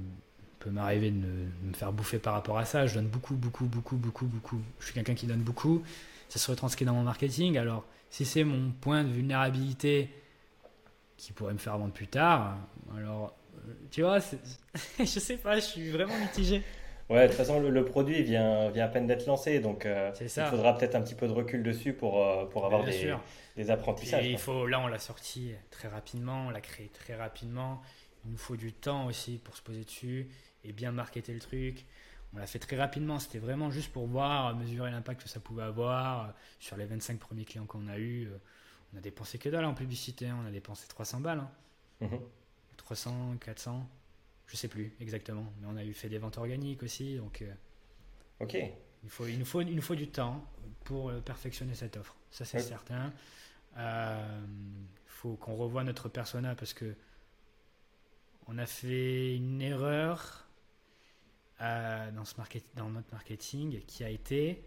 peut 0.65 0.71
m'arriver 0.71 1.11
de 1.11 1.17
me, 1.17 1.45
de 1.61 1.67
me 1.67 1.73
faire 1.73 1.93
bouffer 1.93 2.17
par 2.17 2.33
rapport 2.33 2.57
à 2.57 2.65
ça. 2.65 2.87
Je 2.87 2.95
donne 2.95 3.07
beaucoup, 3.07 3.35
beaucoup, 3.35 3.65
beaucoup, 3.65 3.97
beaucoup, 3.97 4.25
beaucoup. 4.25 4.61
Je 4.79 4.85
suis 4.85 4.93
quelqu'un 4.93 5.13
qui 5.13 5.27
donne 5.27 5.41
beaucoup. 5.41 5.83
Ça 6.27 6.39
se 6.39 6.49
retranscrit 6.49 6.85
dans 6.85 6.93
mon 6.93 7.03
marketing. 7.03 7.57
Alors, 7.57 7.85
si 8.09 8.25
c'est 8.25 8.43
mon 8.43 8.71
point 8.71 9.03
de 9.03 9.09
vulnérabilité 9.09 10.09
qui 11.17 11.33
pourrait 11.33 11.53
me 11.53 11.59
faire 11.59 11.77
vendre 11.77 11.93
plus 11.93 12.07
tard, 12.07 12.57
alors, 12.97 13.35
euh, 13.55 13.73
tu 13.91 14.01
vois, 14.01 14.17
je 14.99 15.05
sais 15.05 15.37
pas, 15.37 15.55
je 15.55 15.65
suis 15.65 15.91
vraiment 15.91 16.17
mitigé. 16.17 16.63
Ouais, 17.11 17.21
de 17.23 17.27
toute 17.27 17.37
façon, 17.37 17.59
le, 17.59 17.69
le 17.69 17.85
produit 17.85 18.23
vient, 18.23 18.71
vient 18.71 18.85
à 18.85 18.87
peine 18.87 19.05
d'être 19.05 19.27
lancé, 19.27 19.59
donc 19.59 19.85
euh, 19.85 20.11
il 20.19 20.27
faudra 20.27 20.75
peut-être 20.75 20.95
un 20.95 21.01
petit 21.01 21.13
peu 21.13 21.27
de 21.27 21.33
recul 21.33 21.61
dessus 21.61 21.93
pour, 21.93 22.25
euh, 22.25 22.45
pour 22.45 22.65
avoir 22.65 22.83
des, 22.83 23.13
des 23.55 23.69
apprentissages. 23.69 24.25
il 24.25 24.39
faut, 24.39 24.65
là, 24.65 24.79
on 24.79 24.87
l'a 24.87 24.97
sorti 24.97 25.51
très 25.69 25.87
rapidement, 25.87 26.47
on 26.47 26.49
l'a 26.49 26.61
créé 26.61 26.87
très 26.87 27.13
rapidement. 27.13 27.83
Il 28.25 28.31
nous 28.31 28.37
faut 28.37 28.55
du 28.55 28.73
temps 28.73 29.05
aussi 29.05 29.39
pour 29.43 29.55
se 29.55 29.61
poser 29.61 29.83
dessus 29.83 30.27
et 30.65 30.73
bien 30.73 30.91
marketer 30.91 31.33
le 31.33 31.39
truc. 31.39 31.85
On 32.33 32.37
l'a 32.37 32.47
fait 32.47 32.59
très 32.59 32.75
rapidement, 32.75 33.19
c'était 33.19 33.39
vraiment 33.39 33.71
juste 33.71 33.91
pour 33.93 34.07
voir, 34.07 34.55
mesurer 34.55 34.91
l'impact 34.91 35.23
que 35.23 35.29
ça 35.29 35.39
pouvait 35.39 35.63
avoir. 35.63 36.33
Sur 36.59 36.75
les 36.75 36.85
25 36.85 37.17
premiers 37.19 37.45
clients 37.45 37.65
qu'on 37.65 37.87
a 37.87 37.97
eu, 37.97 38.29
on 38.93 38.97
a 38.97 39.01
dépensé 39.01 39.37
que 39.37 39.47
dalle 39.49 39.65
en 39.65 39.73
publicité, 39.73 40.27
hein. 40.27 40.37
on 40.43 40.45
a 40.47 40.51
dépensé 40.51 40.87
300 40.87 41.21
balles. 41.21 41.39
hein. 41.39 41.49
Mhm. 42.01 42.19
300, 42.77 43.37
400, 43.39 43.89
je 44.47 44.55
sais 44.57 44.67
plus 44.67 44.93
exactement. 44.99 45.45
Mais 45.61 45.67
on 45.69 45.77
a 45.77 45.83
eu 45.83 45.93
fait 45.93 46.09
des 46.09 46.17
ventes 46.17 46.37
organiques 46.37 46.83
aussi, 46.83 47.15
donc 47.17 47.41
euh, 47.41 47.53
Ok. 48.41 48.53
il, 49.03 49.09
faut, 49.09 49.25
il, 49.27 49.39
nous 49.39 49.45
faut, 49.45 49.61
il 49.61 49.73
nous 49.75 49.81
faut 49.81 49.95
du 49.95 50.09
temps 50.09 50.45
pour 50.83 51.09
euh, 51.09 51.21
perfectionner 51.21 51.73
cette 51.73 51.95
offre. 51.97 52.15
Ça, 52.31 52.43
c'est 52.43 52.59
certain. 52.59 53.13
Il 53.77 53.81
faut 55.07 55.35
qu'on 55.35 55.55
revoie 55.55 55.83
notre 55.83 56.09
persona 56.09 56.53
parce 56.55 56.73
que 56.73 56.95
on 58.47 58.57
a 58.57 58.65
fait 58.65 59.35
une 59.35 59.61
erreur 59.61 60.44
euh, 61.61 62.11
dans, 62.11 62.25
ce 62.25 62.35
market, 62.37 62.63
dans 62.75 62.89
notre 62.89 63.11
marketing 63.11 63.81
qui 63.85 64.03
a 64.03 64.09
été 64.09 64.63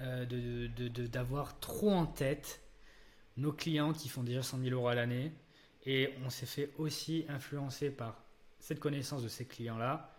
euh, 0.00 0.24
de- 0.26 0.66
de- 0.68 0.88
de- 0.88 1.06
d'avoir 1.06 1.58
trop 1.60 1.90
en 1.90 2.06
tête 2.06 2.60
nos 3.36 3.52
clients 3.52 3.92
qui 3.92 4.08
font 4.08 4.22
déjà 4.24 4.42
100 4.42 4.58
000 4.60 4.70
euros 4.74 4.88
à 4.88 4.94
l'année. 4.94 5.32
Et 5.86 6.12
on 6.24 6.30
s'est 6.30 6.46
fait 6.46 6.70
aussi 6.78 7.24
influencer 7.28 7.90
par 7.90 8.22
cette 8.58 8.80
connaissance 8.80 9.22
de 9.22 9.28
ces 9.28 9.46
clients-là 9.46 10.12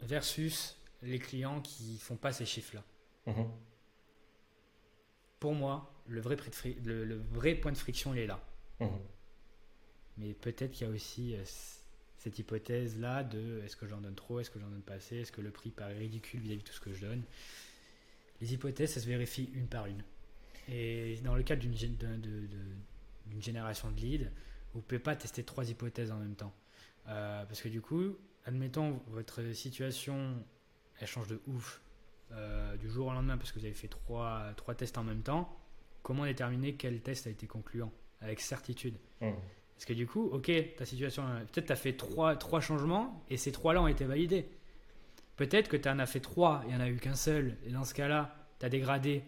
versus 0.00 0.76
les 1.02 1.18
clients 1.18 1.60
qui 1.60 1.98
font 1.98 2.16
pas 2.16 2.32
ces 2.32 2.44
chiffres-là. 2.46 2.82
Mhm. 3.26 3.48
Pour 5.40 5.54
moi, 5.54 5.92
le 6.06 6.20
vrai, 6.20 6.36
prix 6.36 6.50
de 6.50 6.54
fri- 6.54 6.76
le, 6.84 7.04
le 7.04 7.16
vrai 7.16 7.54
point 7.54 7.72
de 7.72 7.76
friction, 7.76 8.12
il 8.14 8.20
est 8.20 8.26
là. 8.26 8.40
Mhm. 8.80 8.98
Mais 10.18 10.32
peut-être 10.34 10.72
qu'il 10.72 10.86
y 10.86 10.90
a 10.90 10.92
aussi 10.92 11.34
euh, 11.36 11.44
cette 12.26 12.40
hypothèse-là 12.40 13.22
de 13.22 13.62
est-ce 13.64 13.76
que 13.76 13.86
j'en 13.86 14.00
donne 14.00 14.16
trop, 14.16 14.40
est-ce 14.40 14.50
que 14.50 14.58
j'en 14.58 14.66
donne 14.66 14.82
pas 14.82 14.94
assez, 14.94 15.18
est-ce 15.18 15.30
que 15.30 15.40
le 15.40 15.52
prix 15.52 15.70
paraît 15.70 15.96
ridicule 15.96 16.40
vis-à-vis 16.40 16.62
de 16.62 16.66
tout 16.66 16.72
ce 16.72 16.80
que 16.80 16.92
je 16.92 17.06
donne? 17.06 17.22
Les 18.40 18.52
hypothèses, 18.52 18.94
ça 18.94 19.00
se 19.00 19.06
vérifie 19.06 19.48
une 19.54 19.68
par 19.68 19.86
une. 19.86 20.02
Et 20.68 21.18
dans 21.22 21.36
le 21.36 21.44
cadre 21.44 21.62
d'une 21.62 23.40
génération 23.40 23.92
de 23.92 24.00
leads, 24.00 24.28
vous 24.72 24.80
ne 24.80 24.84
pouvez 24.84 24.98
pas 24.98 25.14
tester 25.14 25.44
trois 25.44 25.70
hypothèses 25.70 26.10
en 26.10 26.18
même 26.18 26.34
temps. 26.34 26.52
Euh, 27.06 27.44
parce 27.44 27.62
que 27.62 27.68
du 27.68 27.80
coup, 27.80 28.16
admettons, 28.44 29.00
votre 29.06 29.52
situation, 29.52 30.34
elle 30.98 31.06
change 31.06 31.28
de 31.28 31.40
ouf 31.46 31.80
euh, 32.32 32.76
du 32.76 32.90
jour 32.90 33.06
au 33.06 33.12
lendemain 33.12 33.38
parce 33.38 33.52
que 33.52 33.60
vous 33.60 33.66
avez 33.66 33.74
fait 33.74 33.86
trois, 33.86 34.52
tests 34.76 34.98
en 34.98 35.04
même 35.04 35.22
temps. 35.22 35.56
Comment 36.02 36.24
déterminer 36.24 36.74
quel 36.74 37.00
test 37.02 37.28
a 37.28 37.30
été 37.30 37.46
concluant? 37.46 37.92
Avec 38.20 38.40
certitude 38.40 38.96
Mhm. 39.20 39.36
Parce 39.76 39.84
que 39.84 39.92
du 39.92 40.06
coup, 40.06 40.30
ok, 40.32 40.50
ta 40.76 40.86
situation, 40.86 41.22
euh, 41.28 41.40
peut-être 41.52 41.66
tu 41.66 41.72
as 41.72 41.76
fait 41.76 41.92
trois, 41.92 42.34
trois 42.36 42.60
changements 42.60 43.22
et 43.28 43.36
ces 43.36 43.52
trois-là 43.52 43.82
ont 43.82 43.88
été 43.88 44.06
validés. 44.06 44.48
Peut-être 45.36 45.68
que 45.68 45.76
tu 45.76 45.86
en 45.86 45.98
as 45.98 46.06
fait 46.06 46.20
trois 46.20 46.62
et 46.64 46.70
il 46.70 46.76
n'y 46.76 46.76
en 46.76 46.80
a 46.80 46.88
eu 46.88 46.96
qu'un 46.96 47.14
seul. 47.14 47.58
Et 47.66 47.70
dans 47.70 47.84
ce 47.84 47.92
cas-là, 47.92 48.34
tu 48.58 48.64
as 48.64 48.70
dégradé 48.70 49.22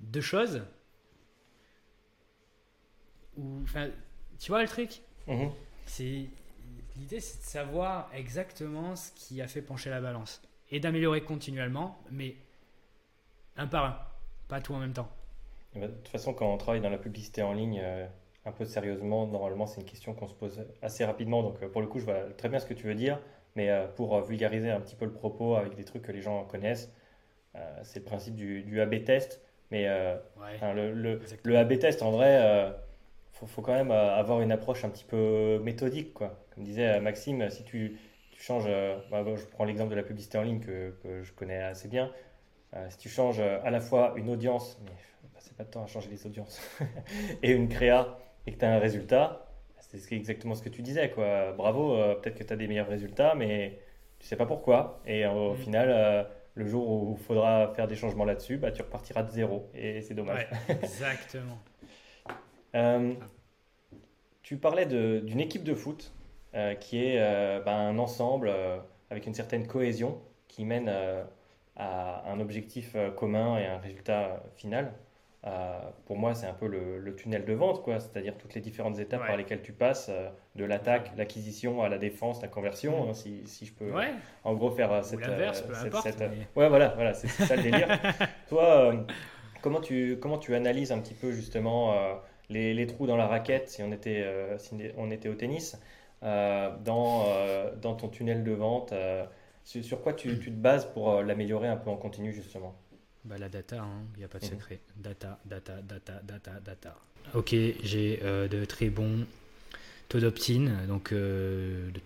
deux 0.00 0.20
choses. 0.20 0.62
Ou, 3.38 3.64
tu 4.38 4.50
vois 4.50 4.60
le 4.60 4.68
truc? 4.68 5.00
Mhm. 5.26 5.50
c'est 5.86 6.26
L'idée, 6.96 7.20
c'est 7.20 7.38
de 7.38 7.44
savoir 7.44 8.10
exactement 8.12 8.96
ce 8.96 9.12
qui 9.12 9.40
a 9.40 9.46
fait 9.46 9.62
pencher 9.62 9.88
la 9.88 10.00
balance. 10.00 10.42
Et 10.70 10.80
d'améliorer 10.80 11.22
continuellement, 11.22 11.96
mais 12.10 12.34
un 13.56 13.68
par 13.68 13.84
un. 13.84 13.98
Pas 14.48 14.60
tout 14.60 14.74
en 14.74 14.78
même 14.78 14.92
temps. 14.92 15.08
Ben, 15.74 15.82
De 15.82 15.86
toute 15.86 16.08
façon, 16.08 16.34
quand 16.34 16.52
on 16.52 16.58
travaille 16.58 16.80
dans 16.80 16.90
la 16.90 16.98
publicité 16.98 17.42
en 17.42 17.52
ligne, 17.52 17.80
euh, 17.82 18.06
un 18.48 18.52
peu 18.52 18.64
sérieusement, 18.64 19.26
normalement, 19.26 19.66
c'est 19.66 19.80
une 19.80 19.86
question 19.86 20.14
qu'on 20.14 20.28
se 20.28 20.34
pose 20.34 20.64
assez 20.82 21.04
rapidement. 21.04 21.42
Donc, 21.42 21.62
euh, 21.62 21.68
pour 21.68 21.80
le 21.82 21.86
coup, 21.88 21.98
je 22.00 22.04
vois 22.06 22.24
très 22.36 22.48
bien 22.48 22.58
ce 22.60 22.66
que 22.66 22.74
tu 22.74 22.86
veux 22.86 22.94
dire. 22.94 23.20
Mais 23.56 23.70
euh, 23.70 23.86
pour 23.88 24.14
euh, 24.16 24.22
vulgariser 24.22 24.70
un 24.70 24.80
petit 24.80 24.96
peu 24.96 25.04
le 25.04 25.12
propos 25.12 25.56
avec 25.56 25.74
des 25.76 25.84
trucs 25.84 26.02
que 26.02 26.12
les 26.12 26.22
gens 26.22 26.44
connaissent, 26.44 26.92
c'est 27.82 28.00
le 28.00 28.04
principe 28.04 28.34
du, 28.36 28.62
du 28.62 28.80
A-B 28.80 29.04
test. 29.04 29.40
Mais 29.70 29.88
euh, 29.88 30.16
Ouais. 30.36 30.58
le, 30.74 30.92
le, 30.92 31.20
le 31.44 31.58
A-B 31.58 31.78
test, 31.78 32.02
en 32.02 32.10
vrai, 32.10 32.38
euh, 32.40 32.70
faut, 33.32 33.46
faut 33.46 33.62
quand 33.62 33.72
même 33.74 33.90
euh, 33.90 34.14
avoir 34.16 34.40
une 34.40 34.52
approche 34.52 34.84
un 34.84 34.90
petit 34.90 35.04
peu 35.04 35.58
méthodique. 35.62 36.14
Quoi. 36.14 36.38
Comme 36.54 36.64
disait 36.64 37.00
Maxime, 37.00 37.50
si 37.50 37.64
tu, 37.64 37.96
tu 38.30 38.42
changes, 38.42 38.68
bah, 39.10 39.22
bon, 39.22 39.36
je 39.36 39.46
prends 39.46 39.64
l'exemple 39.64 39.90
de 39.90 39.96
la 39.96 40.02
publicité 40.02 40.38
en 40.38 40.42
ligne 40.42 40.60
que, 40.60 40.94
que 41.02 41.22
je 41.22 41.32
connais 41.32 41.62
assez 41.62 41.88
bien. 41.88 42.12
Si 42.90 42.98
tu 42.98 43.08
changes 43.08 43.40
à 43.40 43.70
la 43.70 43.80
fois 43.80 44.12
une 44.16 44.28
audience, 44.30 44.78
mais 44.84 44.92
passez 45.34 45.54
pas 45.54 45.64
de 45.64 45.70
temps 45.70 45.82
à 45.82 45.86
changer 45.86 46.10
les 46.10 46.26
audiences, 46.26 46.60
et 47.42 47.50
une 47.52 47.68
créa, 47.68 48.18
et 48.46 48.52
que 48.52 48.58
tu 48.58 48.64
as 48.64 48.72
un 48.72 48.78
résultat, 48.78 49.44
c'est 49.80 50.12
exactement 50.12 50.54
ce 50.54 50.62
que 50.62 50.68
tu 50.68 50.82
disais. 50.82 51.10
Quoi. 51.10 51.52
Bravo, 51.52 51.94
euh, 51.94 52.14
peut-être 52.14 52.36
que 52.38 52.44
tu 52.44 52.52
as 52.52 52.56
des 52.56 52.66
meilleurs 52.68 52.88
résultats, 52.88 53.34
mais 53.34 53.78
tu 54.18 54.26
sais 54.26 54.36
pas 54.36 54.46
pourquoi. 54.46 55.00
Et 55.06 55.24
euh, 55.24 55.30
au 55.32 55.54
Mm. 55.54 55.58
final, 55.58 55.88
euh, 55.90 56.24
le 56.54 56.66
jour 56.66 56.88
où 56.88 57.16
il 57.18 57.24
faudra 57.24 57.72
faire 57.74 57.86
des 57.86 57.96
changements 57.96 58.24
là-dessus, 58.24 58.56
bah, 58.58 58.70
tu 58.72 58.82
repartiras 58.82 59.22
de 59.22 59.30
zéro. 59.30 59.70
Et 59.74 60.02
c'est 60.02 60.14
dommage. 60.14 60.46
Ouais, 60.68 60.76
exactement. 60.82 61.58
Tu 64.42 64.56
parlais 64.56 64.86
d'une 64.86 65.40
équipe 65.40 65.64
de 65.64 65.74
foot 65.74 66.12
qui 66.80 67.04
est 67.04 67.18
bah, 67.64 67.74
un 67.76 67.98
ensemble 67.98 68.50
avec 69.10 69.26
une 69.26 69.34
certaine 69.34 69.66
cohésion 69.66 70.20
qui 70.48 70.64
mène 70.64 70.90
à 71.76 72.24
un 72.30 72.40
objectif 72.40 72.96
commun 73.16 73.58
et 73.58 73.66
un 73.66 73.78
résultat 73.78 74.42
final. 74.56 74.92
Pour 76.06 76.16
moi, 76.18 76.34
c'est 76.34 76.46
un 76.46 76.52
peu 76.54 76.66
le, 76.66 76.98
le 76.98 77.14
tunnel 77.16 77.44
de 77.44 77.52
vente, 77.52 77.82
quoi. 77.82 78.00
C'est-à-dire 78.00 78.36
toutes 78.36 78.54
les 78.54 78.60
différentes 78.60 78.98
étapes 78.98 79.20
Ouais. 79.22 79.26
par 79.28 79.36
lesquelles 79.36 79.62
tu 79.62 79.72
passes, 79.72 80.08
euh, 80.10 80.28
de 80.56 80.64
l'attaque, 80.64 81.12
l'acquisition 81.16 81.82
à 81.82 81.88
la 81.88 81.98
défense, 81.98 82.42
la 82.42 82.48
conversion, 82.48 83.08
hein, 83.08 83.14
si, 83.14 83.46
si 83.46 83.66
je 83.66 83.72
peux 83.72 83.92
Ouais, 83.92 84.10
en 84.44 84.54
gros 84.54 84.70
faire 84.70 84.92
euh, 84.92 85.00
ou 85.00 85.04
cette, 85.04 85.20
l'inverse, 85.20 85.62
euh, 85.62 85.68
peu 85.68 85.74
cette- 85.74 85.86
importe. 85.86 86.02
cette- 86.04 86.20
mais- 86.20 86.46
Ouais, 86.56 86.68
voilà, 86.68 86.88
voilà, 86.96 87.14
c'est 87.14 87.28
c'est 87.28 87.44
ça 87.44 87.56
le 87.56 87.62
délire. 87.62 87.88
Toi, 88.48 88.92
euh, 88.92 88.96
comment 89.62 89.80
tu, 89.80 90.18
comment 90.20 90.38
tu 90.38 90.54
analyses 90.54 90.92
un 90.92 90.98
petit 91.00 91.14
peu 91.14 91.32
justement 91.32 91.92
euh, 91.94 92.14
les, 92.50 92.74
les 92.74 92.86
trous 92.86 93.06
dans 93.06 93.16
la 93.16 93.26
raquette, 93.26 93.68
si 93.68 93.82
on 93.82 93.92
était, 93.92 94.24
si 94.58 94.74
on 94.96 95.10
était 95.10 95.28
au 95.28 95.34
tennis, 95.34 95.78
dans, 96.22 97.24
dans 97.80 97.94
ton 97.94 98.08
tunnel 98.08 98.42
de 98.44 98.52
vente 98.52 98.92
sur, 99.64 99.84
sur 99.84 100.02
quoi 100.02 100.12
tu, 100.14 100.38
tu 100.38 100.50
te 100.50 100.56
bases 100.56 100.86
pour 100.92 101.22
l'améliorer 101.22 101.68
un 101.68 101.76
peu 101.76 101.90
en 101.90 101.96
continu 101.96 102.32
justement? 102.32 102.74
Bah, 103.28 103.36
la 103.38 103.48
data, 103.48 103.84
il 104.14 104.18
n'y 104.20 104.24
a 104.24 104.28
pas 104.28 104.38
de 104.38 104.44
Mhm. 104.44 104.50
secret. 104.52 104.78
Data, 104.96 105.38
data, 105.44 105.82
data, 105.82 106.20
data, 106.22 106.52
data. 106.64 106.96
Ok, 107.34 107.50
j'ai 107.50 108.20
euh, 108.22 108.48
de 108.48 108.64
très 108.64 108.88
bons 108.88 109.26
taux 110.08 110.18
d'opt-in, 110.20 110.86
donc 110.86 111.12
euh, 111.12 111.90
de 111.90 112.00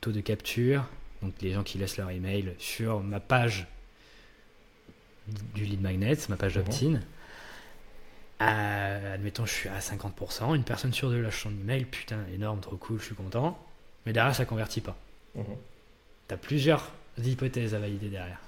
taux 0.00 0.12
de 0.12 0.20
capture, 0.22 0.88
donc 1.20 1.34
les 1.42 1.52
gens 1.52 1.62
qui 1.62 1.76
laissent 1.76 1.98
leur 1.98 2.08
email 2.10 2.54
sur 2.58 3.00
ma 3.00 3.20
page 3.20 3.66
du 5.54 5.64
lead 5.64 5.82
magnet, 5.82 6.16
ma 6.30 6.36
page 6.36 6.56
Mhm. 6.56 6.64
d'opt-in. 6.64 7.00
Euh, 8.40 9.14
admettons, 9.14 9.44
je 9.44 9.52
suis 9.52 9.68
à 9.68 9.80
50%, 9.80 10.54
une 10.54 10.64
personne 10.64 10.92
sur 10.94 11.10
deux 11.10 11.20
lâche 11.20 11.42
son 11.42 11.50
email, 11.50 11.84
putain, 11.84 12.24
énorme, 12.34 12.60
trop 12.60 12.76
cool, 12.76 12.98
je 12.98 13.04
suis 13.04 13.14
content. 13.14 13.58
Mais 14.06 14.12
derrière, 14.12 14.34
ça 14.34 14.46
convertit 14.46 14.80
pas. 14.80 14.96
Mhm. 15.34 15.44
Tu 16.28 16.34
as 16.34 16.38
plusieurs 16.38 16.90
hypothèses 17.22 17.74
à 17.74 17.78
valider 17.78 18.08
derrière. 18.08 18.40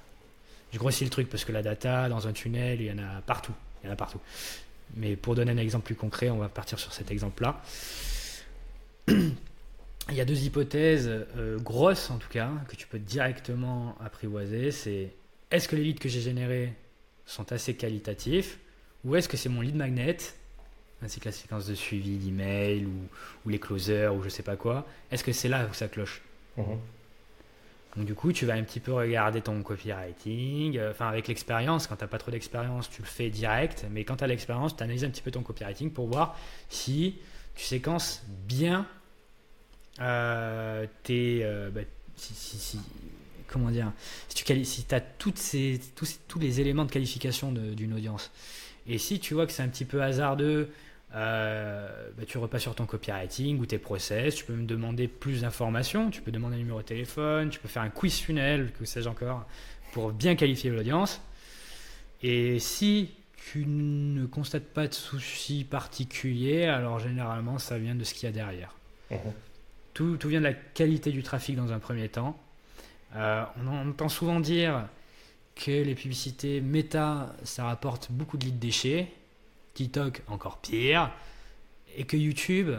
Grossis 0.77 1.03
le 1.03 1.09
truc 1.09 1.29
parce 1.29 1.45
que 1.45 1.51
la 1.51 1.61
data, 1.61 2.09
dans 2.09 2.27
un 2.27 2.33
tunnel, 2.33 2.81
il 2.81 2.87
y 2.87 2.91
en 2.91 2.97
a 2.97 3.21
partout. 3.21 3.53
Il 3.83 3.87
y 3.87 3.89
en 3.89 3.93
a 3.93 3.95
partout. 3.95 4.19
Mais 4.95 5.15
pour 5.15 5.35
donner 5.35 5.51
un 5.51 5.57
exemple 5.57 5.85
plus 5.85 5.95
concret, 5.95 6.29
on 6.29 6.37
va 6.37 6.49
partir 6.49 6.79
sur 6.79 6.93
cet 6.93 7.11
exemple-là. 7.11 7.61
Il 10.09 10.15
y 10.15 10.21
a 10.21 10.25
deux 10.25 10.43
hypothèses 10.43 11.09
euh, 11.09 11.57
grosses 11.57 12.11
en 12.11 12.17
tout 12.17 12.29
cas 12.29 12.51
que 12.67 12.75
tu 12.75 12.85
peux 12.85 12.99
directement 12.99 13.97
apprivoiser. 14.03 14.69
C'est 14.69 15.11
est-ce 15.49 15.67
que 15.67 15.75
les 15.75 15.83
leads 15.83 15.99
que 15.99 16.09
j'ai 16.09 16.21
générés 16.21 16.73
sont 17.25 17.51
assez 17.51 17.75
qualitatifs 17.75 18.59
ou 19.03 19.15
est-ce 19.15 19.27
que 19.27 19.35
c'est 19.37 19.49
mon 19.49 19.61
lead 19.61 19.75
magnet 19.75 20.17
ainsi 21.01 21.19
que 21.19 21.25
la 21.25 21.31
séquence 21.31 21.65
de 21.67 21.75
suivi 21.75 22.17
d'email 22.17 22.85
ou, 22.85 23.49
les 23.49 23.59
closers 23.59 24.13
ou 24.15 24.23
je 24.23 24.29
sais 24.29 24.43
pas 24.43 24.55
quoi? 24.55 24.87
Est-ce 25.11 25.23
que 25.23 25.31
c'est 25.31 25.49
là 25.49 25.67
où 25.69 25.73
ça 25.73 25.87
cloche? 25.87 26.21
Mhm. 26.57 26.77
Donc 27.95 28.05
du 28.05 28.13
coup, 28.13 28.33
tu 28.33 28.45
vas 28.45 28.53
un 28.53 28.63
petit 28.63 28.79
peu 28.79 28.93
regarder 28.93 29.41
ton 29.41 29.61
copywriting. 29.61 30.77
Euh, 30.77 30.91
enfin, 30.91 31.07
avec 31.07 31.27
l'expérience, 31.27 31.87
quand 31.87 31.95
tu 31.95 32.03
n'as 32.03 32.07
pas 32.07 32.17
trop 32.17 32.31
d'expérience, 32.31 32.89
tu 32.89 33.01
le 33.01 33.07
fais 33.07 33.29
direct. 33.29 33.85
Mais 33.89 34.03
quand 34.03 34.17
tu 34.17 34.23
as 34.23 34.27
l'expérience, 34.27 34.75
tu 34.75 34.83
analyses 34.83 35.05
un 35.05 35.09
petit 35.09 35.21
peu 35.21 35.31
ton 35.31 35.41
copywriting 35.41 35.91
pour 35.91 36.07
voir 36.07 36.37
si 36.69 37.15
tu 37.55 37.63
séquences 37.63 38.23
bien 38.47 38.85
euh, 40.01 40.85
tes... 41.03 41.41
Euh, 41.43 41.69
bah, 41.69 41.81
comment 43.47 43.71
dire 43.71 43.93
Si 44.27 44.43
tu 44.43 44.65
si 44.65 44.85
as 44.91 44.99
tous, 44.99 45.33
tous 46.27 46.39
les 46.39 46.59
éléments 46.59 46.85
de 46.85 46.91
qualification 46.91 47.51
d'une 47.51 47.93
audience. 47.93 48.31
Et 48.87 48.97
si 48.97 49.19
tu 49.19 49.33
vois 49.33 49.45
que 49.45 49.51
c'est 49.51 49.63
un 49.63 49.69
petit 49.69 49.85
peu 49.85 50.03
hasardeux, 50.03 50.69
euh, 51.15 52.09
bah, 52.17 52.23
tu 52.27 52.37
repasses 52.37 52.63
sur 52.63 52.75
ton 52.75 52.85
copywriting 52.85 53.59
ou 53.59 53.65
tes 53.65 53.77
process, 53.77 54.35
tu 54.35 54.43
peux 54.43 54.53
me 54.53 54.65
demander 54.65 55.07
plus 55.07 55.41
d'informations, 55.41 56.09
tu 56.09 56.21
peux 56.21 56.31
demander 56.31 56.55
un 56.55 56.59
numéro 56.59 56.79
de 56.79 56.85
téléphone, 56.85 57.49
tu 57.49 57.59
peux 57.59 57.69
faire 57.69 57.83
un 57.83 57.89
quiz 57.89 58.19
funnel, 58.19 58.71
que 58.77 58.83
sais-je 58.83 59.07
encore, 59.07 59.45
pour 59.93 60.11
bien 60.11 60.35
qualifier 60.35 60.71
l'audience. 60.71 61.21
Et 62.21 62.59
si 62.59 63.11
tu 63.35 63.65
ne 63.65 64.25
constates 64.25 64.65
pas 64.65 64.87
de 64.87 64.93
soucis 64.93 65.63
particuliers, 65.63 66.65
alors 66.65 66.99
généralement 66.99 67.59
ça 67.59 67.77
vient 67.77 67.95
de 67.95 68.03
ce 68.03 68.13
qu'il 68.13 68.23
y 68.25 68.29
a 68.29 68.33
derrière. 68.33 68.75
Tout, 69.93 70.17
tout, 70.17 70.27
vient 70.27 70.39
de 70.39 70.45
la 70.45 70.53
qualité 70.53 71.11
du 71.11 71.23
trafic 71.23 71.55
dans 71.55 71.71
un 71.71 71.79
premier 71.79 72.09
temps. 72.09 72.37
Euh, 73.15 73.45
on 73.63 73.89
entend 73.89 74.09
souvent 74.09 74.41
dire 74.41 74.89
que 75.55 75.71
les 75.71 75.95
publicités 75.95 76.59
méta, 76.59 77.33
ça 77.43 77.63
rapporte 77.63 78.11
beaucoup 78.11 78.37
de 78.37 78.45
leads 78.45 78.59
déchets. 78.59 79.07
TikTok 79.75 80.23
encore 80.27 80.57
pire, 80.57 81.11
et 81.95 82.05
que 82.05 82.17
YouTube, 82.17 82.71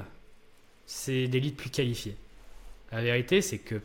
c'est 0.86 1.28
des 1.28 1.38
leads 1.38 1.56
plus 1.56 1.70
qualifiés. 1.70 2.16
La 2.90 3.00
vérité, 3.00 3.40
c'est 3.40 3.58
que 3.58 3.80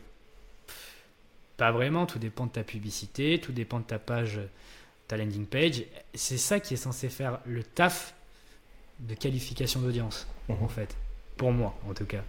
pas 1.56 1.70
vraiment, 1.70 2.06
tout 2.06 2.18
dépend 2.18 2.46
de 2.46 2.52
ta 2.52 2.64
publicité, 2.64 3.40
tout 3.40 3.52
dépend 3.52 3.78
de 3.78 3.84
ta 3.84 3.98
page, 3.98 4.40
ta 5.06 5.16
landing 5.16 5.46
page. 5.46 5.84
C'est 6.14 6.38
ça 6.38 6.58
qui 6.58 6.74
est 6.74 6.78
censé 6.78 7.08
faire 7.08 7.38
le 7.46 7.62
taf 7.62 8.14
de 9.00 9.14
qualification 9.14 9.80
d'audience, 9.80 10.26
mhm. 10.48 10.62
en 10.62 10.68
fait, 10.68 10.96
pour 11.36 11.52
moi 11.52 11.78
en 11.88 11.94
tout 11.94 12.06
cas. 12.06 12.24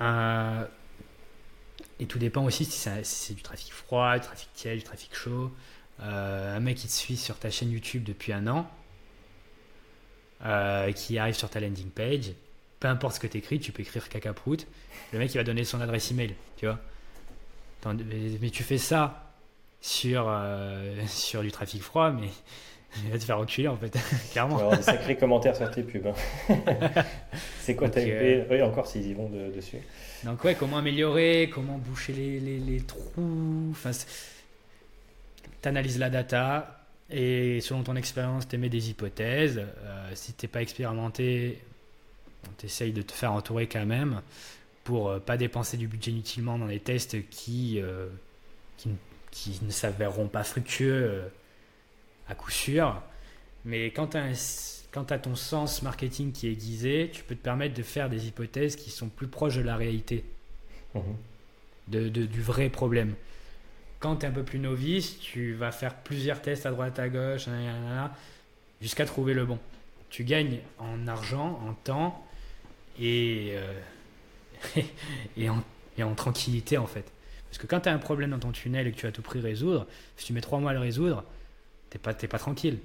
Euh, 0.00 0.64
et 2.00 2.06
tout 2.06 2.18
dépend 2.18 2.44
aussi 2.44 2.64
si 2.64 2.88
c'est 3.02 3.34
du 3.34 3.42
trafic 3.42 3.72
froid, 3.72 4.18
du 4.18 4.26
trafic 4.26 4.52
tiède, 4.54 4.78
du 4.78 4.84
trafic 4.84 5.14
chaud. 5.14 5.52
Euh, 6.00 6.56
un 6.56 6.60
mec 6.60 6.76
qui 6.76 6.86
te 6.86 6.92
suit 6.92 7.16
sur 7.16 7.38
ta 7.38 7.50
chaîne 7.50 7.72
YouTube 7.72 8.04
depuis 8.04 8.32
un 8.32 8.46
an, 8.46 8.70
euh, 10.44 10.92
qui 10.92 11.18
arrive 11.18 11.34
sur 11.34 11.50
ta 11.50 11.60
landing 11.60 11.90
page, 11.90 12.32
peu 12.80 12.88
importe 12.88 13.16
ce 13.16 13.20
que 13.20 13.26
tu 13.26 13.38
écris, 13.38 13.58
tu 13.58 13.72
peux 13.72 13.82
écrire 13.82 14.08
cacaprout, 14.08 14.66
le 15.12 15.18
mec 15.18 15.34
il 15.34 15.38
va 15.38 15.44
donner 15.44 15.64
son 15.64 15.80
adresse 15.80 16.10
email, 16.10 16.34
tu 16.56 16.66
vois. 16.66 16.78
Mais 18.40 18.50
tu 18.50 18.62
fais 18.62 18.78
ça 18.78 19.32
sur, 19.80 20.26
euh, 20.28 20.94
sur 21.06 21.42
du 21.42 21.50
trafic 21.50 21.82
froid, 21.82 22.10
mais 22.10 22.28
il 23.04 23.10
va 23.10 23.18
te 23.18 23.24
faire 23.24 23.38
reculer 23.38 23.68
en 23.68 23.76
fait, 23.76 23.96
clairement. 24.32 24.58
avoir 24.58 24.76
des 24.76 24.82
sacrés 24.82 25.16
commentaires 25.16 25.56
sur 25.56 25.70
tes 25.70 25.82
pubs. 25.82 26.06
Hein. 26.06 26.54
c'est 27.60 27.74
quoi 27.74 27.88
ta 27.88 28.00
euh... 28.00 28.44
Oui, 28.50 28.62
encore 28.62 28.86
s'ils 28.86 29.06
y 29.06 29.14
vont 29.14 29.28
dessus. 29.28 29.78
Donc, 30.24 30.42
ouais, 30.44 30.54
comment 30.54 30.78
améliorer, 30.78 31.50
comment 31.52 31.78
boucher 31.78 32.12
les, 32.12 32.40
les, 32.40 32.58
les 32.58 32.80
trous. 32.80 33.68
Enfin, 33.70 33.90
tu 35.62 35.68
analyses 35.68 35.98
la 35.98 36.10
data, 36.10 36.77
et 37.10 37.60
selon 37.60 37.82
ton 37.82 37.96
expérience, 37.96 38.46
tu 38.46 38.56
émets 38.56 38.68
des 38.68 38.90
hypothèses. 38.90 39.58
Euh, 39.58 40.10
si 40.14 40.34
tu 40.34 40.44
n'es 40.44 40.48
pas 40.48 40.60
expérimenté, 40.60 41.58
tu 42.58 42.66
essayes 42.66 42.92
de 42.92 43.02
te 43.02 43.12
faire 43.12 43.32
entourer 43.32 43.66
quand 43.66 43.86
même 43.86 44.20
pour 44.84 45.08
euh, 45.08 45.18
pas 45.18 45.36
dépenser 45.36 45.76
du 45.76 45.88
budget 45.88 46.10
inutilement 46.10 46.58
dans 46.58 46.66
des 46.66 46.80
tests 46.80 47.28
qui, 47.30 47.80
euh, 47.80 48.08
qui, 48.76 48.90
qui, 49.30 49.58
ne 49.62 49.70
s'avéreront 49.70 50.28
pas 50.28 50.44
fructueux 50.44 51.22
à 52.28 52.34
coup 52.34 52.50
sûr. 52.50 53.00
Mais 53.64 53.86
quand 53.86 54.08
tu 54.08 54.18
as, 54.18 55.18
ton 55.18 55.34
sens 55.34 55.82
marketing 55.82 56.32
qui 56.32 56.48
est 56.48 56.52
aiguisé, 56.52 57.10
tu 57.12 57.22
peux 57.22 57.34
te 57.34 57.42
permettre 57.42 57.74
de 57.74 57.82
faire 57.82 58.10
des 58.10 58.28
hypothèses 58.28 58.76
qui 58.76 58.90
sont 58.90 59.08
plus 59.08 59.28
proches 59.28 59.56
de 59.56 59.62
la 59.62 59.76
réalité, 59.76 60.24
mmh 60.94 61.00
de, 61.88 62.08
du 62.08 62.42
vrai 62.42 62.68
problème. 62.68 63.14
Quand 64.00 64.16
tu 64.16 64.26
es 64.26 64.28
un 64.28 64.32
peu 64.32 64.44
plus 64.44 64.58
novice, 64.58 65.18
tu 65.18 65.54
vas 65.54 65.72
faire 65.72 65.94
plusieurs 65.94 66.40
tests 66.40 66.66
à 66.66 66.70
droite, 66.70 66.98
à 66.98 67.08
gauche, 67.08 67.46
jusqu'à 68.80 69.04
trouver 69.04 69.34
le 69.34 69.44
bon. 69.44 69.58
Tu 70.10 70.24
gagnes 70.24 70.60
en 70.78 71.06
argent, 71.08 71.60
en 71.66 71.74
temps 71.74 72.24
et, 72.98 73.50
euh, 73.52 73.72
et, 75.36 75.50
en, 75.50 75.62
et, 75.98 76.02
en, 76.02 76.14
tranquillité 76.14 76.78
en 76.78 76.86
fait. 76.86 77.04
Parce 77.48 77.58
que 77.58 77.66
quand 77.66 77.80
tu 77.80 77.88
as 77.88 77.92
un 77.92 77.98
problème 77.98 78.30
dans 78.30 78.38
ton 78.38 78.52
tunnel 78.52 78.86
et 78.86 78.92
que 78.92 78.96
tu 78.96 79.06
as 79.06 79.12
tout 79.12 79.22
prix 79.22 79.40
résoudre, 79.40 79.86
si 80.16 80.26
tu 80.26 80.32
mets 80.32 80.40
trois 80.40 80.60
mois 80.60 80.70
à 80.70 80.74
le 80.74 80.80
résoudre, 80.80 81.24
tu 81.90 81.98
pas, 81.98 82.14
pas 82.14 82.38
tranquille. 82.38 82.78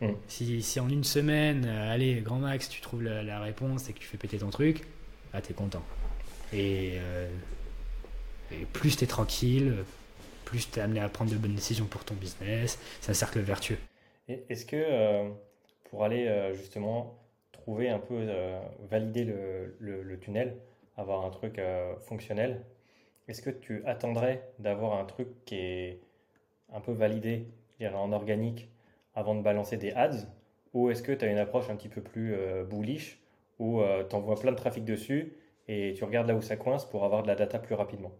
Mm. 0.00 0.08
Si, 0.28 0.62
si, 0.62 0.80
en 0.80 0.88
une 0.88 1.04
semaine, 1.04 1.64
euh, 1.66 1.92
allez, 1.92 2.20
grand 2.20 2.38
max, 2.38 2.68
tu 2.68 2.80
trouves 2.80 3.02
la, 3.02 3.40
réponse 3.40 3.88
et 3.88 3.92
que 3.92 3.98
tu 3.98 4.06
fais 4.06 4.18
péter 4.18 4.38
ton 4.38 4.50
truc, 4.50 4.82
là, 5.32 5.40
tu 5.40 5.52
es 5.52 5.54
content. 5.54 5.84
Et, 6.52 6.94
euh, 6.96 7.28
et 8.52 8.66
plus 8.72 8.96
tu 8.96 9.04
es 9.04 9.06
tranquille, 9.06 9.74
plus 10.46 10.70
tu 10.70 10.78
es 10.78 10.82
amené 10.82 11.00
à 11.00 11.10
prendre 11.10 11.30
de 11.30 11.36
bonnes 11.36 11.54
décisions 11.54 11.84
pour 11.84 12.04
ton 12.04 12.14
business. 12.14 12.78
C'est 13.02 13.10
un 13.10 13.14
cercle 13.14 13.40
vertueux. 13.40 13.76
Est-ce 14.28 14.64
que 14.64 14.76
euh, 14.76 15.28
pour 15.90 16.04
aller 16.04 16.26
euh, 16.26 16.54
justement 16.54 17.18
trouver 17.52 17.90
un 17.90 17.98
peu, 17.98 18.14
euh, 18.14 18.58
valider 18.88 19.24
le, 19.24 20.18
tunnel, 20.20 20.56
avoir 20.96 21.26
un 21.26 21.30
truc 21.30 21.60
fonctionnel, 22.00 22.64
est-ce 23.28 23.42
que 23.42 23.50
tu 23.50 23.84
attendrais 23.84 24.48
d'avoir 24.58 24.98
un 24.98 25.04
truc 25.04 25.28
qui 25.44 25.56
est 25.56 26.00
un 26.72 26.80
peu 26.80 26.92
validé, 26.92 27.46
je 27.80 27.86
en 27.88 28.12
organique, 28.12 28.70
avant 29.14 29.34
de 29.34 29.42
balancer 29.42 29.76
des 29.76 29.92
ads? 29.92 30.26
Ou 30.74 30.90
est-ce 30.90 31.02
que 31.02 31.12
tu 31.12 31.24
as 31.24 31.28
une 31.28 31.38
approche 31.38 31.68
un 31.70 31.76
petit 31.76 31.88
peu 31.88 32.00
plus 32.00 32.34
bullish 32.68 33.20
où 33.58 33.82
tu 34.08 34.14
envoies 34.14 34.36
plein 34.36 34.52
de 34.52 34.56
trafic 34.56 34.84
dessus 34.84 35.32
et 35.68 35.94
tu 35.96 36.04
regardes 36.04 36.28
là 36.28 36.34
où 36.34 36.42
ça 36.42 36.56
coince 36.56 36.84
pour 36.84 37.04
avoir 37.04 37.22
de 37.22 37.28
la 37.28 37.34
data 37.34 37.58
plus 37.58 37.74
rapidement? 37.74 38.12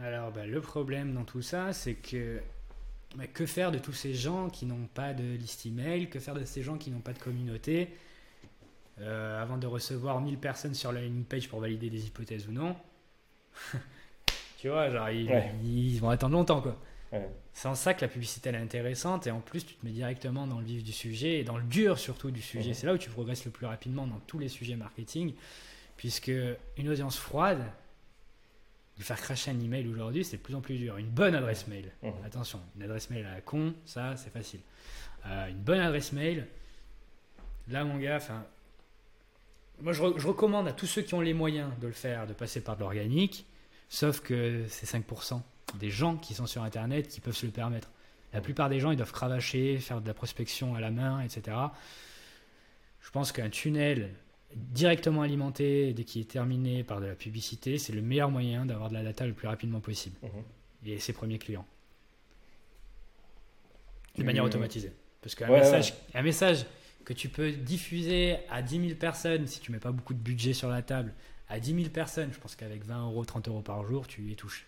Alors, 0.00 0.30
bah, 0.32 0.46
le 0.46 0.60
problème 0.60 1.12
dans 1.12 1.24
tout 1.24 1.42
ça, 1.42 1.72
c'est 1.72 1.94
que 1.94 2.40
bah, 3.16 3.26
que 3.26 3.44
faire 3.44 3.72
de 3.72 3.78
tous 3.78 3.92
ces 3.92 4.14
gens 4.14 4.48
qui 4.48 4.64
n'ont 4.64 4.88
pas 4.94 5.12
de 5.12 5.22
liste 5.36 5.66
email? 5.66 6.08
Que 6.08 6.18
faire 6.18 6.34
de 6.34 6.44
ces 6.44 6.62
gens 6.62 6.78
qui 6.78 6.90
n'ont 6.90 7.00
pas 7.00 7.12
de 7.12 7.18
communauté? 7.18 7.90
Euh, 9.00 9.40
Avant 9.40 9.58
de 9.58 9.66
recevoir 9.66 10.20
1000 10.20 10.38
personnes 10.38 10.74
sur 10.74 10.92
la 10.92 11.02
landing 11.02 11.24
page 11.24 11.48
pour 11.48 11.60
valider 11.60 11.90
des 11.90 12.06
hypothèses 12.06 12.48
ou 12.48 12.52
non 12.52 12.76
Tu 14.58 14.68
vois, 14.68 14.90
genre, 14.90 15.10
ils, 15.10 15.98
vont 15.98 16.10
attendre 16.10 16.34
longtemps, 16.34 16.60
quoi. 16.60 16.78
C'est 17.52 17.68
en 17.68 17.74
ça 17.74 17.92
que 17.92 18.00
la 18.00 18.08
publicité 18.08 18.48
elle 18.48 18.54
est 18.54 18.58
intéressante 18.58 19.26
et 19.26 19.30
en 19.30 19.40
plus 19.40 19.66
tu 19.66 19.74
te 19.74 19.84
mets 19.84 19.92
directement 19.92 20.46
dans 20.46 20.60
le 20.60 20.64
vif 20.64 20.82
du 20.82 20.92
sujet 20.92 21.40
et 21.40 21.44
dans 21.44 21.58
le 21.58 21.64
dur 21.64 21.98
surtout 21.98 22.30
du 22.30 22.40
sujet. 22.40 22.72
C'est 22.72 22.86
là 22.86 22.94
où 22.94 22.98
tu 22.98 23.10
progresses 23.10 23.44
le 23.44 23.50
plus 23.50 23.66
rapidement 23.66 24.06
dans 24.06 24.18
tous 24.26 24.38
les 24.38 24.48
sujets 24.48 24.76
marketing 24.76 25.34
puisque 25.98 26.32
une 26.78 26.88
audience 26.88 27.18
froide, 27.18 27.62
de 28.98 29.02
faire 29.02 29.20
cracher 29.20 29.50
un 29.50 29.60
email 29.60 29.86
aujourd'hui, 29.88 30.24
c'est 30.24 30.36
de 30.36 30.42
plus 30.42 30.54
en 30.54 30.60
plus 30.60 30.76
dur. 30.76 30.96
Une 30.96 31.08
bonne 31.08 31.34
adresse 31.34 31.66
mail, 31.66 31.92
mmh. 32.02 32.08
attention, 32.24 32.60
une 32.76 32.82
adresse 32.82 33.10
mail 33.10 33.26
à 33.26 33.34
la 33.34 33.40
con, 33.40 33.74
ça 33.84 34.16
c'est 34.16 34.30
facile. 34.30 34.60
Euh, 35.26 35.48
une 35.48 35.58
bonne 35.58 35.80
adresse 35.80 36.12
mail, 36.12 36.46
là 37.68 37.84
mon 37.84 37.98
gars, 37.98 38.16
enfin, 38.16 38.44
moi 39.80 39.92
je, 39.92 40.02
recommande 40.02 40.68
à 40.68 40.72
tous 40.72 40.86
ceux 40.86 41.02
qui 41.02 41.14
ont 41.14 41.20
les 41.20 41.34
moyens 41.34 41.70
de 41.80 41.86
le 41.86 41.92
faire, 41.92 42.26
de 42.26 42.32
passer 42.32 42.60
par 42.62 42.76
de 42.76 42.80
l'organique, 42.80 43.46
sauf 43.88 44.20
que 44.20 44.64
c'est 44.68 44.86
5% 44.86 45.40
des 45.78 45.90
gens 45.90 46.16
qui 46.16 46.34
sont 46.34 46.46
sur 46.46 46.62
Internet 46.62 47.08
qui 47.08 47.20
peuvent 47.20 47.36
se 47.36 47.46
le 47.46 47.52
permettre. 47.52 47.90
La 48.32 48.40
plupart 48.40 48.68
des 48.68 48.80
gens, 48.80 48.90
ils 48.90 48.96
doivent 48.96 49.12
cravacher, 49.12 49.78
faire 49.78 50.00
de 50.00 50.06
la 50.06 50.14
prospection 50.14 50.74
à 50.74 50.80
la 50.80 50.90
main, 50.90 51.20
etc. 51.20 51.56
Je 53.00 53.10
pense 53.10 53.32
qu'un 53.32 53.50
tunnel 53.50 54.14
directement 54.56 55.22
alimenté 55.22 55.92
dès 55.92 56.04
qu'il 56.04 56.22
est 56.22 56.30
terminé 56.30 56.84
par 56.84 57.00
de 57.00 57.06
la 57.06 57.14
publicité, 57.14 57.78
c'est 57.78 57.92
le 57.92 58.02
meilleur 58.02 58.30
moyen 58.30 58.66
d'avoir 58.66 58.88
de 58.88 58.94
la 58.94 59.02
data 59.02 59.26
le 59.26 59.32
plus 59.32 59.48
rapidement 59.48 59.80
possible. 59.80 60.16
Mhm. 60.22 60.30
Et 60.84 60.98
ses 60.98 61.12
premiers 61.12 61.38
clients. 61.38 61.66
De 64.18 64.24
manière 64.24 64.44
automatisée. 64.44 64.92
Parce 65.22 65.34
qu'un 65.34 65.48
message, 65.48 65.94
un 66.14 66.22
message 66.22 66.66
que 67.04 67.12
tu 67.12 67.28
peux 67.28 67.52
diffuser 67.52 68.36
à 68.50 68.62
10 68.62 68.88
000 68.88 68.98
personnes, 68.98 69.46
si 69.46 69.60
tu 69.60 69.72
mets 69.72 69.78
pas 69.78 69.92
beaucoup 69.92 70.14
de 70.14 70.18
budget 70.18 70.52
sur 70.52 70.68
la 70.68 70.82
table, 70.82 71.14
à 71.48 71.60
10 71.60 71.74
000 71.74 71.88
personnes, 71.90 72.32
je 72.32 72.38
pense 72.38 72.56
qu'avec 72.56 72.84
20 72.84 73.04
euros, 73.04 73.24
30 73.24 73.48
euros 73.48 73.62
par 73.62 73.84
jour, 73.84 74.06
tu 74.06 74.30
y 74.30 74.36
touches. 74.36 74.66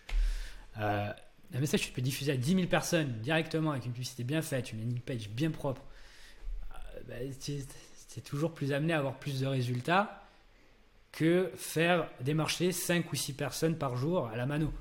Euh, 0.79 1.11
un 1.53 1.59
message 1.59 1.81
que 1.81 1.85
tu 1.87 1.91
peux 1.91 2.01
diffuser 2.01 2.31
à 2.31 2.37
10 2.37 2.55
000 2.55 2.67
personnes 2.67 3.19
directement 3.21 3.71
avec 3.71 3.85
une 3.85 3.91
publicité 3.91 4.23
bien 4.23 4.41
faite, 4.41 4.71
une 4.71 4.79
landing 4.79 4.99
page 4.99 5.29
bien 5.29 5.51
propre, 5.51 5.83
euh, 6.73 6.99
bah, 7.07 7.15
c'est 8.15 8.21
toujours 8.21 8.53
plus 8.53 8.71
amené 8.71 8.93
à 8.93 8.99
avoir 8.99 9.15
plus 9.19 9.41
de 9.41 9.45
résultats 9.45 10.23
que 11.11 11.51
faire 11.55 12.09
démarcher 12.21 12.71
5 12.71 13.11
ou 13.11 13.15
6 13.15 13.33
personnes 13.33 13.77
par 13.77 13.97
jour 13.97 14.27
à 14.27 14.37
la 14.37 14.45
mano. 14.45 14.71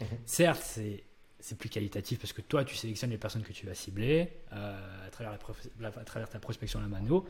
Mhm. 0.00 0.06
Certes, 0.26 0.62
c'est 0.64 1.04
c'est 1.38 1.56
plus 1.56 1.70
qualitatif 1.70 2.18
parce 2.18 2.32
que 2.34 2.42
toi, 2.42 2.64
tu 2.64 2.74
sélectionnes 2.76 3.10
les 3.10 3.16
personnes 3.16 3.44
que 3.44 3.52
tu 3.52 3.64
vas 3.64 3.74
cibler 3.74 4.28
euh, 4.52 5.06
à, 5.06 5.10
travers 5.10 5.38
la 5.80 5.88
à 5.88 6.04
travers 6.04 6.28
ta 6.28 6.38
prospection 6.40 6.80
à 6.80 6.82
la 6.82 6.88
mano. 6.88 7.26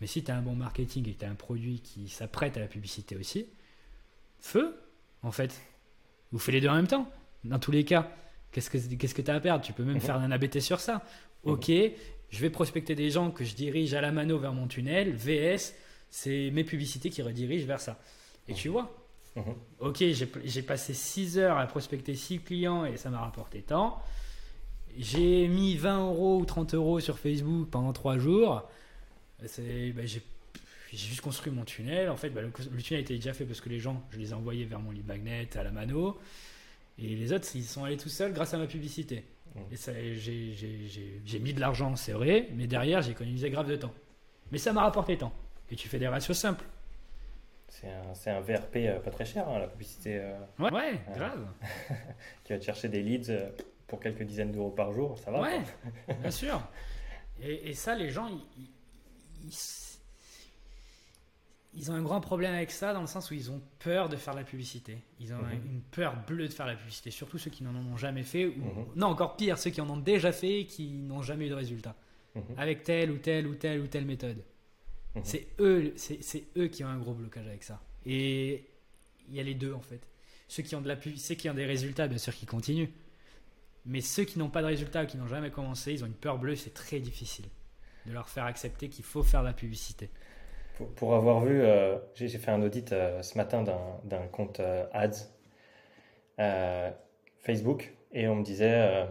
Mais 0.00 0.06
si 0.08 0.22
tu 0.24 0.30
as 0.32 0.36
un 0.36 0.42
bon 0.42 0.54
marketing 0.56 1.08
et 1.08 1.14
que 1.14 1.20
tu 1.20 1.24
as 1.24 1.30
un 1.30 1.34
produit 1.36 1.78
qui 1.80 2.08
s'apprête 2.08 2.56
à 2.56 2.60
la 2.60 2.66
publicité 2.66 3.16
aussi, 3.16 3.46
feu, 4.40 4.76
en 5.22 5.30
fait. 5.30 5.58
Ou 6.32 6.38
fais 6.38 6.50
les 6.52 6.60
deux 6.60 6.68
en 6.68 6.74
même 6.74 6.88
temps. 6.88 7.08
Dans 7.44 7.58
tous 7.60 7.70
les 7.70 7.84
cas, 7.84 8.10
qu'est-ce 8.50 8.68
que 8.68 8.78
qu'est-ce 8.96 9.14
que 9.14 9.22
tu 9.22 9.30
as 9.30 9.34
à 9.36 9.40
perdre? 9.40 9.64
Tu 9.64 9.72
peux 9.72 9.84
même 9.84 9.94
Mhm. 9.94 10.00
faire 10.00 10.16
un 10.16 10.30
ABT 10.32 10.60
sur 10.60 10.80
ça. 10.80 11.02
Ok, 11.44 11.70
je 12.34 12.40
vais 12.40 12.50
prospecter 12.50 12.94
des 12.96 13.10
gens 13.10 13.30
que 13.30 13.44
je 13.44 13.54
dirige 13.54 13.94
à 13.94 14.00
la 14.00 14.10
mano 14.10 14.38
vers 14.38 14.52
mon 14.52 14.66
tunnel. 14.66 15.12
VS, 15.14 15.74
c'est 16.10 16.50
mes 16.52 16.64
publicités 16.64 17.08
qui 17.10 17.22
redirigent 17.22 17.66
vers 17.66 17.80
ça. 17.80 17.98
Et 18.48 18.54
tu 18.54 18.68
vois, 18.68 18.92
Mhm. 19.36 19.54
ok, 19.80 20.04
j'ai 20.44 20.62
passé 20.62 20.94
6 20.94 21.38
heures 21.38 21.58
à 21.58 21.66
prospecter 21.66 22.14
6 22.14 22.40
clients 22.40 22.84
et 22.84 22.96
ça 22.96 23.10
m'a 23.10 23.18
rapporté 23.20 23.62
tant. 23.62 24.00
J'ai 24.96 25.48
mis 25.48 25.76
20 25.76 26.06
euros 26.06 26.38
ou 26.38 26.44
30 26.44 26.74
euros 26.74 27.00
sur 27.00 27.18
Facebook 27.18 27.68
pendant 27.70 27.92
3 27.92 28.18
jours. 28.18 28.68
Bah, 29.40 29.46
j'ai 29.56 30.22
j'ai 30.92 31.08
juste 31.08 31.20
construit 31.22 31.52
mon 31.52 31.64
tunnel. 31.64 32.08
En 32.08 32.16
fait, 32.16 32.30
bah, 32.30 32.40
le, 32.42 32.52
le 32.72 32.82
tunnel 32.82 33.02
était 33.02 33.14
déjà 33.16 33.32
fait 33.32 33.44
parce 33.44 33.60
que 33.60 33.68
les 33.68 33.80
gens, 33.80 34.00
je 34.12 34.18
les 34.18 34.30
ai 34.30 34.34
envoyés 34.34 34.64
vers 34.64 34.78
mon 34.78 34.92
lead 34.92 35.06
magnet, 35.06 35.48
à 35.56 35.64
la 35.64 35.72
mano. 35.72 36.16
Et 36.98 37.08
les 37.16 37.32
autres, 37.32 37.48
ils 37.56 37.64
sont 37.64 37.82
allés 37.82 37.96
tout 37.96 38.08
seuls 38.08 38.32
grâce 38.32 38.54
à 38.54 38.58
ma 38.58 38.68
publicité. 38.68 39.24
Mhm. 39.54 39.62
Et 39.72 39.76
ça, 39.76 39.92
j'ai- 39.94 40.52
j'ai 40.52 40.86
j'ai- 40.88 41.20
j'ai 41.24 41.38
mis 41.38 41.52
de 41.52 41.60
l'argent, 41.60 41.94
c'est 41.96 42.12
vrai, 42.12 42.48
mais 42.54 42.66
derrière, 42.66 43.02
j'ai 43.02 43.12
économisé 43.12 43.50
grave 43.50 43.68
de 43.68 43.76
temps. 43.76 43.94
Mais 44.52 44.58
ça 44.58 44.72
m'a 44.72 44.82
rapporté 44.82 45.16
tant. 45.16 45.32
Et 45.70 45.76
tu 45.76 45.88
fais 45.88 45.98
des 45.98 46.08
ratios 46.08 46.36
simples. 46.38 46.64
C'est 47.68 47.88
un, 47.88 48.14
c'est 48.14 48.30
un 48.30 48.40
VRP 48.40 48.76
euh, 48.88 49.00
pas 49.00 49.10
très 49.10 49.24
cher, 49.24 49.48
hein, 49.48 49.58
la 49.58 49.66
publicité 49.66 50.18
euh, 50.18 50.38
Ouais, 50.58 50.70
ouais 50.72 51.00
grave. 51.14 51.46
qui 52.44 52.52
va 52.52 52.58
te 52.58 52.64
chercher 52.64 52.88
des 52.88 53.02
leads 53.02 53.30
euh, 53.30 53.50
pour 53.86 54.00
quelques 54.00 54.22
dizaines 54.22 54.52
d'euros 54.52 54.70
par 54.70 54.92
jour, 54.92 55.18
ça 55.18 55.30
va 55.30 55.40
Ouais, 55.40 55.60
bien 56.20 56.30
sûr. 56.30 56.60
Et, 57.42 57.70
et 57.70 57.74
ça, 57.74 57.96
les 57.96 58.10
gens, 58.10 58.28
ils, 58.28 58.44
ils- 58.62 58.70
ils- 59.48 59.52
ils 61.76 61.90
ont 61.90 61.94
un 61.94 62.02
grand 62.02 62.20
problème 62.20 62.54
avec 62.54 62.70
ça 62.70 62.92
dans 62.92 63.00
le 63.00 63.06
sens 63.06 63.30
où 63.30 63.34
ils 63.34 63.50
ont 63.50 63.60
peur 63.80 64.08
de 64.08 64.16
faire 64.16 64.34
la 64.34 64.44
publicité. 64.44 64.98
Ils 65.20 65.32
ont 65.32 65.38
Mhm. 65.38 65.52
une 65.66 65.80
peur 65.82 66.16
bleue 66.26 66.48
de 66.48 66.52
faire 66.52 66.66
la 66.66 66.76
publicité, 66.76 67.10
surtout 67.10 67.38
ceux 67.38 67.50
qui 67.50 67.64
n'en 67.64 67.74
ont 67.74 67.96
jamais 67.96 68.22
fait, 68.22 68.46
ou 68.46 68.50
Mhm. 68.58 68.86
non, 68.96 69.08
encore 69.08 69.36
pire, 69.36 69.58
ceux 69.58 69.70
qui 69.70 69.80
en 69.80 69.88
ont 69.90 69.96
déjà 69.96 70.32
fait 70.32 70.60
et 70.60 70.66
qui 70.66 70.88
n'ont 70.88 71.22
jamais 71.22 71.46
eu 71.46 71.50
de 71.50 71.54
résultat. 71.54 71.94
Mhm. 72.34 72.42
Avec 72.56 72.82
telle 72.84 73.10
ou 73.10 73.18
telle 73.18 73.46
ou 73.46 73.54
telle 73.54 73.80
ou 73.80 73.86
telle 73.86 74.04
méthode. 74.04 74.42
C'est 75.22 75.46
eux, 75.60 75.92
c'est 75.96 76.44
eux 76.56 76.66
qui 76.66 76.82
ont 76.82 76.88
un 76.88 76.98
gros 76.98 77.14
blocage 77.14 77.46
avec 77.46 77.62
ça. 77.62 77.80
Et 78.04 78.64
il 79.28 79.34
y 79.36 79.38
a 79.40 79.44
les 79.44 79.54
deux 79.54 79.72
en 79.72 79.80
fait. 79.80 80.00
Ceux 80.48 80.64
qui 80.64 80.74
ont 80.74 80.80
de 80.80 80.88
la 80.88 80.96
pub- 80.96 81.16
ceux 81.16 81.36
qui 81.36 81.48
ont 81.48 81.54
des 81.54 81.64
résultats, 81.66 82.08
bien 82.08 82.18
sûr, 82.18 82.34
qui 82.34 82.46
continuent. 82.46 82.88
Mais 83.86 84.00
ceux 84.00 84.24
qui 84.24 84.38
n'ont 84.38 84.48
pas 84.50 84.60
de 84.62 84.66
résultats, 84.66 85.06
qui 85.06 85.16
n'ont 85.16 85.28
jamais 85.28 85.50
commencé, 85.50 85.92
ils 85.92 86.02
ont 86.02 86.06
une 86.08 86.14
peur 86.14 86.38
bleue. 86.38 86.56
C'est 86.56 86.74
très 86.74 86.98
difficile 87.00 87.44
de 88.06 88.12
leur 88.12 88.28
faire 88.28 88.44
accepter 88.44 88.88
qu'il 88.88 89.04
faut 89.04 89.22
faire 89.22 89.40
de 89.42 89.46
la 89.46 89.52
publicité. 89.52 90.10
Pour, 90.76 90.88
pour 90.94 91.14
avoir 91.14 91.40
vu, 91.44 91.62
euh, 91.62 91.96
j'ai 92.14 92.28
fait 92.28 92.50
un 92.50 92.62
audit 92.62 92.92
euh, 92.92 93.22
ce 93.22 93.38
matin 93.38 93.62
d'un 93.62 94.26
compte 94.32 94.60
euh, 94.60 94.84
ads 94.92 95.28
Facebook 97.40 97.92
et 98.12 98.26
on 98.26 98.36
me 98.36 98.44
disait 98.44 99.06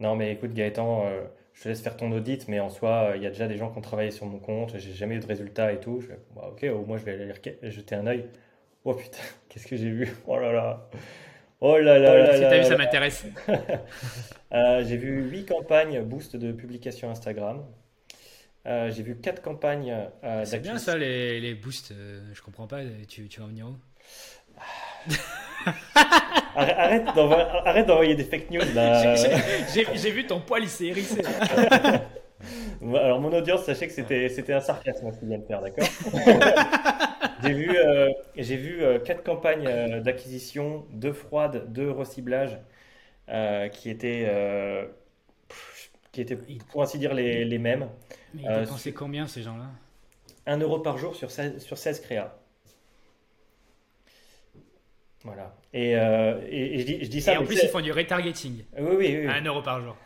non 0.00 0.16
mais 0.16 0.32
écoute 0.32 0.54
Gaëtan, 0.54 1.10
je 1.52 1.62
te 1.62 1.68
laisse 1.68 1.82
faire 1.82 1.96
ton 1.96 2.10
audit, 2.12 2.48
mais 2.48 2.60
en 2.60 2.70
soi 2.70 3.12
il 3.16 3.22
y 3.22 3.26
a 3.26 3.30
déjà 3.30 3.48
des 3.48 3.56
gens 3.56 3.70
qui 3.70 3.78
ont 3.78 3.82
travaillé 3.82 4.10
sur 4.10 4.26
mon 4.26 4.38
compte, 4.38 4.78
j'ai 4.78 4.92
jamais 4.92 5.16
eu 5.16 5.20
de 5.20 5.26
résultats 5.26 5.72
et 5.72 5.80
tout. 5.80 6.00
Je 6.00 6.06
fais, 6.08 6.18
Bah, 6.34 6.50
ok, 6.52 6.64
au 6.72 6.86
moins 6.86 6.96
je 6.96 7.04
vais 7.04 7.12
aller 7.12 7.32
jeter 7.70 7.94
un 7.94 8.06
œil. 8.06 8.26
Oh 8.84 8.94
putain, 8.94 9.18
qu'est-ce 9.48 9.66
que 9.66 9.76
j'ai 9.76 9.90
vu? 9.90 10.14
Oh 10.26 10.38
là 10.38 10.52
là 10.52 10.88
Oh 11.60 11.78
là 11.78 11.98
là 11.98 12.18
là 12.18 12.34
si 12.34 12.40
t'as 12.40 12.58
vu, 12.58 12.64
ça 12.64 12.76
m'intéresse. 12.76 13.26
Euh, 14.52 14.84
j'ai 14.84 14.96
vu 14.96 15.28
8 15.28 15.46
campagnes 15.46 16.00
boost 16.02 16.36
de 16.36 16.52
publication 16.52 17.10
Instagram. 17.10 17.64
Euh, 18.66 18.90
j'ai 18.90 19.02
vu 19.02 19.16
4 19.20 19.42
campagnes 19.42 19.94
euh, 20.24 20.44
C'est 20.44 20.60
bien 20.60 20.78
ça, 20.78 20.96
les, 20.96 21.38
les 21.40 21.54
boosts. 21.54 21.92
euh, 21.92 22.20
je 22.32 22.42
comprends 22.42 22.66
pas. 22.66 22.80
Tu, 23.08 23.28
tu 23.28 23.40
vas 23.40 23.46
en 23.46 23.48
venir 23.48 23.66
où? 23.68 23.76
Arrête, 26.56 27.06
arrête 27.66 27.86
d'envoyer, 27.86 28.14
des 28.14 28.24
fake 28.24 28.50
news 28.50 28.60
là. 28.74 29.14
J'ai- 29.72 30.10
vu 30.10 30.26
ton 30.26 30.40
poil, 30.40 30.62
il 30.62 30.68
s'est 30.68 30.86
hérissé. 30.86 31.22
Alors 32.82 33.20
mon 33.20 33.32
audience, 33.32 33.64
sachez 33.64 33.86
que 33.86 33.92
c'était, 33.92 34.52
un 34.52 34.60
sarcasme 34.60 35.10
ce 35.12 35.18
qu'il 35.18 35.28
vient 35.28 35.38
de 35.38 35.44
faire, 35.44 35.60
d'accord? 35.62 35.88
J'ai 37.42 37.52
vu, 37.52 37.76
euh, 37.76 38.10
j'ai 38.36 38.56
vu 38.56 38.82
euh, 38.82 38.98
quatre 38.98 39.22
campagnes 39.22 39.66
euh, 39.66 40.00
d'acquisition, 40.00 40.86
deux 40.92 41.12
froides, 41.12 41.72
deux 41.72 41.90
reciblage, 41.90 42.58
euh, 43.30 43.68
qui 43.68 43.90
étaient, 43.90 44.26
euh, 44.28 44.86
qui 46.12 46.20
étaient 46.20 46.36
pour 46.70 46.82
ainsi 46.82 46.98
dire 46.98 47.14
les, 47.14 47.44
les 47.44 47.58
mêmes. 47.58 47.88
Mais 48.34 48.42
ils 48.42 48.48
Euh, 48.48 48.60
dépensaient 48.60 48.92
combien 48.92 49.26
ces 49.26 49.42
gens-là? 49.42 49.66
1 50.46 50.58
euro 50.58 50.78
par 50.80 50.98
jour 50.98 51.14
sur 51.16 51.30
16, 51.30 51.58
sur 51.64 51.78
16 51.78 52.00
créas. 52.00 52.36
Voilà. 55.24 55.54
Et, 55.72 55.96
euh, 55.96 56.38
et, 56.48 56.74
et 56.74 56.78
je, 56.80 56.84
dis, 56.86 56.98
je 57.04 57.08
dis 57.10 57.20
ça. 57.22 57.32
Et 57.32 57.36
en 57.38 57.44
plus, 57.44 57.62
ils 57.62 57.68
font 57.68 57.80
du 57.80 57.92
retargeting. 57.92 58.64
Oui, 58.78 58.82
oui, 58.82 58.96
oui. 58.98 59.18
oui. 59.22 59.26
À 59.26 59.34
1 59.36 59.44
euro 59.46 59.62
par 59.62 59.80
jour. 59.80 59.96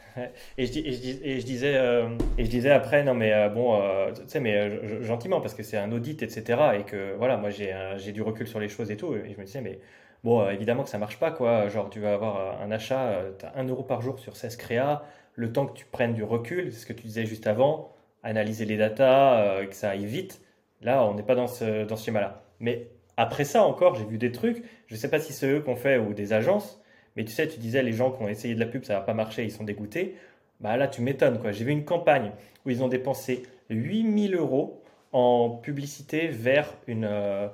Et 0.56 0.66
je, 0.66 0.78
et 0.80 0.92
je 0.92 1.40
je 1.40 1.44
disais, 1.46 1.76
euh, 1.76 2.08
et 2.38 2.44
je 2.44 2.50
disais 2.50 2.70
après, 2.70 3.04
non 3.04 3.14
mais 3.14 3.32
euh, 3.32 3.48
bon, 3.48 3.80
euh, 3.80 4.10
tu 4.12 4.22
sais, 4.26 4.40
mais 4.40 4.56
euh, 4.56 5.02
gentiment, 5.04 5.40
parce 5.40 5.54
que 5.54 5.62
c'est 5.62 5.76
un 5.76 5.92
audit, 5.92 6.22
etc. 6.24 6.60
Et 6.80 6.82
que 6.82 7.14
voilà, 7.16 7.36
moi 7.36 7.50
j'ai 7.50 8.12
du 8.12 8.22
recul 8.22 8.46
sur 8.48 8.58
les 8.58 8.68
choses 8.68 8.90
et 8.90 8.96
tout. 8.96 9.14
Et 9.14 9.32
je 9.32 9.38
me 9.40 9.44
disais, 9.44 9.60
mais 9.60 9.78
bon, 10.24 10.48
évidemment 10.50 10.82
que 10.82 10.88
ça 10.90 10.98
marche 10.98 11.18
pas, 11.20 11.30
quoi. 11.30 11.68
Genre, 11.68 11.88
tu 11.90 12.00
vas 12.00 12.14
avoir 12.14 12.60
un 12.60 12.70
achat, 12.72 13.22
tu 13.38 13.46
as 13.46 13.52
1 13.56 13.68
euro 13.68 13.84
par 13.84 14.02
jour 14.02 14.18
sur 14.18 14.36
16 14.36 14.56
créas, 14.56 15.04
le 15.34 15.52
temps 15.52 15.66
que 15.66 15.76
tu 15.76 15.84
prennes 15.84 16.14
du 16.14 16.24
recul, 16.24 16.72
c'est 16.72 16.80
ce 16.80 16.86
que 16.86 16.92
tu 16.92 17.04
disais 17.04 17.24
juste 17.26 17.46
avant, 17.46 17.92
analyser 18.22 18.64
les 18.64 18.76
datas, 18.76 19.40
euh, 19.40 19.66
que 19.66 19.74
ça 19.74 19.90
aille 19.90 20.06
vite. 20.06 20.40
Là, 20.82 21.04
on 21.04 21.14
n'est 21.14 21.22
pas 21.22 21.34
dans 21.34 21.46
ce, 21.46 21.84
dans 21.84 21.96
ce 21.96 22.04
schéma-là. 22.04 22.42
Mais 22.60 22.90
après 23.16 23.44
ça 23.44 23.62
encore, 23.64 23.94
j'ai 23.96 24.04
vu 24.04 24.18
des 24.18 24.32
trucs, 24.32 24.62
je 24.86 24.96
sais 24.96 25.10
pas 25.10 25.20
si 25.20 25.32
c'est 25.32 25.50
eux 25.50 25.60
qu'on 25.60 25.76
fait 25.76 25.98
ou 25.98 26.14
des 26.14 26.32
agences, 26.32 26.80
mais 27.16 27.24
tu 27.24 27.32
sais, 27.32 27.48
tu 27.48 27.58
disais 27.58 27.82
les 27.82 27.92
gens 27.92 28.12
qui 28.12 28.22
ont 28.22 28.28
essayé 28.28 28.54
de 28.54 28.60
la 28.60 28.66
pub, 28.66 28.84
ça 28.84 28.94
va 28.94 29.00
pas 29.00 29.14
marcher, 29.14 29.44
ils 29.44 29.50
sont 29.50 29.64
dégoûtés. 29.64 30.14
Bah 30.60 30.76
là, 30.76 30.88
tu 30.88 31.02
m'étonnes, 31.02 31.40
quoi. 31.40 31.52
J'ai 31.52 31.64
vu 31.64 31.72
une 31.72 31.84
campagne 31.84 32.32
où 32.64 32.70
ils 32.70 32.82
ont 32.82 32.88
dépensé 32.88 33.42
8000 33.70 34.34
euros 34.36 34.82
en 35.12 35.50
publicité 35.50 36.28
vers 36.28 36.74
une 36.86 37.04
euh, 37.04 37.48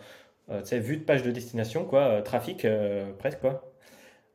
euh, 0.50 0.60
vue 0.72 0.98
de 0.98 1.04
page 1.04 1.22
de 1.22 1.30
destination, 1.30 1.84
quoi, 1.84 2.22
trafic 2.22 2.66
presque, 3.18 3.40
quoi. 3.40 3.72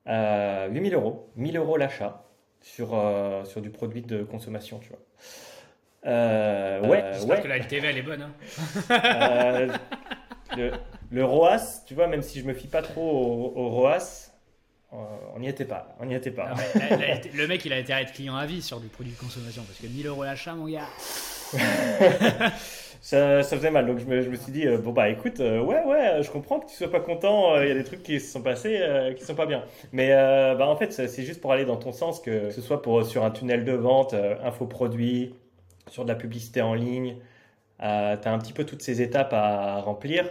Euh, 0.08 0.68
8000 0.70 0.94
euros, 0.96 1.30
1000 1.36 1.58
euros 1.58 1.78
l'achat 1.78 2.24
sur, 2.62 3.00
sur 3.46 3.62
du 3.62 3.70
produit 3.70 4.02
de 4.02 4.24
consommation, 4.24 4.80
tu 4.80 4.90
vois. 4.90 5.00
Euh, 6.06 6.82
ouais, 6.88 7.04
J'espère 7.14 7.38
ouais. 7.38 7.42
que 7.44 7.48
la 7.48 7.58
LTV, 7.58 7.88
elle 7.90 7.98
est 7.98 8.02
bonne. 8.02 8.22
hein. 8.22 8.32
Euh, 8.92 9.68
le, 10.58 10.72
le 11.12 11.26
ROAS, 11.26 11.84
tu 11.86 11.94
vois, 11.94 12.08
même 12.08 12.22
si 12.22 12.40
je 12.40 12.46
me 12.46 12.54
fie 12.54 12.68
pas 12.68 12.82
trop 12.82 13.02
au, 13.02 13.54
au 13.60 13.70
ROAS, 13.70 14.32
euh, 14.94 14.96
on 15.36 15.40
n'y 15.40 15.50
était 15.50 15.66
pas. 15.66 15.96
On 16.00 16.06
n'y 16.06 16.16
était 16.16 16.32
pas. 16.32 16.54
La- 16.76 16.98
la 16.98 17.16
le 17.34 17.48
mec, 17.48 17.64
il 17.66 17.74
a 17.74 17.76
intérêt 17.78 18.00
à 18.00 18.04
être 18.04 18.14
client 18.14 18.36
à 18.36 18.46
vie 18.46 18.62
sur 18.62 18.80
du 18.80 18.88
produit 18.88 19.14
de 19.14 19.18
consommation. 19.20 19.62
Parce 19.64 19.80
que 19.80 19.88
1000 19.88 20.08
euros 20.08 20.24
l'achat, 20.24 20.54
mon 20.54 20.68
gars. 20.68 20.88
Ça, 23.02 23.44
ça 23.44 23.56
faisait 23.56 23.72
mal. 23.72 23.88
Donc 23.88 24.00
je 24.00 24.06
me, 24.06 24.22
je 24.22 24.30
me 24.30 24.36
suis 24.36 24.52
dit, 24.52 24.68
euh, 24.68 24.78
bon 24.78 24.92
bah 24.92 25.08
écoute, 25.10 25.40
euh, 25.40 25.62
ouais, 25.62 25.82
ouais, 25.86 26.22
je 26.22 26.30
comprends 26.30 26.60
que 26.60 26.70
tu 26.70 26.76
sois 26.76 26.92
pas 26.92 27.00
content. 27.00 27.56
euh, 27.56 27.64
Il 27.66 27.70
y 27.70 27.72
a 27.72 27.76
des 27.76 27.86
trucs 27.86 28.04
qui 28.04 28.20
se 28.20 28.30
sont 28.32 28.42
passés 28.42 28.78
euh, 28.82 29.14
qui 29.14 29.24
sont 29.24 29.36
pas 29.36 29.46
bien. 29.46 29.64
Mais 29.94 30.10
euh, 30.12 30.54
bah 30.56 30.68
en 30.68 30.76
fait, 30.76 30.92
c'est 30.92 31.08
c'est 31.08 31.24
juste 31.24 31.40
pour 31.40 31.54
aller 31.54 31.64
dans 31.64 31.78
ton 31.78 31.94
sens, 31.94 32.20
que 32.20 32.50
ce 32.52 32.60
soit 32.62 32.82
pour, 32.82 33.06
sur 33.06 33.24
un 33.24 33.32
tunnel 33.32 33.64
de 33.64 33.72
vente, 33.72 34.14
euh, 34.14 34.36
infoproduit, 34.44 35.34
sur 35.90 36.04
de 36.04 36.10
la 36.10 36.16
publicité 36.16 36.62
en 36.62 36.74
ligne. 36.74 37.18
tu 37.80 37.86
as 37.86 38.32
un 38.34 38.40
petit 38.40 38.54
peu 38.54 38.66
toutes 38.66 38.82
ces 38.82 39.02
étapes 39.02 39.34
à 39.34 39.82
remplir. 39.82 40.26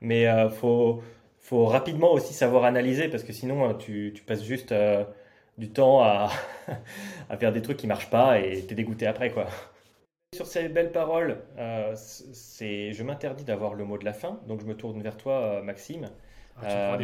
Mais 0.00 0.26
euh, 0.28 0.48
faut, 0.50 1.02
faut 1.40 1.66
rapidement 1.66 2.12
aussi 2.12 2.34
savoir 2.34 2.64
analyser 2.64 3.08
parce 3.08 3.22
que 3.24 3.32
sinon, 3.32 3.70
euh, 3.70 3.74
tu, 3.74 4.12
tu 4.14 4.22
passes 4.22 4.44
juste 4.44 4.72
euh, 4.72 5.04
du 5.58 5.70
temps 5.72 6.02
à, 6.02 6.30
à 7.30 7.36
faire 7.36 7.52
des 7.52 7.62
trucs 7.62 7.76
qui 7.78 7.86
marchent 7.86 8.10
pas 8.10 8.40
et 8.40 8.66
t'es 8.66 8.74
dégoûté 8.74 9.06
après, 9.06 9.30
quoi. 9.30 9.46
Sur 10.34 10.46
ces 10.46 10.68
belles 10.68 10.92
paroles, 10.92 11.42
euh, 11.58 11.92
c'est, 11.96 12.92
je 12.92 13.02
m'interdis 13.02 13.44
d'avoir 13.44 13.74
le 13.74 13.84
mot 13.84 13.98
de 13.98 14.04
la 14.04 14.12
fin, 14.12 14.40
donc 14.46 14.60
je 14.60 14.66
me 14.66 14.76
tourne 14.76 15.02
vers 15.02 15.16
toi, 15.16 15.34
euh, 15.58 15.62
Maxime. 15.62 16.10
Ah, 16.56 16.94
Euh, 16.94 16.98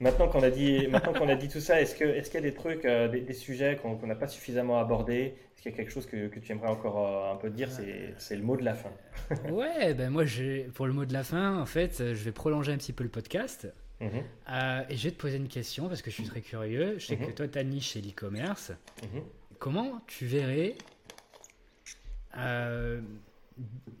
maintenant, 0.00 0.28
qu'on 0.28 0.42
a 0.42 0.50
dit, 0.50 0.86
maintenant 0.88 1.12
qu'on 1.14 1.28
a 1.28 1.36
dit 1.36 1.48
tout 1.48 1.60
ça, 1.60 1.80
est-ce 1.80 1.94
que, 1.94 2.04
est-ce 2.04 2.30
qu'il 2.30 2.40
y 2.40 2.44
a 2.44 2.50
des 2.50 2.54
trucs, 2.54 2.84
euh, 2.84 3.08
des, 3.08 3.20
des 3.20 3.32
sujets 3.34 3.76
qu'on 3.76 3.96
qu'on 3.96 4.06
n'a 4.08 4.16
pas 4.16 4.26
suffisamment 4.28 4.78
abordés 4.80 5.36
Est-ce 5.58 5.62
qu'il 5.64 5.72
y 5.72 5.74
a 5.74 5.76
quelque 5.76 5.90
chose 5.90 6.06
que, 6.06 6.28
que 6.28 6.38
tu 6.38 6.52
aimerais 6.52 6.68
encore 6.68 7.04
euh, 7.04 7.32
un 7.32 7.36
peu 7.36 7.50
dire? 7.50 7.68
C'est, 7.68 8.14
c'est 8.16 8.36
le 8.36 8.44
mot 8.44 8.56
de 8.56 8.62
la 8.64 8.74
fin. 8.74 8.92
Ouais, 9.50 9.92
ben 9.92 10.08
moi, 10.08 10.22
pour 10.72 10.86
le 10.86 10.92
mot 10.92 11.04
de 11.04 11.12
la 11.12 11.24
fin, 11.24 11.58
en 11.58 11.66
fait, 11.66 12.00
euh, 12.00 12.14
je 12.14 12.22
vais 12.22 12.30
prolonger 12.30 12.70
un 12.72 12.76
petit 12.76 12.92
peu 12.92 13.02
le 13.02 13.10
podcast. 13.10 13.66
Mhm, 14.00 14.22
Euh, 14.52 14.82
et 14.88 14.96
je 14.96 15.02
vais 15.02 15.10
te 15.10 15.20
poser 15.20 15.36
une 15.36 15.48
question 15.48 15.88
parce 15.88 16.00
que 16.00 16.10
je 16.12 16.14
suis 16.14 16.26
très 16.26 16.42
curieux. 16.42 17.00
Je 17.00 17.06
sais 17.06 17.16
Mhm. 17.16 17.26
que 17.26 17.32
toi, 17.32 17.48
ta 17.48 17.64
niche, 17.64 17.94
c'est 17.94 18.00
l'e-commerce. 18.00 18.70
mhm. 19.02 19.22
Comment 19.58 20.00
tu 20.06 20.26
verrais 20.26 20.76
euh, 22.36 23.00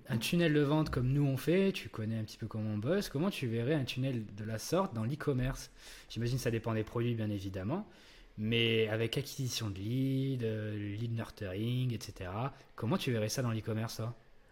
un 0.08 0.18
tunnel 0.18 0.54
de 0.54 0.60
vente 0.60 0.90
comme 0.90 1.08
nous 1.08 1.24
on 1.26 1.36
fait, 1.36 1.72
tu 1.72 1.88
connais 1.88 2.16
un 2.16 2.22
petit 2.22 2.38
peu 2.38 2.46
comment 2.46 2.70
on 2.70 2.78
bosse, 2.78 3.08
comment 3.08 3.30
tu 3.30 3.48
verrais 3.48 3.74
un 3.74 3.82
tunnel 3.82 4.24
de 4.36 4.44
la 4.44 4.58
sorte 4.58 4.94
dans 4.94 5.02
l'e-commerce? 5.02 5.72
J'imagine 6.08 6.36
que 6.36 6.42
ça 6.42 6.52
dépend 6.52 6.72
des 6.74 6.84
produits 6.84 7.14
bien 7.16 7.28
évidemment, 7.30 7.84
mais 8.38 8.88
avec 8.88 9.18
acquisition 9.18 9.68
de 9.68 9.78
leads, 9.78 10.44
euh, 10.44 10.96
lead 10.96 11.14
nurturing, 11.14 11.92
etc. 11.92 12.30
Comment 12.76 12.96
tu 12.96 13.12
verrais 13.12 13.28
ça 13.28 13.42
dans 13.42 13.50
l'e-commerce 13.50 14.00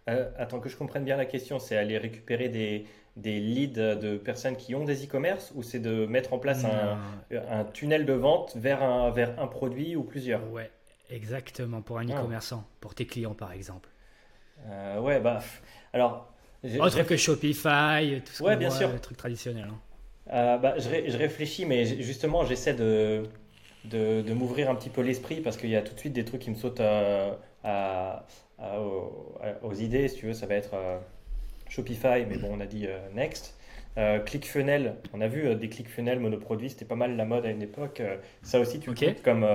euh, 0.08 0.30
Attends 0.36 0.60
que 0.60 0.68
je 0.68 0.76
comprenne 0.76 1.04
bien 1.04 1.16
la 1.16 1.24
question, 1.24 1.58
c'est 1.58 1.76
aller 1.76 1.96
récupérer 1.96 2.48
des, 2.48 2.84
des 3.16 3.38
leads 3.38 3.96
de 3.96 4.16
personnes 4.16 4.56
qui 4.56 4.74
ont 4.74 4.84
des 4.84 5.04
e-commerce 5.04 5.52
ou 5.54 5.62
c'est 5.62 5.78
de 5.78 6.04
mettre 6.06 6.32
en 6.32 6.38
place 6.38 6.64
un, 6.64 6.98
un, 7.30 7.64
tunnel 7.64 8.04
de 8.06 8.12
vente 8.12 8.56
vers 8.56 8.82
un, 8.82 9.10
vers 9.10 9.38
un 9.40 9.46
produit 9.46 9.94
ou 9.94 10.02
plusieurs? 10.02 10.50
Ouais, 10.50 10.70
exactement, 11.08 11.80
pour 11.80 11.98
un 11.98 12.08
ah. 12.10 12.18
e-commerçant, 12.18 12.64
pour 12.80 12.94
tes 12.94 13.06
clients 13.06 13.34
par 13.34 13.52
exemple. 13.52 13.88
Euh, 14.68 15.00
ouais, 15.00 15.20
bah, 15.20 15.40
alors. 15.92 16.32
Autre 16.80 17.02
que 17.04 17.16
Shopify, 17.16 18.20
tout 18.24 18.32
ce 18.32 18.42
ouais, 18.42 18.56
bien 18.56 18.70
sûr. 18.70 18.90
le 18.90 18.98
truc 18.98 19.16
traditionnel. 19.16 19.68
Hein. 19.70 19.78
Euh, 20.32 20.58
bah, 20.58 20.74
je, 20.78 20.88
je, 21.08 21.16
réfléchis, 21.16 21.64
mais 21.64 21.84
justement, 22.02 22.44
j'essaie 22.44 22.74
de, 22.74 23.22
de, 23.90 24.22
de 24.22 24.32
m'ouvrir 24.34 24.70
un 24.70 24.74
petit 24.74 24.90
peu 24.90 25.00
l'esprit 25.00 25.40
parce 25.40 25.56
qu'il 25.56 25.70
y 25.70 25.76
a 25.76 25.82
tout 25.82 25.94
de 25.94 25.98
suite 25.98 26.12
des 26.12 26.24
trucs 26.24 26.42
qui 26.42 26.50
me 26.50 26.56
sautent 26.56 26.80
euh, 26.80 27.32
à, 27.64 28.26
aux, 29.62 29.74
idées. 29.74 30.08
Si 30.08 30.16
tu 30.16 30.26
veux, 30.26 30.34
ça 30.34 30.46
va 30.46 30.54
être 30.54 30.74
Shopify, 31.68 32.24
mais 32.28 32.38
bon, 32.38 32.48
on 32.52 32.60
a 32.60 32.66
dit 32.66 32.86
Next. 33.14 33.54
Euh, 33.98 34.18
ClickFunnels, 34.18 34.96
on 35.14 35.22
a 35.22 35.28
vu 35.28 35.54
des 35.54 35.70
ClickFunnels 35.70 36.20
monoproduits, 36.20 36.68
c'était 36.68 36.84
pas 36.84 36.96
mal 36.96 37.16
la 37.16 37.24
mode 37.24 37.46
à 37.46 37.50
une 37.50 37.62
époque. 37.62 38.02
ça 38.42 38.60
aussi, 38.60 38.78
tu 38.78 38.90
okay. 38.90 39.14
comme 39.14 39.46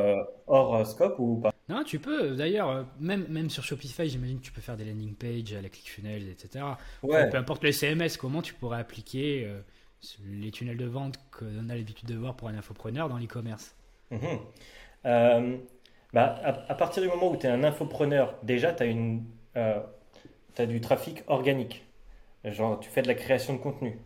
hors 0.48 0.86
scope 0.88 1.20
ou 1.20 1.38
pas? 1.38 1.52
Non, 1.72 1.84
tu 1.86 2.00
peux. 2.00 2.36
D'ailleurs, 2.36 2.70
euh, 2.70 2.84
même, 3.00 3.26
même 3.30 3.50
sur 3.50 3.64
Shopify, 3.64 4.10
j'imagine 4.10 4.40
que 4.40 4.44
tu 4.44 4.52
peux 4.52 4.60
faire 4.60 4.76
des 4.76 4.84
landing 4.84 5.16
pages 5.16 5.54
à 5.54 5.62
la 5.62 5.70
ClickFunnels, 5.70 6.28
etc. 6.28 6.66
Ouais. 7.02 7.30
peu 7.30 7.38
importe 7.38 7.64
le 7.64 7.72
CMS, 7.72 8.18
comment 8.20 8.42
tu 8.42 8.54
pourrais 8.54 8.80
appliquer 8.80 9.46
euh, 9.46 9.62
les 10.26 10.52
tunnels 10.52 10.76
de 10.76 10.86
vente 10.86 11.16
qu'on 11.32 11.70
a 11.70 11.76
l'habitude 11.76 12.10
de 12.10 12.16
voir 12.16 12.36
pour 12.36 12.50
un 12.50 12.56
infopreneur 12.56 13.08
dans 13.08 13.18
l'e-commerce? 13.18 13.74
Mhm. 14.12 14.40
euh, 15.06 15.58
bah, 16.14 16.40
à, 16.44 16.76
partir 16.76 17.02
du 17.02 17.10
moment 17.10 17.32
où 17.32 17.38
tu 17.38 17.48
es 17.48 17.50
un 17.50 17.64
infopreneur, 17.64 18.38
déjà, 18.44 18.74
tu 18.74 18.84
as, 19.56 19.84
as, 20.58 20.66
du 20.66 20.82
trafic 20.82 21.24
organique. 21.28 21.86
Genre, 22.44 22.80
tu 22.80 22.90
fais 22.90 23.02
de 23.02 23.08
la 23.08 23.14
création 23.14 23.54
de 23.54 23.60
contenu, 23.60 24.00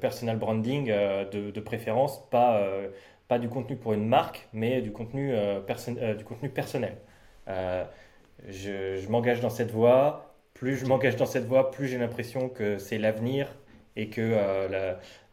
personal 0.00 0.38
branding 0.38 0.86
de, 0.86 1.50
de, 1.50 1.60
préférence, 1.60 2.22
pas 2.30 2.92
du 3.38 3.48
contenu 3.48 3.76
pour 3.76 3.92
une 3.92 4.06
marque, 4.06 4.48
mais 4.52 4.82
du 4.82 4.92
contenu, 4.92 5.32
euh, 5.34 5.60
euh, 5.88 6.14
du 6.14 6.24
contenu 6.24 6.50
personnel. 6.50 6.96
Euh, 7.48 7.84
je, 8.48 9.08
m'engage 9.08 9.40
dans 9.40 9.50
cette 9.50 9.70
voie. 9.70 10.34
Plus 10.54 10.76
je 10.76 10.86
m'engage 10.86 11.16
dans 11.16 11.26
cette 11.26 11.46
voie, 11.46 11.70
plus 11.70 11.88
j'ai 11.88 11.98
l'impression 11.98 12.48
que 12.48 12.78
c'est 12.78 12.98
l'avenir 12.98 13.48
et 13.96 14.08
que 14.10 14.36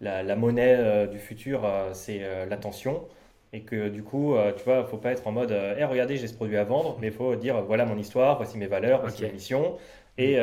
la, 0.02 0.36
monnaie 0.36 1.08
du 1.08 1.20
futur, 1.20 1.70
c'est 1.94 2.46
l'attention. 2.48 3.08
Et 3.52 3.62
que 3.62 3.90
du 3.90 4.04
coup, 4.04 4.36
tu 4.58 4.64
vois, 4.64 4.84
faut 4.86 4.98
pas 4.98 5.12
être 5.12 5.26
en 5.28 5.32
mode, 5.32 5.52
hé, 5.52 5.84
regardez, 5.84 6.18
j'ai 6.18 6.28
ce 6.28 6.36
produit 6.36 6.58
à 6.58 6.64
vendre, 6.64 6.98
mais 7.02 7.08
il 7.08 7.14
faut 7.14 7.36
dire, 7.36 7.62
voilà 7.64 7.84
mon 7.86 7.98
histoire, 7.98 8.38
voici 8.38 8.60
mes 8.60 8.68
valeurs, 8.68 9.02
voici 9.02 9.24
ma 9.24 9.30
mission. 9.30 9.78
Et 10.20 10.38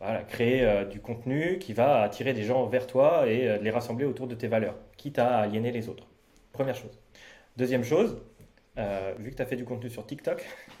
voilà, 0.00 0.22
créer 0.26 0.86
du 0.90 1.00
contenu 1.00 1.58
qui 1.58 1.74
va 1.74 2.00
attirer 2.00 2.32
des 2.32 2.44
gens 2.44 2.66
vers 2.66 2.86
toi 2.86 3.26
et 3.28 3.58
les 3.58 3.70
rassembler 3.70 4.06
autour 4.06 4.26
de 4.26 4.34
tes 4.34 4.48
valeurs, 4.48 4.76
quitte 4.96 5.18
à 5.18 5.36
aliéner 5.38 5.70
les 5.70 5.88
autres. 5.90 6.06
Première 6.52 6.76
chose. 6.76 6.98
Deuxième 7.56 7.84
chose, 7.84 8.16
euh, 8.76 9.12
vu 9.20 9.30
que 9.30 9.36
tu 9.36 9.42
as 9.42 9.46
fait 9.46 9.54
du 9.54 9.64
contenu 9.64 9.88
sur 9.88 10.04
TikTok, 10.04 10.44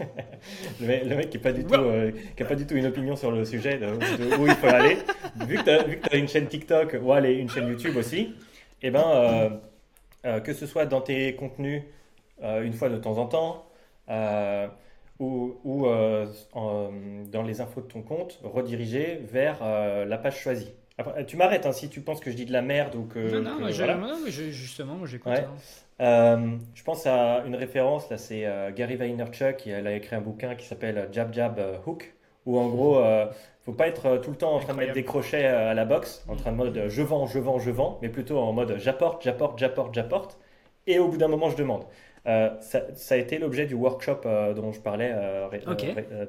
le, 0.80 1.14
mec, 1.14 1.30
qui 1.30 1.36
n'a 1.36 1.42
pas, 1.44 1.52
du 1.52 1.64
tout, 1.64 1.74
euh, 1.74 2.10
pas 2.36 2.56
du 2.56 2.66
tout 2.66 2.74
une 2.74 2.86
opinion 2.86 3.14
sur 3.14 3.30
le 3.30 3.44
sujet 3.44 3.78
de, 3.78 3.86
où 4.36 4.46
il 4.48 4.54
faut 4.54 4.66
aller, 4.66 4.96
vu 5.46 5.56
que 5.56 5.62
tu 5.62 5.70
as, 6.10 6.16
une 6.16 6.26
chaîne 6.26 6.48
TikTok 6.48 6.96
ou 7.00 7.12
allez, 7.12 7.34
une 7.34 7.48
chaîne 7.48 7.68
YouTube 7.68 7.96
aussi, 7.96 8.34
eh 8.82 8.90
ben, 8.90 9.60
euh, 10.24 10.40
que 10.40 10.52
ce 10.52 10.66
soit 10.66 10.86
dans 10.86 11.00
tes 11.00 11.34
contenus 11.34 11.82
une 12.42 12.72
fois 12.72 12.88
de 12.88 12.98
temps 12.98 13.16
en 13.18 13.26
temps, 13.26 13.66
ou, 15.18 15.54
ou 15.64 15.86
dans 15.86 17.42
les 17.42 17.60
infos 17.60 17.80
de 17.80 17.86
ton 17.86 18.02
compte, 18.02 18.40
rediriger 18.42 19.20
vers 19.22 19.64
la 20.04 20.18
page 20.18 20.40
choisie 20.40 20.74
tu 21.26 21.36
m'arrêtes 21.36 21.66
hein, 21.66 21.72
si 21.72 21.88
tu 21.88 22.00
penses 22.00 22.20
que 22.20 22.30
je 22.30 22.36
dis 22.36 22.46
de 22.46 22.52
la 22.52 22.62
merde 22.62 22.94
ou 22.94 23.04
que. 23.04 23.18
Non, 23.40 23.58
non, 23.58 23.68
justement, 24.28 24.94
moi 24.94 25.08
j'écoute. 25.08 25.32
Ouais. 25.32 25.44
Euh, 26.00 26.56
je 26.74 26.82
pense 26.82 27.06
à 27.06 27.44
une 27.46 27.54
référence, 27.54 28.10
là, 28.10 28.18
c'est 28.18 28.46
euh, 28.46 28.72
Gary 28.72 28.96
Vaynerchuk, 28.96 29.66
il 29.66 29.86
a 29.86 29.94
écrit 29.94 30.16
un 30.16 30.20
bouquin 30.20 30.54
qui 30.54 30.66
s'appelle 30.66 31.08
Jab 31.12 31.32
Jab 31.32 31.58
euh, 31.58 31.76
Hook, 31.86 32.14
où 32.46 32.58
en 32.58 32.68
gros, 32.68 33.00
ne 33.00 33.26
faut 33.62 33.72
pas 33.72 33.88
être 33.88 34.18
tout 34.18 34.30
le 34.30 34.36
temps 34.36 34.54
en 34.54 34.60
train 34.60 34.74
de 34.74 34.78
mettre 34.78 34.92
des 34.92 35.04
crochets 35.04 35.46
à 35.46 35.74
la 35.74 35.84
boxe, 35.84 36.24
en 36.28 36.36
train 36.36 36.52
de 36.52 36.56
mode 36.56 36.84
je 36.88 37.02
vends, 37.02 37.26
je 37.26 37.38
vends, 37.38 37.58
je 37.58 37.70
vends, 37.70 37.98
mais 38.02 38.08
plutôt 38.08 38.38
en 38.38 38.52
mode 38.52 38.76
j'apporte, 38.78 39.22
j'apporte, 39.22 39.58
j'apporte, 39.58 39.94
j'apporte, 39.94 40.38
et 40.86 40.98
au 40.98 41.08
bout 41.08 41.16
d'un 41.16 41.28
moment, 41.28 41.48
je 41.48 41.56
demande. 41.56 41.84
Ça, 42.24 42.60
ça, 42.94 43.14
a 43.14 43.18
été 43.18 43.38
l'objet 43.38 43.66
du 43.66 43.74
workshop 43.74 44.20
dont 44.54 44.72
je 44.72 44.80
parlais 44.80 45.14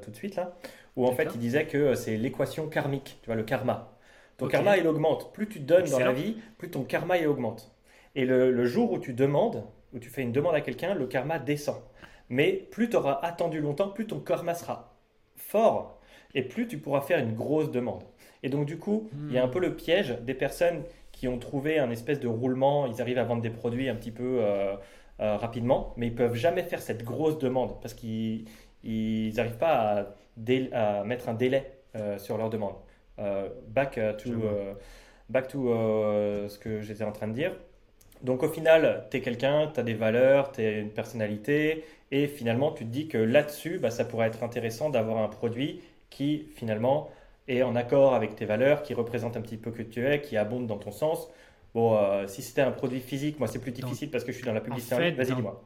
tout 0.02 0.12
de 0.12 0.16
suite, 0.16 0.36
là, 0.36 0.54
où 0.96 1.06
en 1.06 1.12
fait 1.12 1.30
il 1.34 1.40
disait 1.40 1.66
que 1.66 1.96
c'est 1.96 2.16
l'équation 2.16 2.68
karmique, 2.68 3.18
tu 3.22 3.28
vois, 3.28 3.36
le 3.36 3.44
karma. 3.44 3.96
Ton 4.38 4.48
karma, 4.48 4.78
il 4.78 4.88
augmente. 4.88 5.34
Plus 5.34 5.48
tu 5.48 5.60
donnes 5.60 5.90
dans 5.90 6.00
la 6.00 6.12
vie, 6.12 6.38
plus 6.58 6.70
ton 6.70 6.84
karma, 6.84 7.18
il 7.18 7.28
augmente. 7.28 7.72
Et 8.16 8.26
le, 8.26 8.66
jour 8.66 8.92
où 8.92 9.00
tu 9.00 9.14
demandes, 9.14 9.64
où 9.94 10.00
tu 10.00 10.10
fais 10.10 10.22
une 10.22 10.32
demande 10.32 10.56
à 10.56 10.62
quelqu'un, 10.62 10.94
le 10.94 11.08
karma 11.08 11.40
descend. 11.40 11.78
Mais 12.30 12.52
plus 12.54 12.90
tu 12.90 12.96
auras 12.96 13.20
attendu 13.22 13.62
longtemps, 13.62 13.90
plus 13.90 14.08
ton 14.08 14.20
karma 14.20 14.56
sera 14.56 14.98
fort 15.36 15.95
et 16.36 16.44
plus 16.44 16.68
tu 16.68 16.78
pourras 16.78 17.02
faire 17.02 17.20
une 17.20 17.34
grosse 17.34 17.72
demande. 17.72 18.04
Et 18.44 18.50
donc, 18.50 18.68
du 18.68 18.78
coup, 18.78 19.10
il 19.28 19.34
y 19.34 19.40
a 19.40 19.44
un 19.44 19.48
peu 19.48 19.60
le 19.60 19.76
piège 19.76 20.20
des 20.22 20.36
personnes 20.36 20.84
qui 21.12 21.28
ont 21.28 21.40
trouvé 21.40 21.80
un 21.80 21.90
espèce 21.90 22.20
de 22.20 22.28
roulement, 22.28 22.86
ils 22.86 23.02
arrivent 23.02 23.18
à 23.18 23.24
vendre 23.24 23.42
des 23.42 23.50
produits 23.50 23.88
un 23.88 23.96
petit 23.96 24.12
peu 24.12 24.40
euh, 24.42 24.76
euh, 25.22 25.38
rapidement, 25.38 25.94
mais 25.96 26.08
ils 26.08 26.14
peuvent 26.14 26.36
jamais 26.36 26.62
faire 26.62 26.82
cette 26.82 27.04
grosse 27.04 27.40
demande 27.40 27.80
parce 27.82 27.94
qu'ils 27.94 28.46
n'arrivent 28.84 29.58
pas 29.58 30.08
à, 30.74 31.04
mettre 31.06 31.30
un 31.30 31.34
délai 31.34 31.72
euh, 31.96 32.18
sur 32.18 32.38
leur 32.38 32.50
demande. 32.50 32.76
Back 33.18 33.98
to, 34.18 34.32
back 35.30 35.48
to 35.48 35.70
ce 36.50 36.60
que 36.60 36.82
j'étais 36.82 37.06
en 37.06 37.14
train 37.14 37.30
de 37.30 37.34
dire. 37.34 37.54
Donc 38.22 38.44
au 38.44 38.50
final, 38.50 39.08
tu 39.10 39.18
es 39.18 39.22
quelqu'un, 39.22 39.72
tu 39.74 39.80
as 39.80 39.84
des 39.84 39.94
valeurs, 39.94 40.52
tu 40.52 40.62
es 40.62 40.82
une 40.82 40.90
personnalité, 40.90 41.86
et 42.12 42.28
finalement 42.28 42.72
tu 42.72 42.84
te 42.86 42.90
dis 42.90 43.08
que 43.08 43.18
là-dessus, 43.18 43.80
bah, 43.80 43.90
ça 43.90 44.04
pourrait 44.04 44.28
être 44.28 44.44
intéressant 44.44 44.90
d'avoir 44.90 45.24
un 45.24 45.30
produit 45.30 45.82
qui 46.16 46.48
finalement 46.56 47.10
est 47.48 47.62
en 47.62 47.76
accord 47.76 48.16
avec 48.16 48.36
tes 48.36 48.46
valeurs, 48.46 48.82
qui 48.84 48.94
représente 48.94 49.38
un 49.38 49.42
petit 49.42 49.58
peu 49.58 49.72
que 49.72 49.84
tu 49.84 50.06
es, 50.06 50.22
qui 50.22 50.38
abonde 50.38 50.66
dans 50.66 50.78
ton 50.78 50.92
sens. 50.92 51.28
Bon, 51.74 52.00
si 52.26 52.42
c'était 52.42 52.62
un 52.62 52.72
produit 52.72 53.02
physique, 53.02 53.38
moi 53.38 53.50
c'est 53.50 53.60
plus 53.60 53.74
difficile 53.74 54.10
parce 54.10 54.24
que 54.24 54.32
je 54.32 54.38
suis 54.38 54.46
dans 54.46 54.54
la 54.54 54.62
publicité. 54.62 54.96
En 54.96 54.98
fait, 54.98 55.12
Vas-y, 55.12 55.36
dis-moi. 55.36 55.62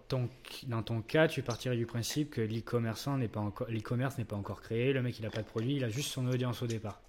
Dans 0.67 0.81
ton 0.81 1.01
cas, 1.01 1.27
tu 1.27 1.43
partirais 1.43 1.77
du 1.77 1.85
principe 1.85 2.31
que 2.31 2.41
l'e-commerçant 2.41 3.17
n'est 3.17 3.27
pas 3.27 3.39
encore, 3.39 3.67
l'e-commerce 3.69 4.17
n'est 4.17 4.25
pas 4.25 4.35
encore 4.35 4.61
créé, 4.61 4.91
le 4.91 5.03
mec 5.03 5.19
il 5.19 5.21
n'a 5.23 5.29
pas 5.29 5.43
de 5.43 5.47
produit, 5.47 5.75
il 5.75 5.83
a 5.83 5.89
juste 5.89 6.09
son 6.09 6.27
audience 6.27 6.63
au 6.63 6.67
départ. 6.67 6.99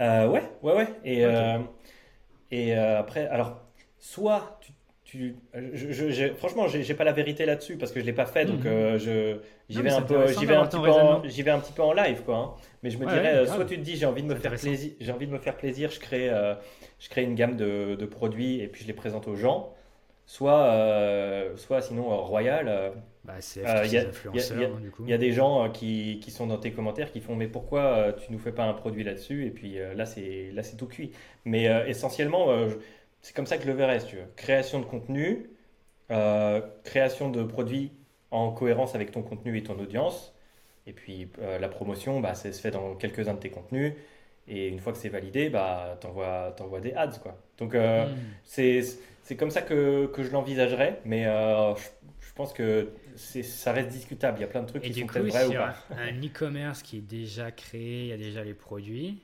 Euh, 0.00 0.28
ouais, 0.28 0.50
ouais, 0.62 0.74
ouais. 0.74 0.88
Et, 1.04 1.24
euh, 1.24 1.58
et 2.50 2.76
euh, 2.76 3.00
après, 3.00 3.26
alors, 3.28 3.60
soit 3.98 4.58
tu. 4.60 4.72
Tu 5.10 5.34
je, 5.74 6.10
je, 6.10 6.34
franchement, 6.34 6.68
j'ai 6.68 6.94
pas 6.94 7.04
la 7.04 7.12
vérité 7.12 7.44
là-dessus 7.44 7.76
parce 7.76 7.90
que 7.90 8.00
je 8.00 8.04
l'ai 8.04 8.12
pas 8.12 8.26
fait, 8.26 8.44
donc 8.44 8.64
mhm. 8.64 8.96
je 8.96 9.38
j'y 9.68 9.82
vais 9.82 9.90
un 9.90 10.02
peu, 10.02 10.28
j'y 10.28 10.46
vais 10.46 10.54
un 10.54 10.66
petit 10.66 10.80
peu, 10.80 10.90
en, 10.90 11.22
j'y 11.24 11.42
vais 11.42 11.50
un 11.50 11.58
petit 11.58 11.72
peu 11.72 11.82
en 11.82 11.92
live, 11.92 12.22
quoi. 12.24 12.36
Hein. 12.36 12.50
Mais 12.82 12.90
je 12.90 12.98
me 12.98 13.06
dirais, 13.06 13.44
soit 13.46 13.64
tu 13.64 13.76
te 13.76 13.82
dis, 13.82 13.96
j'ai 13.96 14.06
envie 14.06 14.22
de 14.22 14.28
me 14.28 14.36
faire 14.36 14.54
plaisir, 14.54 14.92
j'ai 15.00 15.12
envie 15.12 15.26
de 15.26 15.32
me 15.32 15.38
faire 15.38 15.56
plaisir, 15.56 15.90
je 15.90 15.98
crée, 15.98 16.30
je 16.98 17.08
crée 17.08 17.24
une 17.24 17.34
gamme 17.34 17.56
de, 17.56 17.96
de, 17.96 18.06
produits 18.06 18.60
et 18.60 18.68
puis 18.68 18.82
je 18.82 18.86
les 18.86 18.94
présente 18.94 19.26
aux 19.26 19.36
gens. 19.36 19.74
Soit, 20.26 20.76
soit 21.56 21.82
sinon 21.82 22.16
Royal 22.22 22.92
bah, 23.24 23.34
c'est 23.40 23.66
euh, 23.66 23.84
Il 23.84 25.08
y, 25.08 25.12
a 25.12 25.18
des 25.18 25.32
gens 25.32 25.64
euh, 25.64 25.68
qui, 25.68 26.20
qui, 26.22 26.30
sont 26.30 26.46
dans 26.46 26.56
tes 26.56 26.72
commentaires 26.72 27.12
qui 27.12 27.20
font 27.20 27.36
mais 27.36 27.48
pourquoi 27.48 27.82
euh, 27.82 28.12
tu 28.12 28.32
nous 28.32 28.38
fais 28.38 28.52
pas 28.52 28.64
un 28.64 28.72
produit 28.72 29.04
là-dessus? 29.04 29.46
Et 29.46 29.50
puis 29.50 29.76
là 29.94 30.06
c'est 30.06 30.50
là 30.54 30.62
c'est 30.62 30.76
tout 30.76 30.86
cuit. 30.86 31.12
Mais 31.44 31.64
essentiellement 31.86 32.48
c'est 33.22 33.34
comme 33.34 33.46
ça 33.46 33.56
que 33.56 33.64
je 33.64 33.68
le 33.68 33.74
verrais 33.74 34.00
si 34.00 34.06
tu 34.06 34.16
veux. 34.16 34.26
Création 34.36 34.80
de 34.80 34.84
contenu, 34.84 35.50
création 36.84 37.30
de 37.30 37.42
produits 37.42 37.92
en 38.30 38.50
cohérence 38.52 38.94
avec 38.94 39.10
ton 39.10 39.22
contenu 39.22 39.56
et 39.56 39.62
ton 39.62 39.78
audience. 39.78 40.34
Et 40.86 40.92
puis 40.92 41.28
la 41.38 41.68
promotion, 41.68 42.20
bah, 42.20 42.34
ça 42.34 42.52
se 42.52 42.60
fait 42.60 42.70
dans 42.70 42.94
quelques-uns 42.94 43.34
de 43.34 43.38
tes 43.38 43.50
contenus. 43.50 43.94
Et 44.48 44.68
une 44.68 44.80
fois 44.80 44.92
que 44.92 44.98
c'est 44.98 45.10
validé, 45.10 45.50
bah, 45.50 45.98
tu 46.00 46.06
envoies, 46.06 46.80
des 46.80 46.92
ads. 46.92 47.18
Quoi. 47.22 47.38
Donc 47.58 47.74
hmm. 47.74 48.08
c'est 48.44 49.36
comme 49.36 49.50
ça 49.50 49.62
que, 49.62 50.06
que 50.06 50.22
je 50.22 50.32
l'envisagerais. 50.32 51.00
Mais 51.04 51.24
je, 51.24 51.82
je, 52.20 52.32
pense 52.32 52.52
que 52.52 52.88
ça 53.16 53.72
reste 53.72 53.90
discutable. 53.90 54.38
Il 54.38 54.40
y 54.40 54.44
a 54.44 54.48
plein 54.48 54.62
de 54.62 54.68
trucs 54.68 54.82
qui 54.82 54.94
sont 54.94 55.06
peut-être 55.06 55.26
vrais 55.26 55.46
ou 55.46 55.52
pas. 55.52 55.74
Un 55.90 56.18
e-commerce 56.20 56.82
qui 56.82 56.98
est 56.98 57.02
déjà 57.02 57.50
créé, 57.50 58.04
il 58.04 58.08
y 58.08 58.12
a 58.12 58.16
déjà 58.16 58.42
les 58.42 58.54
produits. 58.54 59.22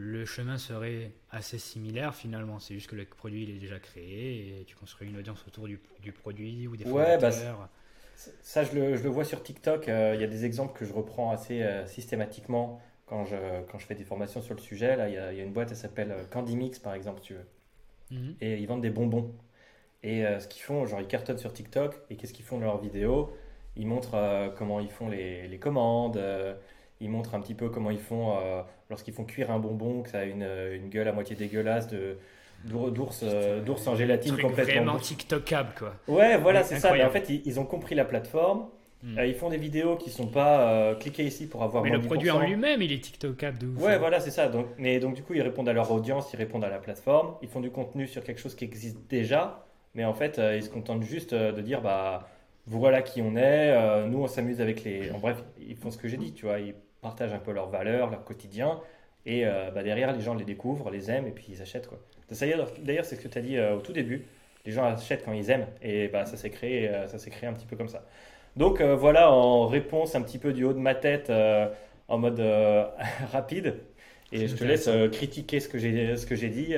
Le 0.00 0.24
chemin 0.24 0.58
serait 0.58 1.10
assez 1.28 1.58
similaire 1.58 2.14
finalement. 2.14 2.60
C'est 2.60 2.74
juste 2.74 2.88
que 2.88 2.94
le 2.94 3.04
produit 3.04 3.42
il 3.42 3.50
est 3.50 3.58
déjà 3.58 3.80
créé 3.80 4.60
et 4.60 4.64
tu 4.64 4.76
construis 4.76 5.08
une 5.08 5.18
audience 5.18 5.44
autour 5.48 5.66
du, 5.66 5.80
du 6.00 6.12
produit 6.12 6.68
ou 6.68 6.76
des 6.76 6.84
ouais, 6.84 7.18
bah, 7.18 7.32
Ça, 7.32 8.62
je 8.62 8.76
le, 8.76 8.96
je 8.96 9.02
le, 9.02 9.08
vois 9.08 9.24
sur 9.24 9.42
TikTok. 9.42 9.88
Il 9.88 10.20
y 10.20 10.24
a 10.24 10.26
des 10.28 10.44
exemples 10.44 10.78
que 10.78 10.84
je 10.84 10.92
reprends 10.92 11.32
assez 11.32 11.66
systématiquement 11.86 12.80
quand 13.06 13.24
je, 13.24 13.34
quand 13.72 13.80
je 13.80 13.86
fais 13.86 13.96
des 13.96 14.04
formations 14.04 14.40
sur 14.40 14.54
le 14.54 14.60
sujet. 14.60 14.94
Là, 14.94 15.08
il 15.08 15.14
y 15.14 15.18
a, 15.18 15.32
y 15.32 15.40
a 15.40 15.42
une 15.42 15.52
boîte, 15.52 15.72
elle 15.72 15.76
s'appelle 15.76 16.14
Candy 16.30 16.54
Mix, 16.54 16.78
par 16.78 16.94
exemple, 16.94 17.20
tu 17.20 17.34
veux. 17.34 17.46
Mhm. 18.12 18.36
Et 18.40 18.56
ils 18.58 18.66
vendent 18.68 18.82
des 18.82 18.90
bonbons. 18.90 19.34
Et 20.04 20.22
ce 20.38 20.46
qu'ils 20.46 20.62
font, 20.62 20.86
genre, 20.86 21.00
ils 21.00 21.08
cartonnent 21.08 21.38
sur 21.38 21.52
TikTok. 21.52 22.00
Et 22.08 22.14
qu'est-ce 22.14 22.32
qu'ils 22.32 22.44
font 22.44 22.58
dans 22.58 22.66
leurs 22.66 22.80
vidéos? 22.80 23.32
Ils 23.74 23.88
montrent 23.88 24.52
comment 24.56 24.78
ils 24.78 24.90
font 24.92 25.08
les, 25.08 25.48
les 25.48 25.58
commandes 25.58 26.20
ils 27.00 27.10
montrent 27.10 27.34
un 27.34 27.40
petit 27.40 27.54
peu 27.54 27.68
comment 27.68 27.90
ils 27.90 28.00
font 28.00 28.36
euh, 28.38 28.62
lorsqu'ils 28.90 29.14
font 29.14 29.24
cuire 29.24 29.50
un 29.50 29.58
bonbon, 29.58 30.02
que 30.02 30.10
ça 30.10 30.20
a 30.20 30.24
une, 30.24 30.46
une 30.72 30.88
gueule 30.88 31.08
à 31.08 31.12
moitié 31.12 31.36
dégueulasse 31.36 31.88
de 31.88 32.18
d'ours 32.64 33.20
euh, 33.22 33.62
d'ours 33.62 33.86
en 33.86 33.94
gélatine 33.94 34.32
truc 34.32 34.46
complètement 34.46 34.74
vraiment 34.74 34.98
tiktokable 34.98 35.70
quoi. 35.78 35.94
Ouais 36.08 36.36
voilà 36.38 36.64
c'est 36.64 36.80
ça. 36.80 36.92
Mais 36.92 37.04
en 37.04 37.10
fait 37.10 37.28
ils, 37.30 37.60
ont 37.60 37.64
compris 37.64 37.94
la 37.94 38.04
plateforme. 38.04 38.66
Hmm. 39.00 39.16
euh, 39.16 39.26
ils 39.26 39.34
font 39.36 39.48
des 39.48 39.58
vidéos 39.58 39.94
qui 39.94 40.10
sont 40.10 40.26
pas 40.26 40.96
cliquez 40.96 41.24
ici 41.24 41.46
pour 41.46 41.62
avoir 41.62 41.84
mais 41.84 41.90
le 41.90 42.00
produit 42.00 42.32
en 42.32 42.40
lui-même 42.40 42.82
il 42.82 42.90
est 42.90 42.98
tiktokable 42.98 43.56
de 43.56 43.68
ouf 43.68 43.80
ouais 43.80 43.96
voilà 43.96 44.18
c'est 44.18 44.32
ça. 44.32 44.48
Donc 44.48 44.66
mais 44.76 44.98
donc 44.98 45.14
du 45.14 45.22
coup 45.22 45.34
ils 45.34 45.42
répondent 45.42 45.68
à 45.68 45.72
leur 45.72 45.88
audience 45.92 46.32
ils 46.32 46.36
répondent 46.36 46.64
à 46.64 46.68
la 46.68 46.78
plateforme. 46.78 47.36
Ils 47.42 47.48
font 47.48 47.60
du 47.60 47.70
contenu 47.70 48.08
sur 48.08 48.24
quelque 48.24 48.40
chose 48.40 48.56
qui 48.56 48.64
existe 48.64 48.98
déjà. 49.08 49.64
Mais 49.94 50.04
en 50.04 50.14
fait 50.14 50.40
ils 50.56 50.64
se 50.64 50.68
contentent 50.68 51.04
juste 51.04 51.34
de 51.34 51.60
dire 51.60 51.80
bah 51.80 52.28
voilà 52.66 53.02
qui 53.02 53.22
on 53.22 53.36
est 53.36 54.08
nous 54.08 54.18
on 54.18 54.26
s'amuse 54.26 54.60
avec 54.60 54.82
les 54.82 55.12
en 55.12 55.18
bref 55.18 55.44
ils 55.60 55.76
font 55.76 55.92
ce 55.92 55.96
que 55.96 56.08
j'ai 56.08 56.16
dit 56.16 56.32
tu 56.32 56.46
vois. 56.46 56.58
Ils 56.58 56.74
partagent 57.00 57.32
un 57.32 57.38
peu 57.38 57.52
leurs 57.52 57.68
valeurs, 57.68 58.10
leur 58.10 58.24
quotidien. 58.24 58.80
Et 59.26 59.46
euh, 59.46 59.70
bah, 59.70 59.82
derrière, 59.82 60.12
les 60.12 60.22
gens 60.22 60.34
les 60.34 60.44
découvrent, 60.44 60.90
les 60.90 61.10
aiment 61.10 61.26
et 61.26 61.32
puis 61.32 61.46
ils 61.50 61.62
achètent. 61.62 61.86
Quoi. 61.86 61.98
D'ailleurs, 62.30 63.04
c'est 63.04 63.16
ce 63.16 63.20
que 63.20 63.28
tu 63.28 63.38
as 63.38 63.42
dit 63.42 63.56
euh, 63.56 63.76
au 63.76 63.80
tout 63.80 63.92
début. 63.92 64.24
Les 64.64 64.72
gens 64.72 64.84
achètent 64.84 65.24
quand 65.24 65.32
ils 65.32 65.50
aiment. 65.50 65.66
Et 65.82 66.08
bah, 66.08 66.24
ça 66.24 66.36
s'est 66.36 66.50
créé, 66.50 66.88
euh, 66.88 67.06
ça 67.08 67.18
s'est 67.18 67.30
créé 67.30 67.48
un 67.48 67.52
petit 67.52 67.66
peu 67.66 67.76
comme 67.76 67.88
ça. 67.88 68.04
Donc 68.56 68.82
voilà, 68.82 69.30
en 69.30 69.68
réponse 69.68 70.16
un 70.16 70.22
petit 70.22 70.38
peu 70.38 70.52
du 70.52 70.64
haut 70.64 70.72
de 70.72 70.80
ma 70.80 70.96
tête, 70.96 71.30
en 72.08 72.18
mode 72.18 72.40
rapide. 73.32 73.76
Et 74.32 74.48
je 74.48 74.56
te 74.56 74.64
laisse 74.64 74.90
critiquer 75.12 75.60
ce 75.60 75.68
que 75.68 75.78
j'ai, 75.78 76.16
ce 76.16 76.26
que 76.26 76.34
j'ai 76.34 76.48
dit 76.48 76.74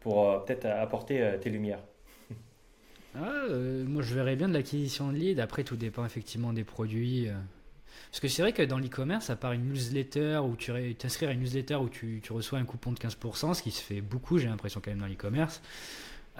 pour 0.00 0.44
peut-être 0.44 0.64
apporter 0.64 1.22
tes 1.42 1.50
lumières. 1.50 1.80
Ah, 3.16 3.44
moi, 3.50 4.00
je 4.00 4.14
verrais 4.14 4.34
bien 4.34 4.48
de 4.48 4.54
l'acquisition 4.54 5.12
de 5.12 5.18
leads. 5.18 5.42
Après, 5.42 5.62
tout 5.62 5.76
dépend 5.76 6.06
effectivement 6.06 6.54
des 6.54 6.64
produits. 6.64 7.28
Parce 8.14 8.20
que 8.20 8.28
c'est 8.28 8.42
vrai 8.42 8.52
que 8.52 8.62
dans 8.62 8.78
l'e-commerce, 8.78 9.28
à 9.30 9.34
part 9.34 9.54
une 9.54 9.64
newsletter 9.68 10.38
où 10.44 10.54
tu 10.54 10.94
t'inscris 10.94 11.26
à 11.26 11.32
une 11.32 11.40
newsletter 11.40 11.74
où 11.74 11.88
tu, 11.88 12.22
reçois 12.30 12.60
un 12.60 12.64
coupon 12.64 12.92
de 12.92 12.98
15%, 13.00 13.54
ce 13.54 13.60
qui 13.60 13.72
se 13.72 13.82
fait 13.82 14.00
beaucoup, 14.00 14.38
j'ai 14.38 14.46
l'impression 14.46 14.80
quand 14.80 14.92
même 14.92 15.00
dans 15.00 15.08
l'e-commerce, 15.08 15.60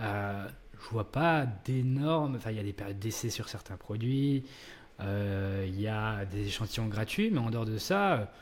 euh, 0.01 0.47
je 0.81 0.89
vois 0.91 1.11
pas 1.11 1.49
d'énormes. 1.65 2.37
Enfin, 2.37 2.53
il 2.53 2.59
y 2.59 2.61
a 2.61 2.63
des 2.63 2.73
périodes 2.73 3.01
d'essai 3.01 3.29
sur 3.29 3.49
certains 3.49 3.77
produits, 3.77 4.45
euh, 5.01 5.65
il 5.67 5.81
y 5.81 5.89
a 5.89 6.25
des 6.27 6.47
échantillons 6.47 6.87
gratuits, 6.87 7.33
mais 7.33 7.41
en 7.41 7.51
dehors 7.51 7.67
de 7.67 7.77
ça, 7.77 8.33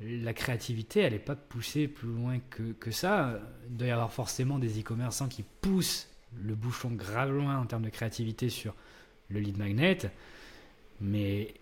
la 0.00 0.32
créativité, 0.32 1.00
elle 1.00 1.12
n'est 1.12 1.18
pas 1.18 1.36
poussée 1.36 1.88
plus 1.88 2.08
loin 2.08 2.38
que, 2.48 2.72
que 2.72 2.90
ça. 2.90 3.38
Il 3.68 3.76
doit 3.76 3.88
y 3.88 3.90
avoir 3.90 4.14
forcément 4.14 4.58
des 4.58 4.80
e-commerçants 4.80 5.28
qui 5.28 5.44
poussent 5.60 6.08
le 6.42 6.54
bouchon 6.54 6.92
grave 6.92 7.32
loin 7.32 7.58
en 7.58 7.66
termes 7.66 7.84
de 7.84 7.90
créativité 7.90 8.48
sur 8.48 8.74
le 9.28 9.40
lead 9.40 9.58
magnet. 9.58 9.98
Mais 11.02 11.52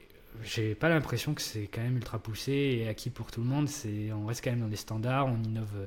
j'ai 0.42 0.74
pas 0.74 0.88
l'impression 0.88 1.34
que 1.34 1.42
c'est 1.42 1.66
quand 1.66 1.80
même 1.80 1.96
ultra 1.96 2.18
poussé 2.18 2.80
et 2.82 2.88
acquis 2.88 3.10
pour 3.10 3.30
tout 3.30 3.40
le 3.40 3.46
monde. 3.46 3.68
C'est, 3.68 4.12
on 4.12 4.26
reste 4.26 4.42
quand 4.42 4.50
même 4.50 4.60
dans 4.60 4.68
des 4.68 4.76
standards, 4.76 5.26
on 5.26 5.42
innove 5.42 5.86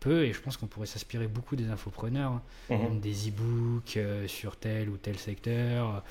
peu 0.00 0.24
et 0.24 0.32
je 0.32 0.40
pense 0.40 0.56
qu'on 0.56 0.66
pourrait 0.66 0.86
s'inspirer 0.86 1.26
beaucoup 1.26 1.56
des 1.56 1.68
infopreneurs, 1.68 2.32
hein. 2.32 2.42
mhm. 2.70 3.00
des 3.00 3.28
e-books 3.28 3.96
euh, 3.96 4.28
sur 4.28 4.56
tel 4.56 4.88
ou 4.88 4.96
tel 4.96 5.18
secteur. 5.18 6.02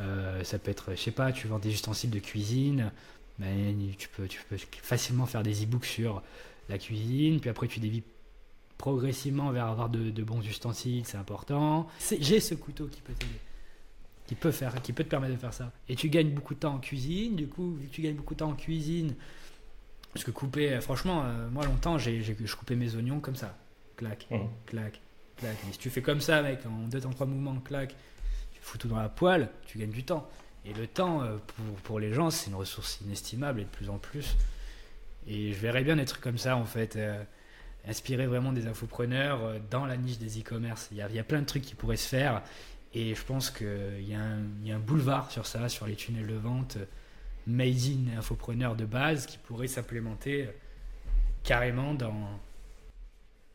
Euh, 0.00 0.42
ça 0.44 0.58
peut 0.58 0.70
être, 0.70 0.92
je 0.92 1.00
sais 1.00 1.10
pas, 1.10 1.32
tu 1.32 1.48
vends 1.48 1.58
des 1.58 1.70
ustensiles 1.70 2.10
de 2.10 2.18
cuisine, 2.18 2.92
mais 3.38 3.74
tu 3.98 4.08
peux, 4.08 4.26
tu 4.26 4.40
peux 4.48 4.56
facilement 4.82 5.26
faire 5.26 5.42
des 5.42 5.64
e-books 5.64 5.86
sur 5.86 6.22
la 6.68 6.78
cuisine, 6.78 7.40
puis 7.40 7.50
après 7.50 7.68
tu 7.68 7.80
dévis 7.80 8.02
progressivement 8.78 9.50
vers 9.50 9.66
avoir 9.66 9.90
de, 9.90 10.10
de 10.10 10.22
bons 10.22 10.40
ustensiles, 10.40 11.04
c'est 11.04 11.18
important. 11.18 11.88
j'ai 12.20 12.40
ce 12.40 12.54
couteau 12.54 12.86
qui 12.86 13.00
peut 13.00 13.12
t'aider 13.12 13.32
qui 14.26 14.34
peut 14.34 14.52
faire, 14.52 14.80
qui 14.82 14.92
peut 14.92 15.04
te 15.04 15.08
permettre 15.08 15.34
de 15.34 15.38
faire 15.38 15.52
ça. 15.54 15.72
Et 15.88 15.96
tu 15.96 16.08
gagnes 16.08 16.30
beaucoup 16.30 16.54
de 16.54 16.60
temps 16.60 16.74
en 16.74 16.78
cuisine. 16.78 17.36
Du 17.36 17.48
coup, 17.48 17.74
vu 17.74 17.88
que 17.88 17.92
tu 17.94 18.02
gagnes 18.02 18.14
beaucoup 18.14 18.34
de 18.34 18.38
temps 18.38 18.50
en 18.50 18.54
cuisine, 18.54 19.14
parce 20.12 20.24
que 20.24 20.30
couper, 20.30 20.72
euh, 20.72 20.80
franchement, 20.80 21.22
euh, 21.24 21.48
moi 21.50 21.64
longtemps, 21.64 21.98
j'ai, 21.98 22.22
je 22.22 22.56
coupais 22.56 22.76
mes 22.76 22.94
oignons 22.94 23.20
comme 23.20 23.36
ça, 23.36 23.56
clac, 23.96 24.26
mmh. 24.30 24.36
clac, 24.66 25.00
clac. 25.36 25.56
Mais 25.66 25.72
si 25.72 25.78
tu 25.78 25.90
fais 25.90 26.02
comme 26.02 26.20
ça, 26.20 26.42
mec, 26.42 26.60
en 26.66 26.88
deux 26.88 27.00
temps 27.00 27.10
trois 27.10 27.26
mouvements, 27.26 27.58
clac, 27.60 27.94
tu 28.52 28.60
fous 28.60 28.78
tout 28.78 28.88
dans 28.88 28.98
la 28.98 29.08
poêle, 29.08 29.48
tu 29.66 29.78
gagnes 29.78 29.90
du 29.90 30.04
temps. 30.04 30.28
Et 30.64 30.72
le 30.74 30.86
temps, 30.86 31.22
euh, 31.22 31.38
pour, 31.38 31.74
pour 31.82 32.00
les 32.00 32.12
gens, 32.12 32.30
c'est 32.30 32.50
une 32.50 32.56
ressource 32.56 33.00
inestimable 33.00 33.60
et 33.60 33.64
de 33.64 33.70
plus 33.70 33.90
en 33.90 33.98
plus. 33.98 34.36
Et 35.26 35.52
je 35.52 35.58
verrais 35.58 35.82
bien 35.82 35.96
des 35.96 36.04
trucs 36.04 36.22
comme 36.22 36.38
ça, 36.38 36.56
en 36.56 36.64
fait, 36.64 36.98
inspirer 37.86 38.26
vraiment 38.26 38.52
des 38.52 38.66
infopreneurs 38.66 39.60
dans 39.70 39.86
la 39.86 39.96
niche 39.96 40.18
des 40.18 40.40
e-commerce. 40.40 40.88
Il 40.90 40.96
y, 40.96 41.00
a, 41.00 41.08
il 41.08 41.14
y 41.14 41.20
a 41.20 41.24
plein 41.24 41.40
de 41.40 41.46
trucs 41.46 41.62
qui 41.62 41.76
pourraient 41.76 41.96
se 41.96 42.08
faire. 42.08 42.42
Et 42.94 43.14
je 43.14 43.24
pense 43.24 43.50
qu'il 43.50 44.06
y, 44.06 44.14
a 44.14 44.20
un 44.20 44.78
boulevard 44.78 45.30
sur 45.30 45.46
ça, 45.46 45.68
sur 45.68 45.86
les 45.86 45.96
tunnels 45.96 46.26
de 46.26 46.34
vente 46.34 46.78
made 47.46 47.78
in 47.86 48.18
infopreneur 48.18 48.76
de 48.76 48.84
base 48.84 49.26
qui 49.26 49.38
pourrait 49.38 49.68
s'implémenter 49.68 50.48
carrément 51.42 51.94
dans. 51.94 52.40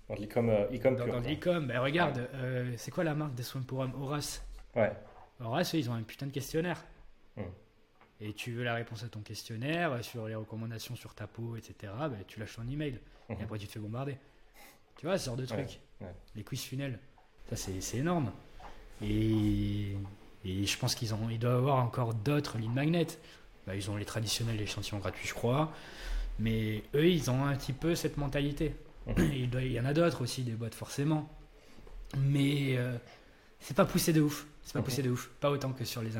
Dans 0.10 0.16
l'e-com 0.16 0.50
euh, 0.50 0.78
Dans, 0.78 1.08
dans 1.08 1.20
l'e-com. 1.20 1.68
Ben, 1.68 1.80
regarde, 1.80 2.30
euh, 2.34 2.74
c'est 2.78 2.92
quoi 2.92 3.04
la 3.04 3.14
marque 3.14 3.36
des 3.36 3.44
soins 3.44 3.62
pour 3.62 3.80
hommes? 3.80 3.94
Horace. 4.02 4.46
Ouais. 4.76 4.92
Horace, 5.40 5.74
ils 5.74 5.90
ont 5.90 5.94
un 5.94 6.04
putain 6.04 6.28
de 6.28 6.32
questionnaire. 6.32 6.84
Hmm. 7.36 7.44
Et 8.20 8.34
tu 8.34 8.54
veux 8.54 8.64
la 8.64 8.74
réponse 8.74 9.04
à 9.04 9.10
ton 9.10 9.20
questionnaire 9.20 10.04
sur 10.04 10.28
les 10.28 10.36
recommandations 10.36 10.96
sur 10.96 11.14
ta 11.14 11.28
peau, 11.28 11.56
etc. 11.56 11.94
Ben, 12.00 12.24
tu 12.26 12.40
lâches 12.40 12.56
ton 12.56 12.68
email. 12.68 13.00
Et 13.30 13.36
hmm. 13.36 13.42
après, 13.42 13.60
tu 13.60 13.68
te 13.68 13.74
fais 13.74 13.80
bombarder. 13.80 14.18
Tu 14.98 15.06
vois, 15.06 15.18
ce 15.18 15.28
genre 15.28 15.36
de 15.36 15.46
truc. 15.46 15.80
Les 16.36 16.44
quiz 16.44 16.64
funnels. 16.64 17.00
Ça, 17.50 17.56
c'est 17.56 17.98
énorme. 17.98 18.32
Et, 19.02 19.96
je 20.46 20.78
pense 20.78 20.96
qu'ils 20.96 21.14
ont, 21.14 21.30
ils 21.30 21.40
doivent 21.40 21.58
avoir 21.58 21.78
encore 21.84 22.14
d'autres 22.14 22.58
lignes 22.58 22.74
magnets. 22.74 23.08
Bah, 23.66 23.76
ils 23.76 23.92
ont 23.92 23.98
les 23.98 24.06
traditionnels 24.06 24.60
échantillons 24.62 25.00
gratuits, 25.00 25.28
je 25.28 25.34
crois. 25.34 25.72
Mais 26.40 26.84
eux, 26.96 27.08
ils 27.08 27.30
ont 27.30 27.46
un 27.46 27.56
petit 27.56 27.74
peu 27.74 27.96
cette 27.96 28.18
mentalité. 28.18 28.76
Mhm. 29.08 29.32
Il, 29.34 29.72
y 29.72 29.80
en 29.80 29.86
a 29.86 29.94
d'autres 29.94 30.22
aussi, 30.22 30.44
des 30.44 30.54
boîtes 30.54 30.76
forcément. 30.76 31.30
Mais 32.18 32.78
euh, 32.78 32.96
c'est 33.60 33.76
pas 33.76 33.86
poussé 33.86 34.14
de 34.14 34.22
ouf. 34.22 34.48
C'est 34.64 34.74
pas 34.74 34.80
mhm. 34.80 34.86
poussé 34.86 35.04
de 35.04 35.10
ouf. 35.10 35.30
Pas 35.40 35.50
autant 35.50 35.74
que 35.74 35.84
sur 35.84 36.02
les, 36.02 36.12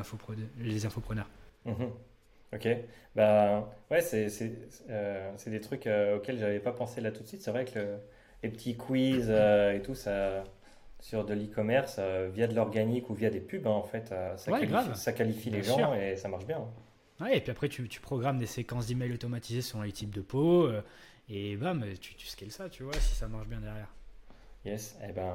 les 0.58 0.86
infopreneurs. 0.86 1.28
Mhm. 1.64 1.90
Ok. 2.54 2.68
Bah, 3.14 3.68
ouais, 3.90 4.00
c'est 4.00 4.28
euh, 4.90 5.32
des 5.46 5.60
trucs 5.60 5.86
euh, 5.86 6.16
auxquels 6.16 6.38
j'avais 6.38 6.60
pas 6.60 6.72
pensé 6.72 7.00
là 7.00 7.12
tout 7.12 7.22
de 7.22 7.28
suite. 7.28 7.42
C'est 7.42 7.50
vrai 7.50 7.64
que 7.64 7.96
les 8.42 8.50
petits 8.50 8.76
quiz 8.76 9.30
et 9.30 9.80
tout, 9.84 9.94
ça 9.94 10.44
sur 11.00 11.24
de 11.24 11.34
l'e-commerce 11.34 11.96
euh, 11.98 12.30
via 12.32 12.46
de 12.46 12.54
l'organique 12.54 13.08
ou 13.10 13.14
via 13.14 13.30
des 13.30 13.40
pubs, 13.40 13.66
hein, 13.66 13.70
en 13.70 13.82
fait, 13.82 14.10
euh, 14.12 14.36
ça, 14.36 14.52
qualifie, 14.52 14.96
ça, 14.96 15.12
qualifie, 15.12 15.50
les 15.50 15.62
gens 15.62 15.94
et 15.94 16.16
ça 16.16 16.28
marche 16.28 16.46
bien. 16.46 16.64
Ouais, 17.20 17.36
et 17.36 17.40
puis 17.40 17.50
après, 17.50 17.68
tu, 17.68 17.88
tu 17.88 18.00
programmes 18.00 18.38
des 18.38 18.46
séquences 18.46 18.86
d'emails 18.86 19.12
automatisées 19.12 19.62
selon 19.62 19.82
les 19.82 19.92
types 19.92 20.14
de 20.14 20.20
peau 20.20 20.66
euh, 20.66 20.82
et 21.28 21.56
bam, 21.56 21.84
tu, 22.00 22.14
tu 22.14 22.26
scales 22.26 22.50
ça, 22.50 22.68
tu 22.68 22.82
vois, 22.82 22.94
si 22.94 23.14
ça 23.14 23.28
marche 23.28 23.48
bien 23.48 23.60
derrière. 23.60 23.88
Yes, 24.64 24.96
et 25.02 25.06
eh 25.10 25.12
ben. 25.12 25.34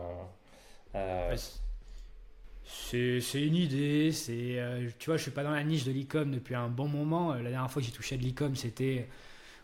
c'est 2.65 3.41
une 3.41 3.55
idée, 3.55 4.11
c'est 4.11 4.59
tu 4.99 5.09
vois, 5.09 5.17
je 5.17 5.23
suis 5.23 5.31
pas 5.31 5.43
dans 5.43 5.51
la 5.51 5.63
niche 5.63 5.85
de 5.85 5.91
l'e-com 5.91 6.31
depuis 6.31 6.55
un 6.55 6.67
bon 6.67 6.87
moment. 6.87 7.33
La 7.33 7.49
dernière 7.49 7.71
fois 7.71 7.81
que 7.81 7.87
j'ai 7.87 7.93
touché 7.93 8.17
de 8.17 8.23
l'e-com, 8.23 8.55
c'était 8.55 9.07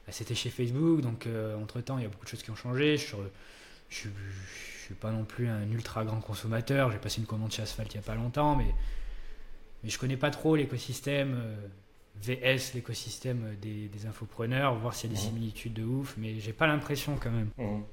bah, 0.06 0.14
c'était 0.14 0.36
chez 0.36 0.50
Facebook, 0.50 1.02
donc 1.02 1.28
entre 1.62 1.82
temps, 1.82 1.98
il 1.98 2.04
y 2.04 2.06
a 2.06 2.10
beaucoup 2.10 2.26
de 2.26 2.30
choses 2.30 2.42
qui 2.42 2.52
ont 2.52 2.56
changé. 2.56 2.98
Je, 2.98 3.16
je, 3.90 4.08
je 4.08 4.79
suis 4.90 4.96
pas 5.00 5.12
non 5.12 5.24
plus 5.24 5.48
un 5.48 5.70
ultra 5.72 6.04
grand 6.04 6.20
consommateur. 6.20 6.92
J'ai 6.92 6.98
passé 6.98 7.22
une 7.22 7.28
commande 7.28 7.52
chez 7.52 7.62
Asphalt 7.62 7.94
il 7.94 7.98
n'y 7.98 8.04
a 8.04 8.06
pas 8.06 8.16
longtemps, 8.16 8.56
mais, 8.56 8.74
mais 9.84 9.90
je 9.90 10.00
connais 10.00 10.18
pas 10.18 10.32
trop 10.32 10.56
l'écosystème 10.56 11.40
euh, 11.40 11.68
VS, 12.22 12.74
l'écosystème 12.74 13.56
des, 13.62 13.88
des, 13.88 14.06
infopreneurs, 14.08 14.76
voir 14.76 14.94
s'il 14.94 15.12
y 15.12 15.14
a 15.14 15.16
des 15.16 15.22
mhm. 15.22 15.28
similitudes 15.28 15.74
de 15.74 15.84
ouf, 15.84 16.16
mais 16.18 16.40
j'ai 16.40 16.54
pas 16.54 16.68
l'impression 16.68 17.18
quand 17.22 17.32
même. 17.32 17.50
Mmh. 17.58 17.84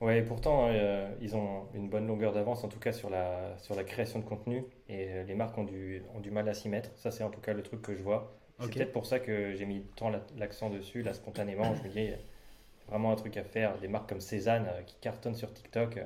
Ouais, 0.00 0.22
pourtant, 0.22 0.68
euh, 0.70 1.12
ils 1.20 1.34
ont 1.34 1.66
une 1.74 1.88
bonne 1.88 2.06
longueur 2.06 2.32
d'avance, 2.32 2.62
en 2.62 2.68
tout 2.68 2.78
cas 2.78 2.92
sur 2.92 3.10
la, 3.10 3.58
sur 3.58 3.74
la 3.74 3.82
création 3.82 4.20
de 4.20 4.24
contenu, 4.24 4.64
et 4.88 5.08
euh, 5.08 5.24
les 5.24 5.34
marques 5.34 5.58
ont 5.58 5.64
du, 5.64 6.02
ont 6.14 6.20
du 6.20 6.30
mal 6.30 6.48
à 6.48 6.54
s'y 6.54 6.68
mettre. 6.68 6.90
Ça, 6.94 7.10
c'est 7.10 7.24
en 7.24 7.30
tout 7.30 7.40
cas 7.40 7.52
le 7.52 7.62
truc 7.62 7.82
que 7.82 7.96
je 7.96 8.02
vois. 8.02 8.32
C'est 8.60 8.72
peut-être 8.72 8.92
pour 8.92 9.06
ça 9.06 9.18
que 9.20 9.54
j'ai 9.54 9.66
mis 9.66 9.82
tant 9.96 10.10
l'accent 10.36 10.70
dessus, 10.70 11.02
là, 11.02 11.14
spontanément. 11.14 11.74
je 11.76 11.82
me 11.82 11.88
dis, 11.88 12.10
vraiment 12.88 13.12
un 13.12 13.16
truc 13.16 13.36
à 13.36 13.44
faire. 13.44 13.78
Des 13.78 13.88
marques 13.88 14.08
comme 14.08 14.20
Cézanne 14.20 14.66
euh, 14.68 14.82
qui 14.82 14.96
cartonnent 15.00 15.34
sur 15.34 15.52
TikTok, 15.52 15.96
euh, 15.96 16.04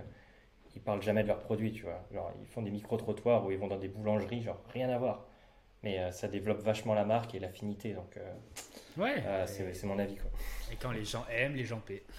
ils 0.75 0.81
parlent 0.81 1.03
jamais 1.03 1.23
de 1.23 1.29
leurs 1.29 1.41
produits, 1.41 1.73
tu 1.73 1.83
vois. 1.83 2.05
Genre, 2.13 2.33
ils 2.41 2.47
font 2.47 2.63
des 2.63 2.71
micro-trottoirs 2.71 3.45
où 3.45 3.51
ils 3.51 3.59
vont 3.59 3.69
dans 3.69 3.79
des 3.79 3.89
boulangeries, 3.89 4.43
genre 4.43 4.63
rien 4.73 4.89
à 4.91 4.99
voir. 4.99 5.27
Mais 5.83 5.99
euh, 5.99 6.13
ça 6.13 6.29
développe 6.29 6.61
vachement 6.63 6.95
la 6.95 7.05
marque 7.05 7.35
et 7.35 7.41
l'affinité, 7.41 7.93
donc 7.93 8.17
ouais, 8.97 9.17
c'est 9.47 9.85
mon 9.85 9.99
avis. 9.99 10.17
Quoi. 10.17 10.31
Et 10.71 10.77
quand 10.77 10.93
les 10.93 11.05
gens 11.05 11.25
aiment, 11.29 11.55
les 11.55 11.65
gens 11.65 11.81
paient. 11.81 12.05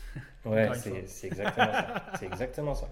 Ouais, 0.45 0.69
c'est 1.05 1.27
exactement 1.27 1.71
ça. 1.71 2.05
C'est 2.19 2.25
exactement 2.25 2.75
ça. 2.75 2.89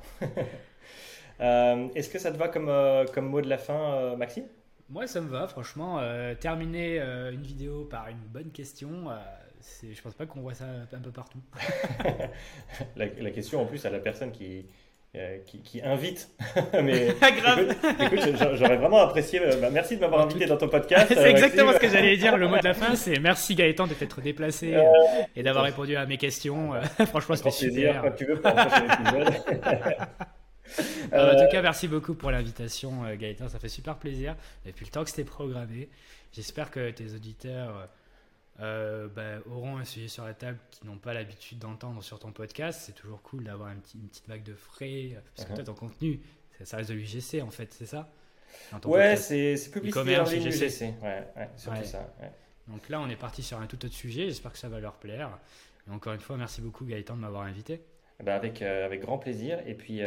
Est-ce 1.94 2.10
que 2.10 2.18
ça 2.18 2.32
te 2.32 2.38
va 2.38 2.48
comme, 2.48 2.72
comme 3.14 3.28
mot 3.28 3.42
de 3.42 3.50
la 3.50 3.58
fin, 3.58 4.16
Maxime? 4.16 4.46
Moi, 4.92 5.08
ça 5.08 5.22
me 5.22 5.30
va, 5.30 5.48
franchement. 5.48 6.00
Euh, 6.00 6.36
terminer 6.36 7.00
euh, 7.00 7.32
une 7.32 7.44
vidéo 7.44 7.86
par 7.86 8.10
une 8.10 8.18
bonne 8.18 8.52
question, 8.52 9.10
euh, 9.10 9.16
je 9.84 10.02
pense 10.02 10.14
pas 10.14 10.26
qu'on 10.26 10.42
voit 10.42 10.54
ça 10.54 10.66
un 10.94 11.00
peu 11.00 11.12
partout. 11.12 11.42
la, 12.96 13.06
la, 13.06 13.32
question, 13.32 13.62
en 13.62 13.66
plus, 13.66 13.86
à 13.86 13.90
la 13.90 14.00
personne 14.00 14.32
qui, 14.32 14.66
euh, 15.14 15.40
qui, 15.46 15.82
invite. 15.84 16.30
Mais 16.74 17.14
grave. 17.20 17.76
Écoute, 18.00 18.20
j'aurais 18.54 18.78
vraiment 18.78 19.00
apprécié. 19.00 19.42
Bah, 19.60 19.70
merci 19.70 19.98
de 19.98 20.02
m'avoir 20.02 20.22
invité 20.22 20.46
dans 20.46 20.56
ton 20.56 20.70
podcast. 20.70 21.08
c'est 21.14 21.30
exactement 21.30 21.74
ce 21.74 21.80
que 21.80 21.90
j'allais 21.90 22.16
dire. 22.16 22.38
Le 22.38 22.48
mot 22.48 22.58
de 22.58 22.64
la 22.64 22.74
fin, 22.74 22.96
c'est 22.96 23.20
merci 23.20 23.56
Gaëtan 23.56 23.88
de 23.88 23.94
t'être 23.94 24.22
déplacé 24.22 24.74
et 25.36 25.44
d'avoir 25.44 25.66
répondu 25.66 25.98
à 25.98 26.06
mes 26.06 26.18
questions. 26.18 26.72
Franchement, 27.08 27.36
c'était 27.36 27.52
super. 27.52 28.04
Quand 28.04 28.12
tu 28.12 28.26
veux 28.26 28.40
pour 28.40 28.58
un 28.58 28.66
prochain 28.66 28.86
épisode. 28.86 29.34
en 31.14 31.44
tout 31.44 31.52
cas, 31.52 31.62
merci 31.62 31.90
beaucoup 31.90 32.14
pour 32.14 32.32
l'invitation, 32.32 33.04
euh, 33.04 33.18
Gaëtan. 33.18 33.50
Ça 33.50 33.60
fait 33.60 33.68
super 33.68 33.98
plaisir. 33.98 34.38
Depuis 34.66 34.86
le 34.86 34.92
temps 34.92 35.04
que 35.04 35.10
c'était 35.10 35.26
programmé, 35.26 35.90
j'espère 36.32 36.72
que 36.72 36.90
tes 36.90 37.14
auditeurs 37.14 37.90
euh, 38.60 39.08
bah, 39.08 39.40
auront 39.50 39.78
un 39.78 39.86
sujet 39.86 40.08
sur 40.08 40.26
la 40.26 40.34
table 40.34 40.60
qu'ils 40.70 40.88
n'ont 40.88 40.98
pas 40.98 41.14
l'habitude 41.14 41.60
d'entendre 41.60 42.04
sur 42.04 42.20
ton 42.20 42.32
podcast. 42.32 42.82
C'est 42.86 42.94
toujours 42.94 43.22
cool 43.22 43.44
d'avoir 43.44 43.70
une, 43.70 43.82
petite 43.82 44.28
vague 44.28 44.44
de 44.44 44.54
frais. 44.54 45.22
Parce 45.36 45.48
que 45.48 45.54
uh-huh. 45.54 45.56
toi, 45.56 45.64
ton 45.66 45.74
contenu, 45.74 46.20
ça, 46.64 46.78
reste 46.78 46.90
de 46.90 46.96
l'UGC 46.96 47.42
en 47.42 47.52
fait, 47.52 47.74
c'est 47.74 47.86
ça? 47.86 48.10
Ouais, 48.86 49.16
c'est 49.16 49.56
publicité 49.72 50.18
en 50.20 50.24
ligne 50.24 50.48
UGC. 50.48 50.82
Ouais, 51.02 51.28
ouais, 51.38 51.50
surtout 51.56 51.86
ça. 51.86 52.14
Donc 52.68 52.90
là, 52.90 53.00
on 53.00 53.10
est 53.10 53.16
parti 53.16 53.42
sur 53.42 53.60
un 53.60 53.66
tout 53.66 53.84
autre 53.86 53.96
sujet. 53.96 54.26
J'espère 54.26 54.52
que 54.52 54.58
ça 54.58 54.70
va 54.70 54.80
leur 54.80 54.96
plaire. 54.96 55.40
Et 55.88 55.92
encore 55.92 56.14
une 56.14 56.20
fois, 56.20 56.38
merci 56.38 56.62
beaucoup 56.62 56.86
Gaëtan 56.86 57.16
de 57.16 57.22
m'avoir 57.22 57.44
invité. 57.44 57.82
Bah 58.24 58.36
avec, 58.36 58.62
euh, 58.62 58.86
avec 58.86 59.02
grand 59.02 59.18
plaisir. 59.18 59.60
Et 59.66 59.74
puis, 59.74 60.02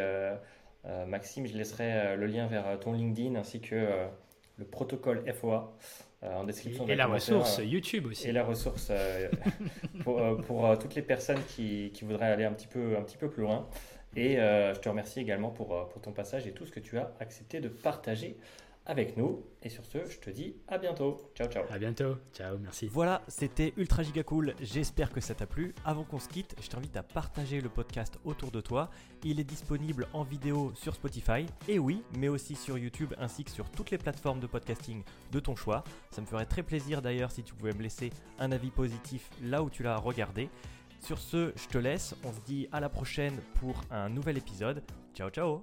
euh, 0.87 1.07
Maxime, 1.07 1.47
je 1.47 1.57
laisserai 1.57 1.93
euh, 1.93 2.17
le 2.17 2.27
lien 2.27 2.47
vers 2.47 2.67
euh, 2.67 2.77
ton 2.77 2.93
LinkedIn 2.93 3.37
ainsi 3.37 3.61
que 3.61 4.09
le 4.57 4.65
protocole 4.65 5.25
FOA 5.33 5.73
en 6.25 6.45
description. 6.45 6.87
Et, 6.89 6.93
et 6.93 6.97
la 6.97 7.07
ressource 7.07 7.61
YouTube 7.63 8.07
aussi. 8.07 8.29
Et 8.29 8.33
la 8.33 8.45
ressource 8.45 8.91
pour, 10.05 10.21
pour 10.47 10.79
toutes 10.79 10.95
les 10.95 11.03
personnes 11.03 11.43
qui, 11.49 11.91
qui, 11.93 12.05
voudraient 12.05 12.31
aller 12.31 12.45
un 12.45 12.53
petit 12.53 12.67
peu, 12.67 12.97
un 12.97 13.03
petit 13.03 13.17
peu 13.17 13.29
plus 13.29 13.43
loin. 13.43 13.69
Et 14.17 14.37
je 14.37 14.79
te 14.79 14.89
remercie 14.89 15.21
également 15.21 15.51
pour, 15.51 15.89
pour 15.89 16.01
ton 16.01 16.13
passage 16.13 16.47
et 16.47 16.53
tout 16.53 16.65
ce 16.67 16.71
que 16.71 16.81
tu 16.81 16.99
as 16.99 17.13
accepté 17.21 17.61
de 17.61 17.69
partager 17.69 18.37
avec 18.87 19.17
nous. 19.17 19.45
Et 19.63 19.69
sur 19.69 19.85
ce, 19.85 20.05
je 20.07 20.19
te 20.19 20.31
dis 20.31 20.57
à 20.69 20.79
bientôt. 20.79 21.31
Ciao, 21.35 21.49
ciao. 21.49 21.65
À 21.71 21.79
bientôt. 21.79 22.17
Ciao, 22.35 22.59
merci. 22.59 22.89
Voilà, 22.89 23.23
c'était 23.29 23.73
ultra 23.77 24.03
giga 24.03 24.23
cool. 24.23 24.55
J'espère 24.61 25.11
que 25.11 25.21
ça 25.21 25.35
t'a 25.35 25.47
plu. 25.47 25.75
Avant 25.85 26.05
qu'on 26.05 26.19
se 26.19 26.29
quitte, 26.29 26.55
je 26.61 26.69
t'invite 26.69 26.97
à 26.97 27.03
partager 27.03 27.61
le 27.61 27.69
podcast 27.69 28.19
autour 28.25 28.51
de 28.51 28.61
toi. 28.61 28.91
Il 29.23 29.41
est 29.41 29.45
disponible 29.45 30.07
en 30.13 30.23
vidéo 30.23 30.73
sur 30.75 30.95
Spotify, 30.95 31.47
et 31.67 31.79
oui, 31.79 32.03
mais 32.19 32.29
aussi 32.29 32.55
sur 32.57 32.77
YouTube 32.77 33.15
ainsi 33.19 33.45
que 33.45 33.51
sur 33.51 33.71
toutes 33.71 33.91
les 33.91 33.99
plateformes 33.99 34.41
de 34.41 34.47
podcasting 34.47 35.03
de 35.33 35.41
ton 35.41 35.57
choix. 35.57 35.83
Ça 36.11 36.21
me 36.21 36.27
ferait 36.27 36.47
très 36.47 36.63
plaisir 36.63 37.01
d'ailleurs 37.01 37.31
si 37.31 37.43
tu 37.43 37.55
pouvais 37.55 37.73
me 37.73 37.83
laisser 37.83 38.11
un 38.39 38.53
avis 38.53 38.71
positif 38.71 39.31
là 39.43 39.63
où 39.63 39.71
tu 39.71 39.83
l'as 39.83 39.97
regardé. 39.97 40.51
Sur 41.01 41.19
ce, 41.19 41.53
je 41.57 41.69
te 41.69 41.79
laisse. 41.79 42.15
On 42.25 42.33
se 42.33 42.41
dit 42.41 42.69
à 42.73 42.81
la 42.81 42.89
prochaine 42.89 43.39
pour 43.55 43.81
un 43.91 44.09
nouvel 44.09 44.39
épisode. 44.39 44.83
Ciao, 45.15 45.31
ciao 45.31 45.63